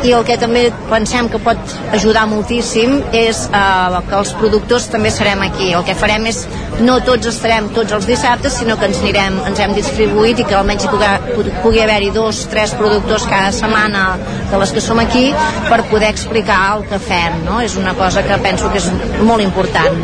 i 0.04 0.12
el 0.16 0.22
que 0.24 0.36
també 0.40 0.62
pensem 0.88 1.28
que 1.28 1.38
pot 1.44 1.72
ajudar 1.92 2.22
moltíssim 2.30 2.94
és 3.16 3.42
eh, 3.50 3.98
que 4.08 4.16
els 4.16 4.32
productors 4.38 4.86
també 4.92 5.10
serem 5.12 5.42
aquí. 5.44 5.70
El 5.76 5.84
que 5.84 5.96
farem 5.98 6.24
és, 6.30 6.40
no 6.86 6.96
tots 7.04 7.28
estarem 7.28 7.68
tots 7.76 7.92
els 7.98 8.08
dissabtes, 8.08 8.56
sinó 8.62 8.78
que 8.80 8.88
ens 8.88 9.00
anirem, 9.02 9.40
ens 9.50 9.60
hem 9.60 9.74
distribuït 9.76 10.40
i 10.40 10.48
que 10.48 10.56
almenys 10.56 10.86
hi 10.86 10.92
pugui, 10.94 11.54
pugui 11.64 11.84
haver-hi 11.84 12.12
dos, 12.16 12.46
tres 12.52 12.72
productors 12.78 13.28
cada 13.28 13.52
setmana 13.56 14.06
de 14.50 14.62
les 14.62 14.72
que 14.76 14.84
som 14.84 15.02
aquí 15.02 15.28
per 15.68 15.82
poder 15.92 16.14
explicar 16.14 16.62
el 16.78 16.86
que 16.88 17.02
fem, 17.10 17.42
no? 17.44 17.60
És 17.60 17.76
una 17.80 17.94
cosa 17.98 18.24
que 18.24 18.40
penso 18.40 18.72
que 18.72 18.80
és 18.80 18.88
molt 19.20 19.44
important. 19.44 20.00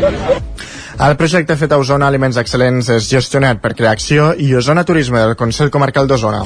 El 0.97 1.13
projecte 1.13 1.53
fet 1.53 1.69
a 1.69 1.77
Osona 1.77 2.07
Aliments 2.09 2.39
Excel·lents 2.41 2.87
és 2.95 3.05
gestionat 3.11 3.59
per 3.61 3.75
Creacció 3.77 4.31
i 4.41 4.47
Osona 4.57 4.81
Turisme 4.81 5.19
del 5.21 5.35
Consell 5.37 5.69
Comarcal 5.69 6.09
d'Osona. 6.09 6.39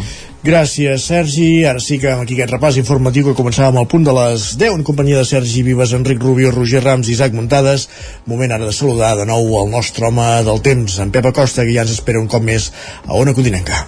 Gràcies, 0.44 1.06
Sergi. 1.08 1.64
Ara 1.70 1.80
sí 1.80 2.02
que 2.02 2.12
aquí 2.12 2.36
aquest 2.36 2.52
repàs 2.52 2.82
informatiu 2.82 3.30
que 3.30 3.38
començàvem 3.38 3.80
al 3.80 3.88
punt 3.88 4.04
de 4.04 4.18
les 4.20 4.52
10 4.60 4.76
en 4.82 4.84
companyia 4.84 5.24
de 5.24 5.30
Sergi 5.32 5.64
Vives, 5.64 5.96
Enric 5.96 6.20
Rubio, 6.20 6.52
Roger 6.52 6.84
Rams 6.84 7.08
i 7.08 7.16
Isaac 7.16 7.38
Muntades. 7.38 7.88
Moment 8.28 8.52
ara 8.52 8.68
de 8.68 8.76
saludar 8.76 9.16
de 9.22 9.30
nou 9.32 9.56
el 9.64 9.72
nostre 9.72 10.12
home 10.12 10.30
del 10.44 10.60
temps, 10.68 11.00
en 11.00 11.16
Pep 11.16 11.32
Acosta, 11.32 11.64
que 11.64 11.72
ja 11.72 11.88
ens 11.88 11.96
espera 11.96 12.20
un 12.20 12.28
cop 12.28 12.44
més 12.44 12.74
a 13.08 13.16
Ona 13.16 13.38
Codinenca. 13.38 13.86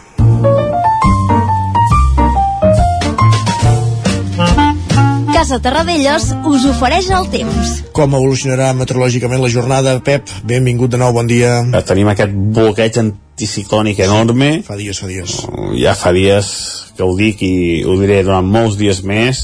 Casa 5.43 5.57
Terradellos 5.59 6.29
us 6.47 6.63
ofereix 6.71 7.09
el 7.11 7.25
temps. 7.27 7.71
Com 7.91 8.13
evolucionarà 8.15 8.69
meteorològicament 8.79 9.41
la 9.43 9.49
jornada? 9.51 9.97
Pep, 9.99 10.29
benvingut 10.47 10.93
de 10.93 11.01
nou, 11.01 11.11
bon 11.11 11.27
dia. 11.27 11.57
Eh, 11.67 11.81
Tenim 11.83 12.07
aquest 12.07 12.31
bloqueig 12.55 12.95
anticiclònic 13.01 13.99
enorme. 14.05 14.47
Fa 14.63 14.77
dies, 14.79 15.01
fa 15.03 15.09
dies. 15.11 15.33
Uh, 15.43 15.73
ja 15.75 15.97
fa 15.99 16.13
dies 16.15 16.47
que 16.95 17.03
ho 17.03 17.11
dic 17.19 17.43
i 17.43 17.51
ho 17.83 17.97
diré 17.99 18.21
durant 18.23 18.47
molts 18.47 18.77
dies 18.79 19.01
més, 19.03 19.41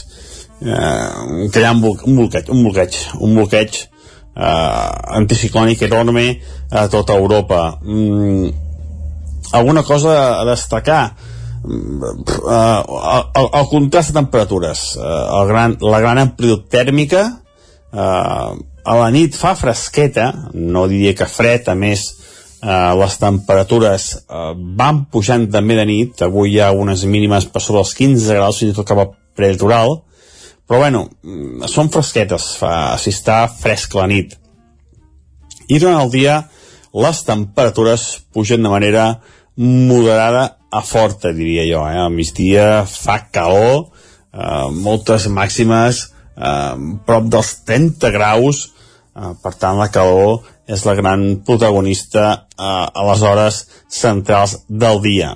eh, 0.63 1.49
que 1.51 1.59
hi 1.59 1.67
ha 1.67 1.75
un 1.75 1.83
bloqueig, 1.83 2.47
un 2.47 2.63
bloqueig, 2.63 2.95
un 3.19 3.35
bloqueig 3.35 3.81
eh, 3.83 4.87
anticiclònic 5.19 5.83
enorme 5.89 6.29
a 6.71 6.87
tota 6.87 7.19
Europa. 7.19 7.73
Mm, 7.83 8.53
alguna 9.51 9.83
cosa 9.83 10.15
a 10.37 10.47
destacar? 10.47 11.03
El, 11.65 13.47
el 13.59 13.67
contrast 13.71 14.11
de 14.11 14.19
temperatures 14.19 14.95
uh, 14.97 15.41
el 15.41 15.47
gran, 15.49 15.77
la 15.81 15.99
gran 15.99 16.21
amplitud 16.21 16.67
tèrmica 16.71 17.23
uh, 17.91 18.55
a 18.89 18.95
la 18.97 19.09
nit 19.13 19.35
fa 19.37 19.55
fresqueta 19.59 20.31
no 20.53 20.87
diria 20.89 21.13
que 21.17 21.27
fred 21.29 21.67
a 21.69 21.75
més 21.77 22.05
uh, 22.63 22.95
les 22.99 23.17
temperatures 23.21 24.09
uh, 24.17 24.53
van 24.55 25.03
pujant 25.11 25.47
també 25.51 25.77
de 25.77 25.85
nit. 25.85 26.21
Avui 26.25 26.55
hi 26.55 26.61
ha 26.63 26.71
unes 26.75 27.05
mínimes 27.05 27.49
per 27.53 27.61
sobre 27.61 27.83
els 27.83 27.93
15 27.97 28.37
graus 28.39 28.61
fins 28.61 28.73
i 28.73 28.77
tot 28.77 28.87
cap 28.89 29.03
a 29.03 29.09
prelitoral. 29.37 29.99
Però 30.69 30.83
bueno, 30.83 31.07
són 31.69 31.89
fresquetes 31.89 32.53
fa, 32.59 32.95
si 33.01 33.13
està 33.13 33.43
fresc 33.49 33.95
la 33.97 34.07
nit. 34.09 34.35
I 35.69 35.79
durant 35.81 36.01
el 36.03 36.13
dia 36.13 36.43
les 36.93 37.23
temperatures 37.25 38.05
pugen 38.33 38.65
de 38.65 38.71
manera 38.71 39.05
moderada 39.55 40.58
a 40.71 40.81
forta, 40.81 41.33
diria 41.33 41.65
jo. 41.67 41.83
Eh? 41.87 41.97
Al 41.97 42.13
migdia 42.13 42.85
fa 42.85 43.19
calor, 43.33 43.89
eh, 44.33 44.69
moltes 44.71 45.27
màximes, 45.27 46.09
eh, 46.37 46.73
prop 47.05 47.29
dels 47.29 47.53
30 47.65 48.11
graus, 48.11 48.69
eh, 49.15 49.33
per 49.43 49.53
tant 49.55 49.77
la 49.77 49.89
calor 49.89 50.43
és 50.67 50.85
la 50.85 50.95
gran 50.95 51.41
protagonista 51.45 52.45
eh, 52.57 52.63
a 52.63 53.05
les 53.09 53.21
hores 53.21 53.67
centrals 53.87 54.59
del 54.67 55.01
dia. 55.01 55.33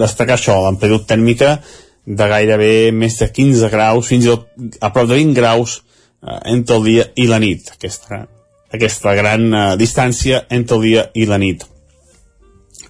Destacar 0.00 0.36
això, 0.36 0.60
l'amplitud 0.62 1.06
tèrmica 1.08 1.60
de 2.04 2.26
gairebé 2.28 2.90
més 2.92 3.16
de 3.18 3.30
15 3.32 3.70
graus, 3.72 4.06
fins 4.06 4.26
tot 4.28 4.48
a 4.80 4.92
prop 4.92 5.08
de 5.08 5.16
20 5.16 5.34
graus 5.36 5.80
eh, 6.22 6.38
entre 6.52 6.76
el 6.76 6.84
dia 6.84 7.08
i 7.16 7.26
la 7.30 7.40
nit. 7.40 7.72
Aquesta, 7.72 8.26
aquesta 8.72 9.14
gran 9.16 9.48
eh, 9.52 9.66
distància 9.80 10.44
entre 10.50 10.76
el 10.76 10.88
dia 10.88 11.10
i 11.14 11.26
la 11.26 11.38
nit. 11.38 11.66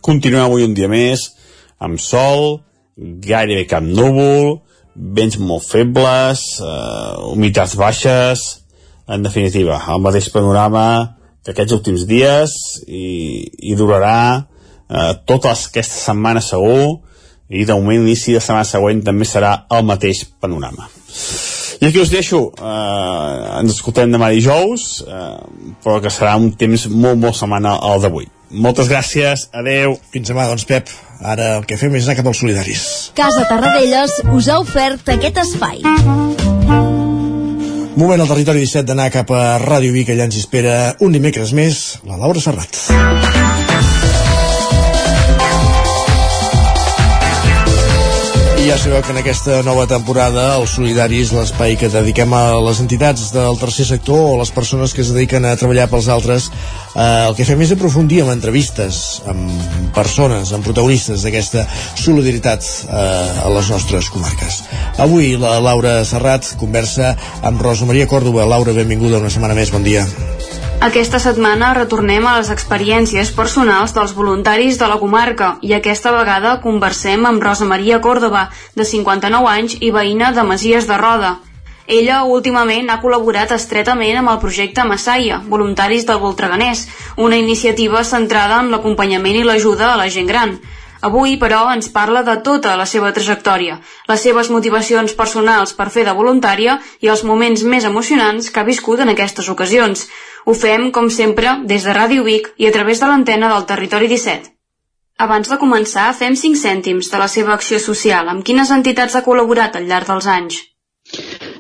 continuem 0.01 0.47
avui 0.47 0.65
un 0.65 0.73
dia 0.75 0.89
més 0.89 1.27
amb 1.81 2.01
sol, 2.01 2.61
gairebé 2.97 3.67
cap 3.71 3.85
núvol, 3.85 4.61
vents 4.95 5.39
molt 5.41 5.65
febles, 5.65 6.45
eh, 6.61 7.15
humitats 7.33 7.77
baixes, 7.81 8.47
en 9.11 9.25
definitiva, 9.25 9.81
el 9.91 10.03
mateix 10.05 10.29
panorama 10.31 11.17
que 11.45 11.55
aquests 11.55 11.75
últims 11.75 12.07
dies 12.07 12.53
i, 12.87 13.49
i 13.73 13.77
durarà 13.79 14.17
eh, 14.37 15.13
tota 15.27 15.55
aquesta 15.55 16.05
setmana 16.05 16.43
segur 16.45 17.01
i 17.51 17.65
de 17.67 17.75
moment 17.75 18.05
l'inici 18.05 18.37
de 18.37 18.43
setmana 18.45 18.69
següent 18.69 19.03
també 19.07 19.27
serà 19.27 19.55
el 19.75 19.87
mateix 19.89 20.23
panorama. 20.41 20.87
I 21.81 21.89
aquí 21.89 22.03
us 22.03 22.13
deixo, 22.13 22.43
eh, 22.61 23.61
ens 23.63 23.73
escoltem 23.73 24.13
demà 24.13 24.29
dijous, 24.35 25.01
eh, 25.07 25.39
però 25.83 25.99
que 26.05 26.13
serà 26.13 26.37
un 26.37 26.53
temps 26.61 26.87
molt, 26.93 27.19
molt 27.19 27.39
setmana 27.39 27.79
al 27.81 28.05
d'avui. 28.05 28.29
Moltes 28.51 28.89
gràcies, 28.91 29.47
adeu. 29.55 29.95
Fins 30.11 30.31
demà, 30.31 30.49
doncs, 30.51 30.67
Pep. 30.67 30.91
Ara 31.21 31.57
el 31.61 31.67
que 31.69 31.79
fem 31.79 31.95
és 31.95 32.09
anar 32.09 32.17
cap 32.19 32.31
als 32.31 32.41
solidaris. 32.43 32.85
Casa 33.15 33.45
Tarradellas 33.49 34.17
us 34.35 34.49
ha 34.51 34.59
ofert 34.63 35.13
aquest 35.15 35.39
espai. 35.45 35.83
Moment 38.01 38.23
al 38.23 38.31
territori 38.31 38.65
17 38.65 38.89
d'anar 38.89 39.11
cap 39.15 39.31
a 39.37 39.59
Ràdio 39.63 39.93
Vic, 39.95 40.11
allà 40.11 40.27
ens 40.31 40.41
espera 40.41 40.97
un 41.05 41.13
dimecres 41.15 41.53
més, 41.55 42.01
la 42.09 42.19
Laura 42.19 42.43
Serrat. 42.43 43.30
Ja 48.71 48.79
sabeu 48.79 49.03
que 49.03 49.11
en 49.11 49.19
aquesta 49.19 49.65
nova 49.67 49.83
temporada 49.91 50.43
el 50.55 50.67
Solidari 50.71 51.19
és 51.25 51.33
l'espai 51.35 51.73
que 51.81 51.89
dediquem 51.91 52.31
a 52.39 52.61
les 52.63 52.79
entitats 52.79 53.33
del 53.35 53.59
tercer 53.59 53.87
sector 53.89 54.21
o 54.29 54.37
les 54.39 54.53
persones 54.55 54.95
que 54.95 55.03
es 55.03 55.11
dediquen 55.11 55.43
a 55.49 55.57
treballar 55.59 55.89
pels 55.91 56.07
altres. 56.07 56.47
Eh, 56.95 57.03
el 57.03 57.35
que 57.35 57.49
fem 57.49 57.65
és 57.67 57.75
aprofundir 57.75 58.21
amb 58.23 58.31
entrevistes, 58.37 59.01
amb 59.27 59.91
persones, 59.97 60.55
amb 60.55 60.63
protagonistes 60.63 61.27
d'aquesta 61.27 61.67
solidaritat 61.99 62.63
eh, 62.87 63.45
a 63.49 63.51
les 63.59 63.75
nostres 63.75 64.07
comarques. 64.15 64.63
Avui 65.03 65.35
la 65.35 65.57
Laura 65.59 66.05
Serrat 66.07 66.55
conversa 66.63 67.17
amb 67.43 67.67
Rosa 67.67 67.91
Maria 67.91 68.07
Còrdova. 68.07 68.47
Laura, 68.47 68.77
benvinguda 68.77 69.19
una 69.19 69.35
setmana 69.35 69.59
més, 69.59 69.75
bon 69.75 69.83
dia. 69.83 70.07
Aquesta 70.81 71.19
setmana 71.21 71.75
retornem 71.77 72.25
a 72.25 72.39
les 72.39 72.49
experiències 72.53 73.31
personals 73.37 73.93
dels 73.93 74.15
voluntaris 74.17 74.79
de 74.81 74.87
la 74.89 74.97
comarca 75.03 75.51
i 75.61 75.75
aquesta 75.77 76.09
vegada 76.15 76.55
conversem 76.63 77.27
amb 77.29 77.45
Rosa 77.45 77.69
Maria 77.69 77.99
Còrdova, 78.01 78.47
de 78.81 78.87
59 78.89 79.51
anys 79.53 79.77
i 79.85 79.91
veïna 79.93 80.31
de 80.33 80.47
Masies 80.53 80.89
de 80.89 80.97
Roda. 80.97 81.35
Ella 81.85 82.23
últimament 82.25 82.89
ha 82.89 82.97
col·laborat 83.05 83.53
estretament 83.53 84.23
amb 84.23 84.33
el 84.33 84.41
projecte 84.41 84.89
Massaia, 84.89 85.43
Voluntaris 85.53 86.09
del 86.09 86.23
Voltreganès, 86.25 86.87
una 87.19 87.37
iniciativa 87.37 88.01
centrada 88.01 88.63
en 88.65 88.73
l'acompanyament 88.73 89.37
i 89.37 89.45
l'ajuda 89.45 89.93
a 89.93 90.01
la 90.01 90.09
gent 90.09 90.33
gran. 90.33 90.57
Avui, 91.01 91.39
però, 91.41 91.61
ens 91.73 91.89
parla 91.93 92.21
de 92.25 92.35
tota 92.45 92.75
la 92.77 92.85
seva 92.89 93.13
trajectòria, 93.17 93.79
les 94.09 94.25
seves 94.25 94.51
motivacions 94.53 95.15
personals 95.17 95.73
per 95.77 95.89
fer 95.93 96.05
de 96.09 96.17
voluntària 96.17 96.75
i 97.01 97.09
els 97.09 97.23
moments 97.25 97.65
més 97.65 97.87
emocionants 97.89 98.49
que 98.49 98.61
ha 98.61 98.69
viscut 98.69 99.01
en 99.01 99.13
aquestes 99.13 99.49
ocasions. 99.49 100.09
Ho 100.47 100.55
fem, 100.55 100.89
com 100.97 101.11
sempre, 101.11 101.59
des 101.73 101.85
de 101.85 101.95
Ràdio 101.97 102.25
Vic 102.25 102.51
i 102.59 102.69
a 102.69 102.73
través 102.73 103.01
de 103.03 103.11
l'antena 103.11 103.51
del 103.53 103.67
Territori 103.69 104.09
17. 104.09 104.51
Abans 105.21 105.51
de 105.53 105.59
començar, 105.61 106.07
fem 106.17 106.37
5 106.43 106.57
cèntims 106.57 107.11
de 107.13 107.19
la 107.21 107.29
seva 107.29 107.53
acció 107.55 107.79
social. 107.79 108.29
Amb 108.33 108.45
quines 108.47 108.71
entitats 108.73 109.17
ha 109.17 109.25
col·laborat 109.27 109.77
al 109.77 109.89
llarg 109.91 110.09
dels 110.09 110.29
anys? 110.35 110.61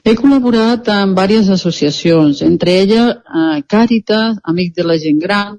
He 0.05 0.15
col·laborat 0.16 0.89
amb 0.94 1.19
diverses 1.19 1.51
associacions, 1.59 2.40
entre 2.47 2.78
elles 2.82 3.11
eh, 3.11 3.59
Càritas, 3.69 4.39
Amics 4.52 4.78
de 4.78 4.86
la 4.89 4.97
Gent 5.02 5.20
Gran, 5.20 5.59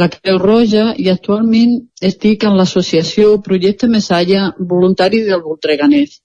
la 0.00 0.08
Creu 0.14 0.38
Roja 0.42 0.86
i 0.98 1.10
actualment 1.12 1.74
estic 2.00 2.46
en 2.48 2.56
l'associació 2.58 3.36
Projecte 3.44 3.90
Messalla 3.92 4.48
Voluntari 4.72 5.20
del 5.28 5.44
Voltreganès. 5.44 6.18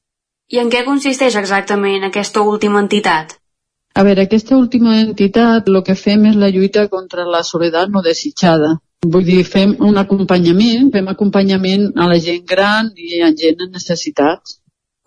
I 0.50 0.64
en 0.64 0.72
què 0.74 0.86
consisteix 0.88 1.36
exactament 1.38 2.08
aquesta 2.08 2.42
última 2.42 2.80
entitat? 2.82 3.36
A 3.96 4.04
veure, 4.06 4.24
aquesta 4.28 4.58
última 4.58 5.00
entitat 5.02 5.68
el 5.68 5.82
que 5.84 5.96
fem 5.96 6.30
és 6.30 6.38
la 6.40 6.52
lluita 6.54 6.88
contra 6.88 7.26
la 7.26 7.42
soledat 7.44 7.90
no 7.90 8.04
desitjada. 8.06 8.76
Vull 9.06 9.26
dir, 9.26 9.44
fem 9.48 9.76
un 9.90 9.98
acompanyament, 9.98 10.90
fem 10.94 11.08
acompanyament 11.08 11.86
a 11.96 12.08
la 12.12 12.18
gent 12.20 12.44
gran 12.48 12.92
i 12.96 13.22
a 13.24 13.32
gent 13.42 13.64
en 13.66 13.72
necessitats. 13.76 14.60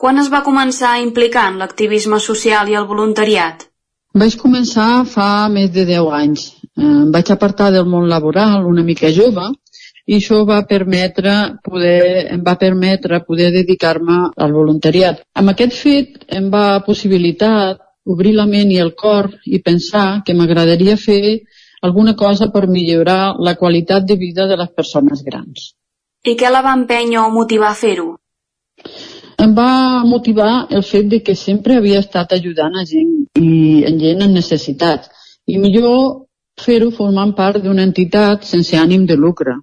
Quan 0.02 0.18
es 0.18 0.30
va 0.32 0.42
començar 0.42 0.94
a 0.94 1.02
implicar 1.02 1.44
en 1.50 1.60
l'activisme 1.60 2.18
social 2.20 2.70
i 2.72 2.78
el 2.80 2.88
voluntariat? 2.88 3.68
Vaig 4.22 4.34
començar 4.40 5.04
fa 5.08 5.48
més 5.48 5.70
de 5.76 5.84
10 5.88 6.08
anys. 6.18 6.48
Eh, 6.76 7.04
vaig 7.14 7.30
apartar 7.32 7.70
del 7.72 7.86
món 7.88 8.08
laboral 8.08 8.66
una 8.68 8.82
mica 8.84 9.12
jove 9.12 9.44
i 10.06 10.16
això 10.18 10.42
va 10.48 10.64
permetre 10.66 11.32
poder, 11.62 12.26
em 12.34 12.42
va 12.42 12.56
permetre 12.58 13.22
poder 13.28 13.52
dedicar-me 13.54 14.18
al 14.36 14.52
voluntariat. 14.52 15.22
Amb 15.38 15.52
aquest 15.52 15.78
fet 15.78 16.24
em 16.28 16.50
va 16.50 16.82
possibilitar 16.86 17.54
obrir 18.04 18.34
la 18.34 18.46
ment 18.46 18.70
i 18.72 18.80
el 18.82 18.94
cor 18.94 19.30
i 19.44 19.60
pensar 19.62 20.22
que 20.26 20.34
m'agradaria 20.34 20.96
fer 20.96 21.42
alguna 21.82 22.14
cosa 22.14 22.48
per 22.54 22.66
millorar 22.68 23.34
la 23.38 23.54
qualitat 23.56 24.04
de 24.06 24.16
vida 24.16 24.46
de 24.46 24.56
les 24.56 24.70
persones 24.70 25.22
grans. 25.22 25.72
I 26.24 26.36
què 26.38 26.50
la 26.50 26.62
va 26.62 26.74
empènyer 26.78 27.18
o 27.22 27.30
motivar 27.34 27.72
a 27.72 27.78
fer-ho? 27.78 28.12
Em 29.42 29.54
va 29.54 30.04
motivar 30.06 30.68
el 30.70 30.84
fet 30.86 31.08
de 31.10 31.18
que 31.26 31.34
sempre 31.34 31.76
havia 31.76 32.02
estat 32.04 32.34
ajudant 32.36 32.76
a 32.78 32.84
gent 32.86 33.10
i 33.40 33.82
a 33.88 33.90
gent 34.04 34.22
en 34.22 34.34
necessitat. 34.38 35.08
I 35.46 35.58
millor 35.58 36.28
fer-ho 36.62 36.92
formant 36.94 37.32
part 37.34 37.58
d'una 37.64 37.82
entitat 37.88 38.46
sense 38.46 38.78
ànim 38.78 39.06
de 39.06 39.16
lucre. 39.18 39.56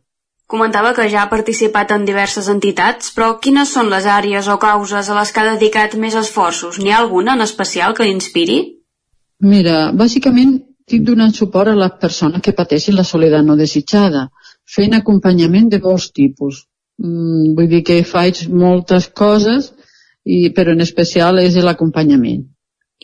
Comentava 0.49 0.95
que 0.97 1.05
ja 1.13 1.21
ha 1.21 1.29
participat 1.29 1.91
en 1.93 2.05
diverses 2.07 2.47
entitats, 2.49 3.11
però 3.13 3.35
quines 3.43 3.69
són 3.75 3.91
les 3.93 4.07
àrees 4.09 4.47
o 4.49 4.57
causes 4.61 5.09
a 5.09 5.17
les 5.19 5.31
que 5.33 5.43
ha 5.43 5.51
dedicat 5.51 5.93
més 6.05 6.15
esforços? 6.17 6.79
N'hi 6.81 6.89
ha 6.93 7.03
alguna 7.03 7.35
en 7.37 7.45
especial 7.45 7.93
que 7.93 8.07
l'inspiri? 8.07 8.57
Mira, 9.45 9.91
bàsicament 9.93 10.55
estic 10.89 11.03
donant 11.05 11.35
suport 11.37 11.69
a 11.69 11.77
les 11.77 11.91
persones 12.01 12.41
que 12.41 12.55
pateixen 12.57 12.95
la 12.97 13.05
soledat 13.05 13.45
no 13.45 13.55
desitjada, 13.59 14.23
fent 14.75 14.95
acompanyament 14.97 15.69
de 15.69 15.79
molts 15.83 16.09
tipus. 16.11 16.63
Mm, 16.97 17.53
vull 17.59 17.69
dir 17.69 17.83
que 17.85 17.99
faig 18.03 18.47
moltes 18.49 19.05
coses, 19.21 19.69
i, 20.25 20.49
però 20.55 20.73
en 20.73 20.81
especial 20.81 21.43
és 21.43 21.59
l'acompanyament. 21.61 22.41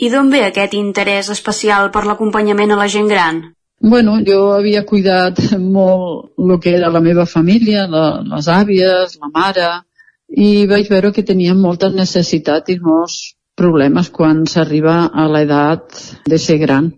I 0.01 0.09
d'on 0.09 0.31
ve 0.33 0.41
aquest 0.47 0.73
interès 0.73 1.29
especial 1.29 1.91
per 1.93 2.03
l'acompanyament 2.09 2.73
a 2.73 2.79
la 2.81 2.89
gent 2.95 3.07
gran? 3.13 3.43
Bueno, 3.81 4.17
jo 4.25 4.51
havia 4.55 4.85
cuidat 4.85 5.39
molt 5.77 6.33
el 6.39 6.59
que 6.59 6.75
era 6.77 6.89
la 6.89 7.01
meva 7.03 7.25
família, 7.25 7.87
la, 7.87 8.21
les 8.23 8.47
àvies, 8.47 9.17
la 9.21 9.31
mare, 9.33 9.71
i 10.29 10.65
vaig 10.67 10.89
veure 10.89 11.11
que 11.13 11.23
tenien 11.23 11.59
moltes 11.59 11.93
necessitats 11.93 12.71
i 12.71 12.79
molts 12.81 13.35
problemes 13.55 14.09
quan 14.11 14.45
s'arriba 14.51 15.05
a 15.13 15.27
l'edat 15.31 15.99
de 16.27 16.39
ser 16.39 16.57
gran. 16.59 16.91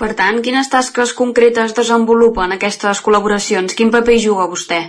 Per 0.00 0.14
tant, 0.16 0.38
quines 0.40 0.70
tasques 0.72 1.12
concretes 1.12 1.74
desenvolupa 1.76 2.46
en 2.46 2.56
aquestes 2.56 3.02
col·laboracions? 3.04 3.74
Quin 3.76 3.90
paper 3.92 4.14
hi 4.16 4.22
juga 4.24 4.46
vostè? 4.48 4.80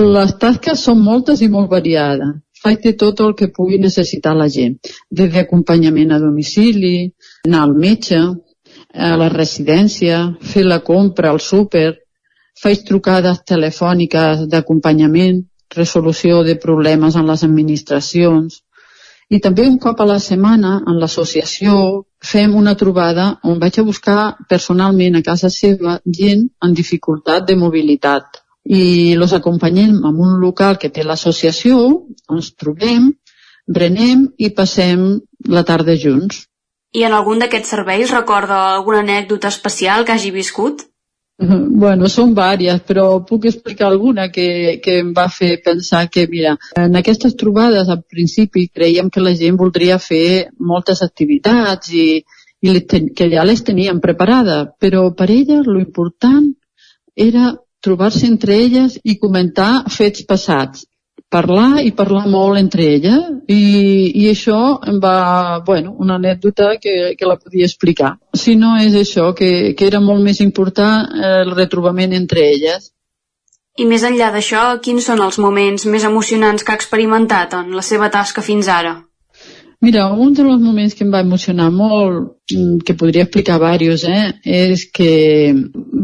Les 0.00 0.32
tasques 0.42 0.82
són 0.88 1.02
moltes 1.04 1.42
i 1.46 1.50
molt 1.52 1.70
variades. 1.70 2.40
Faig 2.62 2.82
de 2.82 2.92
tot 2.98 3.20
el 3.20 3.34
que 3.38 3.50
pugui 3.54 3.78
necessitar 3.82 4.32
la 4.38 4.48
gent, 4.48 4.76
des 5.10 5.30
d'acompanyament 5.34 6.14
a 6.14 6.20
domicili, 6.22 7.10
anar 7.46 7.62
al 7.66 7.74
metge, 7.74 8.20
a 8.94 9.14
la 9.16 9.28
residència, 9.32 10.18
fer 10.40 10.64
la 10.64 10.80
compra 10.84 11.30
al 11.30 11.40
súper, 11.40 11.98
faig 12.62 12.84
trucades 12.88 13.40
telefòniques 13.48 14.46
d'acompanyament, 14.52 15.40
resolució 15.74 16.42
de 16.44 16.58
problemes 16.60 17.16
en 17.16 17.26
les 17.26 17.44
administracions, 17.44 18.60
i 19.32 19.40
també 19.40 19.64
un 19.64 19.78
cop 19.80 20.00
a 20.02 20.06
la 20.08 20.18
setmana 20.20 20.74
en 20.84 20.98
l'associació 21.00 21.74
fem 22.32 22.54
una 22.58 22.74
trobada 22.76 23.26
on 23.48 23.58
vaig 23.62 23.78
a 23.80 23.84
buscar 23.86 24.18
personalment 24.48 25.16
a 25.16 25.22
casa 25.24 25.48
seva 25.50 25.98
gent 26.18 26.44
en 26.66 26.74
dificultat 26.76 27.46
de 27.48 27.56
mobilitat 27.56 28.42
i 28.78 28.82
els 29.16 29.32
acompanyem 29.32 29.94
en 30.04 30.20
un 30.26 30.36
local 30.42 30.76
que 30.78 30.90
té 30.92 31.02
l'associació, 31.02 31.78
ens 32.30 32.52
trobem, 32.54 33.08
brenem 33.66 34.28
i 34.38 34.52
passem 34.54 35.06
la 35.48 35.64
tarda 35.64 35.96
junts. 35.96 36.46
I 36.92 37.04
en 37.08 37.14
algun 37.16 37.40
d'aquests 37.40 37.72
serveis 37.72 38.10
recorda 38.12 38.58
alguna 38.74 39.00
anècdota 39.00 39.48
especial 39.48 40.04
que 40.04 40.16
hagi 40.16 40.32
viscut? 40.34 40.88
Bueno, 41.82 42.06
són 42.12 42.34
vàries, 42.36 42.82
però 42.86 43.04
puc 43.26 43.48
explicar 43.48 43.88
alguna 43.88 44.28
que, 44.30 44.44
que 44.84 44.98
em 45.00 45.08
va 45.16 45.24
fer 45.32 45.56
pensar 45.64 46.04
que, 46.12 46.28
mira, 46.30 46.52
en 46.78 46.94
aquestes 47.00 47.34
trobades 47.40 47.88
al 47.90 48.04
principi 48.04 48.68
creiem 48.68 49.08
que 49.10 49.24
la 49.24 49.32
gent 49.40 49.58
voldria 49.58 49.96
fer 49.98 50.52
moltes 50.72 51.02
activitats 51.02 51.90
i, 51.90 52.06
i 52.62 52.76
ten, 52.92 53.08
que 53.16 53.26
ja 53.32 53.42
les 53.48 53.64
tenien 53.66 53.98
preparades, 54.04 54.70
però 54.78 55.08
per 55.18 55.30
elles 55.34 55.66
lo 55.66 55.80
important 55.80 56.52
era 57.16 57.56
trobar-se 57.82 58.28
entre 58.28 58.60
elles 58.62 59.00
i 59.02 59.18
comentar 59.18 59.72
fets 59.90 60.22
passats 60.28 60.86
parlar 61.32 61.82
i 61.82 61.92
parlar 61.96 62.26
molt 62.30 62.60
entre 62.60 62.86
ella 62.96 63.16
i, 63.48 63.62
i 64.22 64.28
això 64.30 64.58
em 64.92 64.98
va, 65.02 65.60
bueno, 65.66 65.94
una 66.04 66.18
anècdota 66.20 66.74
que, 66.82 67.14
que 67.18 67.28
la 67.28 67.38
podia 67.40 67.68
explicar. 67.68 68.16
Si 68.36 68.56
no 68.60 68.74
és 68.80 68.96
això, 68.98 69.30
que, 69.38 69.72
que 69.78 69.88
era 69.88 70.02
molt 70.04 70.22
més 70.24 70.42
important 70.44 71.08
el 71.32 71.54
retrobament 71.56 72.12
entre 72.18 72.44
elles. 72.50 72.90
I 73.80 73.86
més 73.88 74.04
enllà 74.04 74.28
d'això, 74.34 74.66
quins 74.84 75.06
són 75.08 75.22
els 75.24 75.38
moments 75.40 75.86
més 75.88 76.04
emocionants 76.04 76.64
que 76.64 76.74
ha 76.74 76.80
experimentat 76.80 77.56
en 77.56 77.72
la 77.72 77.84
seva 77.86 78.10
tasca 78.12 78.44
fins 78.44 78.68
ara? 78.68 78.98
Mira, 79.82 80.04
un 80.14 80.30
dels 80.38 80.60
moments 80.62 80.94
que 80.94 81.02
em 81.02 81.10
va 81.10 81.20
emocionar 81.24 81.64
molt, 81.74 82.36
mm, 82.54 82.84
que 82.86 82.94
podria 82.94 83.24
explicar 83.26 83.56
diversos, 83.58 84.04
eh, 84.04 84.28
és 84.44 84.84
que 84.98 85.08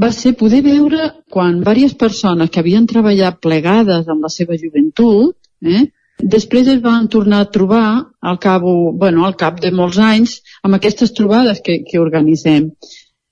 va 0.02 0.10
ser 0.16 0.32
poder 0.40 0.62
veure 0.62 1.12
quan 1.30 1.60
diverses 1.60 1.94
persones 1.94 2.50
que 2.50 2.59
havien 2.59 2.88
treballat 2.90 3.38
plegades 3.40 4.09
amb 4.09 4.26
la 4.26 4.32
seva 4.36 4.59
joventut, 4.59 5.36
eh, 5.62 5.84
després 6.18 6.66
es 6.74 6.80
van 6.82 7.06
tornar 7.06 7.40
a 7.44 7.50
trobar 7.59 7.86
al, 8.20 8.38
cabo, 8.38 8.92
bueno, 8.92 9.24
al 9.24 9.36
cap 9.36 9.60
de 9.60 9.70
molts 9.70 9.98
anys 9.98 10.40
amb 10.64 10.74
aquestes 10.74 11.14
trobades 11.14 11.60
que, 11.62 11.84
que 11.86 12.02
organitzem 12.02 12.72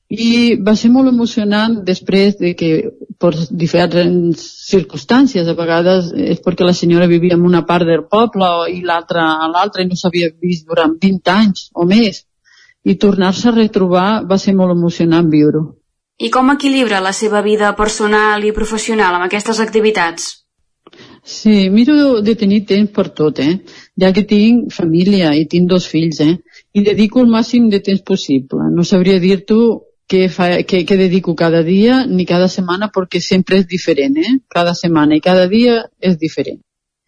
i 0.08 0.54
va 0.62 0.76
ser 0.78 0.90
molt 0.94 1.10
emocionant 1.10 1.80
després 1.86 2.36
de 2.38 2.52
que 2.54 2.70
per 3.18 3.32
diferents 3.50 4.42
circumstàncies, 4.68 5.48
a 5.48 5.56
vegades 5.58 6.12
és 6.14 6.42
perquè 6.44 6.66
la 6.66 6.76
senyora 6.76 7.08
vivia 7.10 7.34
en 7.34 7.42
una 7.42 7.64
part 7.66 7.86
del 7.86 8.04
poble 8.10 8.70
i 8.70 8.82
l'altra 8.86 9.24
a 9.42 9.48
l'altra 9.50 9.82
i 9.82 9.88
no 9.88 9.98
s'havia 9.98 10.30
vist 10.40 10.66
durant 10.68 10.94
20 11.02 11.32
anys 11.32 11.70
o 11.74 11.86
més 11.86 12.22
i 12.84 12.94
tornar-se 12.94 13.48
a 13.48 13.56
retrobar 13.56 14.22
va 14.30 14.38
ser 14.38 14.54
molt 14.54 14.76
emocionant 14.76 15.26
viure-ho. 15.30 15.74
I 16.22 16.30
com 16.30 16.52
equilibra 16.54 17.02
la 17.02 17.12
seva 17.12 17.42
vida 17.42 17.74
personal 17.76 18.44
i 18.44 18.54
professional 18.54 19.16
amb 19.16 19.26
aquestes 19.26 19.58
activitats? 19.60 20.28
Sí, 21.26 21.68
miro 21.74 22.22
de 22.22 22.36
tenir 22.38 22.60
temps 22.64 22.92
per 22.94 23.08
tot, 23.10 23.40
eh? 23.42 23.58
Ja 23.98 24.12
que 24.14 24.22
tinc 24.22 24.70
família 24.72 25.34
i 25.34 25.44
tinc 25.50 25.66
dos 25.68 25.88
fills, 25.90 26.20
eh? 26.22 26.38
I 26.72 26.84
dedico 26.86 27.20
el 27.20 27.32
màxim 27.32 27.66
de 27.68 27.82
temps 27.82 28.04
possible. 28.06 28.70
No 28.70 28.86
sabria 28.86 29.18
dir-t'ho 29.18 29.58
que, 30.06 30.28
fa, 30.28 30.62
que, 30.62 30.84
que 30.86 30.96
dedico 30.96 31.34
cada 31.34 31.62
dia 31.62 32.04
ni 32.06 32.26
cada 32.26 32.48
setmana 32.48 32.90
perquè 32.94 33.20
sempre 33.20 33.58
és 33.62 33.66
diferent, 33.66 34.16
eh? 34.22 34.36
Cada 34.48 34.74
setmana 34.74 35.18
i 35.18 35.24
cada 35.24 35.46
dia 35.50 35.82
és 36.00 36.18
diferent. 36.18 36.60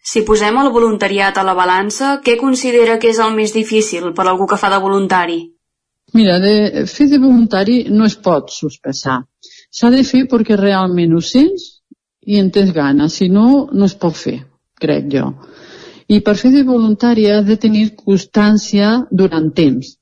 Si 0.03 0.23
posem 0.27 0.57
el 0.57 0.71
voluntariat 0.73 1.37
a 1.37 1.45
la 1.45 1.53
balança, 1.53 2.17
què 2.25 2.37
considera 2.39 2.97
que 2.99 3.11
és 3.11 3.19
el 3.19 3.35
més 3.35 3.53
difícil 3.53 4.11
per 4.15 4.27
algú 4.27 4.47
que 4.47 4.57
fa 4.57 4.71
de 4.73 4.79
voluntari? 4.83 5.39
Mira, 6.13 6.39
de, 6.41 6.85
fer 6.89 7.07
de 7.11 7.19
voluntari 7.21 7.83
no 7.93 8.07
es 8.07 8.15
pot 8.15 8.49
sospesar. 8.51 9.19
S'ha 9.69 9.91
de 9.93 10.01
fer 10.03 10.23
perquè 10.31 10.57
realment 10.57 11.13
ho 11.13 11.21
sents 11.21 11.67
i 12.25 12.39
en 12.41 12.49
tens 12.51 12.71
gana. 12.73 13.09
Si 13.09 13.29
no, 13.29 13.67
no 13.71 13.85
es 13.85 13.93
pot 13.93 14.17
fer, 14.17 14.39
crec 14.81 15.11
jo. 15.13 15.29
I 16.09 16.23
per 16.25 16.33
fer 16.39 16.49
de 16.55 16.63
voluntari 16.65 17.27
has 17.29 17.45
de 17.45 17.59
tenir 17.61 17.91
constància 17.99 18.95
durant 19.11 19.51
temps, 19.53 19.93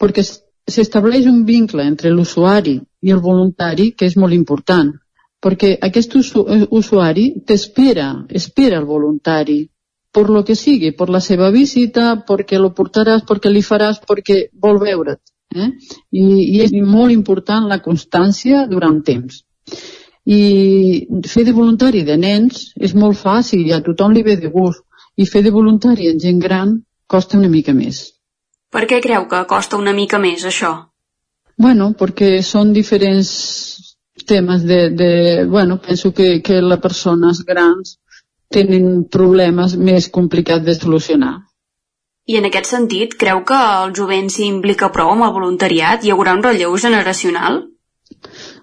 perquè 0.00 0.24
s'estableix 0.68 1.26
un 1.26 1.44
vincle 1.44 1.84
entre 1.86 2.10
l'usuari 2.10 2.78
i 3.02 3.12
el 3.14 3.20
voluntari 3.24 3.92
que 3.96 4.06
és 4.06 4.16
molt 4.16 4.34
important, 4.36 4.92
perquè 5.40 5.76
aquest 5.80 6.14
usu 6.20 6.44
usuari 6.70 7.26
t'espera, 7.46 8.08
espera 8.28 8.78
el 8.78 8.84
voluntari, 8.84 9.60
per 10.12 10.28
lo 10.28 10.42
que 10.44 10.56
sigui, 10.58 10.92
per 10.92 11.08
la 11.08 11.20
seva 11.20 11.50
visita, 11.54 12.16
perquè 12.26 12.58
lo 12.58 12.72
portaràs, 12.74 13.22
perquè 13.26 13.50
li 13.50 13.62
faràs, 13.62 14.02
perquè 14.06 14.48
vol 14.52 14.80
veure't. 14.82 15.20
Eh? 15.54 15.70
I, 16.10 16.24
I 16.56 16.60
és 16.66 16.74
molt 16.86 17.14
important 17.14 17.66
la 17.70 17.80
constància 17.82 18.66
durant 18.70 19.00
temps. 19.06 19.42
I 20.26 21.06
fer 21.26 21.44
de 21.46 21.54
voluntari 21.56 22.04
de 22.06 22.16
nens 22.20 22.70
és 22.76 22.94
molt 22.94 23.18
fàcil 23.18 23.64
i 23.66 23.72
a 23.74 23.80
tothom 23.86 24.14
li 24.14 24.22
ve 24.26 24.36
de 24.38 24.50
gust. 24.52 24.84
I 25.16 25.26
fer 25.26 25.42
de 25.42 25.50
voluntari 25.50 26.08
en 26.10 26.20
gent 26.22 26.38
gran 26.38 26.76
costa 27.06 27.38
una 27.38 27.50
mica 27.50 27.74
més. 27.74 28.19
Per 28.70 28.86
què 28.86 29.00
creu 29.02 29.26
que 29.30 29.44
costa 29.50 29.78
una 29.80 29.94
mica 29.96 30.20
més, 30.22 30.44
això? 30.46 30.72
Bueno, 31.60 31.90
perquè 31.98 32.38
són 32.46 32.72
diferents 32.72 33.30
temes 34.26 34.64
de... 34.64 34.80
de 34.90 35.12
bueno, 35.50 35.80
penso 35.86 36.12
que, 36.14 36.40
que 36.42 36.60
les 36.62 36.80
persones 36.80 37.42
grans 37.46 37.96
tenen 38.50 39.04
problemes 39.10 39.76
més 39.76 40.08
complicats 40.08 40.64
de 40.66 40.74
solucionar. 40.78 41.34
I 42.30 42.38
en 42.38 42.46
aquest 42.46 42.70
sentit, 42.70 43.16
creu 43.18 43.42
que 43.46 43.58
el 43.58 43.94
jovent 43.98 44.30
s'hi 44.30 44.46
implica 44.46 44.90
prou 44.94 45.10
amb 45.14 45.26
el 45.26 45.34
voluntariat? 45.34 46.04
Hi 46.04 46.14
haurà 46.14 46.36
un 46.38 46.44
relleu 46.46 46.76
generacional? 46.78 47.62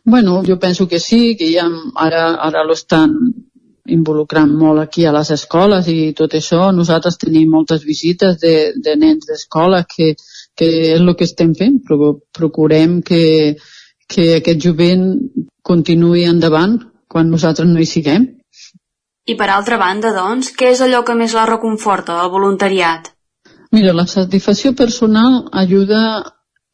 Bueno, 0.04 0.42
jo 0.48 0.58
penso 0.60 0.88
que 0.88 1.00
sí, 1.04 1.36
que 1.36 1.52
ja 1.52 1.66
ara, 1.96 2.24
ara 2.48 2.64
lo 2.64 2.76
estan 2.78 3.16
involucrant 3.94 4.52
molt 4.60 4.82
aquí 4.82 5.06
a 5.06 5.14
les 5.16 5.32
escoles 5.36 5.88
i 5.92 6.14
tot 6.18 6.36
això. 6.38 6.68
Nosaltres 6.76 7.20
tenim 7.22 7.52
moltes 7.54 7.84
visites 7.88 8.40
de, 8.42 8.54
de 8.76 8.96
nens 9.00 9.28
d'escola 9.30 9.84
que, 9.90 10.14
que 10.58 10.70
és 10.94 11.00
el 11.00 11.14
que 11.16 11.28
estem 11.28 11.54
fent. 11.56 11.80
Procurem 12.40 13.02
que, 13.02 13.58
que 14.08 14.30
aquest 14.38 14.64
jovent 14.64 15.06
continuï 15.64 16.26
endavant 16.28 16.80
quan 17.08 17.32
nosaltres 17.32 17.70
no 17.70 17.80
hi 17.80 17.90
siguem. 17.90 18.28
I 19.28 19.36
per 19.36 19.50
altra 19.52 19.78
banda, 19.80 20.14
doncs, 20.16 20.54
què 20.56 20.72
és 20.72 20.82
allò 20.84 21.04
que 21.04 21.16
més 21.20 21.36
la 21.36 21.48
reconforta, 21.50 22.22
el 22.24 22.32
voluntariat? 22.32 23.12
Mira, 23.76 23.92
la 23.92 24.06
satisfacció 24.08 24.72
personal 24.76 25.42
ajuda 25.52 26.02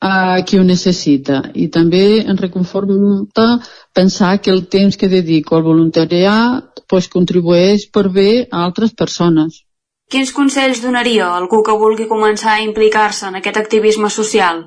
a 0.04 0.42
qui 0.44 0.58
ho 0.60 0.64
necessita 0.68 1.38
i 1.56 1.70
també 1.72 2.04
em 2.20 2.36
reconforta 2.40 3.46
pensar 3.96 4.34
que 4.44 4.52
el 4.52 4.66
temps 4.68 4.98
que 5.00 5.08
dedico 5.08 5.56
al 5.56 5.64
voluntariat 5.64 6.84
pues, 6.92 7.08
contribueix 7.08 7.88
per 7.88 8.10
bé 8.12 8.30
a 8.52 8.66
altres 8.66 8.92
persones. 8.92 9.62
Quins 10.12 10.34
consells 10.36 10.82
donaria 10.84 11.30
a 11.30 11.38
algú 11.40 11.62
que 11.64 11.78
vulgui 11.80 12.10
començar 12.12 12.58
a 12.58 12.66
implicar-se 12.66 13.30
en 13.30 13.40
aquest 13.40 13.58
activisme 13.62 14.12
social? 14.12 14.66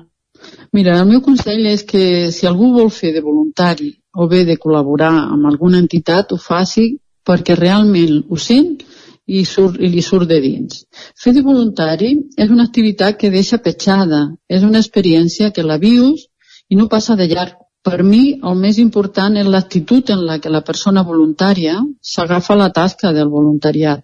Mira, 0.73 0.97
el 0.99 1.07
meu 1.11 1.21
consell 1.21 1.65
és 1.69 1.85
que 1.85 2.31
si 2.33 2.49
algú 2.49 2.73
vol 2.73 2.89
fer 2.89 3.13
de 3.13 3.21
voluntari 3.21 3.93
o 4.17 4.27
bé 4.27 4.43
de 4.45 4.57
col·laborar 4.57 5.13
amb 5.35 5.45
alguna 5.51 5.77
entitat, 5.83 6.33
ho 6.33 6.41
faci 6.41 6.95
perquè 7.27 7.55
realment 7.59 8.23
ho 8.29 8.41
sent 8.41 8.86
i, 9.27 9.43
surt, 9.45 9.77
i 9.83 9.91
li 9.91 10.01
surt 10.01 10.29
de 10.31 10.39
dins. 10.41 10.83
Fer 11.19 11.33
de 11.35 11.43
voluntari 11.45 12.13
és 12.39 12.49
una 12.49 12.65
activitat 12.69 13.19
que 13.19 13.31
deixa 13.33 13.59
petjada, 13.63 14.23
és 14.47 14.63
una 14.63 14.79
experiència 14.79 15.51
que 15.51 15.65
la 15.67 15.77
vius 15.81 16.27
i 16.69 16.79
no 16.79 16.87
passa 16.91 17.15
de 17.19 17.27
llarg. 17.27 17.59
Per 17.87 18.01
mi, 18.03 18.39
el 18.43 18.55
més 18.59 18.79
important 18.83 19.37
és 19.39 19.47
l'actitud 19.47 20.09
en 20.11 20.25
la 20.27 20.39
que 20.43 20.51
la 20.51 20.63
persona 20.69 21.05
voluntària 21.07 21.77
s'agafa 22.13 22.57
la 22.59 22.71
tasca 22.75 23.13
del 23.15 23.29
voluntariat. 23.31 24.03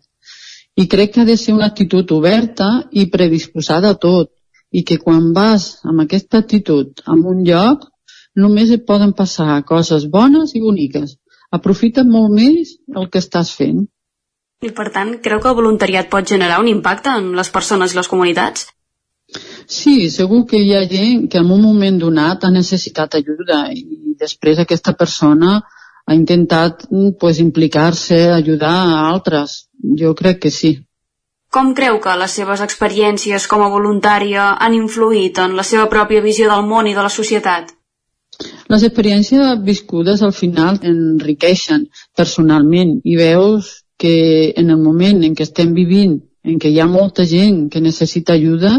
I 0.80 0.88
crec 0.92 1.14
que 1.14 1.24
ha 1.24 1.28
de 1.28 1.36
ser 1.38 1.56
una 1.56 1.68
actitud 1.72 2.12
oberta 2.16 2.70
i 2.92 3.10
predisposada 3.12 3.92
a 3.94 4.00
tot, 4.06 4.32
i 4.72 4.84
que 4.88 4.98
quan 4.98 5.34
vas 5.34 5.66
amb 5.84 6.04
aquesta 6.06 6.40
actitud 6.44 7.04
a 7.06 7.14
un 7.14 7.44
lloc, 7.46 7.84
només 8.36 8.72
et 8.72 8.86
poden 8.88 9.14
passar 9.14 9.62
coses 9.70 10.08
bones 10.10 10.56
i 10.58 10.62
boniques. 10.64 11.18
Aprofita 11.54 12.04
molt 12.04 12.34
més 12.34 12.78
el 12.96 13.10
que 13.14 13.22
estàs 13.22 13.52
fent. 13.54 13.84
I 14.64 14.72
per 14.72 14.88
tant, 14.96 15.18
creu 15.24 15.42
que 15.44 15.52
el 15.52 15.58
voluntariat 15.60 16.10
pot 16.12 16.30
generar 16.36 16.62
un 16.64 16.70
impacte 16.72 17.12
en 17.20 17.34
les 17.40 17.52
persones 17.52 17.94
i 17.94 18.00
les 18.00 18.10
comunitats? 18.12 18.70
Sí, 19.68 20.10
segur 20.14 20.44
que 20.50 20.60
hi 20.62 20.74
ha 20.76 20.84
gent 20.90 21.28
que 21.32 21.42
en 21.42 21.52
un 21.52 21.62
moment 21.64 22.00
donat 22.00 22.44
ha 22.44 22.52
necessitat 22.54 23.18
ajuda 23.20 23.66
i 23.74 24.16
després 24.20 24.60
aquesta 24.60 24.94
persona 25.00 25.60
ha 26.06 26.16
intentat 26.16 26.88
pues, 27.20 27.40
implicar-se, 27.40 28.20
ajudar 28.32 28.74
a 28.74 28.98
altres. 29.10 29.68
Jo 30.00 30.14
crec 30.16 30.42
que 30.46 30.52
sí. 30.52 30.74
Com 31.54 31.74
creu 31.78 32.00
que 32.02 32.16
les 32.18 32.34
seves 32.40 32.64
experiències 32.66 33.46
com 33.48 33.62
a 33.62 33.70
voluntària 33.70 34.50
han 34.66 34.74
influït 34.74 35.40
en 35.44 35.56
la 35.60 35.66
seva 35.70 35.86
pròpia 35.92 36.24
visió 36.26 36.50
del 36.50 36.66
món 36.66 36.90
i 36.90 36.96
de 36.98 37.06
la 37.06 37.14
societat? 37.14 37.72
Les 38.74 38.84
experiències 38.88 39.60
viscudes 39.62 40.24
al 40.26 40.34
final 40.34 40.80
enriqueixen 40.82 41.86
personalment 42.18 42.96
i 43.06 43.18
veus 43.20 43.83
que 44.04 44.54
en 44.60 44.70
el 44.74 44.82
moment 44.84 45.22
en 45.24 45.36
què 45.38 45.46
estem 45.48 45.72
vivint, 45.76 46.18
en 46.44 46.58
què 46.60 46.68
hi 46.74 46.80
ha 46.84 46.90
molta 46.92 47.24
gent 47.24 47.70
que 47.72 47.82
necessita 47.84 48.36
ajuda 48.36 48.74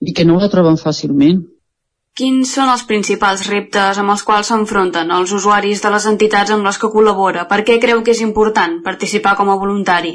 i 0.00 0.14
que 0.16 0.24
no 0.24 0.38
la 0.40 0.48
troben 0.52 0.78
fàcilment. 0.80 1.42
Quins 2.16 2.54
són 2.56 2.70
els 2.72 2.86
principals 2.88 3.42
reptes 3.50 3.98
amb 4.00 4.14
els 4.14 4.22
quals 4.24 4.48
s'enfronten 4.48 5.12
els 5.12 5.34
usuaris 5.36 5.82
de 5.84 5.90
les 5.92 6.06
entitats 6.08 6.54
amb 6.54 6.64
les 6.64 6.78
que 6.80 6.88
col·labora? 6.94 7.44
Per 7.50 7.58
què 7.68 7.76
creu 7.82 8.00
que 8.06 8.14
és 8.16 8.22
important 8.24 8.78
participar 8.86 9.34
com 9.36 9.52
a 9.52 9.58
voluntari? 9.60 10.14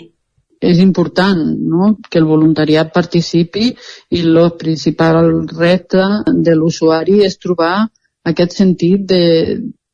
És 0.72 0.82
important 0.82 1.44
no? 1.76 1.92
que 2.10 2.18
el 2.18 2.26
voluntariat 2.30 2.90
participi 2.96 3.68
i 3.70 4.24
el 4.24 4.42
principal 4.58 5.30
repte 5.54 6.02
de 6.50 6.58
l'usuari 6.58 7.22
és 7.30 7.38
trobar 7.38 7.76
aquest 8.34 8.58
sentit 8.58 9.06
de, 9.14 9.24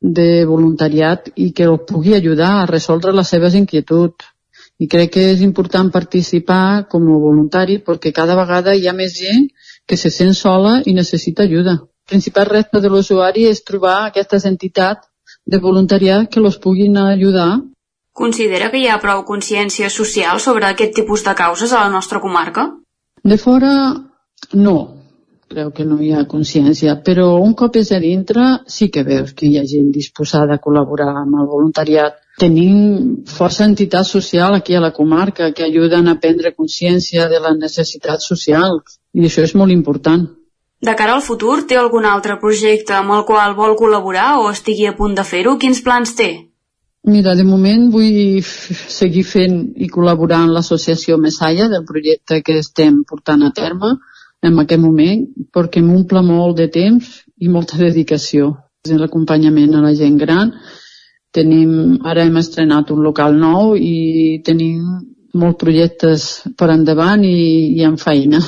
de 0.00 0.28
voluntariat 0.48 1.28
i 1.36 1.52
que 1.52 1.68
el 1.68 1.78
pugui 1.92 2.16
ajudar 2.16 2.54
a 2.56 2.66
resoldre 2.72 3.12
les 3.12 3.36
seves 3.36 3.60
inquietuds 3.60 4.32
i 4.78 4.86
crec 4.86 5.12
que 5.14 5.24
és 5.32 5.40
important 5.42 5.90
participar 5.94 6.86
com 6.90 7.06
a 7.10 7.20
voluntari 7.20 7.78
perquè 7.86 8.12
cada 8.14 8.36
vegada 8.38 8.74
hi 8.74 8.86
ha 8.86 8.94
més 8.94 9.16
gent 9.18 9.48
que 9.86 9.96
se 9.96 10.10
sent 10.14 10.34
sola 10.38 10.78
i 10.86 10.94
necessita 10.94 11.46
ajuda. 11.48 11.78
El 11.82 12.14
principal 12.14 12.46
repte 12.46 12.80
de 12.80 12.90
l'usuari 12.92 13.48
és 13.50 13.64
trobar 13.64 13.96
aquestes 14.06 14.46
entitats 14.46 15.08
de 15.44 15.58
voluntariat 15.58 16.28
que 16.30 16.40
los 16.40 16.58
puguin 16.58 16.96
ajudar. 16.96 17.60
Considera 18.12 18.70
que 18.70 18.78
hi 18.78 18.86
ha 18.88 19.00
prou 19.02 19.24
consciència 19.24 19.90
social 19.90 20.40
sobre 20.40 20.68
aquest 20.68 20.94
tipus 20.94 21.24
de 21.26 21.34
causes 21.34 21.72
a 21.72 21.82
la 21.84 21.90
nostra 21.90 22.20
comarca? 22.20 22.68
De 23.24 23.38
fora, 23.38 23.72
no. 24.54 24.78
Creu 25.48 25.70
que 25.72 25.84
no 25.88 25.96
hi 26.04 26.12
ha 26.12 26.26
consciència, 26.28 26.98
però 27.04 27.28
un 27.40 27.54
cop 27.56 27.76
és 27.80 27.90
a 27.96 27.98
dintre 28.02 28.48
sí 28.68 28.90
que 28.92 29.04
veus 29.04 29.32
que 29.32 29.46
hi 29.48 29.56
ha 29.58 29.64
gent 29.64 29.88
disposada 29.94 30.58
a 30.58 30.62
col·laborar 30.64 31.08
amb 31.22 31.38
el 31.40 31.48
voluntariat 31.48 32.18
Tenim 32.38 33.24
força 33.26 33.64
entitat 33.66 34.06
social 34.06 34.54
aquí 34.54 34.74
a 34.74 34.80
la 34.80 34.92
comarca 34.94 35.50
que 35.52 35.64
ajuden 35.66 36.08
a 36.08 36.18
prendre 36.22 36.54
consciència 36.54 37.26
de 37.28 37.40
les 37.42 37.56
necessitats 37.58 38.28
socials 38.30 38.98
i 39.14 39.26
això 39.26 39.42
és 39.42 39.54
molt 39.58 39.74
important. 39.74 40.28
De 40.78 40.94
cara 40.94 41.16
al 41.18 41.24
futur, 41.26 41.64
té 41.66 41.76
algun 41.78 42.04
altre 42.06 42.36
projecte 42.38 42.94
amb 42.94 43.16
el 43.16 43.24
qual 43.26 43.56
vol 43.58 43.74
col·laborar 43.80 44.36
o 44.38 44.52
estigui 44.52 44.86
a 44.86 44.94
punt 44.94 45.16
de 45.18 45.24
fer-ho? 45.26 45.56
Quins 45.58 45.82
plans 45.82 46.14
té? 46.14 46.28
Mira, 47.08 47.34
de 47.34 47.44
moment 47.48 47.88
vull 47.90 48.38
seguir 48.44 49.24
fent 49.26 49.58
i 49.74 49.88
col·laborar 49.90 50.44
amb 50.44 50.54
l'associació 50.54 51.18
Messaia 51.18 51.66
del 51.72 51.86
projecte 51.88 52.42
que 52.46 52.58
estem 52.62 53.02
portant 53.08 53.42
a 53.42 53.50
terme 53.50 53.96
en 54.46 54.58
aquest 54.62 54.82
moment 54.82 55.24
perquè 55.54 55.82
m'omple 55.82 56.22
molt 56.22 56.58
de 56.62 56.68
temps 56.70 57.08
i 57.42 57.50
molta 57.50 57.78
dedicació. 57.80 58.54
L'acompanyament 58.88 59.74
a 59.74 59.82
la 59.82 59.94
gent 59.98 60.18
gran 60.20 60.52
Tenim, 61.36 61.98
ara 62.08 62.24
hem 62.24 62.38
estrenat 62.40 62.90
un 62.94 63.02
local 63.04 63.36
nou 63.36 63.74
i 63.76 64.40
tenim 64.44 64.80
molts 65.38 65.58
projectes 65.60 66.24
per 66.56 66.70
endavant 66.72 67.24
i, 67.24 67.38
i 67.76 67.84
en 67.84 67.98
feina. 68.00 68.40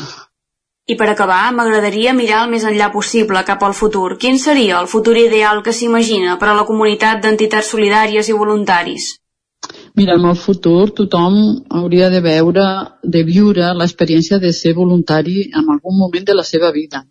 I 0.90 0.96
per 0.98 1.10
acabar, 1.12 1.42
m'agradaria 1.54 2.14
mirar 2.16 2.44
el 2.44 2.50
més 2.54 2.64
enllà 2.66 2.88
possible 2.90 3.44
cap 3.46 3.62
al 3.62 3.76
futur. 3.80 4.16
Quin 4.22 4.40
seria 4.42 4.80
el 4.80 4.88
futur 4.90 5.14
ideal 5.20 5.62
que 5.62 5.76
s'imagina 5.76 6.38
per 6.40 6.48
a 6.50 6.56
la 6.56 6.66
comunitat 6.70 7.20
d'entitats 7.22 7.70
solidàries 7.76 8.32
i 8.32 8.38
voluntaris? 8.40 9.12
Mira, 9.94 10.16
en 10.16 10.24
el 10.24 10.38
futur 10.40 10.90
tothom 10.96 11.36
hauria 11.78 12.08
de 12.10 12.24
veure, 12.24 12.66
de 13.04 13.22
viure 13.28 13.70
l'experiència 13.76 14.40
de 14.42 14.54
ser 14.56 14.72
voluntari 14.74 15.50
en 15.50 15.68
algun 15.68 15.98
moment 16.00 16.26
de 16.26 16.34
la 16.34 16.46
seva 16.48 16.72
vida 16.72 17.04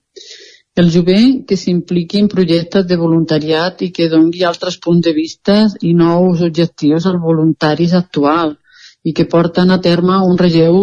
el 0.80 0.90
jovent 0.94 1.44
que 1.48 1.58
s'impliqui 1.60 2.22
en 2.24 2.30
projectes 2.32 2.86
de 2.88 2.98
voluntariat 3.00 3.82
i 3.84 3.90
que 3.96 4.08
dongui 4.12 4.46
altres 4.48 4.78
punts 4.86 5.04
de 5.08 5.14
vista 5.18 5.56
i 5.90 5.92
nous 6.02 6.44
objectius 6.48 7.08
als 7.10 7.22
voluntaris 7.24 7.96
actuals 8.00 8.56
i 9.04 9.14
que 9.18 9.28
porten 9.34 9.72
a 9.72 9.80
terme 9.82 10.16
un 10.30 10.38
relleu 10.40 10.78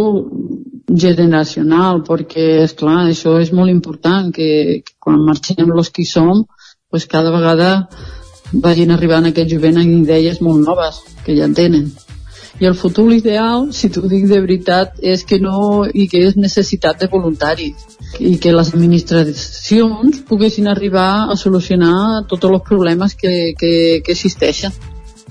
generacional 1.05 2.03
perquè, 2.09 2.47
és 2.67 2.77
clar, 2.81 2.99
això 3.07 3.37
és 3.41 3.53
molt 3.53 3.73
important 3.73 4.31
que, 4.37 4.83
que 4.85 4.97
quan 5.01 5.25
marxem 5.25 5.73
els 5.73 5.91
qui 5.91 6.05
som 6.05 6.45
pues 6.91 7.09
cada 7.15 7.33
vegada 7.33 7.71
vagin 8.53 8.93
arribant 8.95 9.31
aquest 9.31 9.53
jovent 9.55 9.81
amb 9.81 9.97
idees 10.03 10.43
molt 10.45 10.65
noves 10.65 11.01
que 11.25 11.35
ja 11.39 11.49
en 11.49 11.57
tenen. 11.57 11.91
I 12.61 12.69
el 12.69 12.77
futur 12.79 13.11
ideal, 13.13 13.69
si 13.77 13.91
t'ho 13.93 14.07
dic 14.09 14.29
de 14.31 14.41
veritat, 14.41 14.97
és 15.03 15.25
que 15.29 15.41
no 15.41 15.85
hi 15.85 16.07
hagués 16.07 16.39
necessitat 16.41 17.03
de 17.03 17.09
voluntaris 17.13 17.96
i 18.19 18.37
que 18.41 18.53
les 18.55 18.73
administracions 18.73 20.23
poguessin 20.29 20.69
arribar 20.69 21.29
a 21.31 21.37
solucionar 21.37 22.25
tots 22.31 22.49
els 22.49 22.63
problemes 22.67 23.15
que, 23.15 23.53
que, 23.59 23.73
que 24.05 24.15
existeixen. 24.15 24.73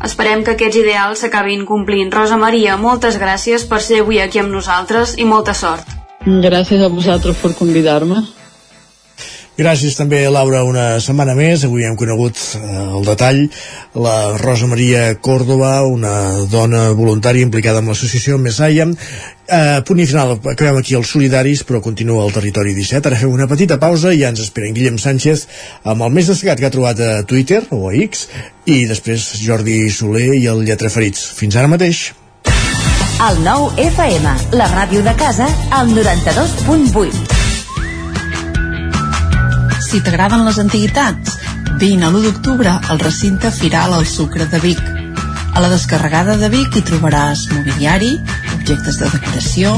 Esperem 0.04 0.44
que 0.44 0.56
aquests 0.56 0.82
ideals 0.82 1.22
s'acabin 1.24 1.64
complint. 1.66 2.12
Rosa 2.12 2.38
Maria, 2.38 2.76
moltes 2.78 3.16
gràcies 3.22 3.64
per 3.70 3.80
ser 3.82 4.02
avui 4.04 4.20
aquí 4.20 4.42
amb 4.42 4.52
nosaltres 4.52 5.16
i 5.18 5.28
molta 5.28 5.56
sort. 5.56 5.88
Gràcies 6.26 6.82
a 6.84 6.90
vosaltres 6.92 7.40
per 7.40 7.54
convidar-me. 7.56 8.26
Gràcies 9.56 9.96
també, 9.96 10.20
Laura, 10.28 10.66
una 10.68 11.00
setmana 11.00 11.32
més. 11.38 11.64
Avui 11.64 11.86
hem 11.88 11.96
conegut 11.96 12.36
eh, 12.58 12.64
el 12.98 13.06
detall 13.08 13.46
la 13.96 14.36
Rosa 14.42 14.68
Maria 14.68 15.14
Córdoba, 15.24 15.78
una 15.88 16.44
dona 16.52 16.90
voluntària 16.98 17.46
implicada 17.46 17.80
amb 17.80 17.94
l'associació 17.94 18.36
Messaia. 18.38 18.90
Eh, 19.48 19.80
punt 19.88 20.02
i 20.04 20.08
final, 20.10 20.36
acabem 20.52 20.82
aquí 20.82 20.98
els 21.00 21.14
solidaris, 21.16 21.64
però 21.64 21.80
continua 21.86 22.26
el 22.28 22.36
territori 22.36 22.76
17. 22.76 23.08
Ara 23.08 23.22
fem 23.22 23.32
una 23.32 23.48
petita 23.48 23.80
pausa 23.80 24.12
i 24.12 24.20
ja 24.26 24.34
ens 24.34 24.44
esperen 24.44 24.76
Guillem 24.76 25.00
Sánchez 25.00 25.46
amb 25.88 26.04
el 26.04 26.12
més 26.12 26.34
destacat 26.34 26.60
que 26.60 26.68
ha 26.68 26.76
trobat 26.76 27.00
a 27.00 27.16
Twitter 27.24 27.64
o 27.72 27.86
a 27.88 27.96
X 27.96 28.28
i 28.68 28.84
després 28.92 29.32
Jordi 29.40 29.86
Soler 29.88 30.34
i 30.36 30.44
el 30.52 30.66
Lletra 30.68 30.92
Ferits. 30.92 31.30
Fins 31.40 31.56
ara 31.56 31.72
mateix. 31.72 32.10
El 33.24 33.40
nou 33.48 33.70
FM, 33.80 34.36
la 34.60 34.68
ràdio 34.76 35.06
de 35.08 35.16
casa, 35.16 35.48
al 35.72 35.96
92.8. 35.96 37.45
Si 39.86 40.00
t'agraden 40.02 40.42
les 40.48 40.58
antiguitats, 40.58 41.36
vine 41.78 42.08
a 42.08 42.10
l'1 42.10 42.24
d'octubre 42.26 42.72
al 42.90 43.00
recinte 43.00 43.52
Firal 43.54 43.94
al 43.94 44.08
Sucre 44.10 44.48
de 44.50 44.60
Vic. 44.64 44.82
A 45.54 45.62
la 45.62 45.70
descarregada 45.70 46.38
de 46.42 46.50
Vic 46.50 46.74
hi 46.74 46.82
trobaràs 46.88 47.46
mobiliari, 47.54 48.16
objectes 48.56 48.98
de 49.02 49.12
decoració, 49.14 49.76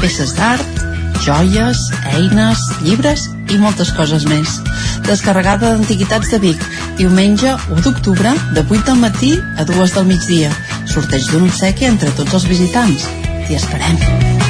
peces 0.00 0.32
d'art, 0.38 0.80
joies, 1.26 1.84
eines, 2.16 2.62
llibres 2.86 3.28
i 3.52 3.60
moltes 3.60 3.92
coses 3.96 4.24
més. 4.30 4.58
Descarregada 5.04 5.74
d'Antiguitats 5.74 6.32
de 6.32 6.40
Vic, 6.40 6.68
diumenge 6.96 7.52
1 7.68 7.84
d'octubre, 7.84 8.32
de 8.56 8.64
8 8.64 8.86
del 8.88 9.02
matí 9.04 9.34
a 9.56 9.68
2 9.68 9.98
del 9.98 10.08
migdia. 10.08 10.54
Sorteig 10.88 11.28
d'un 11.28 11.50
obsequi 11.50 11.90
entre 11.90 12.14
tots 12.16 12.40
els 12.40 12.48
visitants. 12.48 13.10
T'hi 13.44 13.60
esperem. 13.60 14.49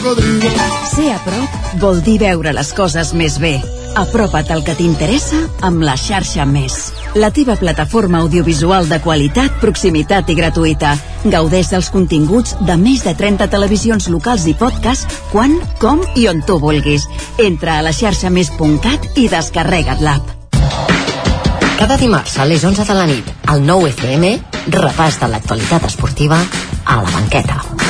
cocodrilo. 0.00 0.50
Ser 0.94 1.12
a 1.14 1.18
prop 1.24 1.76
vol 1.80 2.00
dir 2.04 2.18
veure 2.20 2.52
les 2.56 2.72
coses 2.76 3.12
més 3.14 3.38
bé. 3.40 3.58
Apropa't 3.98 4.52
al 4.54 4.62
que 4.64 4.76
t'interessa 4.78 5.40
amb 5.66 5.82
la 5.82 5.96
xarxa 5.98 6.46
Més. 6.46 6.92
La 7.18 7.32
teva 7.34 7.56
plataforma 7.58 8.20
audiovisual 8.22 8.86
de 8.88 9.00
qualitat, 9.02 9.58
proximitat 9.62 10.30
i 10.30 10.36
gratuïta. 10.38 10.94
Gaudeix 11.24 11.72
dels 11.74 11.90
continguts 11.90 12.54
de 12.66 12.76
més 12.78 13.02
de 13.04 13.16
30 13.18 13.50
televisions 13.50 14.08
locals 14.08 14.46
i 14.46 14.54
podcast 14.54 15.10
quan, 15.32 15.58
com 15.82 16.04
i 16.14 16.28
on 16.30 16.44
tu 16.46 16.60
vulguis. 16.62 17.08
Entra 17.42 17.78
a 17.78 17.84
la 17.86 17.92
xarxa 17.92 18.30
més.cat 18.30 19.18
i 19.18 19.26
descarrega't 19.28 20.06
l'app. 20.06 20.36
Cada 21.80 21.96
dimarts 21.96 22.36
a 22.38 22.44
les 22.46 22.62
11 22.62 22.84
de 22.84 22.94
la 22.94 23.06
nit, 23.08 23.30
al 23.48 23.64
9 23.66 23.94
FM, 23.96 24.34
repàs 24.76 25.18
de 25.18 25.32
l'actualitat 25.32 25.88
esportiva 25.88 26.38
a 26.84 27.00
la 27.00 27.08
banqueta. 27.10 27.89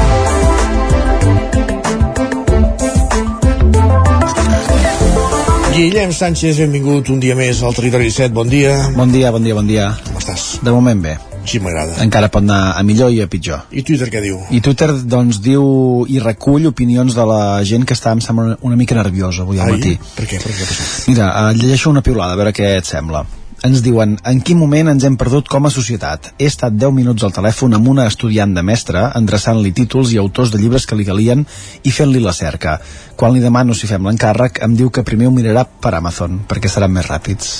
Guillem 5.71 6.11
Sánchez, 6.11 6.57
benvingut 6.59 7.07
un 7.13 7.21
dia 7.23 7.31
més 7.31 7.61
al 7.63 7.71
Territori 7.71 8.09
17, 8.09 8.33
bon 8.35 8.49
dia. 8.51 8.73
Bon 8.91 9.07
dia, 9.07 9.29
bon 9.31 9.45
dia, 9.45 9.55
bon 9.55 9.69
dia. 9.69 9.85
Com 10.03 10.17
estàs? 10.19 10.43
De 10.59 10.73
moment 10.75 10.99
bé. 10.99 11.13
Així 11.41 11.61
m'agrada. 11.63 11.95
Encara 12.03 12.27
pot 12.27 12.43
anar 12.43 12.73
a 12.75 12.83
millor 12.83 13.13
i 13.15 13.21
a 13.23 13.27
pitjor. 13.31 13.63
I 13.71 13.85
Twitter 13.87 14.09
què 14.11 14.19
diu? 14.25 14.41
I 14.51 14.59
Twitter, 14.59 14.91
doncs, 15.15 15.39
diu 15.41 15.63
i 16.11 16.19
recull 16.19 16.67
opinions 16.67 17.15
de 17.15 17.25
la 17.25 17.41
gent 17.63 17.87
que 17.87 17.95
està, 17.95 18.11
em 18.11 18.19
sembla, 18.21 18.57
una 18.67 18.75
mica 18.75 18.99
nerviosa 18.99 19.45
avui 19.47 19.63
al 19.63 19.71
Ai, 19.71 19.79
matí. 19.79 19.95
Per 20.19 20.27
què? 20.27 20.41
Per 20.43 20.51
què 20.51 20.59
ha 20.59 20.73
passat? 20.73 21.07
Mira, 21.07 21.31
eh, 21.31 21.55
llegeixo 21.63 21.95
una 21.95 22.03
piulada, 22.03 22.35
a 22.35 22.41
veure 22.43 22.53
què 22.57 22.75
et 22.81 22.91
sembla. 22.91 23.23
Ens 23.61 23.83
diuen, 23.85 24.15
en 24.25 24.39
quin 24.41 24.57
moment 24.57 24.87
ens 24.89 25.03
hem 25.05 25.13
perdut 25.21 25.45
com 25.51 25.67
a 25.67 25.71
societat? 25.73 26.31
He 26.41 26.47
estat 26.49 26.73
10 26.81 26.95
minuts 26.97 27.21
al 27.27 27.33
telèfon 27.35 27.75
amb 27.77 27.91
una 27.91 28.07
estudiant 28.09 28.55
de 28.57 28.63
mestre, 28.65 29.03
endreçant-li 29.19 29.69
títols 29.77 30.15
i 30.15 30.17
autors 30.17 30.49
de 30.49 30.57
llibres 30.57 30.87
que 30.89 30.97
li 30.97 31.05
calien 31.05 31.43
i 31.85 31.93
fent-li 31.93 32.23
la 32.25 32.33
cerca. 32.33 32.79
Quan 33.15 33.35
li 33.35 33.43
demano 33.43 33.75
si 33.77 33.85
fem 33.91 34.07
l'encàrrec, 34.09 34.63
em 34.65 34.73
diu 34.79 34.89
que 34.89 35.03
primer 35.05 35.29
ho 35.29 35.35
mirarà 35.35 35.67
per 35.67 35.93
Amazon, 35.99 36.39
perquè 36.49 36.71
seran 36.73 36.89
més 36.95 37.05
ràpids. 37.11 37.51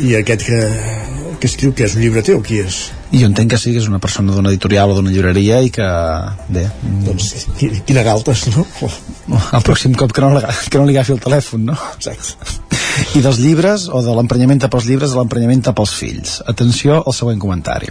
I 0.00 0.14
aquest 0.22 0.46
que, 0.48 0.62
que 1.36 1.50
escriu 1.50 1.74
que 1.76 1.84
és 1.84 1.98
un 1.98 2.00
llibre 2.06 2.24
teu, 2.24 2.40
qui 2.40 2.62
és? 2.64 2.80
I 3.12 3.20
jo 3.20 3.28
entenc 3.28 3.52
que 3.52 3.58
sí 3.60 3.74
que 3.74 3.82
és 3.84 3.90
una 3.92 4.00
persona 4.00 4.32
d'una 4.32 4.48
editorial 4.54 4.94
o 4.94 4.96
d'una 4.96 5.12
llibreria 5.12 5.60
i 5.60 5.68
que, 5.74 5.84
bé... 6.48 6.64
Doncs, 7.04 7.34
qui- 7.60 7.74
quina 7.84 8.06
galtes, 8.08 8.46
no? 8.56 8.64
El 9.52 9.68
pròxim 9.68 9.92
cop 10.00 10.16
que 10.16 10.24
no, 10.24 10.32
que 10.40 10.80
no 10.80 10.88
li 10.88 10.96
agafi 10.96 11.12
el 11.18 11.20
telèfon, 11.28 11.68
no? 11.74 11.76
Exacte. 11.98 12.79
I 13.10 13.24
dels 13.24 13.40
llibres, 13.42 13.88
o 13.90 14.04
de 14.06 14.12
l'emprenyament 14.14 14.60
pels 14.70 14.84
llibres, 14.86 15.10
a 15.10 15.18
l'emprenyament 15.18 15.64
pels 15.74 15.92
fills. 15.98 16.36
Atenció 16.46 17.00
al 17.00 17.16
següent 17.16 17.40
comentari. 17.42 17.90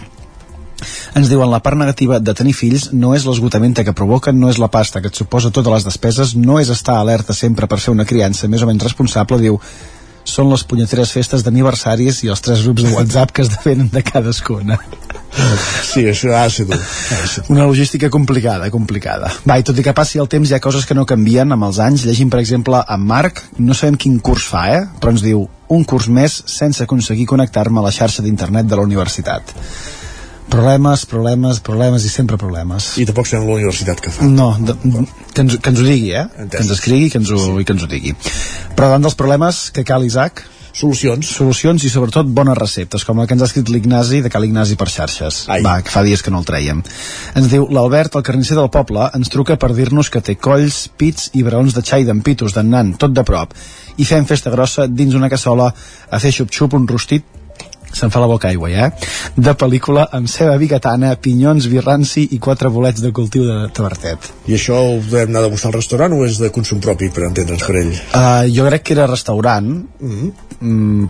Ens 1.18 1.28
diuen 1.28 1.50
la 1.52 1.60
part 1.60 1.76
negativa 1.76 2.16
de 2.24 2.32
tenir 2.32 2.54
fills 2.56 2.86
no 2.96 3.12
és 3.12 3.26
l'esgotament 3.28 3.76
que 3.76 3.92
provoquen, 3.92 4.38
no 4.40 4.48
és 4.48 4.56
la 4.62 4.70
pasta 4.72 5.02
que 5.04 5.10
et 5.12 5.20
suposa 5.20 5.50
totes 5.52 5.74
les 5.74 5.84
despeses, 5.84 6.32
no 6.36 6.56
és 6.58 6.70
estar 6.72 6.96
alerta 6.96 7.36
sempre 7.36 7.68
per 7.68 7.78
fer 7.78 7.92
una 7.92 8.08
criança 8.08 8.48
més 8.48 8.64
o 8.64 8.70
menys 8.70 8.86
responsable, 8.88 9.42
diu 9.44 9.60
són 10.24 10.50
les 10.52 10.64
punyeteres 10.68 11.12
festes 11.14 11.44
d'aniversaris 11.46 12.22
i 12.24 12.30
els 12.32 12.42
tres 12.44 12.64
grups 12.66 12.84
de 12.84 12.92
WhatsApp 12.94 13.32
que 13.34 13.44
es 13.46 13.52
devenen 13.54 13.90
de 13.92 14.02
cadascuna. 14.06 14.78
Sí, 15.86 16.04
això 16.10 16.32
ha 16.34 16.44
de 16.48 16.54
ser 16.54 16.66
dur. 16.68 16.78
Una 17.52 17.66
logística 17.68 18.10
complicada, 18.10 18.70
complicada. 18.70 19.30
Va, 19.46 19.58
i 19.60 19.66
tot 19.66 19.78
i 19.78 19.84
que 19.86 19.94
passi 19.96 20.20
el 20.22 20.28
temps 20.30 20.50
hi 20.50 20.56
ha 20.56 20.62
coses 20.62 20.86
que 20.86 20.96
no 20.98 21.06
canvien 21.06 21.54
amb 21.54 21.68
els 21.68 21.78
anys. 21.82 22.04
Llegim, 22.08 22.30
per 22.32 22.42
exemple, 22.42 22.82
en 22.82 23.06
Marc, 23.06 23.44
no 23.58 23.76
sabem 23.76 23.98
quin 24.00 24.18
curs 24.18 24.46
fa, 24.50 24.66
eh? 24.74 24.82
Però 25.00 25.14
ens 25.14 25.24
diu, 25.24 25.46
un 25.70 25.86
curs 25.86 26.10
més 26.10 26.40
sense 26.50 26.82
aconseguir 26.82 27.28
connectar-me 27.30 27.80
a 27.80 27.86
la 27.86 27.94
xarxa 27.94 28.26
d'internet 28.26 28.68
de 28.70 28.78
la 28.78 28.86
universitat. 28.86 29.54
Problemes, 30.50 31.06
problemes, 31.06 31.60
problemes 31.64 32.04
i 32.04 32.12
sempre 32.12 32.38
problemes. 32.40 32.92
I 32.98 33.06
tampoc 33.08 33.28
sabem 33.30 33.48
la 33.48 33.58
universitat 33.60 34.02
que 34.02 34.12
fa. 34.14 34.26
No, 34.26 34.52
de, 34.58 34.76
que, 35.32 35.44
ens, 35.44 35.56
que 35.56 35.72
ens 35.72 35.82
ho 35.82 35.86
digui, 35.86 36.14
eh? 36.18 36.26
Que 36.50 36.64
ens 36.64 36.72
escrigui 36.74 37.10
que 37.12 37.20
ens 37.22 37.30
ho, 37.30 37.42
i 37.60 37.66
que 37.66 37.76
ens 37.76 37.86
ho 37.86 37.90
digui. 37.90 38.16
Però 38.74 38.90
davant 38.90 39.06
dels 39.06 39.18
problemes 39.18 39.68
que 39.74 39.86
cal 39.86 40.06
Isaac, 40.06 40.44
Solucions. 40.72 41.26
Solucions 41.26 41.82
i 41.84 41.90
sobretot 41.90 42.28
bones 42.30 42.56
receptes, 42.58 43.04
com 43.04 43.18
la 43.18 43.26
que 43.26 43.34
ens 43.34 43.42
ha 43.42 43.48
escrit 43.48 43.70
l'Ignasi 43.72 44.20
de 44.22 44.30
Cal 44.32 44.46
Ignasi 44.46 44.76
per 44.78 44.88
xarxes. 44.92 45.42
Ai. 45.50 45.64
Va, 45.66 45.80
que 45.82 45.92
fa 45.92 46.02
dies 46.06 46.22
que 46.22 46.32
no 46.32 46.42
el 46.42 46.46
traiem. 46.48 46.82
Ens 47.38 47.50
diu, 47.50 47.66
l'Albert, 47.74 48.16
el 48.16 48.26
carnisser 48.26 48.58
del 48.58 48.70
poble, 48.72 49.08
ens 49.16 49.32
truca 49.32 49.58
per 49.60 49.72
dir-nos 49.76 50.12
que 50.12 50.22
té 50.24 50.36
colls, 50.38 50.84
pits 50.96 51.30
i 51.34 51.44
braons 51.46 51.74
de 51.76 51.82
xai 51.86 52.06
d'en 52.06 52.22
Pitos, 52.26 52.54
d'en 52.56 52.70
Nan, 52.70 52.94
tot 53.00 53.14
de 53.16 53.26
prop. 53.26 53.54
I 53.98 54.06
fem 54.06 54.26
festa 54.28 54.52
grossa 54.54 54.86
dins 54.86 55.18
una 55.18 55.30
cassola 55.32 55.70
a 55.70 56.22
fer 56.22 56.32
xup-xup 56.38 56.78
un 56.78 56.88
rostit 56.88 57.39
se'n 57.92 58.12
fa 58.12 58.20
la 58.22 58.28
boca 58.30 58.48
aigua, 58.50 58.70
ja? 58.70 58.90
De 59.36 59.54
pel·lícula 59.58 60.06
amb 60.16 60.30
ceba 60.30 60.56
bigatana, 60.60 61.14
pinyons, 61.20 61.66
birranci 61.72 62.28
i 62.36 62.38
quatre 62.38 62.70
bolets 62.70 63.02
de 63.02 63.12
cultiu 63.16 63.46
de 63.48 63.58
tabertet. 63.76 64.30
I 64.46 64.56
això 64.58 64.78
ho 64.78 65.00
devem 65.00 65.30
anar 65.32 65.44
a 65.44 65.48
degustar 65.48 65.72
al 65.72 65.78
restaurant 65.80 66.14
o 66.16 66.24
és 66.26 66.38
de 66.40 66.52
consum 66.54 66.80
propi, 66.80 67.10
per 67.10 67.26
entendre'ns 67.30 67.66
per 67.66 67.76
ell? 67.82 67.92
Uh, 68.14 68.46
jo 68.52 68.68
crec 68.68 68.86
que 68.86 68.96
era 68.98 69.10
restaurant 69.10 69.70
Mm. 70.00 70.30
mm, 70.60 71.08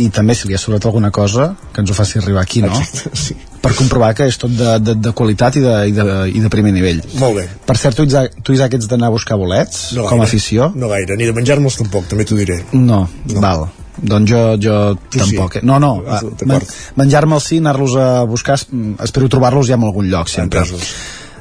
i 0.00 0.08
també 0.14 0.34
si 0.34 0.48
li 0.48 0.54
ha 0.56 0.58
sobrat 0.60 0.86
alguna 0.88 1.10
cosa 1.12 1.50
que 1.74 1.82
ens 1.82 1.90
ho 1.90 1.94
faci 1.94 2.18
arribar 2.18 2.42
aquí, 2.42 2.62
no? 2.64 2.70
Exacte, 2.72 3.10
sí. 3.16 3.36
per 3.60 3.74
comprovar 3.76 4.14
que 4.16 4.24
és 4.30 4.38
tot 4.40 4.52
de, 4.56 4.78
de, 4.80 4.94
de 4.96 5.12
qualitat 5.16 5.58
i 5.60 5.64
de, 5.64 5.74
i, 5.90 5.92
de, 5.92 6.04
i 6.32 6.40
de 6.40 6.52
primer 6.52 6.72
nivell. 6.72 7.02
Molt 7.20 7.36
bé. 7.36 7.44
Per 7.66 7.76
cert, 7.76 7.98
tu, 7.98 8.06
Isaac, 8.08 8.38
tu, 8.42 8.54
Isaac 8.56 8.78
ets 8.78 8.88
d'anar 8.88 9.10
a 9.10 9.14
buscar 9.14 9.36
bolets 9.40 9.90
No 9.98 10.06
com 10.08 10.22
a 10.22 10.28
afició? 10.28 10.70
No 10.74 10.88
gaire, 10.92 11.18
ni 11.20 11.28
de 11.28 11.36
menjar-me'ls 11.36 11.76
tampoc, 11.82 12.08
també 12.08 12.24
t'ho 12.24 12.38
diré. 12.40 12.62
No, 12.72 13.02
no, 13.28 13.40
val. 13.44 13.68
Doncs 14.02 14.30
jo, 14.30 14.42
jo 14.60 14.76
Tu 15.10 15.18
tampoc. 15.18 15.52
sí. 15.52 15.58
eh? 15.58 15.66
No, 15.66 15.78
no, 15.82 16.02
eh, 16.06 16.46
men 16.48 16.62
menjar-me'ls 16.96 17.44
sí, 17.52 17.58
anar-los 17.58 17.96
a 18.00 18.22
buscar, 18.24 18.58
mm, 18.70 18.94
espero 19.04 19.28
trobar-los 19.28 19.66
ja 19.68 19.74
en 19.76 19.84
algun 19.84 20.08
lloc, 20.10 20.28
sempre. 20.28 20.60
Entesos. 20.60 20.94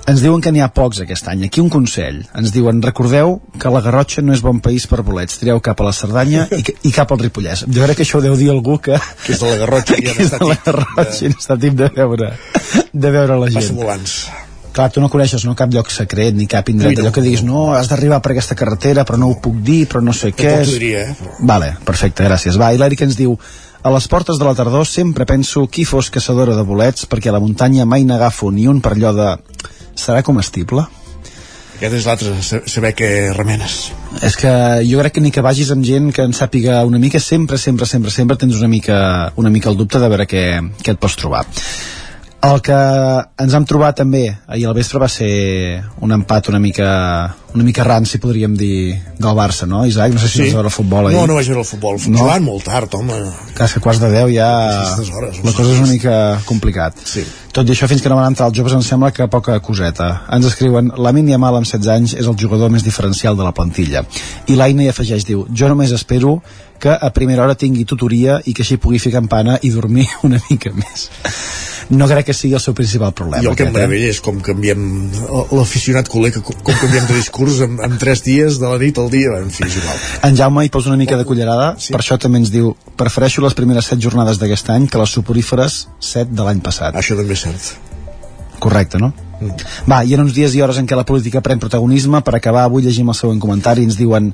Ens 0.09 0.23
diuen 0.23 0.41
que 0.41 0.49
n'hi 0.51 0.61
ha 0.63 0.71
pocs 0.73 1.03
aquest 1.03 1.27
any. 1.29 1.43
Aquí 1.45 1.61
un 1.61 1.69
consell. 1.69 2.23
Ens 2.33 2.49
diuen, 2.51 2.79
recordeu 2.81 3.35
que 3.61 3.69
la 3.69 3.81
Garrotxa 3.85 4.23
no 4.25 4.33
és 4.33 4.41
bon 4.41 4.57
país 4.59 4.87
per 4.89 5.03
bolets. 5.05 5.37
Tireu 5.37 5.59
cap 5.61 5.79
a 5.83 5.85
la 5.85 5.93
Cerdanya 5.93 6.47
i, 6.49 6.63
i 6.89 6.91
cap 6.95 7.11
al 7.13 7.19
Ripollès. 7.21 7.67
Jo 7.69 7.83
crec 7.85 7.99
que 7.99 8.07
això 8.07 8.17
ho 8.17 8.23
deu 8.25 8.33
dir 8.39 8.49
algú 8.49 8.79
que... 8.81 8.97
Que 9.27 9.35
és 9.35 9.43
de 9.43 9.51
la 9.51 9.59
Garrotxa 9.61 9.99
i 9.99 10.01
que 10.07 10.15
ja 10.17 10.25
és 10.25 10.33
de 10.33 10.41
la 10.49 10.57
Garrotxa 10.65 11.25
i 11.27 11.29
n'està 11.35 11.59
tip 11.61 11.77
de 11.77 11.91
veure, 11.93 12.31
de 12.91 13.11
veure 13.19 13.37
la 13.37 13.51
gent. 13.53 13.75
Passa. 13.77 14.48
Clar, 14.73 14.89
tu 14.93 15.01
no 15.01 15.09
coneixes 15.09 15.43
no, 15.47 15.55
cap 15.57 15.71
lloc 15.73 15.89
secret 15.91 16.35
ni 16.37 16.45
cap 16.47 16.67
indret, 16.69 16.91
Ui, 16.93 16.99
no. 16.99 17.07
allò 17.07 17.13
que 17.15 17.23
diguis 17.25 17.41
no, 17.43 17.71
has 17.73 17.89
d'arribar 17.89 18.19
per 18.21 18.35
aquesta 18.35 18.55
carretera 18.55 19.03
però 19.07 19.17
no 19.17 19.31
ho 19.31 19.39
puc 19.41 19.57
dir, 19.65 19.87
però 19.89 20.01
no 20.05 20.13
sé 20.13 20.29
què 20.37 20.59
és... 20.61 20.69
diria, 20.75 21.07
eh? 21.09 21.15
Però... 21.17 21.33
Vale, 21.49 21.71
perfecte, 21.87 22.23
gràcies. 22.27 22.59
Va, 22.61 22.69
i 22.73 22.77
l'Eric 22.81 23.01
ens 23.07 23.17
diu 23.17 23.33
a 23.81 23.91
les 23.95 24.07
portes 24.11 24.37
de 24.37 24.45
la 24.45 24.53
tardor 24.53 24.85
sempre 24.85 25.25
penso 25.25 25.65
qui 25.71 25.85
fos 25.87 26.11
caçadora 26.13 26.55
de 26.55 26.63
bolets 26.67 27.07
perquè 27.09 27.31
a 27.31 27.35
la 27.37 27.41
muntanya 27.43 27.85
mai 27.89 28.05
n'agafo 28.05 28.51
ni 28.51 28.67
un 28.67 28.81
per 28.83 28.93
allò 28.97 29.13
de... 29.15 29.33
Serà 29.99 30.21
comestible? 30.23 30.85
Aquest 31.79 31.93
és 31.95 32.05
l'altre, 32.07 32.31
sa- 32.43 32.59
saber 32.67 32.89
què 32.91 33.07
remenes. 33.35 33.75
És 34.27 34.35
que 34.35 34.49
jo 34.83 34.99
crec 34.99 35.13
que 35.15 35.21
ni 35.23 35.31
que 35.31 35.43
vagis 35.43 35.69
amb 35.71 35.85
gent 35.87 36.09
que 36.15 36.25
en 36.27 36.33
sàpiga 36.35 36.81
una 36.87 36.99
mica, 36.99 37.21
sempre, 37.23 37.57
sempre, 37.57 37.87
sempre, 37.87 38.11
sempre 38.11 38.35
tens 38.39 38.59
una 38.59 38.67
mica, 38.67 38.97
una 39.39 39.49
mica 39.49 39.71
el 39.71 39.77
dubte 39.79 39.99
de 39.99 40.09
veure 40.11 40.27
què, 40.27 40.43
què 40.83 40.91
et 40.95 40.99
pots 40.99 41.15
trobar. 41.19 41.45
El 42.39 42.61
que 42.63 42.75
ens 43.43 43.51
vam 43.51 43.65
trobar 43.67 43.89
també 43.97 44.21
ahir 44.47 44.69
al 44.69 44.75
vespre 44.77 45.01
va 45.01 45.09
ser 45.11 45.31
un 45.99 46.13
empat 46.15 46.47
una 46.47 46.59
mica, 46.63 46.91
una 47.51 47.65
mica 47.67 47.83
ranci, 47.83 48.15
podríem 48.23 48.53
dir, 48.55 48.95
del 49.19 49.35
Barça, 49.35 49.67
no, 49.67 49.81
Isaac? 49.85 50.13
No 50.15 50.21
sé 50.23 50.29
si 50.29 50.37
sí. 50.37 50.45
vas 50.45 50.55
veure 50.55 50.71
el 50.71 50.75
futbol 50.75 51.09
ahir. 51.09 51.17
No, 51.17 51.25
no 51.27 51.35
vaig 51.35 51.49
veure 51.51 51.65
el 51.65 51.67
futbol. 51.67 51.99
No? 52.07 52.21
Jugant 52.21 52.45
molt 52.45 52.63
tard, 52.63 52.95
home. 52.95 53.17
Quasi 53.57 53.81
a 53.81 53.83
quarts 53.83 53.99
de 53.99 54.11
10 54.13 54.31
ja... 54.37 54.47
Hores, 55.03 55.41
la 55.43 55.51
cosa 55.51 55.67
és 55.67 55.81
una 55.83 55.91
mica 55.91 56.15
complicat. 56.47 57.03
Sí. 57.03 57.25
Tot 57.51 57.67
i 57.67 57.73
això, 57.75 57.89
fins 57.91 58.05
que 58.05 58.11
no 58.11 58.21
van 58.21 58.31
entrar 58.31 58.47
els 58.47 58.55
joves, 58.55 58.77
em 58.77 58.85
sembla 58.87 59.11
que 59.11 59.27
poca 59.27 59.57
coseta. 59.59 60.07
Ens 60.31 60.47
escriuen, 60.47 60.93
la 60.95 61.11
Yamal 61.11 61.59
amb 61.59 61.67
16 61.67 61.91
anys 61.91 62.13
és 62.21 62.29
el 62.29 62.37
jugador 62.39 62.71
més 62.71 62.87
diferencial 62.87 63.35
de 63.35 63.43
la 63.43 63.51
plantilla. 63.51 64.05
I 64.47 64.55
l'Aina 64.55 64.85
hi 64.85 64.93
afegeix, 64.93 65.27
diu, 65.27 65.43
jo 65.51 65.67
només 65.67 65.91
espero 65.91 66.37
que 66.79 66.95
a 66.95 67.09
primera 67.11 67.43
hora 67.43 67.59
tingui 67.59 67.83
tutoria 67.83 68.39
i 68.45 68.53
que 68.55 68.63
així 68.63 68.77
pugui 68.79 69.01
fer 69.03 69.11
campana 69.11 69.59
i 69.61 69.73
dormir 69.75 70.07
una 70.29 70.39
mica 70.47 70.71
més. 70.71 71.09
No 71.89 72.05
crec 72.05 72.27
que 72.29 72.35
sigui 72.37 72.53
el 72.53 72.61
seu 72.61 72.75
principal 72.77 73.15
problema. 73.17 73.41
I 73.41 73.49
el 73.49 73.55
que 73.57 73.65
em 73.65 73.71
eh? 73.71 73.73
meravella 73.73 74.09
és 74.13 74.19
com 74.21 74.37
canviem 74.45 74.83
l'aficionat 75.57 76.09
culer, 76.11 76.29
que 76.35 76.43
com 76.45 76.59
canviem 76.67 77.07
de 77.09 77.15
discurs 77.17 77.61
en, 77.65 77.79
en 77.85 77.95
tres 78.01 78.21
dies, 78.25 78.59
de 78.61 78.69
la 78.69 78.77
nit 78.81 78.99
al 79.01 79.09
dia, 79.09 79.39
en 79.41 79.49
fi, 79.53 79.65
és 79.65 79.79
igual. 79.81 80.03
En 80.29 80.37
Jaume 80.37 80.65
hi 80.67 80.73
posa 80.73 80.91
una 80.93 80.99
mica 81.01 81.17
de 81.17 81.25
cullerada, 81.25 81.71
sí. 81.81 81.93
per 81.95 82.03
això 82.03 82.19
també 82.21 82.43
ens 82.43 82.53
diu 82.53 82.75
prefereixo 82.99 83.41
les 83.41 83.57
primeres 83.57 83.89
set 83.89 84.01
jornades 84.05 84.37
d'aquest 84.41 84.69
any 84.75 84.85
que 84.91 85.01
les 85.01 85.17
suporíferes 85.17 85.79
set 86.11 86.29
de 86.29 86.45
l'any 86.45 86.61
passat. 86.61 86.93
Això 86.99 87.17
també 87.17 87.33
és 87.33 87.47
cert. 87.47 87.73
Correcte, 88.61 89.01
no? 89.01 89.09
Mm. 89.39 89.67
Va, 89.89 90.03
hi 90.03 90.13
ha 90.13 90.21
uns 90.21 90.35
dies 90.35 90.53
i 90.53 90.61
hores 90.61 90.77
en 90.77 90.87
què 90.87 90.97
la 90.99 91.07
política 91.07 91.41
pren 91.41 91.61
protagonisme. 91.63 92.21
Per 92.21 92.35
acabar, 92.37 92.67
avui 92.67 92.85
llegim 92.85 93.09
el 93.09 93.17
següent 93.17 93.39
comentari. 93.41 93.87
Ens 93.87 93.97
diuen 93.97 94.33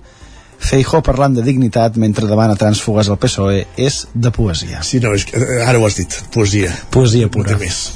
Feijó 0.60 1.02
parlant 1.06 1.36
de 1.36 1.44
dignitat 1.46 1.98
mentre 2.02 2.28
demana 2.30 2.56
trànsfugues 2.60 3.10
al 3.10 3.20
PSOE 3.22 3.66
és 3.78 4.06
de 4.14 4.32
poesia. 4.32 4.82
Sí, 4.84 5.00
no, 5.04 5.14
és 5.14 5.26
que, 5.26 5.38
eh, 5.38 5.62
ara 5.66 5.80
ho 5.80 5.86
has 5.86 5.98
dit, 6.00 6.20
poesia. 6.34 6.72
Poesia 6.92 7.30
pura. 7.30 7.52
De 7.52 7.60
més. 7.66 7.92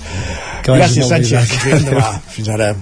Que 0.64 0.76
Gràcies, 0.76 1.08
Sánchez. 1.08 1.58
Fins 1.64 1.86
demà. 1.90 2.22
Fins 2.30 2.50
ara. 2.50 2.76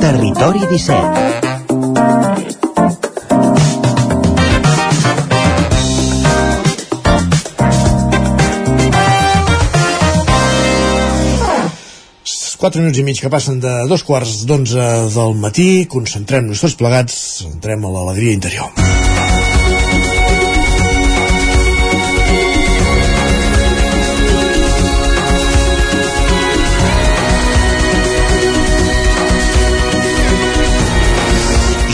Territori 0.00 0.60
17 0.70 1.35
4 12.66 12.80
minuts 12.82 12.98
i 12.98 13.02
mig 13.06 13.20
que 13.22 13.28
passen 13.30 13.60
de 13.62 13.72
dos 13.86 14.02
quarts 14.02 14.40
d'onze 14.50 14.84
del 15.14 15.36
matí, 15.38 15.86
concentrem-nos 15.86 16.58
tots 16.64 16.72
plegats, 16.74 17.14
entrem 17.46 17.84
a 17.86 17.92
l'alegria 17.94 18.34
interior. 18.34 18.72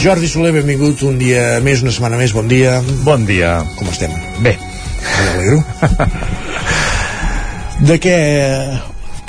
Jordi 0.00 0.30
Soler, 0.30 0.54
benvingut 0.56 1.04
un 1.04 1.20
dia 1.20 1.60
més, 1.60 1.84
una 1.84 1.92
setmana 1.92 2.16
més, 2.16 2.32
bon 2.32 2.48
dia. 2.48 2.78
Bon 3.04 3.28
dia. 3.28 3.58
Com 3.76 3.92
estem? 3.92 4.16
Bé. 4.40 4.56
M'alegro. 5.04 5.60
De 7.92 8.00
què... 8.00 8.16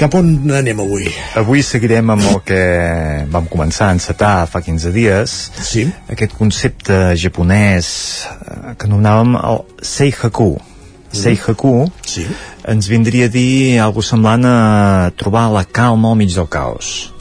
Cap 0.03 0.17
on 0.19 0.33
anem 0.51 0.81
avui? 0.83 1.05
Avui 1.39 1.61
seguirem 1.63 2.09
amb 2.11 2.25
el 2.27 2.41
que 2.43 2.63
vam 3.31 3.45
començar 3.47 3.85
a 3.87 3.93
encetar 3.95 4.31
fa 4.51 4.59
15 4.59 4.91
dies. 4.91 5.35
Sí. 5.63 5.85
Aquest 6.11 6.35
concepte 6.35 6.97
japonès 7.21 7.87
eh, 8.27 8.73
que 8.75 8.89
anomenàvem 8.89 9.37
el 9.39 9.61
Seihaku. 9.79 10.49
Seihaku 11.15 11.73
sí. 12.03 12.25
ens 12.67 12.91
vindria 12.91 13.31
a 13.31 13.31
dir 13.31 13.79
alguna 13.79 14.09
semblant 14.09 14.43
a 14.49 14.57
trobar 15.15 15.45
la 15.55 15.63
calma 15.63 16.11
al 16.11 16.19
mig 16.19 16.35
del 16.35 16.51
caos. 16.51 17.13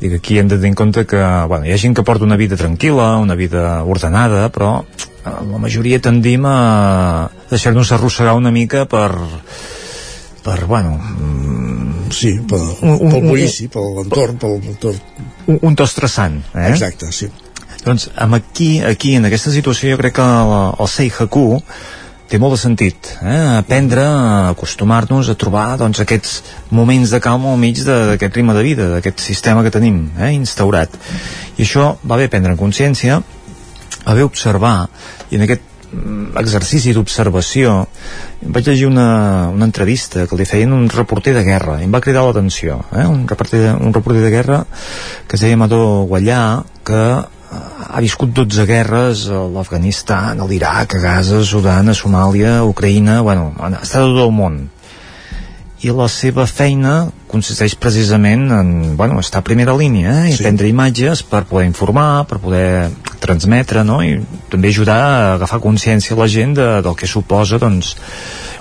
Dic, 0.00 0.16
aquí 0.16 0.40
hem 0.40 0.48
de 0.48 0.56
tenir 0.56 0.72
en 0.72 0.80
compte 0.80 1.04
que 1.04 1.20
bueno, 1.20 1.68
hi 1.68 1.76
ha 1.76 1.80
gent 1.84 1.92
que 1.92 2.08
porta 2.08 2.24
una 2.24 2.40
vida 2.40 2.56
tranquil·la, 2.56 3.18
una 3.20 3.36
vida 3.36 3.82
ordenada, 3.84 4.48
però 4.48 4.78
eh, 4.80 5.28
la 5.28 5.60
majoria 5.60 6.00
tendim 6.00 6.48
a 6.48 7.28
deixar-nos 7.52 7.92
arrossegar 7.92 8.32
una 8.40 8.54
mica 8.62 8.88
per 8.88 9.10
per, 10.46 10.60
bueno... 10.70 10.96
mm, 11.02 11.66
Sí, 12.14 12.36
pel, 12.46 12.62
un, 12.86 13.10
pel 13.10 13.24
bullici, 13.24 13.66
per 13.66 13.82
l'entorn, 13.82 14.36
pel 14.38 14.60
entorn. 14.62 15.00
un, 15.50 15.58
un 15.66 15.74
to 15.74 15.86
estressant, 15.88 16.38
eh? 16.54 16.68
Exacte, 16.70 17.10
sí. 17.12 17.26
Doncs 17.82 18.08
amb 18.22 18.38
aquí, 18.38 18.80
aquí, 18.82 19.16
en 19.18 19.26
aquesta 19.26 19.50
situació, 19.54 19.90
jo 19.92 19.98
crec 20.00 20.14
que 20.18 20.22
el, 20.24 20.54
el 20.78 20.90
Seihaku 20.90 21.46
té 22.30 22.40
molt 22.42 22.56
de 22.56 22.58
sentit, 22.58 23.12
eh? 23.22 23.36
aprendre 23.60 24.02
a 24.02 24.48
acostumar-nos 24.50 25.28
a 25.30 25.36
trobar 25.38 25.76
doncs, 25.78 26.00
aquests 26.02 26.40
moments 26.74 27.12
de 27.14 27.20
calma 27.22 27.52
al 27.52 27.60
mig 27.62 27.82
d'aquest 27.86 28.38
ritme 28.38 28.56
de 28.56 28.64
vida, 28.66 28.88
d'aquest 28.96 29.22
sistema 29.22 29.62
que 29.62 29.74
tenim 29.74 30.08
eh? 30.18 30.32
instaurat. 30.34 30.94
I 31.58 31.66
això 31.66 31.92
va 32.02 32.18
bé 32.18 32.26
prendre 32.32 32.54
en 32.54 32.58
consciència, 32.58 33.20
va 34.06 34.18
bé 34.18 34.26
observar, 34.26 34.78
i 35.30 35.38
en 35.38 35.46
aquest 35.46 35.74
exercici 36.40 36.92
d'observació 36.96 37.76
vaig 38.42 38.66
llegir 38.68 38.88
una, 38.88 39.48
una 39.54 39.68
entrevista 39.68 40.26
que 40.26 40.38
li 40.38 40.46
feien 40.48 40.74
un 40.74 40.88
reporter 40.92 41.34
de 41.36 41.44
guerra 41.46 41.78
i 41.80 41.86
em 41.86 41.94
va 41.94 42.02
cridar 42.04 42.26
l'atenció 42.26 42.80
eh? 42.92 43.06
un, 43.06 43.24
reporter 43.28 43.62
de, 43.62 43.72
un 43.74 43.94
reporter 43.94 44.22
de 44.24 44.32
guerra 44.34 44.64
que 45.28 45.38
es 45.38 45.44
deia 45.44 45.56
Amador 45.58 46.06
Guallà 46.10 46.40
que 46.86 47.02
eh, 47.16 47.64
ha 47.86 48.02
viscut 48.04 48.34
12 48.34 48.66
guerres 48.68 49.26
a 49.30 49.44
l'Afganistan, 49.50 50.40
a 50.42 50.48
l'Iraq, 50.50 50.98
a 50.98 51.02
Gaza, 51.02 51.40
a 51.40 51.46
Sudan, 51.46 51.88
a 51.88 51.94
Somàlia, 51.96 52.58
a 52.58 52.66
Ucraïna, 52.66 53.20
bueno, 53.26 53.52
ha 53.58 53.70
estat 53.78 54.02
tot 54.02 54.24
el 54.26 54.34
món 54.34 54.64
i 55.84 55.92
la 55.92 56.06
seva 56.08 56.46
feina 56.48 57.10
consisteix 57.28 57.74
precisament 57.76 58.46
en 58.54 58.70
bueno, 58.96 59.18
estar 59.20 59.42
a 59.42 59.44
primera 59.44 59.74
línia 59.76 60.22
eh? 60.22 60.30
i 60.30 60.36
Sí. 60.36 60.42
prendre 60.44 60.68
imatges 60.70 61.22
per 61.22 61.44
poder 61.44 61.66
informar, 61.66 62.24
per 62.26 62.38
poder 62.40 62.90
transmetre 63.20 63.84
no? 63.84 64.00
i 64.02 64.16
també 64.48 64.72
ajudar 64.72 64.96
a 64.96 65.34
agafar 65.34 65.60
consciència 65.60 66.16
a 66.16 66.20
la 66.20 66.28
gent 66.28 66.54
de, 66.56 66.68
del 66.82 66.96
que 66.96 67.06
suposa 67.10 67.58
doncs, 67.60 67.96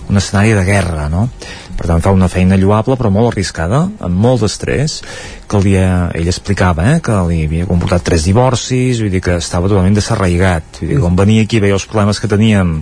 un 0.10 0.18
escenari 0.18 0.54
de 0.54 0.66
guerra 0.68 1.08
no? 1.10 1.30
Per 1.76 1.88
tant 1.90 2.04
fa 2.04 2.14
una 2.16 2.30
feina 2.32 2.58
lloable 2.60 2.96
però 3.00 3.12
molt 3.14 3.34
arriscada, 3.34 3.82
amb 4.04 4.22
molt 4.26 4.46
d'estrès 4.46 5.02
que 5.46 5.58
el 5.60 5.66
dia, 5.68 5.88
ell 6.18 6.30
explicava 6.32 6.86
eh, 6.94 7.00
que 7.04 7.16
li 7.30 7.42
havia 7.46 7.68
comportat 7.70 8.06
tres 8.08 8.26
divorcis 8.28 9.02
vull 9.04 9.12
dir 9.14 9.22
que 9.24 9.38
estava 9.42 9.70
totalment 9.70 9.98
desarraigat. 9.98 10.80
Vull 10.82 10.94
dir, 10.94 11.00
quan 11.04 11.18
venia 11.20 11.46
aquí 11.46 11.60
i 11.60 11.64
veia 11.66 11.78
els 11.78 11.88
problemes 11.90 12.22
que 12.22 12.32
teníem. 12.32 12.78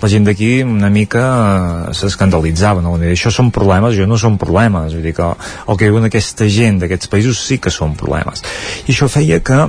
La 0.00 0.10
gent 0.12 0.28
d'aquí 0.28 0.50
una 0.64 0.90
mica 0.92 1.24
eh, 1.24 1.96
s'escandalitzava 1.96 2.84
no? 2.84 2.96
Dir, 3.02 3.12
això 3.14 3.32
són 3.34 3.50
problemes, 3.54 3.96
jo 3.98 4.06
no 4.08 4.20
són 4.20 4.38
problemes. 4.40 4.94
Vull 4.96 5.10
dir 5.10 5.16
que 5.16 5.32
el 5.32 5.80
que 5.80 5.90
viuen 5.90 6.08
aquesta 6.08 6.48
gent 6.52 6.80
d'aquests 6.82 7.12
països 7.12 7.42
sí 7.42 7.58
que 7.58 7.74
són 7.74 7.98
problemes. 7.98 8.44
I 8.86 8.94
això 8.94 9.10
feia 9.12 9.42
que 9.44 9.66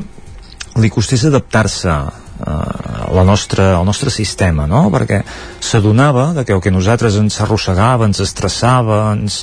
li 0.77 0.93
costés 0.93 1.25
adaptar-se 1.27 1.89
eh, 1.89 2.26
la 2.39 3.23
nostra, 3.23 3.77
al 3.77 3.85
nostre 3.85 4.11
sistema, 4.13 4.67
no? 4.69 4.87
Perquè 4.93 5.21
s'adonava 5.63 6.29
de 6.35 6.43
que 6.45 6.53
el 6.53 6.61
que 6.61 6.73
nosaltres 6.73 7.17
ens 7.17 7.39
arrossegava, 7.41 8.05
ens 8.05 8.21
estressava, 8.21 8.99
ens, 9.15 9.39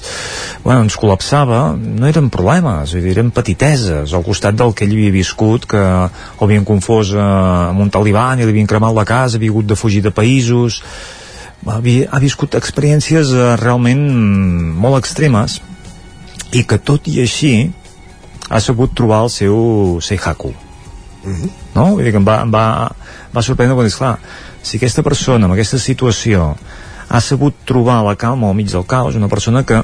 bueno, 0.63 0.85
ens 0.85 0.97
col·lapsava, 1.01 1.75
no 1.75 2.07
eren 2.07 2.31
problemes, 2.35 2.95
vull 2.95 3.03
dir, 3.03 3.17
eren 3.17 3.33
petiteses 3.35 4.15
al 4.15 4.25
costat 4.27 4.57
del 4.59 4.75
que 4.77 4.87
ell 4.87 4.95
havia 4.95 5.15
viscut, 5.15 5.67
que 5.71 5.83
ho 5.83 6.47
havien 6.47 6.67
confós 6.69 7.15
eh, 7.17 7.21
amb 7.21 7.83
un 7.83 7.91
taliban 7.91 8.39
i 8.39 8.47
li 8.47 8.55
havien 8.55 8.71
cremat 8.71 8.95
la 8.95 9.07
casa, 9.09 9.39
havia 9.39 9.55
hagut 9.55 9.71
de 9.71 9.79
fugir 9.79 10.03
de 10.05 10.15
països, 10.15 10.83
havia, 11.67 12.11
ha 12.13 12.23
viscut 12.23 12.55
experiències 12.61 13.33
eh, 13.35 13.55
realment 13.63 14.05
molt 14.79 15.01
extremes 15.03 15.59
i 16.55 16.63
que 16.63 16.79
tot 16.79 17.11
i 17.11 17.19
així 17.25 17.57
ha 18.51 18.61
sabut 18.61 18.93
trobar 18.95 19.25
el 19.25 19.33
seu 19.33 19.99
Seihaku 20.05 20.53
no? 21.75 21.87
Vull 21.95 22.05
dir 22.05 22.15
que 22.15 22.21
em 22.23 22.27
va, 22.27 22.41
em 22.45 22.53
va, 22.53 22.67
va 23.35 23.43
sorprendre 23.43 23.77
quan 23.79 23.89
dius, 23.89 24.01
clar, 24.01 24.17
si 24.63 24.79
aquesta 24.79 25.05
persona 25.07 25.49
amb 25.49 25.57
aquesta 25.57 25.81
situació 25.83 26.53
ha 27.09 27.21
sabut 27.21 27.57
trobar 27.69 28.03
la 28.07 28.17
calma 28.17 28.49
al 28.49 28.59
mig 28.59 28.71
del 28.73 28.87
caos, 28.89 29.17
una 29.17 29.29
persona 29.29 29.65
que 29.67 29.83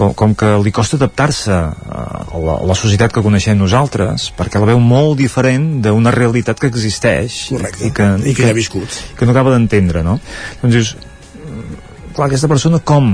com, 0.00 0.14
com 0.16 0.34
que 0.38 0.48
li 0.64 0.72
costa 0.72 0.96
adaptar-se 0.96 1.52
a 1.52 2.38
la, 2.40 2.56
a 2.56 2.66
la 2.68 2.76
societat 2.78 3.12
que 3.14 3.22
coneixem 3.24 3.58
nosaltres 3.58 4.30
perquè 4.38 4.62
la 4.62 4.70
veu 4.70 4.80
molt 4.80 5.18
diferent 5.20 5.82
d'una 5.84 6.14
realitat 6.14 6.60
que 6.60 6.70
existeix 6.70 7.42
Correcte. 7.50 7.84
i 7.86 7.92
que, 7.96 8.08
I 8.24 8.34
que 8.36 8.48
ja 8.48 8.54
ha 8.54 8.56
viscut. 8.56 9.00
que 9.18 9.28
no 9.28 9.34
acaba 9.34 9.52
d'entendre 9.54 10.04
no? 10.06 10.16
doncs 10.62 10.76
dius, 10.76 10.94
mm, 10.96 11.76
clar, 12.16 12.30
aquesta 12.30 12.48
persona 12.50 12.80
com 12.80 13.12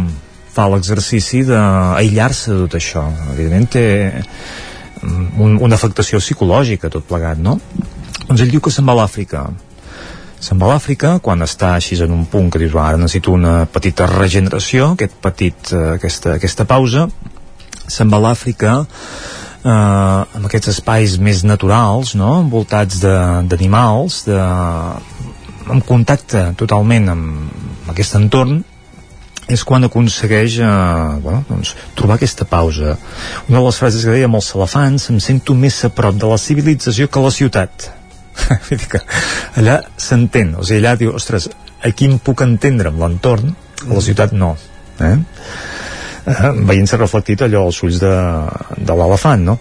fa 0.57 0.69
l'exercici 0.73 1.43
d'aïllar-se 1.49 2.55
de 2.55 2.63
tot 2.65 2.79
això 2.79 3.05
evidentment 3.35 3.69
té 3.77 3.87
un, 5.39 5.59
una 5.61 5.77
afectació 5.77 6.21
psicològica 6.23 6.91
tot 6.93 7.07
plegat, 7.09 7.39
no? 7.43 7.59
Doncs 8.27 8.43
ell 8.43 8.53
diu 8.53 8.63
que 8.63 8.73
se'n 8.75 8.87
va 8.87 8.97
a 8.97 9.03
l'Àfrica 9.03 9.47
se'n 10.47 10.59
va 10.61 10.69
a 10.69 10.75
l'Àfrica 10.75 11.17
quan 11.25 11.43
està 11.43 11.73
així 11.75 11.97
en 12.05 12.13
un 12.13 12.27
punt 12.31 12.51
que 12.53 12.61
dius, 12.61 12.75
"Va, 12.75 12.89
ara 12.89 13.01
necessito 13.01 13.33
una 13.33 13.67
petita 13.67 14.07
regeneració 14.07 14.93
aquest 14.93 15.15
petit, 15.23 15.73
eh, 15.73 15.95
aquesta, 15.97 16.35
aquesta 16.35 16.65
pausa 16.65 17.09
se'n 17.89 18.11
va 18.11 18.19
a 18.19 18.21
l'Àfrica 18.21 18.87
eh, 19.65 19.69
amb 19.71 20.45
aquests 20.45 20.69
espais 20.69 21.19
més 21.19 21.43
naturals 21.45 22.15
no? 22.15 22.41
envoltats 22.41 23.01
d'animals 23.01 24.25
de, 24.27 24.41
en 25.71 25.81
contacte 25.81 26.53
totalment 26.57 27.09
amb 27.09 27.91
aquest 27.93 28.15
entorn 28.15 28.65
és 29.53 29.63
quan 29.67 29.87
aconsegueix 29.87 30.59
eh, 30.59 30.71
bueno, 31.23 31.45
doncs, 31.49 31.75
trobar 31.99 32.17
aquesta 32.19 32.47
pausa. 32.51 32.97
Una 33.49 33.61
de 33.61 33.65
les 33.67 33.79
frases 33.79 34.07
que 34.07 34.17
deia 34.17 34.31
amb 34.31 34.41
els 34.41 34.51
elefants, 34.57 35.11
em 35.13 35.21
sento 35.23 35.55
més 35.55 35.79
a 35.87 35.93
prop 35.95 36.19
de 36.19 36.31
la 36.31 36.41
civilització 36.41 37.09
que 37.09 37.23
la 37.23 37.35
ciutat. 37.35 37.93
Que 38.93 39.01
allà 39.57 39.79
s'entén, 39.97 40.53
o 40.61 40.65
sigui, 40.67 40.83
allà 40.83 40.97
diu, 41.01 41.15
ostres, 41.17 41.49
aquí 41.87 42.05
em 42.11 42.19
puc 42.21 42.43
entendre 42.45 42.93
amb 42.93 43.01
l'entorn, 43.01 43.55
a 43.87 43.93
la 43.95 44.03
ciutat 44.05 44.35
no. 44.37 44.53
Eh? 45.01 45.17
eh, 46.27 46.51
veient-se 46.69 46.99
reflectit 46.99 47.45
allò 47.47 47.67
als 47.67 47.81
ulls 47.87 48.01
de, 48.03 48.13
de 48.77 48.99
l'elefant, 48.99 49.47
no? 49.51 49.57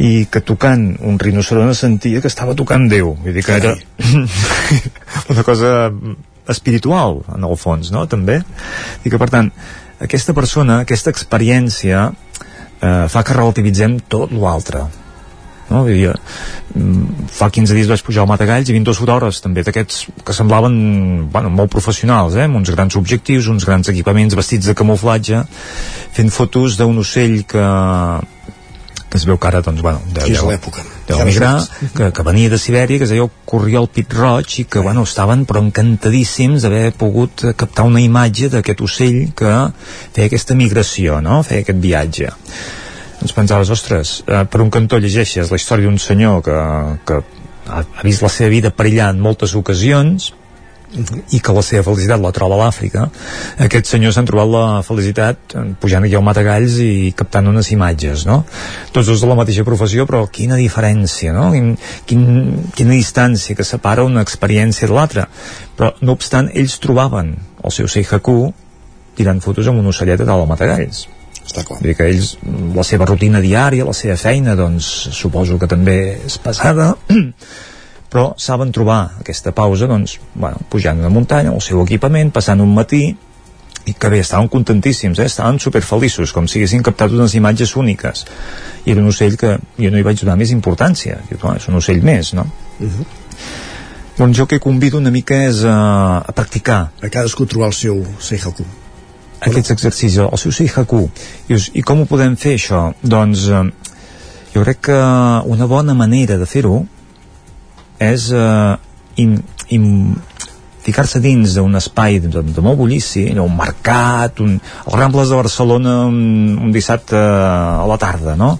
I 0.00 0.26
que 0.32 0.42
tocant 0.46 0.86
un 1.06 1.18
rinoceront 1.20 1.74
sentia 1.76 2.22
que 2.24 2.30
estava 2.30 2.56
tocant 2.56 2.88
Déu. 2.90 3.14
Vull 3.20 3.36
dir 3.36 3.44
que 3.44 3.58
era 3.60 3.74
una 5.32 5.44
cosa 5.44 5.90
espiritual, 6.52 7.20
en 7.34 7.46
el 7.46 7.56
fons, 7.60 7.92
no?, 7.94 8.06
també. 8.10 8.40
I 9.04 9.10
que, 9.10 9.18
per 9.20 9.30
tant, 9.32 9.52
aquesta 10.00 10.34
persona, 10.36 10.80
aquesta 10.84 11.12
experiència, 11.12 12.08
eh, 12.80 13.06
fa 13.08 13.22
que 13.22 13.36
relativitzem 13.36 14.00
tot 14.08 14.32
l'altre. 14.32 14.86
No? 15.70 15.84
Dir, 15.86 16.10
mm, 16.74 17.28
fa 17.30 17.46
15 17.50 17.76
dies 17.76 17.86
vaig 17.86 18.02
pujar 18.02 18.24
al 18.24 18.30
Matagalls 18.30 18.68
i 18.68 18.74
22 18.74 18.98
fotògrafs 18.98 19.38
també 19.44 19.62
d'aquests 19.62 20.00
que 20.26 20.34
semblaven 20.34 20.74
bueno, 21.30 21.52
molt 21.54 21.70
professionals 21.70 22.34
eh? 22.34 22.48
amb 22.48 22.58
uns 22.58 22.72
grans 22.74 22.96
objectius, 22.98 23.46
uns 23.46 23.64
grans 23.68 23.88
equipaments 23.92 24.34
vestits 24.34 24.66
de 24.66 24.74
camuflatge 24.74 25.44
fent 26.16 26.34
fotos 26.34 26.74
d'un 26.80 26.98
ocell 26.98 27.44
que 27.46 27.62
que 29.10 29.18
es 29.18 29.24
veu 29.26 29.36
que 29.42 29.48
ara 29.48 29.60
doncs, 29.66 29.82
bueno, 29.82 30.00
deu, 30.14 30.28
deu- 30.30 30.48
l'època. 30.48 30.84
deu 31.08 31.18
Ja 31.18 31.24
migrar, 31.26 31.52
no 31.56 31.60
saps. 31.66 31.92
que, 31.96 32.10
que 32.14 32.22
venia 32.22 32.48
de 32.52 32.58
Sibèria, 32.62 32.98
que 32.98 33.04
es 33.08 33.10
deia 33.10 33.26
Corriol 33.44 33.88
Pit 33.90 34.12
Roig 34.14 34.58
i 34.62 34.64
que 34.70 34.78
bueno, 34.84 35.02
estaven 35.02 35.42
però 35.50 35.60
encantadíssims 35.64 36.62
d'haver 36.62 36.92
pogut 36.96 37.42
eh, 37.44 37.54
captar 37.58 37.84
una 37.90 38.00
imatge 38.00 38.48
d'aquest 38.52 38.80
ocell 38.86 39.32
que 39.34 39.50
feia 40.14 40.30
aquesta 40.30 40.54
migració, 40.54 41.18
no? 41.20 41.42
feia 41.42 41.64
aquest 41.66 41.82
viatge 41.82 42.30
ens 43.20 43.34
pensaves, 43.36 43.68
ostres, 43.68 44.22
eh, 44.26 44.44
per 44.48 44.62
un 44.64 44.70
cantó 44.72 44.96
llegeixes 44.96 45.50
la 45.52 45.58
història 45.60 45.90
d'un 45.90 45.98
senyor 46.00 46.38
que, 46.46 46.54
que 47.04 47.18
ha, 47.68 47.82
ha 47.82 48.02
vist 48.06 48.22
la 48.24 48.30
seva 48.32 48.48
vida 48.48 48.70
perillar 48.72 49.10
en 49.12 49.20
moltes 49.20 49.52
ocasions 49.58 50.30
i 50.90 51.38
que 51.38 51.54
la 51.54 51.62
seva 51.62 51.84
felicitat 51.86 52.18
la 52.22 52.32
troba 52.34 52.56
a 52.56 52.60
l'Àfrica 52.64 53.04
aquests 53.66 53.94
senyors 53.94 54.18
han 54.18 54.26
trobat 54.26 54.50
la 54.50 54.64
felicitat 54.86 55.54
pujant 55.82 56.06
aquí 56.06 56.16
al 56.18 56.24
Matagalls 56.26 56.80
i 56.82 57.12
captant 57.16 57.50
unes 57.50 57.70
imatges 57.74 58.26
no? 58.26 58.40
tots 58.90 59.06
dos 59.06 59.22
de 59.22 59.30
la 59.30 59.38
mateixa 59.38 59.66
professió 59.66 60.06
però 60.10 60.24
quina 60.32 60.58
diferència 60.58 61.34
no? 61.36 61.50
quin, 61.54 61.70
quin, 62.10 62.26
quina 62.74 62.96
distància 62.96 63.54
que 63.54 63.66
separa 63.66 64.06
una 64.06 64.24
experiència 64.26 64.90
de 64.90 64.96
l'altra 64.96 65.28
però 65.78 65.94
no 66.02 66.18
obstant 66.18 66.50
ells 66.54 66.80
trobaven 66.82 67.36
el 67.62 67.76
seu 67.76 67.86
Seihaku 67.86 68.40
tirant 69.18 69.42
fotos 69.44 69.70
amb 69.70 69.82
un 69.82 69.94
ocellet 69.94 70.20
a 70.20 70.26
dalt 70.26 70.42
al 70.42 70.50
Matagalls 70.50 71.06
està 71.50 71.64
clar. 71.66 71.80
Vull 71.80 71.90
dir 71.90 71.96
que 71.98 72.06
ells, 72.06 72.34
la 72.76 72.84
seva 72.86 73.06
rutina 73.08 73.40
diària, 73.42 73.86
la 73.86 73.94
seva 73.96 74.14
feina, 74.20 74.54
doncs 74.58 74.86
suposo 75.16 75.58
que 75.58 75.68
també 75.70 75.96
és 76.28 76.36
pesada, 76.42 76.92
però 78.10 78.32
saben 78.36 78.72
trobar 78.74 79.16
aquesta 79.20 79.52
pausa, 79.54 79.86
doncs, 79.86 80.18
bueno, 80.34 80.58
pujant 80.68 80.98
una 80.98 81.12
muntanya, 81.14 81.54
el 81.54 81.62
seu 81.62 81.82
equipament, 81.84 82.32
passant 82.34 82.60
un 82.60 82.74
matí, 82.74 83.04
i 83.86 83.94
que 83.94 84.10
bé, 84.12 84.20
estaven 84.20 84.48
contentíssims, 84.52 85.18
eh? 85.22 85.28
estaven 85.30 85.58
superfeliços, 85.62 86.34
com 86.36 86.48
si 86.50 86.60
haguessin 86.60 86.82
captat 86.84 87.14
unes 87.16 87.34
imatges 87.38 87.72
úniques. 87.80 88.26
I 88.84 88.92
era 88.92 89.00
un 89.00 89.08
ocell 89.08 89.38
que 89.40 89.54
jo 89.78 89.90
no 89.90 89.98
hi 89.98 90.04
vaig 90.06 90.20
donar 90.20 90.36
més 90.40 90.52
importància. 90.52 91.20
Dic, 91.30 91.40
és 91.54 91.68
un 91.70 91.78
ocell 91.80 92.02
més, 92.04 92.34
no? 92.36 92.44
Uh 92.78 92.86
-huh. 92.86 93.06
Doncs 94.18 94.36
jo 94.36 94.46
que 94.46 94.60
convido 94.60 94.98
una 94.98 95.10
mica 95.10 95.34
és 95.34 95.64
a, 95.64 96.18
a 96.18 96.32
practicar. 96.32 96.90
A 97.02 97.08
cadascú 97.08 97.46
trobar 97.46 97.68
el 97.68 97.72
seu 97.72 98.04
Seihaku. 98.18 98.64
Aquests 99.40 99.70
exercicis, 99.70 100.18
el 100.18 100.38
seu 100.38 100.52
Seihaku. 100.52 101.10
I, 101.48 101.56
I 101.72 101.82
com 101.82 102.00
ho 102.00 102.06
podem 102.06 102.36
fer, 102.36 102.54
això? 102.54 102.92
Doncs 103.02 103.48
eh, 103.48 103.70
jo 104.54 104.62
crec 104.62 104.80
que 104.80 104.98
una 105.46 105.66
bona 105.66 105.94
manera 105.94 106.36
de 106.36 106.46
fer-ho 106.46 106.86
és 108.00 108.30
eh, 108.32 108.76
in, 109.22 109.36
in, 109.68 109.84
ficar-se 110.80 111.20
dins 111.20 111.56
d'un 111.56 111.76
espai 111.76 112.18
de, 112.24 112.30
de 112.40 112.64
molt 112.64 112.80
bullici, 112.80 113.26
un 113.36 113.56
mercat, 113.56 114.40
un, 114.40 114.56
els 114.86 114.96
Rambles 114.96 115.30
de 115.30 115.40
Barcelona 115.42 115.96
un, 116.08 116.56
un 116.56 116.72
dissabte 116.72 117.18
a 117.18 117.84
la 117.88 118.00
tarda, 118.00 118.36
no? 118.40 118.54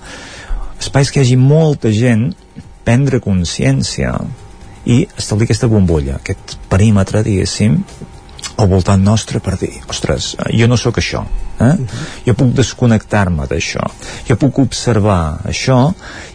Espais 0.81 1.11
que 1.13 1.21
hi 1.21 1.25
hagi 1.25 1.41
molta 1.41 1.93
gent, 1.93 2.31
prendre 2.85 3.21
consciència 3.21 4.15
i 4.89 5.03
establir 5.17 5.49
aquesta 5.49 5.69
bombolla, 5.69 6.17
aquest 6.21 6.57
perímetre, 6.73 7.25
diguéssim, 7.25 7.81
al 8.61 8.69
voltant 8.69 9.03
nostre 9.03 9.41
per 9.41 9.57
dir, 9.61 9.73
ostres, 9.91 10.35
jo 10.53 10.69
no 10.69 10.77
sóc 10.81 11.01
això, 11.01 11.25
eh? 11.65 11.75
jo 12.27 12.35
puc 12.37 12.53
desconnectar-me 12.59 13.49
d'això, 13.51 13.87
jo 14.29 14.37
puc 14.41 14.61
observar 14.63 15.41
això 15.49 15.81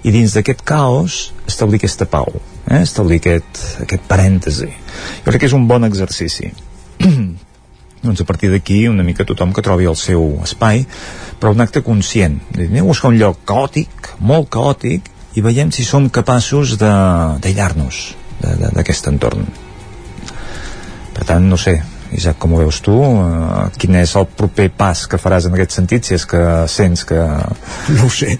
i 0.03 0.14
dins 0.15 0.35
d'aquest 0.38 0.65
caos 0.65 1.19
establir 1.47 1.81
aquesta 1.81 2.10
pau, 2.10 2.30
eh? 2.65 2.81
establir 2.81 3.22
aquest, 3.22 3.64
aquest 3.85 4.06
parèntesi. 4.10 4.72
Jo 5.22 5.31
crec 5.31 5.45
que 5.45 5.52
és 5.52 5.57
un 5.57 5.68
bon 5.69 5.88
exercici. 5.88 6.52
doncs 8.06 8.22
a 8.22 8.26
partir 8.26 8.52
d'aquí 8.53 8.88
una 8.88 9.03
mica 9.03 9.26
tothom 9.26 9.53
que 9.53 9.64
trobi 9.65 9.89
el 9.89 9.97
seu 9.97 10.38
espai, 10.45 10.85
però 11.39 11.52
un 11.56 11.61
acte 11.64 11.81
conscient. 11.84 12.38
Anem 12.53 12.84
a 12.84 12.89
buscar 12.89 13.11
un 13.11 13.19
lloc 13.19 13.41
caòtic, 13.49 14.14
molt 14.19 14.49
caòtic, 14.53 15.10
i 15.35 15.43
veiem 15.43 15.72
si 15.76 15.84
som 15.84 16.07
capaços 16.10 16.77
d'aïllar-nos 16.80 18.03
d'aquest 18.76 19.10
entorn. 19.11 19.47
Per 21.15 21.26
tant, 21.27 21.49
no 21.49 21.57
sé, 21.60 21.80
Isaac, 22.16 22.40
com 22.42 22.56
ho 22.56 22.62
veus 22.64 22.80
tu? 22.86 22.96
Uh, 22.96 23.68
quin 23.80 23.98
és 24.00 24.16
el 24.20 24.26
proper 24.40 24.70
pas 24.78 25.06
que 25.10 25.20
faràs 25.22 25.50
en 25.50 25.58
aquest 25.58 25.76
sentit, 25.78 26.08
si 26.08 26.16
és 26.18 26.26
que 26.30 26.42
sents 26.72 27.06
que... 27.08 27.20
No 27.96 28.08
ho 28.08 28.12
sé. 28.14 28.38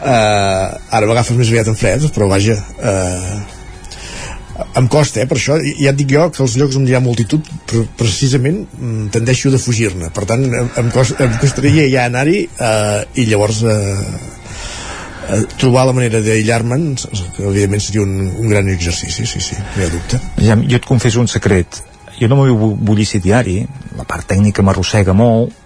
uh, 0.00 0.66
ara 0.96 1.06
m'agafes 1.06 1.36
més 1.38 1.52
aviat 1.52 1.70
en 1.72 1.78
fred, 1.78 2.10
però 2.14 2.30
vaja... 2.32 2.56
Uh, 2.78 3.56
em 4.74 4.88
costa, 4.90 5.20
eh, 5.22 5.26
per 5.28 5.38
això, 5.38 5.58
ja 5.78 5.92
et 5.92 5.98
dic 5.98 6.10
jo 6.14 6.24
que 6.34 6.42
els 6.42 6.56
llocs 6.58 6.78
on 6.78 6.86
hi 6.88 6.96
ha 6.96 7.02
multitud 7.02 7.46
precisament 7.98 8.64
mm, 8.66 9.10
tendeixo 9.14 9.52
de 9.54 9.60
fugir-ne 9.62 10.10
per 10.14 10.26
tant 10.30 10.42
em, 10.48 10.70
em, 10.82 10.90
cost, 10.94 11.18
em 11.22 11.36
costaria 11.42 11.86
ja 11.92 12.08
anar-hi 12.08 12.40
eh, 12.48 13.20
i 13.22 13.26
llavors 13.30 13.62
eh, 13.62 13.76
eh, 15.28 15.42
trobar 15.60 15.86
la 15.88 15.94
manera 15.96 16.22
d'aïllar-me'n 16.24 16.88
que 17.36 17.46
evidentment 17.46 17.84
seria 17.84 18.06
un, 18.06 18.16
un 18.34 18.50
gran 18.50 18.70
exercici 18.72 19.26
sí, 19.26 19.42
sí, 19.44 19.60
no 19.60 19.82
hi 19.82 19.86
ha 19.86 19.92
dubte 19.94 20.22
ja, 20.42 20.58
jo 20.58 20.80
et 20.80 20.90
confesso 20.90 21.22
un 21.22 21.30
secret 21.30 21.82
jo 22.18 22.28
no 22.28 22.40
m'ho 22.40 22.74
bullici 22.76 23.20
diari 23.22 23.62
la 23.96 24.06
part 24.08 24.28
tècnica 24.34 24.62
m'arrossega 24.62 25.14
molt 25.16 25.64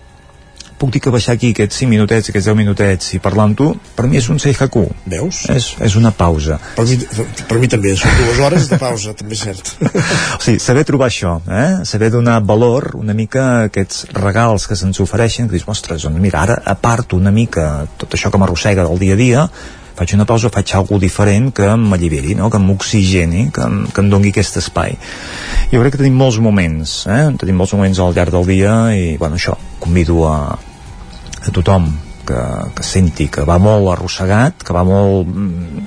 puc 0.82 0.90
dir 0.90 0.98
que 1.04 1.12
baixar 1.14 1.36
aquí 1.36 1.52
aquests 1.54 1.78
5 1.84 1.90
minutets, 1.92 2.30
aquests 2.32 2.48
10 2.50 2.56
minutets 2.58 3.12
i 3.14 3.20
parlar 3.22 3.44
amb 3.46 3.58
tu, 3.58 3.68
per 3.94 4.08
mi 4.10 4.18
és 4.18 4.26
un 4.32 4.40
seihaku. 4.42 4.82
Veus? 5.12 5.44
És, 5.54 5.68
és 5.86 5.94
una 5.98 6.10
pausa. 6.10 6.56
Per 6.74 6.84
mi, 6.88 6.96
per 7.46 7.58
mi 7.62 7.70
també, 7.70 7.92
són 7.98 8.16
dues 8.18 8.40
hores 8.42 8.66
de 8.72 8.78
pausa, 8.82 9.14
també 9.20 9.38
és 9.38 9.44
cert. 9.46 9.70
o 9.78 10.40
sigui, 10.42 10.58
saber 10.64 10.82
trobar 10.88 11.06
això, 11.12 11.36
eh? 11.46 11.68
saber 11.86 12.10
donar 12.14 12.40
valor 12.48 12.96
una 12.98 13.14
mica 13.14 13.44
a 13.44 13.60
aquests 13.68 14.08
regals 14.16 14.66
que 14.66 14.78
se'ns 14.78 14.98
ofereixen, 15.04 15.46
que 15.46 15.54
dius, 15.54 15.68
ostres, 15.70 16.02
doncs 16.08 16.24
mira, 16.24 16.42
ara 16.42 16.58
aparto 16.74 17.20
una 17.20 17.30
mica 17.30 17.86
tot 18.00 18.18
això 18.18 18.32
que 18.32 18.42
m'arrossega 18.42 18.88
del 18.88 18.98
dia 19.04 19.14
a 19.14 19.22
dia, 19.22 19.46
faig 19.97 20.14
una 20.16 20.27
pausa, 20.28 20.51
faig 20.52 20.73
alguna 20.77 21.02
diferent 21.02 21.51
que 21.56 21.69
m'alliberi, 21.77 22.36
no? 22.39 22.51
que 22.51 22.60
m'oxigeni, 22.62 23.48
que, 23.55 23.66
que 23.93 24.05
em 24.05 24.09
dongui 24.12 24.32
aquest 24.32 24.59
espai. 24.62 24.97
Jo 25.73 25.82
crec 25.82 25.97
que 25.97 26.02
tenim 26.02 26.16
molts 26.19 26.40
moments, 26.43 27.02
eh? 27.12 27.24
tenim 27.40 27.60
molts 27.60 27.74
moments 27.77 28.01
al 28.02 28.16
llarg 28.16 28.35
del 28.35 28.48
dia 28.48 28.74
i, 28.97 29.12
bueno, 29.20 29.40
això, 29.40 29.56
convido 29.82 30.23
a, 30.28 30.39
a 31.43 31.55
tothom 31.55 31.90
que, 32.27 32.40
que 32.77 32.86
senti 32.86 33.28
que 33.32 33.47
va 33.48 33.59
molt 33.62 33.93
arrossegat, 33.93 34.64
que 34.64 34.74
va 34.77 34.85
molt 34.86 35.28
mm, 35.28 35.86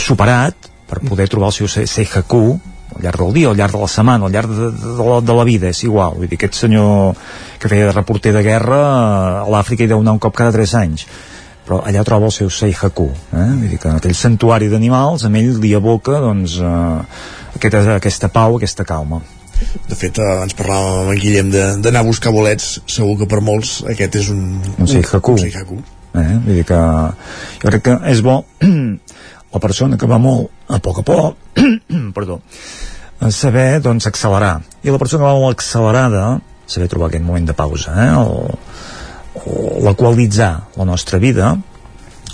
superat, 0.00 0.70
per 0.90 1.02
poder 1.06 1.28
trobar 1.30 1.52
el 1.52 1.54
seu 1.54 1.70
Seihaku 1.70 2.44
al 2.90 3.04
llarg 3.04 3.22
del 3.22 3.34
dia, 3.36 3.50
al 3.50 3.58
llarg 3.58 3.76
de 3.76 3.82
la 3.84 3.90
setmana, 3.90 4.26
al 4.26 4.32
llarg 4.34 4.50
de, 4.50 4.70
de, 4.74 4.94
de, 4.98 5.04
la, 5.06 5.20
de 5.22 5.36
la 5.38 5.44
vida, 5.46 5.70
és 5.70 5.84
igual. 5.86 6.16
Vull 6.18 6.26
dir, 6.26 6.38
aquest 6.40 6.58
senyor 6.64 7.18
que 7.62 7.70
feia 7.70 7.90
de 7.90 7.94
reporter 7.94 8.32
de 8.34 8.42
guerra 8.42 8.80
a 9.44 9.50
l'Àfrica 9.52 9.84
hi 9.84 9.92
deu 9.92 10.02
anar 10.02 10.16
un 10.16 10.22
cop 10.22 10.34
cada 10.36 10.54
3 10.56 10.74
anys 10.80 11.06
però 11.66 11.80
allà 11.86 12.04
troba 12.06 12.30
el 12.30 12.34
seu 12.34 12.50
Seihaku 12.50 13.08
eh? 13.08 13.50
vull 13.50 13.68
dir 13.68 13.78
que 13.80 13.90
en 13.90 14.00
aquell 14.00 14.16
santuari 14.16 14.70
d'animals 14.72 15.26
amb 15.28 15.40
ell 15.40 15.52
li 15.62 15.74
aboca 15.76 16.20
doncs, 16.22 16.56
eh, 16.64 17.58
aquesta, 17.58 17.98
aquesta 17.98 18.32
pau, 18.32 18.56
aquesta 18.58 18.86
calma 18.88 19.20
de 19.60 19.98
fet 19.98 20.18
eh, 20.18 20.28
ens 20.46 20.56
parlàvem 20.58 21.00
amb 21.04 21.14
en 21.14 21.20
Guillem 21.20 21.50
d'anar 21.84 22.02
a 22.02 22.08
buscar 22.08 22.32
bolets 22.34 22.78
segur 22.88 23.18
que 23.20 23.28
per 23.30 23.42
molts 23.44 23.80
aquest 23.92 24.20
és 24.22 24.30
un, 24.32 24.44
un 24.78 24.88
Seihaku, 24.88 25.36
un 25.36 25.44
Seihaku. 25.44 25.80
Eh? 26.16 26.28
vull 26.46 26.60
dir 26.60 26.66
que 26.68 26.80
jo 27.62 27.68
crec 27.68 27.86
que 27.88 27.96
és 28.12 28.22
bo 28.26 28.40
la 29.54 29.62
persona 29.62 29.98
que 30.00 30.08
va 30.10 30.20
molt 30.22 30.50
a 30.70 30.80
poc 30.82 31.02
a 31.02 31.06
poc 31.06 31.60
perdó 32.16 32.40
saber 33.28 33.82
doncs 33.84 34.08
accelerar 34.08 34.56
i 34.82 34.90
la 34.90 34.98
persona 34.98 35.22
que 35.22 35.28
va 35.28 35.42
molt 35.42 35.58
accelerada 35.58 36.24
saber 36.70 36.88
trobar 36.88 37.10
aquest 37.10 37.26
moment 37.26 37.46
de 37.46 37.56
pausa 37.58 37.94
eh? 37.98 38.08
el, 38.14 38.56
l'equalitzar 39.80 40.52
la 40.76 40.84
nostra 40.84 41.18
vida 41.18 41.56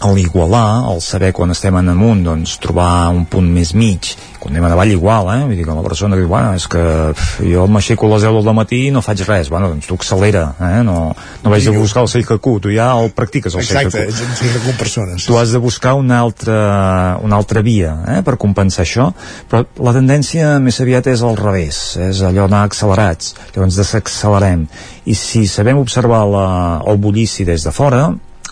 l'igualar, 0.05 0.93
el 0.93 1.01
saber 1.01 1.33
quan 1.33 1.55
estem 1.55 1.77
en 1.81 1.93
amunt 1.93 2.25
doncs 2.27 2.57
trobar 2.63 3.09
un 3.15 3.25
punt 3.31 3.49
més 3.53 3.73
mig. 3.75 4.13
Quan 4.41 4.55
anem 4.55 4.67
a 4.69 4.71
davall 4.75 4.93
igual, 4.93 5.31
eh? 5.33 5.45
vull 5.47 5.57
dir 5.59 5.65
que 5.67 5.75
la 5.75 5.85
persona 5.85 6.19
diu, 6.19 6.29
bueno, 6.31 6.53
és 6.55 6.67
que 6.71 6.83
pff, 7.15 7.41
jo 7.49 7.67
m'aixeco 7.71 8.07
a 8.07 8.13
les 8.15 8.27
10 8.29 8.45
del 8.47 8.57
matí 8.57 8.83
i 8.87 8.93
no 8.95 9.03
faig 9.03 9.25
res, 9.27 9.51
bueno, 9.51 9.73
doncs 9.73 9.89
tu 9.89 9.97
accelera 9.99 10.45
eh? 10.61 10.83
no, 10.87 10.99
no 11.43 11.51
vagis 11.51 11.73
a 11.73 11.75
buscar 11.75 12.05
el 12.05 12.11
Seikaku 12.13 12.59
tu 12.63 12.75
ja 12.75 12.93
el 13.01 13.11
practiques 13.17 13.57
el 13.57 13.65
Exacte, 13.65 14.05
Seikaku 14.07 14.29
un 14.29 14.37
Seikaku 14.39 14.71
en 14.71 14.79
persona 14.79 15.19
tu 15.27 15.39
has 15.41 15.55
de 15.57 15.59
buscar 15.59 15.95
una 15.99 16.21
altra, 16.21 17.19
una 17.23 17.37
altra 17.41 17.63
via 17.63 17.97
eh? 18.13 18.21
per 18.27 18.37
compensar 18.41 18.85
això. 18.85 19.11
Però 19.51 19.65
la 19.89 19.95
tendència 19.97 20.57
més 20.63 20.79
aviat 20.83 21.11
és 21.11 21.25
al 21.27 21.39
revés 21.41 21.81
és 22.09 22.23
allò 22.27 22.47
d'anar 22.47 22.67
accelerats. 22.69 23.35
Llavors 23.55 23.79
desaccelerem. 23.81 24.67
I 25.07 25.15
si 25.19 25.47
sabem 25.51 25.79
observar 25.81 26.25
la, 26.31 26.47
el 26.87 27.01
bullici 27.03 27.47
des 27.49 27.67
de 27.67 27.75
fora 27.75 28.09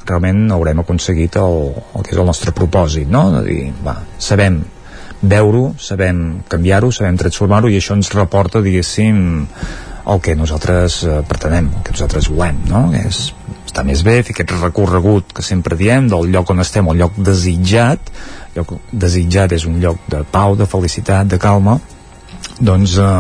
realment 0.09 0.47
haurem 0.55 0.81
aconseguit 0.83 1.37
el, 1.41 1.73
el 1.97 2.07
que 2.07 2.15
és 2.15 2.21
el 2.21 2.29
nostre 2.29 2.55
propòsit, 2.57 3.09
no? 3.11 3.27
De 3.39 3.43
dir, 3.47 3.61
va, 3.85 3.99
sabem 4.19 4.63
veure-ho, 5.25 5.73
sabem 5.81 6.21
canviar-ho, 6.51 6.91
sabem 6.93 7.17
transformar-ho 7.21 7.71
i 7.73 7.79
això 7.81 7.97
ens 7.97 8.13
reporta, 8.13 8.63
diguéssim, 8.65 9.19
el 10.05 10.21
que 10.21 10.35
nosaltres 10.37 11.01
eh, 11.09 11.21
pretenem, 11.29 11.71
el 11.73 11.85
que 11.85 11.95
nosaltres 11.97 12.29
volem, 12.29 12.61
no? 12.69 12.87
És 12.99 13.31
estar 13.65 13.87
més 13.89 14.05
bé, 14.07 14.19
fer 14.23 14.35
aquest 14.37 14.53
recorregut 14.61 15.33
que 15.35 15.43
sempre 15.43 15.79
diem 15.81 16.11
del 16.13 16.29
lloc 16.35 16.53
on 16.53 16.61
estem 16.63 16.89
al 16.91 17.01
lloc 17.01 17.17
desitjat, 17.17 18.13
el 18.53 18.61
lloc 18.61 18.77
desitjat 18.93 19.57
és 19.57 19.65
un 19.71 19.81
lloc 19.83 20.05
de 20.13 20.21
pau, 20.31 20.59
de 20.61 20.69
felicitat, 20.71 21.31
de 21.31 21.41
calma, 21.41 21.79
doncs 22.61 22.97
eh, 22.99 23.11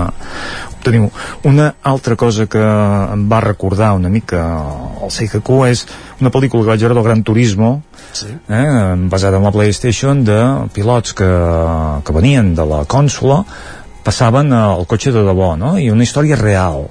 teniu 0.84 1.09
una 1.48 1.70
altra 1.82 2.16
cosa 2.16 2.46
que 2.51 2.60
em 2.60 3.24
va 3.30 3.40
recordar 3.44 3.94
una 3.96 4.10
mica 4.12 4.42
el 5.02 5.12
Seikaku 5.14 5.62
és 5.70 5.86
una 6.20 6.32
pel·lícula 6.34 6.64
que 6.64 6.74
vaig 6.74 6.84
veure 6.84 6.98
del 6.98 7.06
Gran 7.06 7.24
Turismo 7.26 7.70
sí. 8.12 8.28
eh, 8.28 8.94
basada 9.10 9.40
en 9.40 9.48
la 9.48 9.52
Playstation 9.55 10.24
de 10.24 10.38
pilots 10.76 11.16
que, 11.16 11.30
que 12.05 12.16
venien 12.16 12.55
de 12.55 12.68
la 12.68 12.84
cònsola 12.84 13.42
passaven 14.05 14.52
al 14.52 14.84
cotxe 14.86 15.14
de 15.14 15.24
debò 15.24 15.55
no? 15.56 15.76
i 15.80 15.90
una 15.90 16.05
història 16.05 16.36
real 16.40 16.84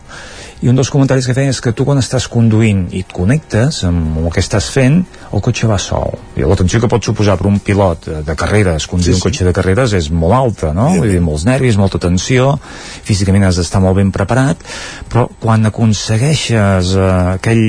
i 0.64 0.70
un 0.72 0.78
dels 0.80 0.90
comentaris 0.94 1.26
que 1.28 1.36
feien 1.36 1.52
és 1.52 1.60
que 1.60 1.74
tu 1.76 1.84
quan 1.84 2.00
estàs 2.00 2.30
conduint 2.32 2.86
i 2.96 3.02
et 3.04 3.12
connectes 3.12 3.82
amb 3.88 4.22
el 4.22 4.30
que 4.32 4.40
estàs 4.40 4.70
fent, 4.72 5.02
el 5.36 5.44
cotxe 5.44 5.68
va 5.68 5.80
sol. 5.82 6.16
I 6.40 6.48
la 6.48 6.56
tensió 6.60 6.80
que 6.80 6.90
pot 6.92 7.04
suposar 7.04 7.36
per 7.40 7.50
un 7.50 7.60
pilot 7.60 8.08
de 8.24 8.36
carreres, 8.40 8.88
conduir 8.88 9.12
sí, 9.12 9.18
sí. 9.18 9.20
un 9.20 9.26
cotxe 9.28 9.48
de 9.50 9.56
carreres 9.56 9.96
és 10.00 10.08
molt 10.10 10.38
alta, 10.38 10.72
no? 10.76 10.88
Sí. 10.94 11.04
Vull 11.04 11.12
dir, 11.12 11.24
molts 11.26 11.44
nervis, 11.50 11.80
molta 11.80 12.00
tensió, 12.00 12.54
físicament 13.04 13.50
has 13.50 13.60
d'estar 13.60 13.84
molt 13.84 14.00
ben 14.00 14.14
preparat, 14.16 14.64
però 15.12 15.28
quan 15.44 15.68
aconsegueixes 15.68 16.96
eh, 16.96 17.10
aquell 17.36 17.66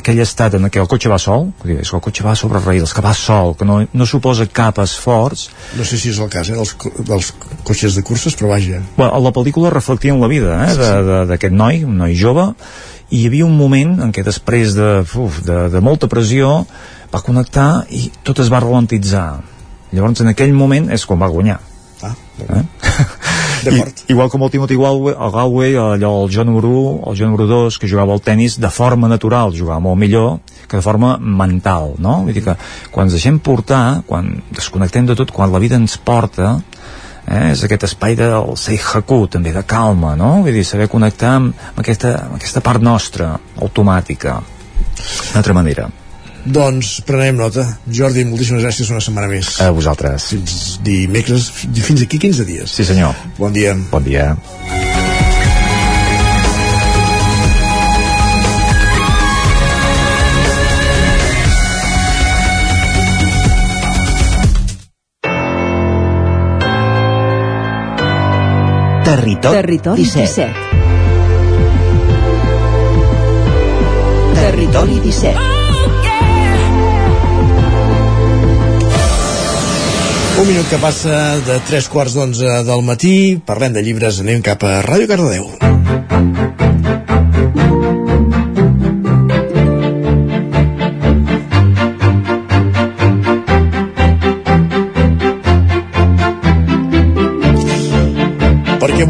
aquell 0.00 0.20
estat 0.24 0.56
en 0.58 0.66
què 0.72 0.80
el 0.82 0.88
cotxe 0.90 1.10
va 1.12 1.18
sol, 1.22 1.50
és 1.64 1.90
que 1.90 1.96
el 1.98 2.04
cotxe 2.04 2.26
va 2.26 2.34
sobre 2.38 2.62
rails, 2.64 2.94
que 2.96 3.04
va 3.04 3.14
sol, 3.16 3.54
que 3.58 3.68
no, 3.68 3.80
no 3.92 4.08
suposa 4.08 4.48
cap 4.50 4.80
esforç... 4.82 5.48
No 5.78 5.86
sé 5.86 6.00
si 6.00 6.12
és 6.12 6.20
el 6.22 6.30
cas, 6.32 6.50
eh, 6.50 6.58
dels, 6.58 6.74
dels 7.06 7.32
cotxes 7.68 7.98
de 7.98 8.04
curses, 8.06 8.36
però 8.38 8.52
vaja. 8.54 8.82
Bueno, 8.96 9.22
la 9.22 9.34
pel·lícula 9.36 9.72
reflectia 9.74 10.14
en 10.16 10.22
la 10.22 10.30
vida 10.32 10.56
eh, 10.66 11.24
d'aquest 11.30 11.54
noi, 11.54 11.84
un 11.88 12.00
noi 12.02 12.18
jove, 12.18 12.50
i 13.10 13.22
hi 13.22 13.30
havia 13.30 13.46
un 13.46 13.56
moment 13.58 13.96
en 14.04 14.12
què 14.14 14.24
després 14.26 14.76
de, 14.76 14.90
uf, 15.04 15.40
de, 15.46 15.64
de 15.72 15.82
molta 15.82 16.10
pressió 16.10 16.60
va 17.10 17.24
connectar 17.26 17.86
i 17.90 18.08
tot 18.26 18.42
es 18.42 18.52
va 18.52 18.62
ralentitzar. 18.62 19.40
Llavors 19.90 20.22
en 20.22 20.30
aquell 20.30 20.54
moment 20.54 20.92
és 20.94 21.06
quan 21.06 21.18
va 21.18 21.32
guanyar 21.32 21.58
ah, 22.04 22.14
eh? 22.48 22.64
I, 23.60 23.82
igual 24.08 24.30
com 24.32 24.42
el 24.42 24.50
Timothy 24.50 24.76
Galway, 24.76 25.12
el 25.12 25.32
Galway 25.34 25.74
allò, 25.76 26.24
el 26.24 26.30
John 26.32 26.48
1, 26.48 27.02
el 27.10 27.18
John 27.18 27.30
número 27.30 27.46
2 27.46 27.76
que 27.78 27.88
jugava 27.90 28.14
al 28.16 28.22
tennis 28.24 28.56
de 28.60 28.70
forma 28.72 29.08
natural 29.08 29.52
jugava 29.52 29.80
molt 29.84 30.00
millor 30.00 30.38
que 30.66 30.78
de 30.78 30.82
forma 30.82 31.18
mental 31.18 31.94
no? 31.98 32.22
vull 32.24 32.32
dir 32.32 32.44
que 32.46 32.56
quan 32.90 33.08
ens 33.08 33.18
deixem 33.18 33.38
portar 33.38 34.00
quan 34.08 34.32
desconnectem 34.50 35.10
de 35.10 35.18
tot, 35.18 35.32
quan 35.34 35.52
la 35.52 35.60
vida 35.60 35.76
ens 35.76 35.98
porta 35.98 36.56
eh? 37.26 37.50
és 37.52 37.64
aquest 37.66 37.84
espai 37.90 38.16
del 38.16 38.56
Seihaku 38.56 39.26
també 39.36 39.52
de 39.52 39.64
calma, 39.68 40.16
no? 40.16 40.38
vull 40.46 40.56
dir, 40.56 40.64
saber 40.64 40.88
connectar 40.88 41.36
amb, 41.42 41.64
aquesta, 41.76 42.16
amb 42.26 42.40
aquesta 42.40 42.64
part 42.64 42.80
nostra 42.80 43.34
automàtica 43.60 44.40
d'una 44.40 45.42
altra 45.42 45.56
manera 45.56 45.90
doncs 46.44 47.00
prenem 47.06 47.36
nota. 47.40 47.66
Jordi, 47.86 48.24
moltíssimes 48.28 48.64
gràcies 48.64 48.90
una 48.92 49.02
setmana 49.04 49.28
més. 49.30 49.56
A 49.60 49.70
vosaltres. 49.74 50.30
Fins 50.32 50.78
dimecres, 50.84 51.50
fins 51.84 52.02
aquí 52.06 52.18
15 52.18 52.48
dies. 52.48 52.70
Sí, 52.72 52.84
senyor. 52.88 53.14
Bon 53.38 53.52
dia. 53.52 53.76
Bon 53.90 54.04
dia. 54.04 54.34
Territori, 69.10 69.56
Territori 69.56 70.02
17. 70.04 70.46
17. 70.46 70.70
Territori 74.34 75.00
17. 75.00 75.59
Un 80.40 80.46
minut 80.48 80.70
que 80.72 80.78
passa 80.80 81.16
de 81.44 81.58
3 81.68 81.88
quarts 81.92 82.14
d'onze 82.16 82.62
del 82.64 82.80
matí. 82.86 83.12
Parlem 83.44 83.76
de 83.76 83.84
llibres, 83.84 84.22
anem 84.24 84.40
cap 84.46 84.64
a 84.64 84.78
Ràdio 84.86 85.10
Cardedeu. 85.10 86.89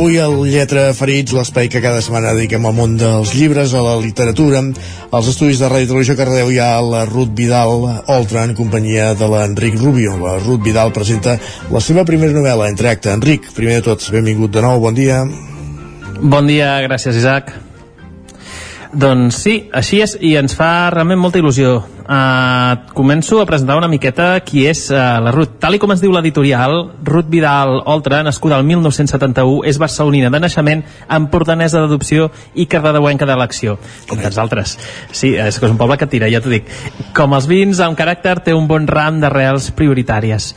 Avui 0.01 0.17
el 0.17 0.39
Lletra 0.49 0.95
Ferits, 0.97 1.35
l'espai 1.37 1.69
que 1.69 1.83
cada 1.85 2.01
setmana 2.01 2.31
dediquem 2.33 2.65
al 2.65 2.73
món 2.73 2.95
dels 2.97 3.35
llibres, 3.37 3.75
a 3.77 3.83
la 3.85 3.99
literatura, 4.01 4.63
als 5.13 5.29
estudis 5.29 5.61
de 5.61 5.69
Ràdio 5.69 5.91
Televisió 5.91 6.17
Cardedeu 6.17 6.49
hi 6.55 6.57
ha 6.57 6.71
la 6.81 7.03
Ruth 7.05 7.35
Vidal 7.37 7.85
Oltra 8.09 8.47
en 8.49 8.57
companyia 8.57 9.13
de 9.13 9.29
l'Enric 9.29 9.77
Rubio. 9.77 10.17
La 10.17 10.39
Ruth 10.41 10.65
Vidal 10.65 10.97
presenta 10.97 11.37
la 11.69 11.85
seva 11.85 12.09
primera 12.09 12.33
novel·la, 12.33 12.73
Entre 12.73 12.89
acte. 12.89 13.13
Enric, 13.13 13.53
primer 13.53 13.83
de 13.83 13.91
tot, 13.93 14.09
benvingut 14.09 14.57
de 14.57 14.65
nou, 14.65 14.81
bon 14.81 14.97
dia. 14.97 15.27
Bon 16.17 16.49
dia, 16.49 16.79
gràcies 16.89 17.21
Isaac. 17.21 17.53
Doncs 18.91 19.37
sí, 19.45 19.53
així 19.71 20.01
és, 20.03 20.17
i 20.19 20.33
ens 20.35 20.57
fa 20.59 20.91
realment 20.91 21.21
molta 21.23 21.39
il·lusió. 21.39 21.77
Uh, 22.11 22.89
començo 22.91 23.39
a 23.39 23.45
presentar 23.47 23.77
una 23.79 23.87
miqueta 23.87 24.33
qui 24.43 24.65
és 24.67 24.89
uh, 24.91 25.21
la 25.23 25.31
Ruth. 25.31 25.61
Tal 25.63 25.77
i 25.77 25.79
com 25.79 25.93
es 25.95 26.01
diu 26.03 26.11
l'editorial, 26.11 26.75
Ruth 27.07 27.29
Vidal 27.31 27.77
Oltra, 27.93 28.25
nascuda 28.27 28.59
el 28.59 28.67
1971, 28.67 29.61
és 29.71 29.79
barcelonina 29.79 30.33
de 30.35 30.41
naixement, 30.43 30.83
empordanesa 31.07 31.85
d'adopció 31.85 32.33
i 32.59 32.67
cardedeuenca 32.67 33.29
d'elecció, 33.31 33.77
com 34.11 34.19
tants 34.19 34.41
altres. 34.43 34.75
Sí, 35.13 35.37
és 35.39 35.61
que 35.61 35.71
és 35.71 35.77
un 35.77 35.79
poble 35.79 36.01
que 36.01 36.11
tira, 36.11 36.31
ja 36.33 36.43
t'ho 36.43 36.51
dic. 36.51 36.67
Com 37.15 37.39
els 37.39 37.47
vins, 37.51 37.79
amb 37.87 37.99
caràcter, 37.99 38.41
té 38.49 38.57
un 38.59 38.67
bon 38.71 38.91
ram 38.91 39.23
d'arrels 39.23 39.71
prioritàries. 39.79 40.51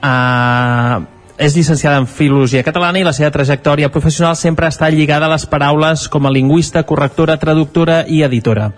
Uh, 0.00 1.04
és 1.38 1.54
llicenciada 1.54 1.98
en 2.00 2.06
Filologia 2.06 2.64
Catalana 2.64 3.00
i 3.00 3.04
la 3.04 3.12
seva 3.12 3.30
trajectòria 3.30 3.90
professional 3.92 4.36
sempre 4.40 4.70
està 4.70 4.88
lligada 4.90 5.28
a 5.28 5.34
les 5.34 5.44
paraules 5.46 6.06
com 6.08 6.24
a 6.26 6.32
lingüista, 6.32 6.84
correctora, 6.88 7.36
traductora 7.36 8.04
i 8.08 8.22
editora. 8.24 8.70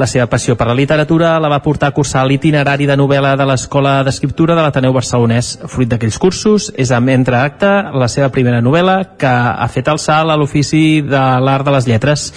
La 0.00 0.06
seva 0.08 0.24
passió 0.24 0.56
per 0.56 0.70
la 0.70 0.76
literatura 0.76 1.34
la 1.36 1.50
va 1.52 1.60
portar 1.60 1.90
a 1.90 1.92
cursar 1.92 2.22
l'itinerari 2.24 2.86
de 2.88 2.96
novel·la 2.96 3.34
de 3.36 3.44
l'Escola 3.44 3.98
d'Escriptura 4.06 4.56
de 4.56 4.62
l'Ateneu 4.64 4.94
Barcelonès. 4.96 5.58
Fruit 5.68 5.90
d'aquells 5.90 6.16
cursos, 6.16 6.70
és 6.80 6.90
amb 6.96 7.12
Entre 7.12 7.36
Acte, 7.36 7.68
la 7.92 8.08
seva 8.08 8.30
primera 8.32 8.62
novel·la, 8.64 9.18
que 9.20 9.28
ha 9.28 9.68
fet 9.68 9.90
salt 9.98 10.32
a 10.32 10.36
l'ofici 10.36 11.02
de 11.04 11.24
l'art 11.44 11.68
de 11.68 11.76
les 11.76 11.88
lletres. 11.90 12.30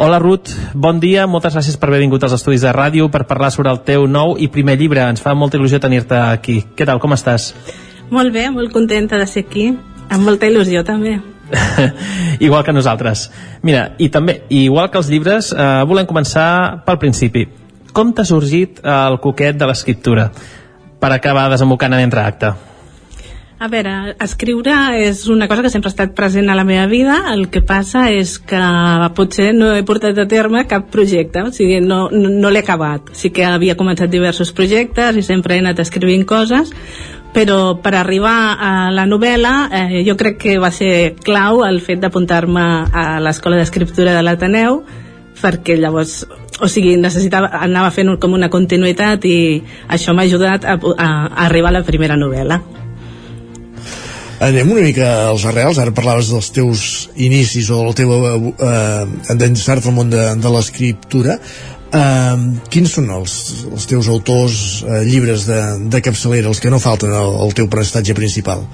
Hola 0.00 0.20
Ruth, 0.22 0.54
bon 0.72 1.00
dia, 1.02 1.26
moltes 1.26 1.52
gràcies 1.52 1.76
per 1.76 1.90
haver 1.90 2.00
vingut 2.00 2.22
als 2.24 2.38
estudis 2.38 2.62
de 2.62 2.72
ràdio 2.72 3.10
per 3.10 3.26
parlar 3.26 3.50
sobre 3.50 3.68
el 3.68 3.82
teu 3.84 4.06
nou 4.06 4.38
i 4.38 4.48
primer 4.48 4.78
llibre. 4.78 5.04
Ens 5.04 5.20
fa 5.20 5.34
molta 5.34 5.58
il·lusió 5.58 5.82
tenir-te 5.82 6.16
aquí. 6.16 6.62
Què 6.74 6.86
tal, 6.86 7.02
com 7.02 7.12
estàs? 7.12 7.52
Molt 8.10 8.32
bé, 8.32 8.48
molt 8.50 8.72
contenta 8.72 9.18
de 9.20 9.26
ser 9.28 9.44
aquí, 9.46 9.70
amb 10.08 10.24
molta 10.24 10.48
il·lusió 10.48 10.84
també. 10.84 11.18
igual 12.46 12.64
que 12.64 12.72
nosaltres. 12.72 13.28
Mira, 13.62 13.94
i 13.98 14.08
també, 14.12 14.42
igual 14.48 14.90
que 14.90 15.00
els 15.00 15.10
llibres, 15.12 15.52
eh, 15.52 15.82
volem 15.88 16.08
començar 16.08 16.84
pel 16.86 17.00
principi. 17.00 17.46
Com 17.92 18.12
t'ha 18.12 18.24
sorgit 18.28 18.80
el 18.84 19.18
coquet 19.24 19.56
de 19.58 19.68
l'escriptura 19.68 20.28
per 21.00 21.12
acabar 21.12 21.48
desembocant 21.50 21.94
en 21.94 22.04
entre 22.04 22.24
acte? 22.24 22.52
A 23.58 23.66
veure, 23.66 24.14
escriure 24.22 24.70
és 25.02 25.24
una 25.26 25.48
cosa 25.50 25.64
que 25.64 25.70
sempre 25.72 25.90
ha 25.90 25.94
estat 25.94 26.12
present 26.14 26.46
a 26.46 26.54
la 26.54 26.62
meva 26.62 26.84
vida, 26.86 27.16
el 27.32 27.48
que 27.50 27.58
passa 27.66 28.04
és 28.14 28.36
que 28.38 28.60
potser 29.18 29.48
no 29.56 29.72
he 29.74 29.82
portat 29.82 30.20
a 30.22 30.28
terme 30.30 30.62
cap 30.70 30.86
projecte, 30.92 31.42
o 31.42 31.50
sigui, 31.50 31.80
no, 31.82 32.04
no, 32.12 32.30
no 32.30 32.52
l'he 32.54 32.62
acabat. 32.62 33.10
Sí 33.18 33.32
que 33.34 33.42
havia 33.48 33.74
començat 33.74 34.14
diversos 34.14 34.54
projectes 34.54 35.18
i 35.18 35.26
sempre 35.26 35.56
he 35.56 35.64
anat 35.64 35.82
escrivint 35.82 36.22
coses, 36.22 36.70
però 37.34 37.76
per 37.82 37.94
arribar 37.98 38.56
a 38.58 38.70
la 38.94 39.04
novel·la 39.06 39.54
eh, 39.72 40.02
jo 40.06 40.16
crec 40.16 40.38
que 40.42 40.56
va 40.58 40.70
ser 40.74 41.14
clau 41.24 41.62
el 41.66 41.80
fet 41.84 42.00
d'apuntar-me 42.02 42.64
a 42.88 43.04
l'escola 43.22 43.60
d'escriptura 43.60 44.16
de 44.16 44.24
l'Ateneu 44.24 44.82
perquè 45.38 45.76
llavors 45.78 46.24
o 46.60 46.66
sigui, 46.66 46.96
necessitava, 46.98 47.52
anava 47.62 47.92
fent 47.94 48.16
com 48.18 48.34
una 48.34 48.50
continuïtat 48.50 49.24
i 49.28 49.38
això 49.94 50.14
m'ha 50.14 50.26
ajudat 50.26 50.66
a, 50.66 50.74
a, 50.74 51.06
a 51.06 51.46
arribar 51.46 51.70
a 51.70 51.78
la 51.78 51.84
primera 51.86 52.16
novel·la. 52.18 52.58
Anem 54.42 54.70
una 54.70 54.84
mica 54.86 55.06
als 55.28 55.44
arrels, 55.50 55.80
ara 55.82 55.94
parlaves 55.94 56.28
dels 56.30 56.50
teus 56.54 56.82
inicis 57.18 57.70
o 57.74 57.80
del 57.82 57.96
teu 57.98 58.12
eh, 58.14 59.06
endinsar-te 59.34 59.90
al 59.90 59.96
món 59.96 60.12
de, 60.12 60.28
de 60.38 60.52
l'escriptura 60.54 61.38
Uh, 61.88 62.58
quins 62.68 62.92
són 62.98 63.06
els, 63.08 63.34
els 63.72 63.86
teus 63.88 64.10
autors, 64.12 64.58
uh, 64.84 64.98
llibres 65.08 65.46
de, 65.48 65.60
de 65.88 66.00
capçalera, 66.04 66.50
els 66.50 66.60
que 66.60 66.68
no 66.68 66.82
falten 66.82 67.14
al, 67.16 67.32
al 67.46 67.54
teu 67.56 67.70
prestatge 67.72 68.12
principal? 68.12 68.66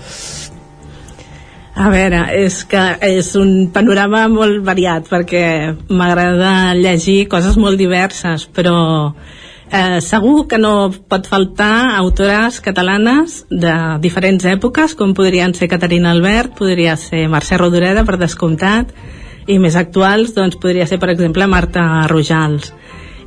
A 1.75 1.89
veure, 1.91 2.25
és 2.39 2.61
que 2.71 2.83
és 3.07 3.29
un 3.39 3.69
panorama 3.75 4.25
molt 4.31 4.61
variat 4.67 5.07
perquè 5.11 5.47
m'agrada 5.91 6.75
llegir 6.79 7.29
coses 7.31 7.59
molt 7.59 7.79
diverses, 7.79 8.45
però 8.47 8.77
eh, 9.11 9.99
segur 9.99 10.47
que 10.51 10.59
no 10.63 10.93
pot 10.95 11.27
faltar 11.27 11.97
autores 11.99 12.61
catalanes 12.63 13.41
de 13.51 13.75
diferents 14.03 14.47
èpoques, 14.47 14.95
com 14.95 15.17
podrien 15.19 15.55
ser 15.55 15.67
Caterina 15.71 16.15
Albert, 16.15 16.55
podria 16.63 16.95
ser 16.95 17.27
Mercè 17.31 17.59
Rodoreda, 17.59 18.07
per 18.07 18.21
descomptat, 18.23 18.95
i 19.51 19.59
més 19.59 19.75
actuals, 19.75 20.31
doncs 20.39 20.55
podria 20.63 20.87
ser, 20.87 21.03
per 21.03 21.11
exemple, 21.11 21.51
Marta 21.51 22.07
Rojals 22.07 22.71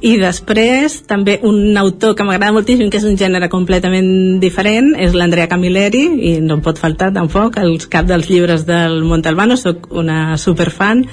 i 0.01 0.13
després 0.21 0.99
també 1.09 1.39
un 1.47 1.77
autor 1.77 2.13
que 2.15 2.25
m'agrada 2.25 2.53
moltíssim 2.53 2.91
que 2.93 2.99
és 2.99 3.05
un 3.07 3.17
gènere 3.17 3.49
completament 3.49 4.37
diferent 4.41 4.91
és 5.01 5.15
l'Andrea 5.17 5.49
Camilleri 5.49 6.03
i 6.29 6.33
no 6.43 6.59
em 6.59 6.61
pot 6.65 6.77
faltar 6.77 7.09
tampoc 7.15 7.57
el 7.61 7.79
cap 7.89 8.05
dels 8.09 8.29
llibres 8.29 8.67
del 8.67 9.01
Montalbano 9.07 9.57
sóc 9.57 9.89
una 9.89 10.37
superfan. 10.37 11.05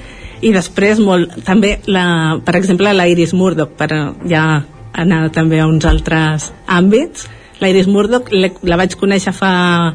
I 0.44 0.52
després 0.52 1.00
molt, 1.00 1.32
també 1.46 1.78
la, 1.88 2.36
per 2.44 2.56
exemple 2.58 2.92
la 2.92 3.08
Iris 3.08 3.32
Murdoch 3.32 3.72
per 3.78 3.88
ja 4.28 4.44
anar 4.92 5.22
també 5.32 5.62
a 5.62 5.68
uns 5.70 5.86
altres 5.88 6.50
àmbits. 6.68 7.24
La 7.62 7.70
Iris 7.72 7.88
Murdoch 7.88 8.28
la 8.34 8.76
vaig 8.76 8.98
conèixer 9.00 9.32
fa 9.32 9.94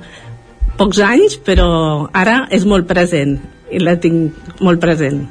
pocs 0.79 1.01
anys 1.03 1.37
però 1.45 2.09
ara 2.15 2.47
és 2.55 2.65
molt 2.65 2.87
present 2.89 3.37
i 3.69 3.81
la 3.83 3.99
tinc 4.01 4.61
molt 4.65 4.81
present 4.81 5.27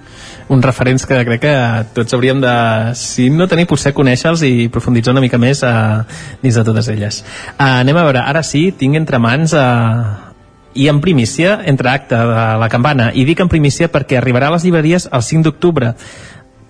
uns 0.49 0.65
referents 0.65 1.05
que 1.07 1.19
crec 1.29 1.43
que 1.43 1.55
tots 1.97 2.15
hauríem 2.17 2.41
de, 2.41 2.55
si 2.97 3.29
no 3.31 3.49
tenir, 3.49 3.67
potser 3.69 3.93
conèixer-los 3.97 4.45
i 4.49 4.69
profunditzar 4.73 5.13
una 5.15 5.25
mica 5.25 5.41
més 5.41 5.61
uh, 5.67 6.05
dins 6.43 6.57
de 6.57 6.65
totes 6.65 6.89
elles. 6.93 7.21
Uh, 7.57 7.83
anem 7.83 8.01
a 8.01 8.07
veure, 8.09 8.25
ara 8.25 8.43
sí, 8.47 8.69
tinc 8.73 8.97
entre 8.97 9.21
mans 9.23 9.53
uh, 9.57 10.33
i 10.79 10.89
en 10.89 11.03
primícia, 11.05 11.59
entre 11.69 11.93
acte 11.93 12.17
de 12.17 12.49
la 12.63 12.71
campana, 12.73 13.11
i 13.13 13.27
dic 13.29 13.45
en 13.45 13.53
primícia 13.53 13.91
perquè 13.93 14.19
arribarà 14.19 14.49
a 14.49 14.57
les 14.57 14.65
llibreries 14.65 15.09
el 15.13 15.25
5 15.27 15.51
d'octubre. 15.51 15.93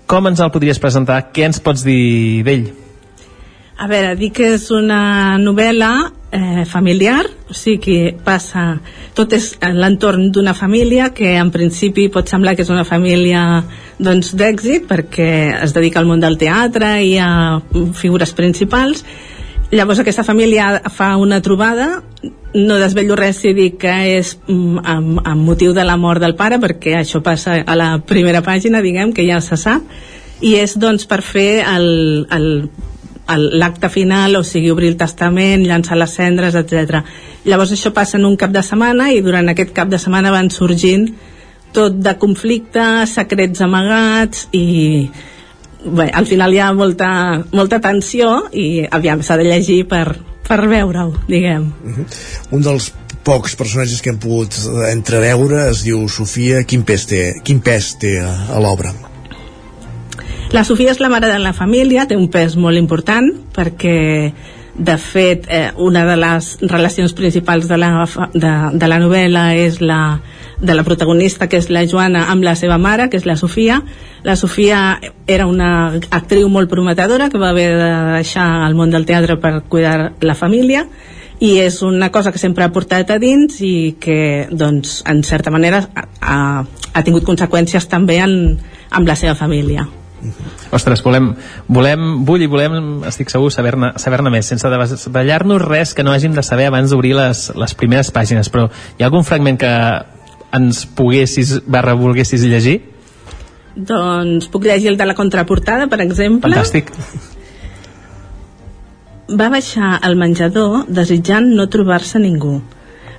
Com 0.08 0.30
ens 0.30 0.40
el 0.40 0.52
podries 0.54 0.80
presentar? 0.82 1.22
Què 1.30 1.46
ens 1.50 1.62
pots 1.62 1.86
dir 1.86 2.42
d'ell? 2.46 2.70
A 3.78 3.86
veure, 3.86 4.16
dic 4.18 4.34
que 4.34 4.54
és 4.56 4.64
una 4.74 5.38
novel·la 5.38 5.92
eh, 6.34 6.64
familiar, 6.66 7.28
o 7.46 7.54
sigui 7.54 7.78
que 7.78 8.24
passa, 8.26 8.64
tot 9.14 9.36
és 9.36 9.52
en 9.62 9.78
l'entorn 9.78 10.32
d'una 10.34 10.54
família 10.58 11.12
que 11.14 11.36
en 11.38 11.52
principi 11.54 12.08
pot 12.10 12.26
semblar 12.26 12.56
que 12.58 12.66
és 12.66 12.72
una 12.74 12.82
família 12.88 13.62
doncs, 14.02 14.32
d'èxit 14.34 14.88
perquè 14.90 15.30
es 15.62 15.76
dedica 15.76 16.02
al 16.02 16.10
món 16.10 16.18
del 16.18 16.34
teatre 16.40 16.96
i 17.06 17.14
a 17.22 17.30
figures 17.94 18.34
principals. 18.34 19.04
Llavors 19.70 20.02
aquesta 20.02 20.26
família 20.26 20.72
fa 20.90 21.14
una 21.20 21.38
trobada 21.44 22.02
no 22.58 22.80
desvello 22.80 23.14
res 23.14 23.42
si 23.44 23.52
dic 23.54 23.78
que 23.84 23.94
és 24.16 24.34
mm, 24.48 24.82
amb, 24.82 25.22
amb 25.22 25.44
motiu 25.44 25.74
de 25.76 25.84
la 25.84 25.98
mort 26.00 26.22
del 26.24 26.34
pare 26.34 26.58
perquè 26.58 26.96
això 26.98 27.22
passa 27.22 27.60
a 27.60 27.78
la 27.78 27.90
primera 28.00 28.42
pàgina 28.42 28.82
diguem 28.82 29.12
que 29.14 29.26
ja 29.28 29.38
se 29.44 29.60
sap 29.60 29.84
i 30.40 30.54
és 30.56 30.74
doncs 30.78 31.04
per 31.06 31.20
fer 31.22 31.60
el, 31.66 32.26
el 32.32 32.48
l'acte 33.36 33.88
final, 33.92 34.36
o 34.36 34.44
sigui, 34.44 34.70
obrir 34.72 34.88
el 34.92 34.96
testament, 34.96 35.66
llançar 35.66 35.98
les 36.00 36.14
cendres, 36.16 36.54
etc. 36.56 37.02
Llavors 37.44 37.72
això 37.74 37.92
passa 37.92 38.16
en 38.16 38.24
un 38.24 38.36
cap 38.40 38.52
de 38.54 38.62
setmana 38.62 39.10
i 39.12 39.20
durant 39.20 39.48
aquest 39.48 39.74
cap 39.76 39.88
de 39.88 39.98
setmana 40.00 40.32
van 40.32 40.50
sorgint 40.50 41.10
tot 41.72 41.98
de 42.00 42.14
conflictes, 42.16 43.12
secrets 43.18 43.60
amagats 43.60 44.46
i 44.56 45.08
bé, 45.84 46.08
al 46.08 46.26
final 46.26 46.54
hi 46.54 46.62
ha 46.62 46.70
molta, 46.72 47.10
molta 47.52 47.80
tensió 47.84 48.48
i 48.52 48.86
aviam, 48.90 49.22
s'ha 49.22 49.36
de 49.36 49.44
llegir 49.50 49.82
per, 49.90 50.06
per 50.48 50.62
veure-ho, 50.66 51.12
diguem. 51.28 51.68
Uh 51.84 51.98
-huh. 51.98 52.06
Un 52.56 52.62
dels 52.62 52.92
pocs 53.24 53.56
personatges 53.56 54.00
que 54.00 54.10
hem 54.10 54.18
pogut 54.18 54.54
entreveure 54.90 55.68
es 55.68 55.82
diu 55.84 56.08
Sofia, 56.08 56.64
quin 56.64 56.82
pes 56.82 57.06
té, 57.06 57.34
quin 57.44 57.60
pes 57.60 57.96
té 58.00 58.20
a 58.20 58.58
l'obra? 58.60 58.94
La 60.48 60.64
Sofia 60.64 60.94
és 60.94 61.00
la 61.00 61.10
mare 61.12 61.28
de 61.28 61.38
la 61.42 61.52
família, 61.52 62.06
té 62.08 62.16
un 62.16 62.30
pes 62.32 62.54
molt 62.56 62.80
important 62.80 63.26
perquè 63.52 63.98
de 64.78 64.94
fet 64.96 65.44
eh, 65.52 65.72
una 65.76 66.06
de 66.08 66.14
les 66.16 66.46
relacions 66.62 67.12
principals 67.12 67.66
de 67.68 67.76
la, 67.76 67.90
de, 68.32 68.52
de 68.72 68.88
la 68.88 68.98
novel·la 69.02 69.42
és 69.60 69.82
la 69.82 70.20
de 70.58 70.74
la 70.74 70.86
protagonista 70.86 71.50
que 71.52 71.60
és 71.60 71.68
la 71.68 71.84
Joana 71.86 72.24
amb 72.32 72.46
la 72.46 72.54
seva 72.56 72.78
mare 72.80 73.10
que 73.10 73.20
és 73.20 73.26
la 73.28 73.36
Sofia. 73.36 73.82
La 74.24 74.38
Sofia 74.40 74.98
era 75.26 75.46
una 75.46 75.92
actriu 76.16 76.48
molt 76.48 76.72
prometedora 76.72 77.28
que 77.28 77.38
va 77.38 77.52
haver 77.52 77.68
de 77.76 77.92
deixar 78.16 78.48
el 78.70 78.74
món 78.78 78.90
del 78.94 79.04
teatre 79.04 79.36
per 79.36 79.66
cuidar 79.68 80.14
la 80.24 80.38
família 80.38 80.86
i 81.44 81.58
és 81.60 81.82
una 81.84 82.08
cosa 82.08 82.32
que 82.32 82.40
sempre 82.40 82.64
ha 82.64 82.72
portat 82.72 83.12
a 83.12 83.20
dins 83.20 83.60
i 83.60 83.98
que 84.00 84.48
doncs 84.50 85.02
en 85.04 85.22
certa 85.28 85.52
manera 85.52 85.84
ha, 85.92 86.64
ha 86.64 87.04
tingut 87.04 87.28
conseqüències 87.28 87.92
també 87.92 88.22
en, 88.24 88.58
amb 88.88 89.06
la 89.06 89.14
seva 89.14 89.36
família 89.36 89.84
Ostres, 90.74 91.02
volem, 91.04 91.30
volem, 91.68 92.04
vull 92.26 92.42
i 92.42 92.48
volem, 92.50 93.04
estic 93.08 93.30
segur, 93.30 93.52
saber-ne 93.54 93.92
saber, 94.02 94.20
-ne, 94.22 94.32
més, 94.34 94.46
sense 94.46 94.68
desvetllar-nos 94.68 95.62
res 95.62 95.94
que 95.94 96.02
no 96.02 96.12
hàgim 96.12 96.34
de 96.34 96.42
saber 96.42 96.66
abans 96.66 96.90
d'obrir 96.90 97.14
les, 97.14 97.52
les 97.54 97.74
primeres 97.74 98.10
pàgines, 98.10 98.50
però 98.50 98.68
hi 98.98 99.02
ha 99.02 99.06
algun 99.06 99.24
fragment 99.24 99.58
que 99.58 99.72
ens 100.52 100.86
poguessis, 100.86 101.60
barra, 101.66 101.94
volguessis 101.94 102.42
llegir? 102.42 102.80
Doncs 103.76 104.48
puc 104.48 104.64
llegir 104.64 104.88
el 104.88 104.96
de 104.96 105.06
la 105.06 105.14
contraportada, 105.14 105.86
per 105.86 106.00
exemple. 106.00 106.50
Fantàstic. 106.50 106.90
Va 109.28 109.50
baixar 109.52 109.98
al 110.02 110.16
menjador 110.16 110.86
desitjant 110.88 111.46
no 111.54 111.68
trobar-se 111.68 112.18
ningú. 112.18 112.62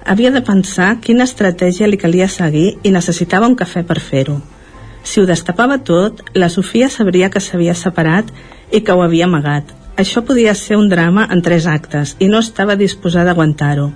Havia 0.06 0.32
de 0.32 0.42
pensar 0.42 0.98
quina 1.00 1.24
estratègia 1.24 1.88
li 1.88 2.00
calia 2.02 2.28
seguir 2.28 2.80
i 2.84 2.92
necessitava 2.92 3.48
un 3.48 3.56
cafè 3.56 3.86
per 3.86 4.00
fer-ho. 4.00 4.40
Si 5.04 5.22
ho 5.22 5.26
destapava 5.26 5.80
tot, 5.84 6.24
la 6.34 6.50
Sofia 6.50 6.90
sabria 6.90 7.30
que 7.30 7.42
s'havia 7.42 7.76
separat 7.76 8.32
i 8.72 8.82
que 8.82 8.94
ho 8.94 9.04
havia 9.04 9.26
amagat. 9.30 9.72
Això 10.00 10.24
podia 10.26 10.54
ser 10.56 10.78
un 10.80 10.90
drama 10.90 11.28
en 11.32 11.42
tres 11.44 11.68
actes 11.68 12.16
i 12.20 12.30
no 12.32 12.40
estava 12.40 12.78
disposada 12.80 13.34
a 13.34 13.38
aguantar-ho. 13.38 13.90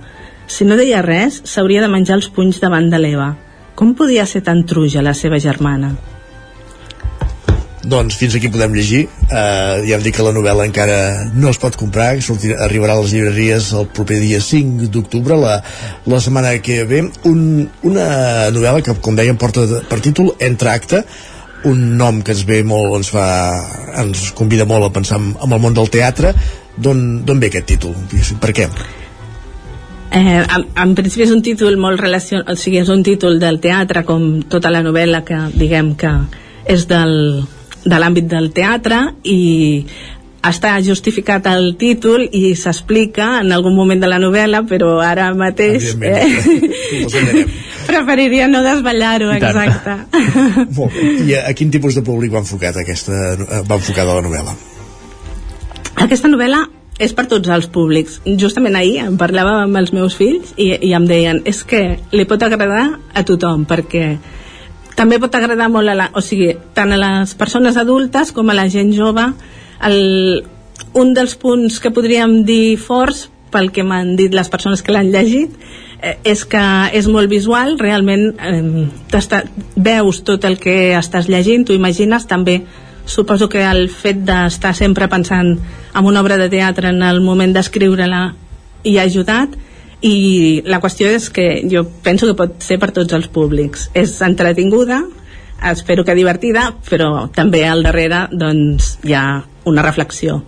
Si 0.46 0.66
no 0.68 0.76
deia 0.76 1.02
res, 1.02 1.40
s'hauria 1.48 1.84
de 1.84 1.88
menjar 1.88 2.18
els 2.20 2.28
punys 2.28 2.60
davant 2.60 2.90
de 2.92 3.00
l'Eva. 3.00 3.30
Com 3.74 3.94
podia 3.98 4.26
ser 4.26 4.44
tan 4.44 4.66
truja 4.68 5.02
la 5.02 5.14
seva 5.16 5.40
germana? 5.40 5.94
Doncs 7.84 8.16
fins 8.16 8.34
aquí 8.36 8.48
podem 8.48 8.72
llegir. 8.76 9.04
Uh, 9.28 9.84
ja 9.84 9.98
hem 9.98 10.04
dit 10.04 10.14
que 10.16 10.24
la 10.24 10.32
novel·la 10.32 10.64
encara 10.68 10.96
no 11.34 11.50
es 11.52 11.60
pot 11.60 11.76
comprar, 11.76 12.14
sortirà, 12.24 12.58
arribarà 12.64 12.96
a 12.96 13.02
les 13.02 13.12
llibreries 13.12 13.70
el 13.76 13.86
proper 13.92 14.18
dia 14.22 14.40
5 14.40 14.88
d'octubre, 14.94 15.36
la, 15.40 15.58
la 16.08 16.20
setmana 16.24 16.54
que 16.64 16.80
ve. 16.88 17.02
Un, 17.28 17.68
una 17.84 18.08
novel·la 18.54 18.84
que, 18.84 18.96
com 19.04 19.18
dèiem, 19.18 19.38
porta 19.40 19.66
per 19.90 20.00
títol 20.04 20.32
Entre 20.44 20.72
acte, 20.72 21.04
un 21.68 21.96
nom 21.98 22.20
que 22.24 22.32
ens 22.34 22.44
ve 22.48 22.62
molt, 22.66 22.92
ens, 22.98 23.12
fa, 23.12 23.24
ens 24.00 24.30
convida 24.36 24.66
molt 24.68 24.88
a 24.88 24.92
pensar 24.92 25.20
en, 25.20 25.32
en 25.44 25.56
el 25.56 25.60
món 25.60 25.76
del 25.76 25.92
teatre. 25.92 26.34
D'on 26.76 27.24
ve 27.40 27.50
aquest 27.52 27.68
títol? 27.70 27.94
Per 28.40 28.52
què? 28.56 28.68
Eh, 30.14 30.40
en, 30.40 30.64
en 30.78 30.94
principi 30.94 31.24
és 31.24 31.32
un 31.34 31.42
títol 31.42 31.76
molt 31.80 32.00
relacionat, 32.00 32.48
o 32.52 32.56
sigui, 32.58 32.78
és 32.82 32.90
un 32.92 33.02
títol 33.06 33.40
del 33.42 33.58
teatre 33.62 34.04
com 34.06 34.44
tota 34.50 34.70
la 34.70 34.82
novel·la 34.86 35.24
que 35.26 35.40
diguem 35.58 35.94
que 35.98 36.12
és 36.70 36.86
del, 36.90 37.14
de 37.84 38.00
l'àmbit 38.00 38.28
del 38.30 38.50
teatre 38.56 39.00
i 39.22 39.40
està 40.44 40.74
justificat 40.84 41.46
el 41.48 41.70
títol 41.80 42.26
i 42.26 42.52
s'explica 42.58 43.38
en 43.40 43.52
algun 43.56 43.72
moment 43.76 44.02
de 44.02 44.10
la 44.10 44.18
novel·la 44.20 44.60
però 44.68 44.98
ara 45.00 45.30
mateix 45.36 45.94
eh, 45.96 46.26
preferiria 47.88 48.48
no 48.52 48.60
desvetllar-ho 48.66 49.32
exacte 49.38 49.96
Molt 50.78 50.92
bé. 50.92 51.10
i 51.24 51.34
a, 51.38 51.46
a 51.48 51.56
quin 51.56 51.72
tipus 51.72 51.96
de 51.96 52.04
públic 52.04 52.32
va 52.34 52.44
enfocat 52.44 52.82
aquesta, 52.84 53.24
va 53.64 53.80
enfocada 53.80 54.20
la 54.20 54.24
novel·la? 54.28 54.56
aquesta 56.04 56.28
novel·la 56.28 56.64
és 57.02 57.14
per 57.14 57.26
tots 57.26 57.50
els 57.50 57.66
públics. 57.74 58.20
Justament 58.38 58.76
ahir 58.78 59.00
em 59.02 59.16
parlava 59.18 59.64
amb 59.64 59.78
els 59.80 59.92
meus 59.94 60.14
fills 60.18 60.54
i, 60.56 60.70
i 60.78 60.92
em 60.94 61.06
deien 61.10 61.40
és 61.48 61.64
que 61.66 61.82
li 62.14 62.26
pot 62.30 62.42
agradar 62.46 62.84
a 63.14 63.24
tothom 63.26 63.64
perquè 63.66 64.06
també 64.94 65.18
pot 65.22 65.34
agradar 65.34 65.68
molt 65.72 65.90
a 65.90 65.94
la, 65.98 66.08
o 66.14 66.22
sigui, 66.22 66.52
tant 66.74 66.92
a 66.94 66.98
les 67.00 67.34
persones 67.38 67.76
adultes 67.80 68.32
com 68.32 68.50
a 68.50 68.56
la 68.56 68.68
gent 68.70 68.92
jove 68.94 69.26
el, 69.84 70.44
un 70.94 71.14
dels 71.14 71.34
punts 71.40 71.80
que 71.82 71.92
podríem 71.94 72.42
dir 72.46 72.76
forts 72.78 73.28
pel 73.54 73.70
que 73.74 73.84
m'han 73.86 74.14
dit 74.18 74.34
les 74.34 74.50
persones 74.50 74.82
que 74.82 74.94
l'han 74.94 75.12
llegit 75.14 75.52
eh, 76.00 76.16
és 76.26 76.44
que 76.50 76.62
és 76.94 77.08
molt 77.10 77.30
visual 77.30 77.76
realment 77.78 78.32
eh, 78.38 78.86
veus 79.76 80.22
tot 80.26 80.44
el 80.44 80.58
que 80.58 80.94
estàs 80.98 81.30
llegint, 81.30 81.66
tu 81.66 81.74
imagines. 81.76 82.26
També 82.26 82.60
suposo 83.06 83.48
que 83.48 83.62
el 83.66 83.88
fet 83.92 84.24
d'estar 84.26 84.74
sempre 84.74 85.08
pensant 85.12 85.54
en 85.54 86.06
una 86.08 86.22
obra 86.24 86.38
de 86.40 86.48
teatre 86.48 86.90
en 86.90 87.02
el 87.02 87.20
moment 87.20 87.52
d'escriure-la 87.54 88.24
hi 88.84 88.98
ha 88.98 89.06
ajudat 89.06 89.54
i 90.04 90.62
la 90.68 90.80
qüestió 90.84 91.08
és 91.08 91.30
que 91.32 91.64
jo 91.70 91.86
penso 92.04 92.28
que 92.28 92.38
pot 92.38 92.56
ser 92.64 92.78
per 92.82 92.92
tots 92.92 93.16
els 93.16 93.28
públics 93.32 93.88
és 93.96 94.16
entretinguda 94.26 95.02
espero 95.70 96.04
que 96.04 96.16
divertida 96.16 96.70
però 96.90 97.28
també 97.32 97.64
al 97.68 97.84
darrere 97.86 98.26
doncs 98.32 98.98
hi 99.04 99.16
ha 99.16 99.24
una 99.70 99.86
reflexió 99.86 100.42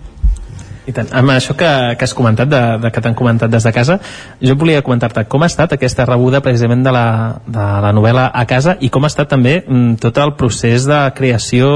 i 0.86 0.94
tant. 0.94 1.08
Amb 1.18 1.32
això 1.34 1.56
que, 1.58 1.68
que 1.98 2.06
has 2.06 2.14
comentat, 2.14 2.48
de, 2.50 2.60
de 2.84 2.90
que 2.94 3.02
t'han 3.02 3.16
comentat 3.18 3.50
des 3.50 3.64
de 3.66 3.72
casa, 3.74 3.98
jo 4.38 4.54
volia 4.58 4.84
comentar-te 4.86 5.24
com 5.30 5.42
ha 5.42 5.48
estat 5.50 5.74
aquesta 5.74 6.06
rebuda 6.06 6.40
precisament 6.44 6.84
de 6.86 6.92
la, 6.94 7.06
de 7.42 7.66
la 7.82 7.90
novel·la 7.96 8.28
a 8.30 8.44
casa 8.46 8.76
i 8.78 8.90
com 8.94 9.04
ha 9.04 9.10
estat 9.10 9.32
també 9.32 9.58
mm, 9.64 9.98
tot 10.02 10.20
el 10.22 10.36
procés 10.38 10.86
de 10.86 11.00
creació, 11.18 11.72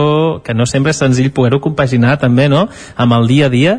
que 0.46 0.54
no 0.54 0.66
sempre 0.66 0.94
és 0.94 1.02
senzill 1.02 1.32
poder-ho 1.34 1.58
compaginar 1.64 2.20
també, 2.22 2.46
no?, 2.52 2.68
amb 2.94 3.18
el 3.18 3.26
dia 3.30 3.50
a 3.50 3.54
dia. 3.54 3.76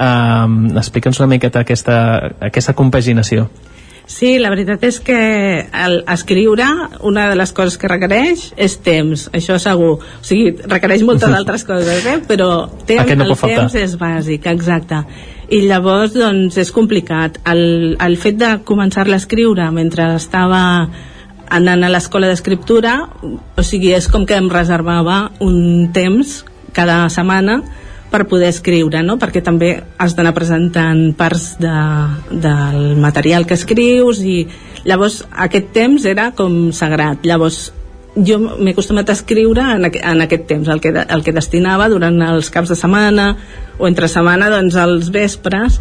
Um, 0.00 0.70
Explica'ns 0.80 1.20
una 1.20 1.28
miqueta 1.34 1.60
aquesta, 1.60 1.98
aquesta 2.40 2.72
compaginació. 2.78 3.50
Sí, 4.10 4.38
la 4.42 4.48
veritat 4.50 4.82
és 4.88 4.96
que 5.06 5.16
el 5.70 6.00
escriure 6.10 6.66
una 7.06 7.28
de 7.30 7.36
les 7.38 7.52
coses 7.54 7.76
que 7.78 7.86
requereix 7.90 8.48
és 8.58 8.74
temps, 8.82 9.28
això 9.36 9.58
segur. 9.62 9.92
O 10.00 10.24
sigui, 10.26 10.56
requereix 10.64 11.04
moltes 11.06 11.30
altres 11.30 11.62
coses, 11.68 12.06
eh? 12.10 12.16
però 12.26 12.48
temps, 12.88 13.12
no 13.14 13.28
el 13.28 13.36
temps 13.38 13.76
és 13.78 13.94
bàsic, 14.00 14.48
exacte. 14.50 15.04
I 15.50 15.60
llavors, 15.68 16.16
doncs, 16.16 16.58
és 16.58 16.72
complicat. 16.74 17.38
El, 17.52 17.62
el 18.02 18.16
fet 18.18 18.40
de 18.40 18.50
començar-la 18.66 19.14
a 19.18 19.22
escriure 19.22 19.68
mentre 19.74 20.08
estava 20.16 20.62
anant 21.50 21.84
a 21.86 21.92
l'escola 21.92 22.30
d'escriptura, 22.30 22.96
o 23.22 23.66
sigui, 23.66 23.92
és 23.94 24.10
com 24.10 24.26
que 24.26 24.38
em 24.38 24.50
reservava 24.50 25.28
un 25.44 25.90
temps 25.94 26.40
cada 26.74 27.04
setmana 27.14 27.60
per 28.10 28.26
poder 28.28 28.50
escriure, 28.50 29.02
no? 29.06 29.16
perquè 29.20 29.42
també 29.44 29.72
has 29.98 30.16
d'anar 30.18 30.34
presentant 30.36 31.10
parts 31.18 31.54
de, 31.62 31.74
del 32.30 32.96
material 33.00 33.46
que 33.46 33.58
escrius 33.58 34.22
i 34.26 34.42
llavors 34.84 35.22
aquest 35.46 35.70
temps 35.76 36.06
era 36.08 36.30
com 36.36 36.70
sagrat 36.74 37.26
llavors 37.28 37.68
jo 38.16 38.40
m'he 38.40 38.72
acostumat 38.74 39.10
a 39.10 39.14
escriure 39.14 39.62
en, 39.76 39.86
aqu 39.86 40.00
en 40.02 40.24
aquest 40.24 40.48
temps, 40.50 40.68
el 40.68 40.80
que, 40.82 40.90
el 40.90 41.22
que 41.22 41.34
destinava 41.36 41.88
durant 41.92 42.18
els 42.26 42.50
caps 42.50 42.72
de 42.72 42.78
setmana 42.78 43.30
o 43.78 43.86
entre 43.86 44.10
setmana 44.10 44.50
doncs 44.50 44.76
als 44.76 45.12
vespres 45.14 45.78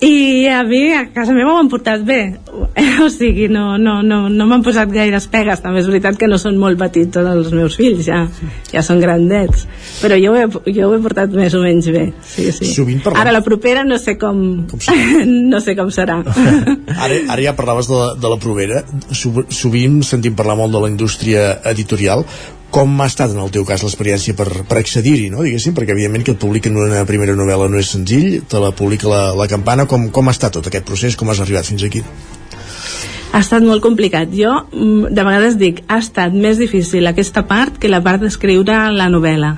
i 0.00 0.46
a 0.46 0.62
mi 0.62 0.92
a 0.94 1.08
casa 1.10 1.34
meva 1.34 1.52
ho 1.52 1.58
han 1.58 1.70
portat 1.70 2.04
bé. 2.06 2.22
O 2.98 3.08
sigui, 3.10 3.46
no, 3.48 3.76
no, 3.78 4.00
no, 4.02 4.24
no 4.28 4.46
m'han 4.50 4.62
posat 4.66 4.90
gaires 4.90 5.28
pegues 5.30 5.60
també 5.62 5.80
és 5.82 5.88
veritat 5.88 6.16
que 6.18 6.26
no 6.30 6.38
són 6.40 6.56
molt 6.58 6.78
petits 6.80 7.12
tots 7.14 7.30
els 7.30 7.52
meus 7.54 7.76
fills 7.78 8.02
ja, 8.06 8.24
ja 8.72 8.82
són 8.82 8.98
grandets. 9.02 9.66
Però 10.02 10.18
jo 10.18 10.34
ho, 10.34 10.38
he, 10.38 10.74
jo 10.74 10.88
ho 10.88 10.96
he 10.96 11.00
portat 11.02 11.34
més 11.34 11.54
o 11.54 11.62
menys 11.62 11.88
bé 11.94 12.08
sí, 12.26 12.48
sí. 12.52 12.98
ara 13.14 13.32
la 13.34 13.42
propera 13.46 13.84
no 13.86 14.00
sé 14.02 14.16
com, 14.18 14.42
com 14.70 15.04
no 15.52 15.62
sé 15.62 15.76
com 15.78 15.92
serà. 15.94 16.20
Ara, 17.06 17.20
ara 17.30 17.42
ja 17.42 17.54
parlaves 17.56 17.88
de 17.90 17.96
la, 17.98 18.08
de 18.18 18.30
la 18.32 18.38
propera. 18.42 18.82
Sovint 19.14 20.00
sentim 20.06 20.34
parlar 20.38 20.58
molt 20.58 20.74
de 20.74 20.82
la 20.82 20.90
indústria 20.90 21.50
editorial 21.70 22.24
com 22.70 23.00
ha 23.00 23.06
estat 23.08 23.32
en 23.32 23.40
el 23.42 23.52
teu 23.54 23.64
cas 23.68 23.82
l'experiència 23.84 24.36
per, 24.36 24.48
per 24.68 24.80
accedir-hi, 24.80 25.28
no? 25.32 25.44
diguéssim, 25.46 25.74
perquè 25.76 25.94
evidentment 25.94 26.26
que 26.26 26.34
et 26.36 26.42
publiquen 26.42 26.76
una 26.76 27.04
primera 27.08 27.36
novel·la 27.38 27.68
no 27.72 27.80
és 27.80 27.92
senzill, 27.94 28.42
te 28.48 28.60
la 28.60 28.74
publica 28.76 29.08
la, 29.08 29.22
la 29.38 29.48
campana, 29.48 29.88
com, 29.88 30.10
com 30.12 30.28
ha 30.28 30.36
estat 30.36 30.58
tot 30.58 30.68
aquest 30.68 30.84
procés, 30.88 31.16
com 31.16 31.30
has 31.32 31.40
arribat 31.44 31.68
fins 31.68 31.86
aquí? 31.88 32.04
ha 33.28 33.40
estat 33.44 33.64
molt 33.64 33.82
complicat. 33.84 34.30
Jo 34.32 34.54
mm, 34.72 35.12
de 35.14 35.24
vegades 35.24 35.58
dic, 35.60 35.82
ha 35.88 36.00
estat 36.02 36.34
més 36.34 36.60
difícil 36.60 37.06
aquesta 37.06 37.44
part 37.48 37.76
que 37.80 37.90
la 37.90 38.02
part 38.04 38.22
d'escriure 38.24 38.86
la 38.94 39.08
novel·la. 39.12 39.56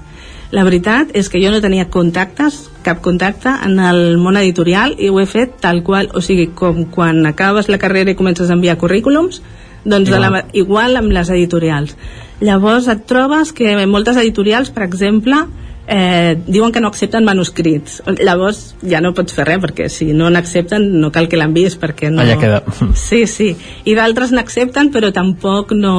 La 0.50 0.64
veritat 0.66 1.12
és 1.14 1.28
que 1.30 1.38
jo 1.38 1.52
no 1.52 1.60
tenia 1.62 1.86
contactes, 1.94 2.64
cap 2.82 2.98
contacte 3.04 3.52
en 3.66 3.78
el 3.78 4.18
món 4.18 4.38
editorial 4.40 4.96
i 4.98 5.06
ho 5.06 5.20
he 5.22 5.26
fet 5.30 5.60
tal 5.62 5.84
qual, 5.86 6.10
o 6.10 6.22
sigui, 6.26 6.48
com 6.58 6.88
quan 6.90 7.22
acabes 7.28 7.70
la 7.70 7.78
carrera 7.78 8.10
i 8.10 8.18
comences 8.18 8.50
a 8.50 8.56
enviar 8.58 8.74
currículums, 8.80 9.44
doncs 9.84 10.08
igual, 10.08 10.22
de 10.22 10.30
la, 10.30 10.44
igual 10.52 11.00
amb 11.00 11.14
les 11.14 11.30
editorials. 11.30 11.96
Llavors 12.40 12.88
et 12.88 13.02
trobes 13.08 13.52
que 13.52 13.74
moltes 13.86 14.16
editorials, 14.20 14.70
per 14.72 14.86
exemple, 14.86 15.44
eh, 15.90 16.38
diuen 16.46 16.72
que 16.72 16.80
no 16.80 16.88
accepten 16.88 17.26
manuscrits. 17.26 18.00
Llavors 18.20 18.62
ja 18.86 19.02
no 19.02 19.12
pots 19.16 19.34
fer 19.36 19.46
res 19.48 19.60
perquè 19.64 19.88
si 19.92 20.12
no 20.16 20.30
n'accepten 20.30 20.86
no 21.02 21.10
cal 21.12 21.28
que 21.28 21.40
l'envies 21.40 21.76
perquè 21.80 22.12
no... 22.12 22.22
allà 22.22 22.38
queda. 22.40 22.62
Sí, 22.94 23.26
sí, 23.26 23.52
i 23.84 23.96
d'altres 23.98 24.32
n'accepten 24.36 24.92
però 24.94 25.12
tampoc 25.12 25.74
no 25.76 25.96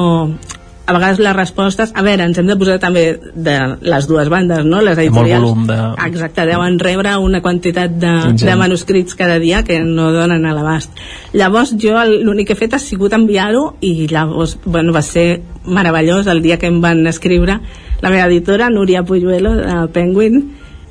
a 0.84 0.92
vegades 0.92 1.20
les 1.22 1.34
respostes, 1.36 1.92
a 1.94 2.02
veure, 2.02 2.24
ens 2.26 2.38
hem 2.38 2.48
de 2.50 2.56
posar 2.58 2.78
també 2.82 3.04
de 3.34 3.56
les 3.86 4.08
dues 4.10 4.28
bandes, 4.32 4.64
no? 4.66 4.80
Les 4.82 4.98
editorials, 4.98 5.44
volum 5.44 5.66
de... 5.68 5.78
exacte, 6.06 6.46
deuen 6.48 6.78
rebre 6.82 7.14
una 7.22 7.42
quantitat 7.44 7.94
de, 8.02 8.14
de 8.40 8.56
manuscrits 8.58 9.14
cada 9.18 9.38
dia 9.42 9.62
que 9.66 9.78
no 9.84 10.10
donen 10.14 10.46
a 10.46 10.54
l'abast. 10.56 10.98
Llavors 11.32 11.76
jo 11.78 12.02
l'únic 12.10 12.50
que 12.50 12.56
he 12.56 12.62
fet 12.64 12.74
ha 12.74 12.82
sigut 12.82 13.14
enviar-ho 13.14 13.76
i 13.80 14.08
llavors, 14.10 14.58
bueno, 14.64 14.94
va 14.94 15.04
ser 15.06 15.42
meravellós 15.66 16.26
el 16.26 16.42
dia 16.42 16.58
que 16.58 16.66
em 16.66 16.80
van 16.82 17.06
escriure 17.06 17.60
la 18.02 18.10
meva 18.10 18.26
editora, 18.26 18.68
Núria 18.70 19.04
Puyuelo, 19.06 19.54
de 19.54 19.76
Penguin, 19.94 20.42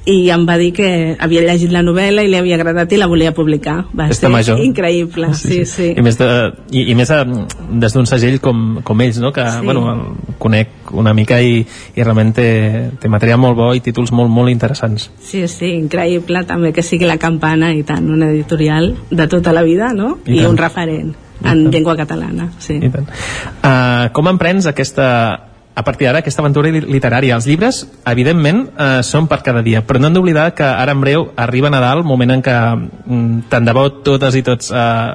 i 0.09 0.31
em 0.33 0.47
va 0.49 0.55
dir 0.57 0.71
que 0.73 0.87
havia 1.21 1.43
llegit 1.45 1.69
la 1.69 1.83
novel·la 1.85 2.23
i 2.25 2.29
li 2.31 2.37
havia 2.39 2.55
agradat 2.57 2.89
i 2.93 2.97
la 2.97 3.05
volia 3.05 3.33
publicar 3.37 3.83
va 3.93 4.07
Està 4.09 4.25
ser 4.25 4.31
major. 4.33 4.59
increïble 4.63 5.29
sí, 5.37 5.59
sí, 5.61 5.65
sí. 5.69 5.89
I 5.93 6.01
més, 6.01 6.17
de, 6.17 6.27
i, 6.73 6.87
i 6.89 6.95
més 6.97 7.11
de, 7.13 7.19
des 7.83 7.93
d'un 7.93 8.07
segell 8.09 8.39
com, 8.41 8.79
com 8.83 9.01
ells, 9.05 9.19
no? 9.21 9.29
que 9.31 9.45
Sí. 9.45 9.61
bueno, 9.65 10.15
conec 10.41 10.89
una 10.97 11.13
mica 11.13 11.37
i, 11.41 11.59
i 11.95 12.01
realment 12.03 12.33
té, 12.33 12.47
té 12.99 13.09
material 13.13 13.37
molt 13.39 13.55
bo 13.55 13.69
i 13.77 13.79
títols 13.85 14.09
molt, 14.11 14.31
molt 14.33 14.49
interessants. 14.49 15.11
Sí, 15.21 15.43
sí, 15.47 15.69
increïble 15.77 16.45
també 16.49 16.73
que 16.73 16.81
sigui 16.81 17.05
la 17.05 17.19
campana 17.21 17.69
i 17.77 17.83
tant, 17.83 18.09
una 18.09 18.31
editorial 18.33 18.95
de 19.11 19.27
tota 19.27 19.53
la 19.53 19.61
vida, 19.61 19.93
no? 19.93 20.17
I 20.25 20.39
I, 20.39 20.41
tant. 20.41 20.49
un 20.49 20.57
referent 20.57 21.13
en 21.45 21.63
llengua 21.71 21.95
catalana, 21.97 22.49
sí. 22.57 22.79
I 22.81 22.89
tant. 22.89 23.05
Uh, 23.61 24.09
com 24.13 24.27
emprens 24.33 24.65
aquesta 24.69 25.07
a 25.73 25.83
partir 25.87 26.07
d'ara 26.07 26.19
aquesta 26.19 26.41
aventura 26.43 26.69
li- 26.69 26.81
literària. 26.83 27.35
Els 27.35 27.47
llibres 27.47 27.85
evidentment 28.05 28.65
eh, 28.75 29.01
són 29.07 29.27
per 29.31 29.41
cada 29.43 29.61
dia 29.63 29.81
però 29.87 29.99
no 29.99 30.07
hem 30.09 30.17
d'oblidar 30.19 30.51
que 30.53 30.63
ara 30.67 30.91
en 30.91 31.01
breu 31.01 31.29
arriba 31.35 31.69
Nadal 31.71 32.03
moment 32.03 32.31
en 32.37 32.41
què 32.43 32.55
mm, 32.75 33.49
tant 33.49 33.65
de 33.65 33.73
bo 33.77 33.89
totes 34.03 34.35
i 34.35 34.43
tots 34.43 34.71
eh, 34.75 35.11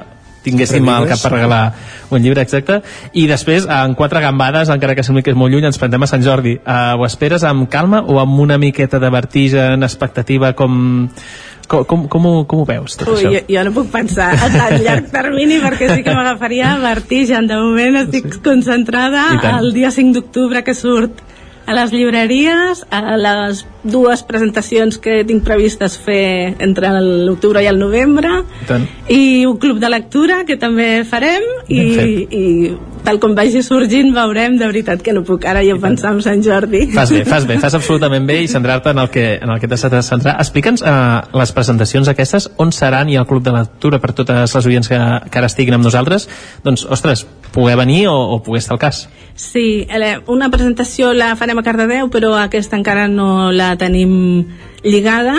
tinguéssim 0.47 0.87
al 0.89 1.07
cap 1.09 1.19
per 1.19 1.31
regalar 1.33 1.61
un 2.09 2.21
llibre 2.23 2.39
exacte. 2.41 2.79
I 3.19 3.25
després 3.27 3.65
en 3.67 3.93
quatre 3.99 4.21
gambades 4.23 4.69
encara 4.71 4.95
que 4.95 5.03
sembli 5.03 5.23
que 5.25 5.33
és 5.33 5.37
molt 5.39 5.51
lluny 5.51 5.65
ens 5.67 5.77
prentem 5.81 6.03
a 6.03 6.07
Sant 6.07 6.23
Jordi. 6.23 6.53
Eh, 6.57 6.93
ho 6.95 7.03
esperes 7.05 7.43
amb 7.43 7.67
calma 7.69 7.99
o 8.07 8.19
amb 8.21 8.39
una 8.39 8.57
miqueta 8.57 8.99
de 9.03 9.09
vertigen, 9.11 9.83
expectativa 9.83 10.53
com, 10.55 11.09
com, 11.67 11.83
com, 11.85 12.07
com, 12.07 12.25
ho, 12.25 12.43
com 12.49 12.63
ho 12.63 12.65
veus 12.67 12.97
tot 12.99 13.11
Ui, 13.11 13.19
això? 13.19 13.31
jo, 13.35 13.41
jo 13.53 13.63
no 13.67 13.73
puc 13.75 13.89
pensar 13.93 14.31
a 14.33 14.49
tan 14.53 14.77
llarg 14.85 15.09
termini 15.13 15.59
perquè 15.63 15.91
sí 15.93 16.03
que 16.05 16.15
m'agafaria 16.15 16.75
vertigen. 16.81 17.49
De 17.49 17.59
moment 17.59 18.01
estic 18.03 18.39
concentrada 18.45 19.27
I 19.35 19.41
tant. 19.43 19.59
el 19.61 19.73
dia 19.75 19.91
5 19.93 20.15
d'octubre 20.17 20.63
que 20.63 20.75
surt 20.77 21.23
a 21.67 21.75
les 21.75 21.91
llibreries, 21.91 22.85
a 22.89 23.17
les 23.19 23.65
dues 23.83 24.23
presentacions 24.23 24.97
que 25.03 25.19
tinc 25.27 25.43
previstes 25.43 25.97
fer 25.99 26.55
entre 26.63 26.93
l'octubre 27.03 27.61
i 27.63 27.67
el 27.67 27.79
novembre, 27.79 28.41
I 28.63 28.67
tant. 28.69 28.85
i 29.11 29.21
un 29.45 29.57
club 29.59 29.81
de 29.83 29.91
lectura 29.91 30.45
que 30.47 30.55
també 30.59 31.03
farem 31.07 31.43
i, 31.67 31.81
i 32.31 32.45
tal 33.07 33.21
com 33.23 33.35
vagi 33.37 33.61
sorgint 33.63 34.11
veurem. 34.15 34.57
De 34.59 34.67
veritat 34.67 35.03
que 35.03 35.13
no 35.15 35.23
puc. 35.27 35.45
Ara 35.47 35.61
jo 35.63 35.77
pensar 35.79 36.11
en 36.15 36.21
Sant 36.23 36.43
Jordi. 36.43 36.85
Fas 36.95 37.11
bé, 37.13 37.23
fas 37.27 37.47
bé, 37.47 37.59
fas 37.61 37.75
absolutament 37.79 38.27
bé. 38.27 38.41
I 38.43 38.49
centrar-te 38.51 38.91
en 38.91 38.99
el 39.03 39.11
que, 39.13 39.25
en 39.35 39.53
el 39.53 39.61
que 39.61 39.69
t'has 39.71 39.85
de 39.91 40.01
centrar. 40.03 40.35
Explica'ns 40.43 40.83
uh, 40.83 41.37
les 41.39 41.53
presentacions 41.55 42.11
aquestes, 42.11 42.49
on 42.59 42.73
seran 42.75 43.11
i 43.11 43.19
el 43.19 43.27
club 43.29 43.45
de 43.45 43.55
lectura 43.55 44.01
per 44.03 44.11
totes 44.17 44.55
les 44.55 44.69
oients 44.71 44.91
que, 44.91 44.99
que 45.31 45.39
ara 45.39 45.51
estiguin 45.51 45.77
amb 45.77 45.87
nosaltres, 45.87 46.27
doncs, 46.65 46.83
ostres, 46.97 47.25
poder 47.53 47.77
venir 47.77 48.07
o, 48.07 48.15
o 48.15 48.41
poder 48.43 48.59
estar 48.59 48.75
al 48.75 48.79
cas. 48.79 49.07
Sí, 49.37 49.85
eh, 49.89 50.17
una 50.27 50.49
presentació 50.49 51.13
la 51.13 51.35
farem 51.37 51.59
a 51.59 51.63
Cardedeu, 51.63 52.09
però 52.09 52.33
aquesta 52.41 52.77
encara 52.79 53.07
no 53.07 53.51
la 53.53 53.75
tenim 53.77 54.47
lligada, 54.83 55.37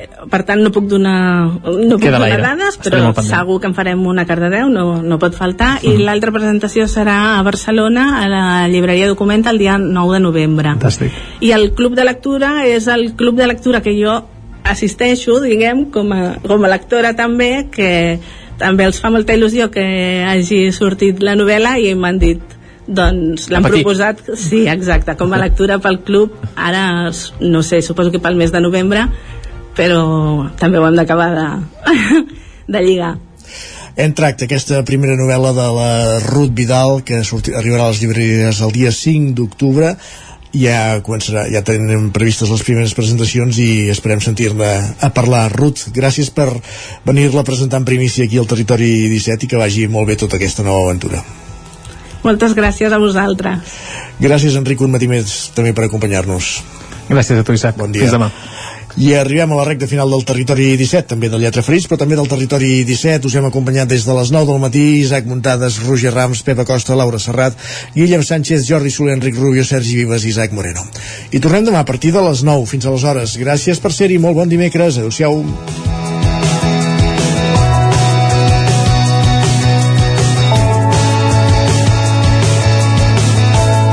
Eh, 0.00 0.08
per 0.30 0.42
tant 0.48 0.60
no 0.64 0.70
puc 0.72 0.86
donar, 0.88 1.14
no 1.60 1.98
puc 1.98 2.06
donar 2.06 2.40
dades, 2.40 2.78
però 2.80 3.12
segur 3.24 3.58
que 3.60 3.68
en 3.68 3.76
farem 3.76 4.02
una 4.08 4.24
a 4.24 4.28
Cardedeu, 4.28 4.70
no, 4.72 4.84
no 5.02 5.18
pot 5.20 5.36
faltar, 5.36 5.72
i 5.84 5.96
l'altra 6.00 6.32
presentació 6.32 6.86
serà 6.88 7.18
a 7.36 7.44
Barcelona, 7.46 8.06
a 8.22 8.28
la 8.30 8.44
llibreria 8.72 9.08
Documenta, 9.10 9.52
el 9.52 9.60
dia 9.60 9.76
9 9.78 10.16
de 10.16 10.20
novembre. 10.24 10.74
Fantàstic. 10.76 11.16
I 11.44 11.52
el 11.56 11.72
club 11.76 11.96
de 11.98 12.06
lectura 12.08 12.52
és 12.68 12.88
el 12.88 13.10
club 13.16 13.36
de 13.40 13.48
lectura 13.50 13.82
que 13.84 13.96
jo 13.98 14.20
assisteixo, 14.70 15.40
diguem, 15.44 15.86
com 15.92 16.12
a, 16.16 16.22
com 16.46 16.64
a 16.64 16.72
lectora 16.72 17.12
també, 17.18 17.66
que 17.72 17.90
també 18.60 18.86
els 18.88 19.00
fa 19.00 19.10
molta 19.10 19.34
il·lusió 19.36 19.70
que 19.72 19.84
hagi 20.28 20.66
sortit 20.76 21.24
la 21.24 21.36
novel·la 21.38 21.78
i 21.80 21.94
m'han 21.96 22.20
dit 22.20 22.56
doncs 22.90 23.48
l'han 23.50 23.64
proposat. 23.64 24.22
Sí, 24.36 24.64
exacte, 24.68 25.16
com 25.16 25.32
a 25.32 25.40
lectura 25.44 25.78
pel 25.82 26.00
club 26.06 26.36
ara, 26.56 27.10
no 27.40 27.62
sé, 27.66 27.80
suposo 27.82 28.12
que 28.12 28.22
pel 28.22 28.38
mes 28.38 28.52
de 28.52 28.62
novembre 28.62 29.08
però 29.76 30.50
també 30.60 30.80
ho 30.80 30.86
hem 30.88 30.96
d'acabar 30.98 31.30
de, 31.34 31.48
de 32.74 32.82
lligar. 32.84 33.14
En 34.00 34.14
tracte 34.16 34.46
aquesta 34.46 34.80
primera 34.86 35.16
novel·la 35.18 35.50
de 35.56 35.68
la 35.76 35.92
Ruth 36.24 36.52
Vidal 36.56 37.00
que 37.06 37.22
sorti, 37.26 37.54
arribarà 37.56 37.88
a 37.88 37.92
les 37.92 38.02
llibreries 38.02 38.60
el 38.64 38.74
dia 38.76 38.92
5 38.94 39.34
d'octubre 39.36 39.94
ja 40.56 41.00
començarà, 41.06 41.44
ja 41.52 41.62
tenim 41.66 42.08
previstes 42.14 42.50
les 42.50 42.62
primeres 42.66 42.94
presentacions 42.96 43.58
i 43.62 43.88
esperem 43.92 44.22
sentir-ne 44.24 44.70
a 45.00 45.10
parlar. 45.14 45.46
Ruth, 45.52 45.90
gràcies 45.94 46.32
per 46.34 46.48
venir-la 47.06 47.44
a 47.44 47.46
presentar 47.46 47.80
en 47.80 47.86
primícia 47.88 48.24
aquí 48.24 48.38
al 48.40 48.50
Territori 48.50 49.08
17 49.12 49.46
i 49.46 49.50
que 49.50 49.60
vagi 49.60 49.86
molt 49.88 50.10
bé 50.10 50.18
tota 50.20 50.40
aquesta 50.40 50.66
nova 50.66 50.88
aventura. 50.88 51.22
moltes 52.22 52.52
gràcies 52.52 52.92
a 52.92 52.98
vosaltres 52.98 53.76
Gràcies, 54.20 54.56
Enric, 54.58 54.82
un 54.84 54.90
matí 54.92 55.06
més 55.08 55.50
també 55.56 55.72
per 55.72 55.86
acompanyar-nos. 55.86 56.48
Gràcies 57.08 57.38
a 57.40 57.44
tu, 57.44 57.54
Isaac. 57.56 57.78
Bon 57.80 57.90
dia. 57.92 58.04
Fins 58.04 58.12
demà. 58.12 58.28
I 59.00 59.14
arribem 59.16 59.48
a 59.52 59.56
la 59.56 59.64
recta 59.64 59.86
final 59.88 60.10
del 60.12 60.26
Territori 60.28 60.74
17, 60.76 61.08
també 61.14 61.30
del 61.32 61.40
Lletra 61.40 61.62
Ferits, 61.64 61.86
però 61.88 61.96
també 62.02 62.18
del 62.18 62.28
Territori 62.28 62.82
17. 62.84 63.30
Us 63.30 63.36
hem 63.38 63.46
acompanyat 63.48 63.88
des 63.88 64.04
de 64.04 64.12
les 64.12 64.28
9 64.34 64.50
del 64.50 64.58
matí, 64.60 64.82
Isaac 65.00 65.24
Muntades, 65.24 65.78
Roger 65.86 66.12
Rams, 66.12 66.42
Pepa 66.44 66.66
Costa, 66.68 66.98
Laura 67.00 67.16
Serrat, 67.18 67.56
Guillem 67.94 68.20
Sánchez, 68.20 68.66
Jordi 68.68 68.92
Soler, 68.92 69.16
Enric 69.16 69.40
Rubio, 69.40 69.64
Sergi 69.64 69.96
Vives 70.02 70.26
i 70.26 70.34
Isaac 70.34 70.52
Moreno. 70.52 70.84
I 71.32 71.40
tornem 71.40 71.64
demà 71.64 71.80
a 71.80 71.88
partir 71.88 72.12
de 72.12 72.20
les 72.28 72.44
9. 72.44 72.68
Fins 72.68 72.84
aleshores. 72.84 73.38
Gràcies 73.40 73.80
per 73.80 73.94
ser-hi, 73.96 74.20
molt 74.20 74.36
bon 74.36 74.52
dimecres. 74.52 75.00
Adéu-siau. 75.00 75.89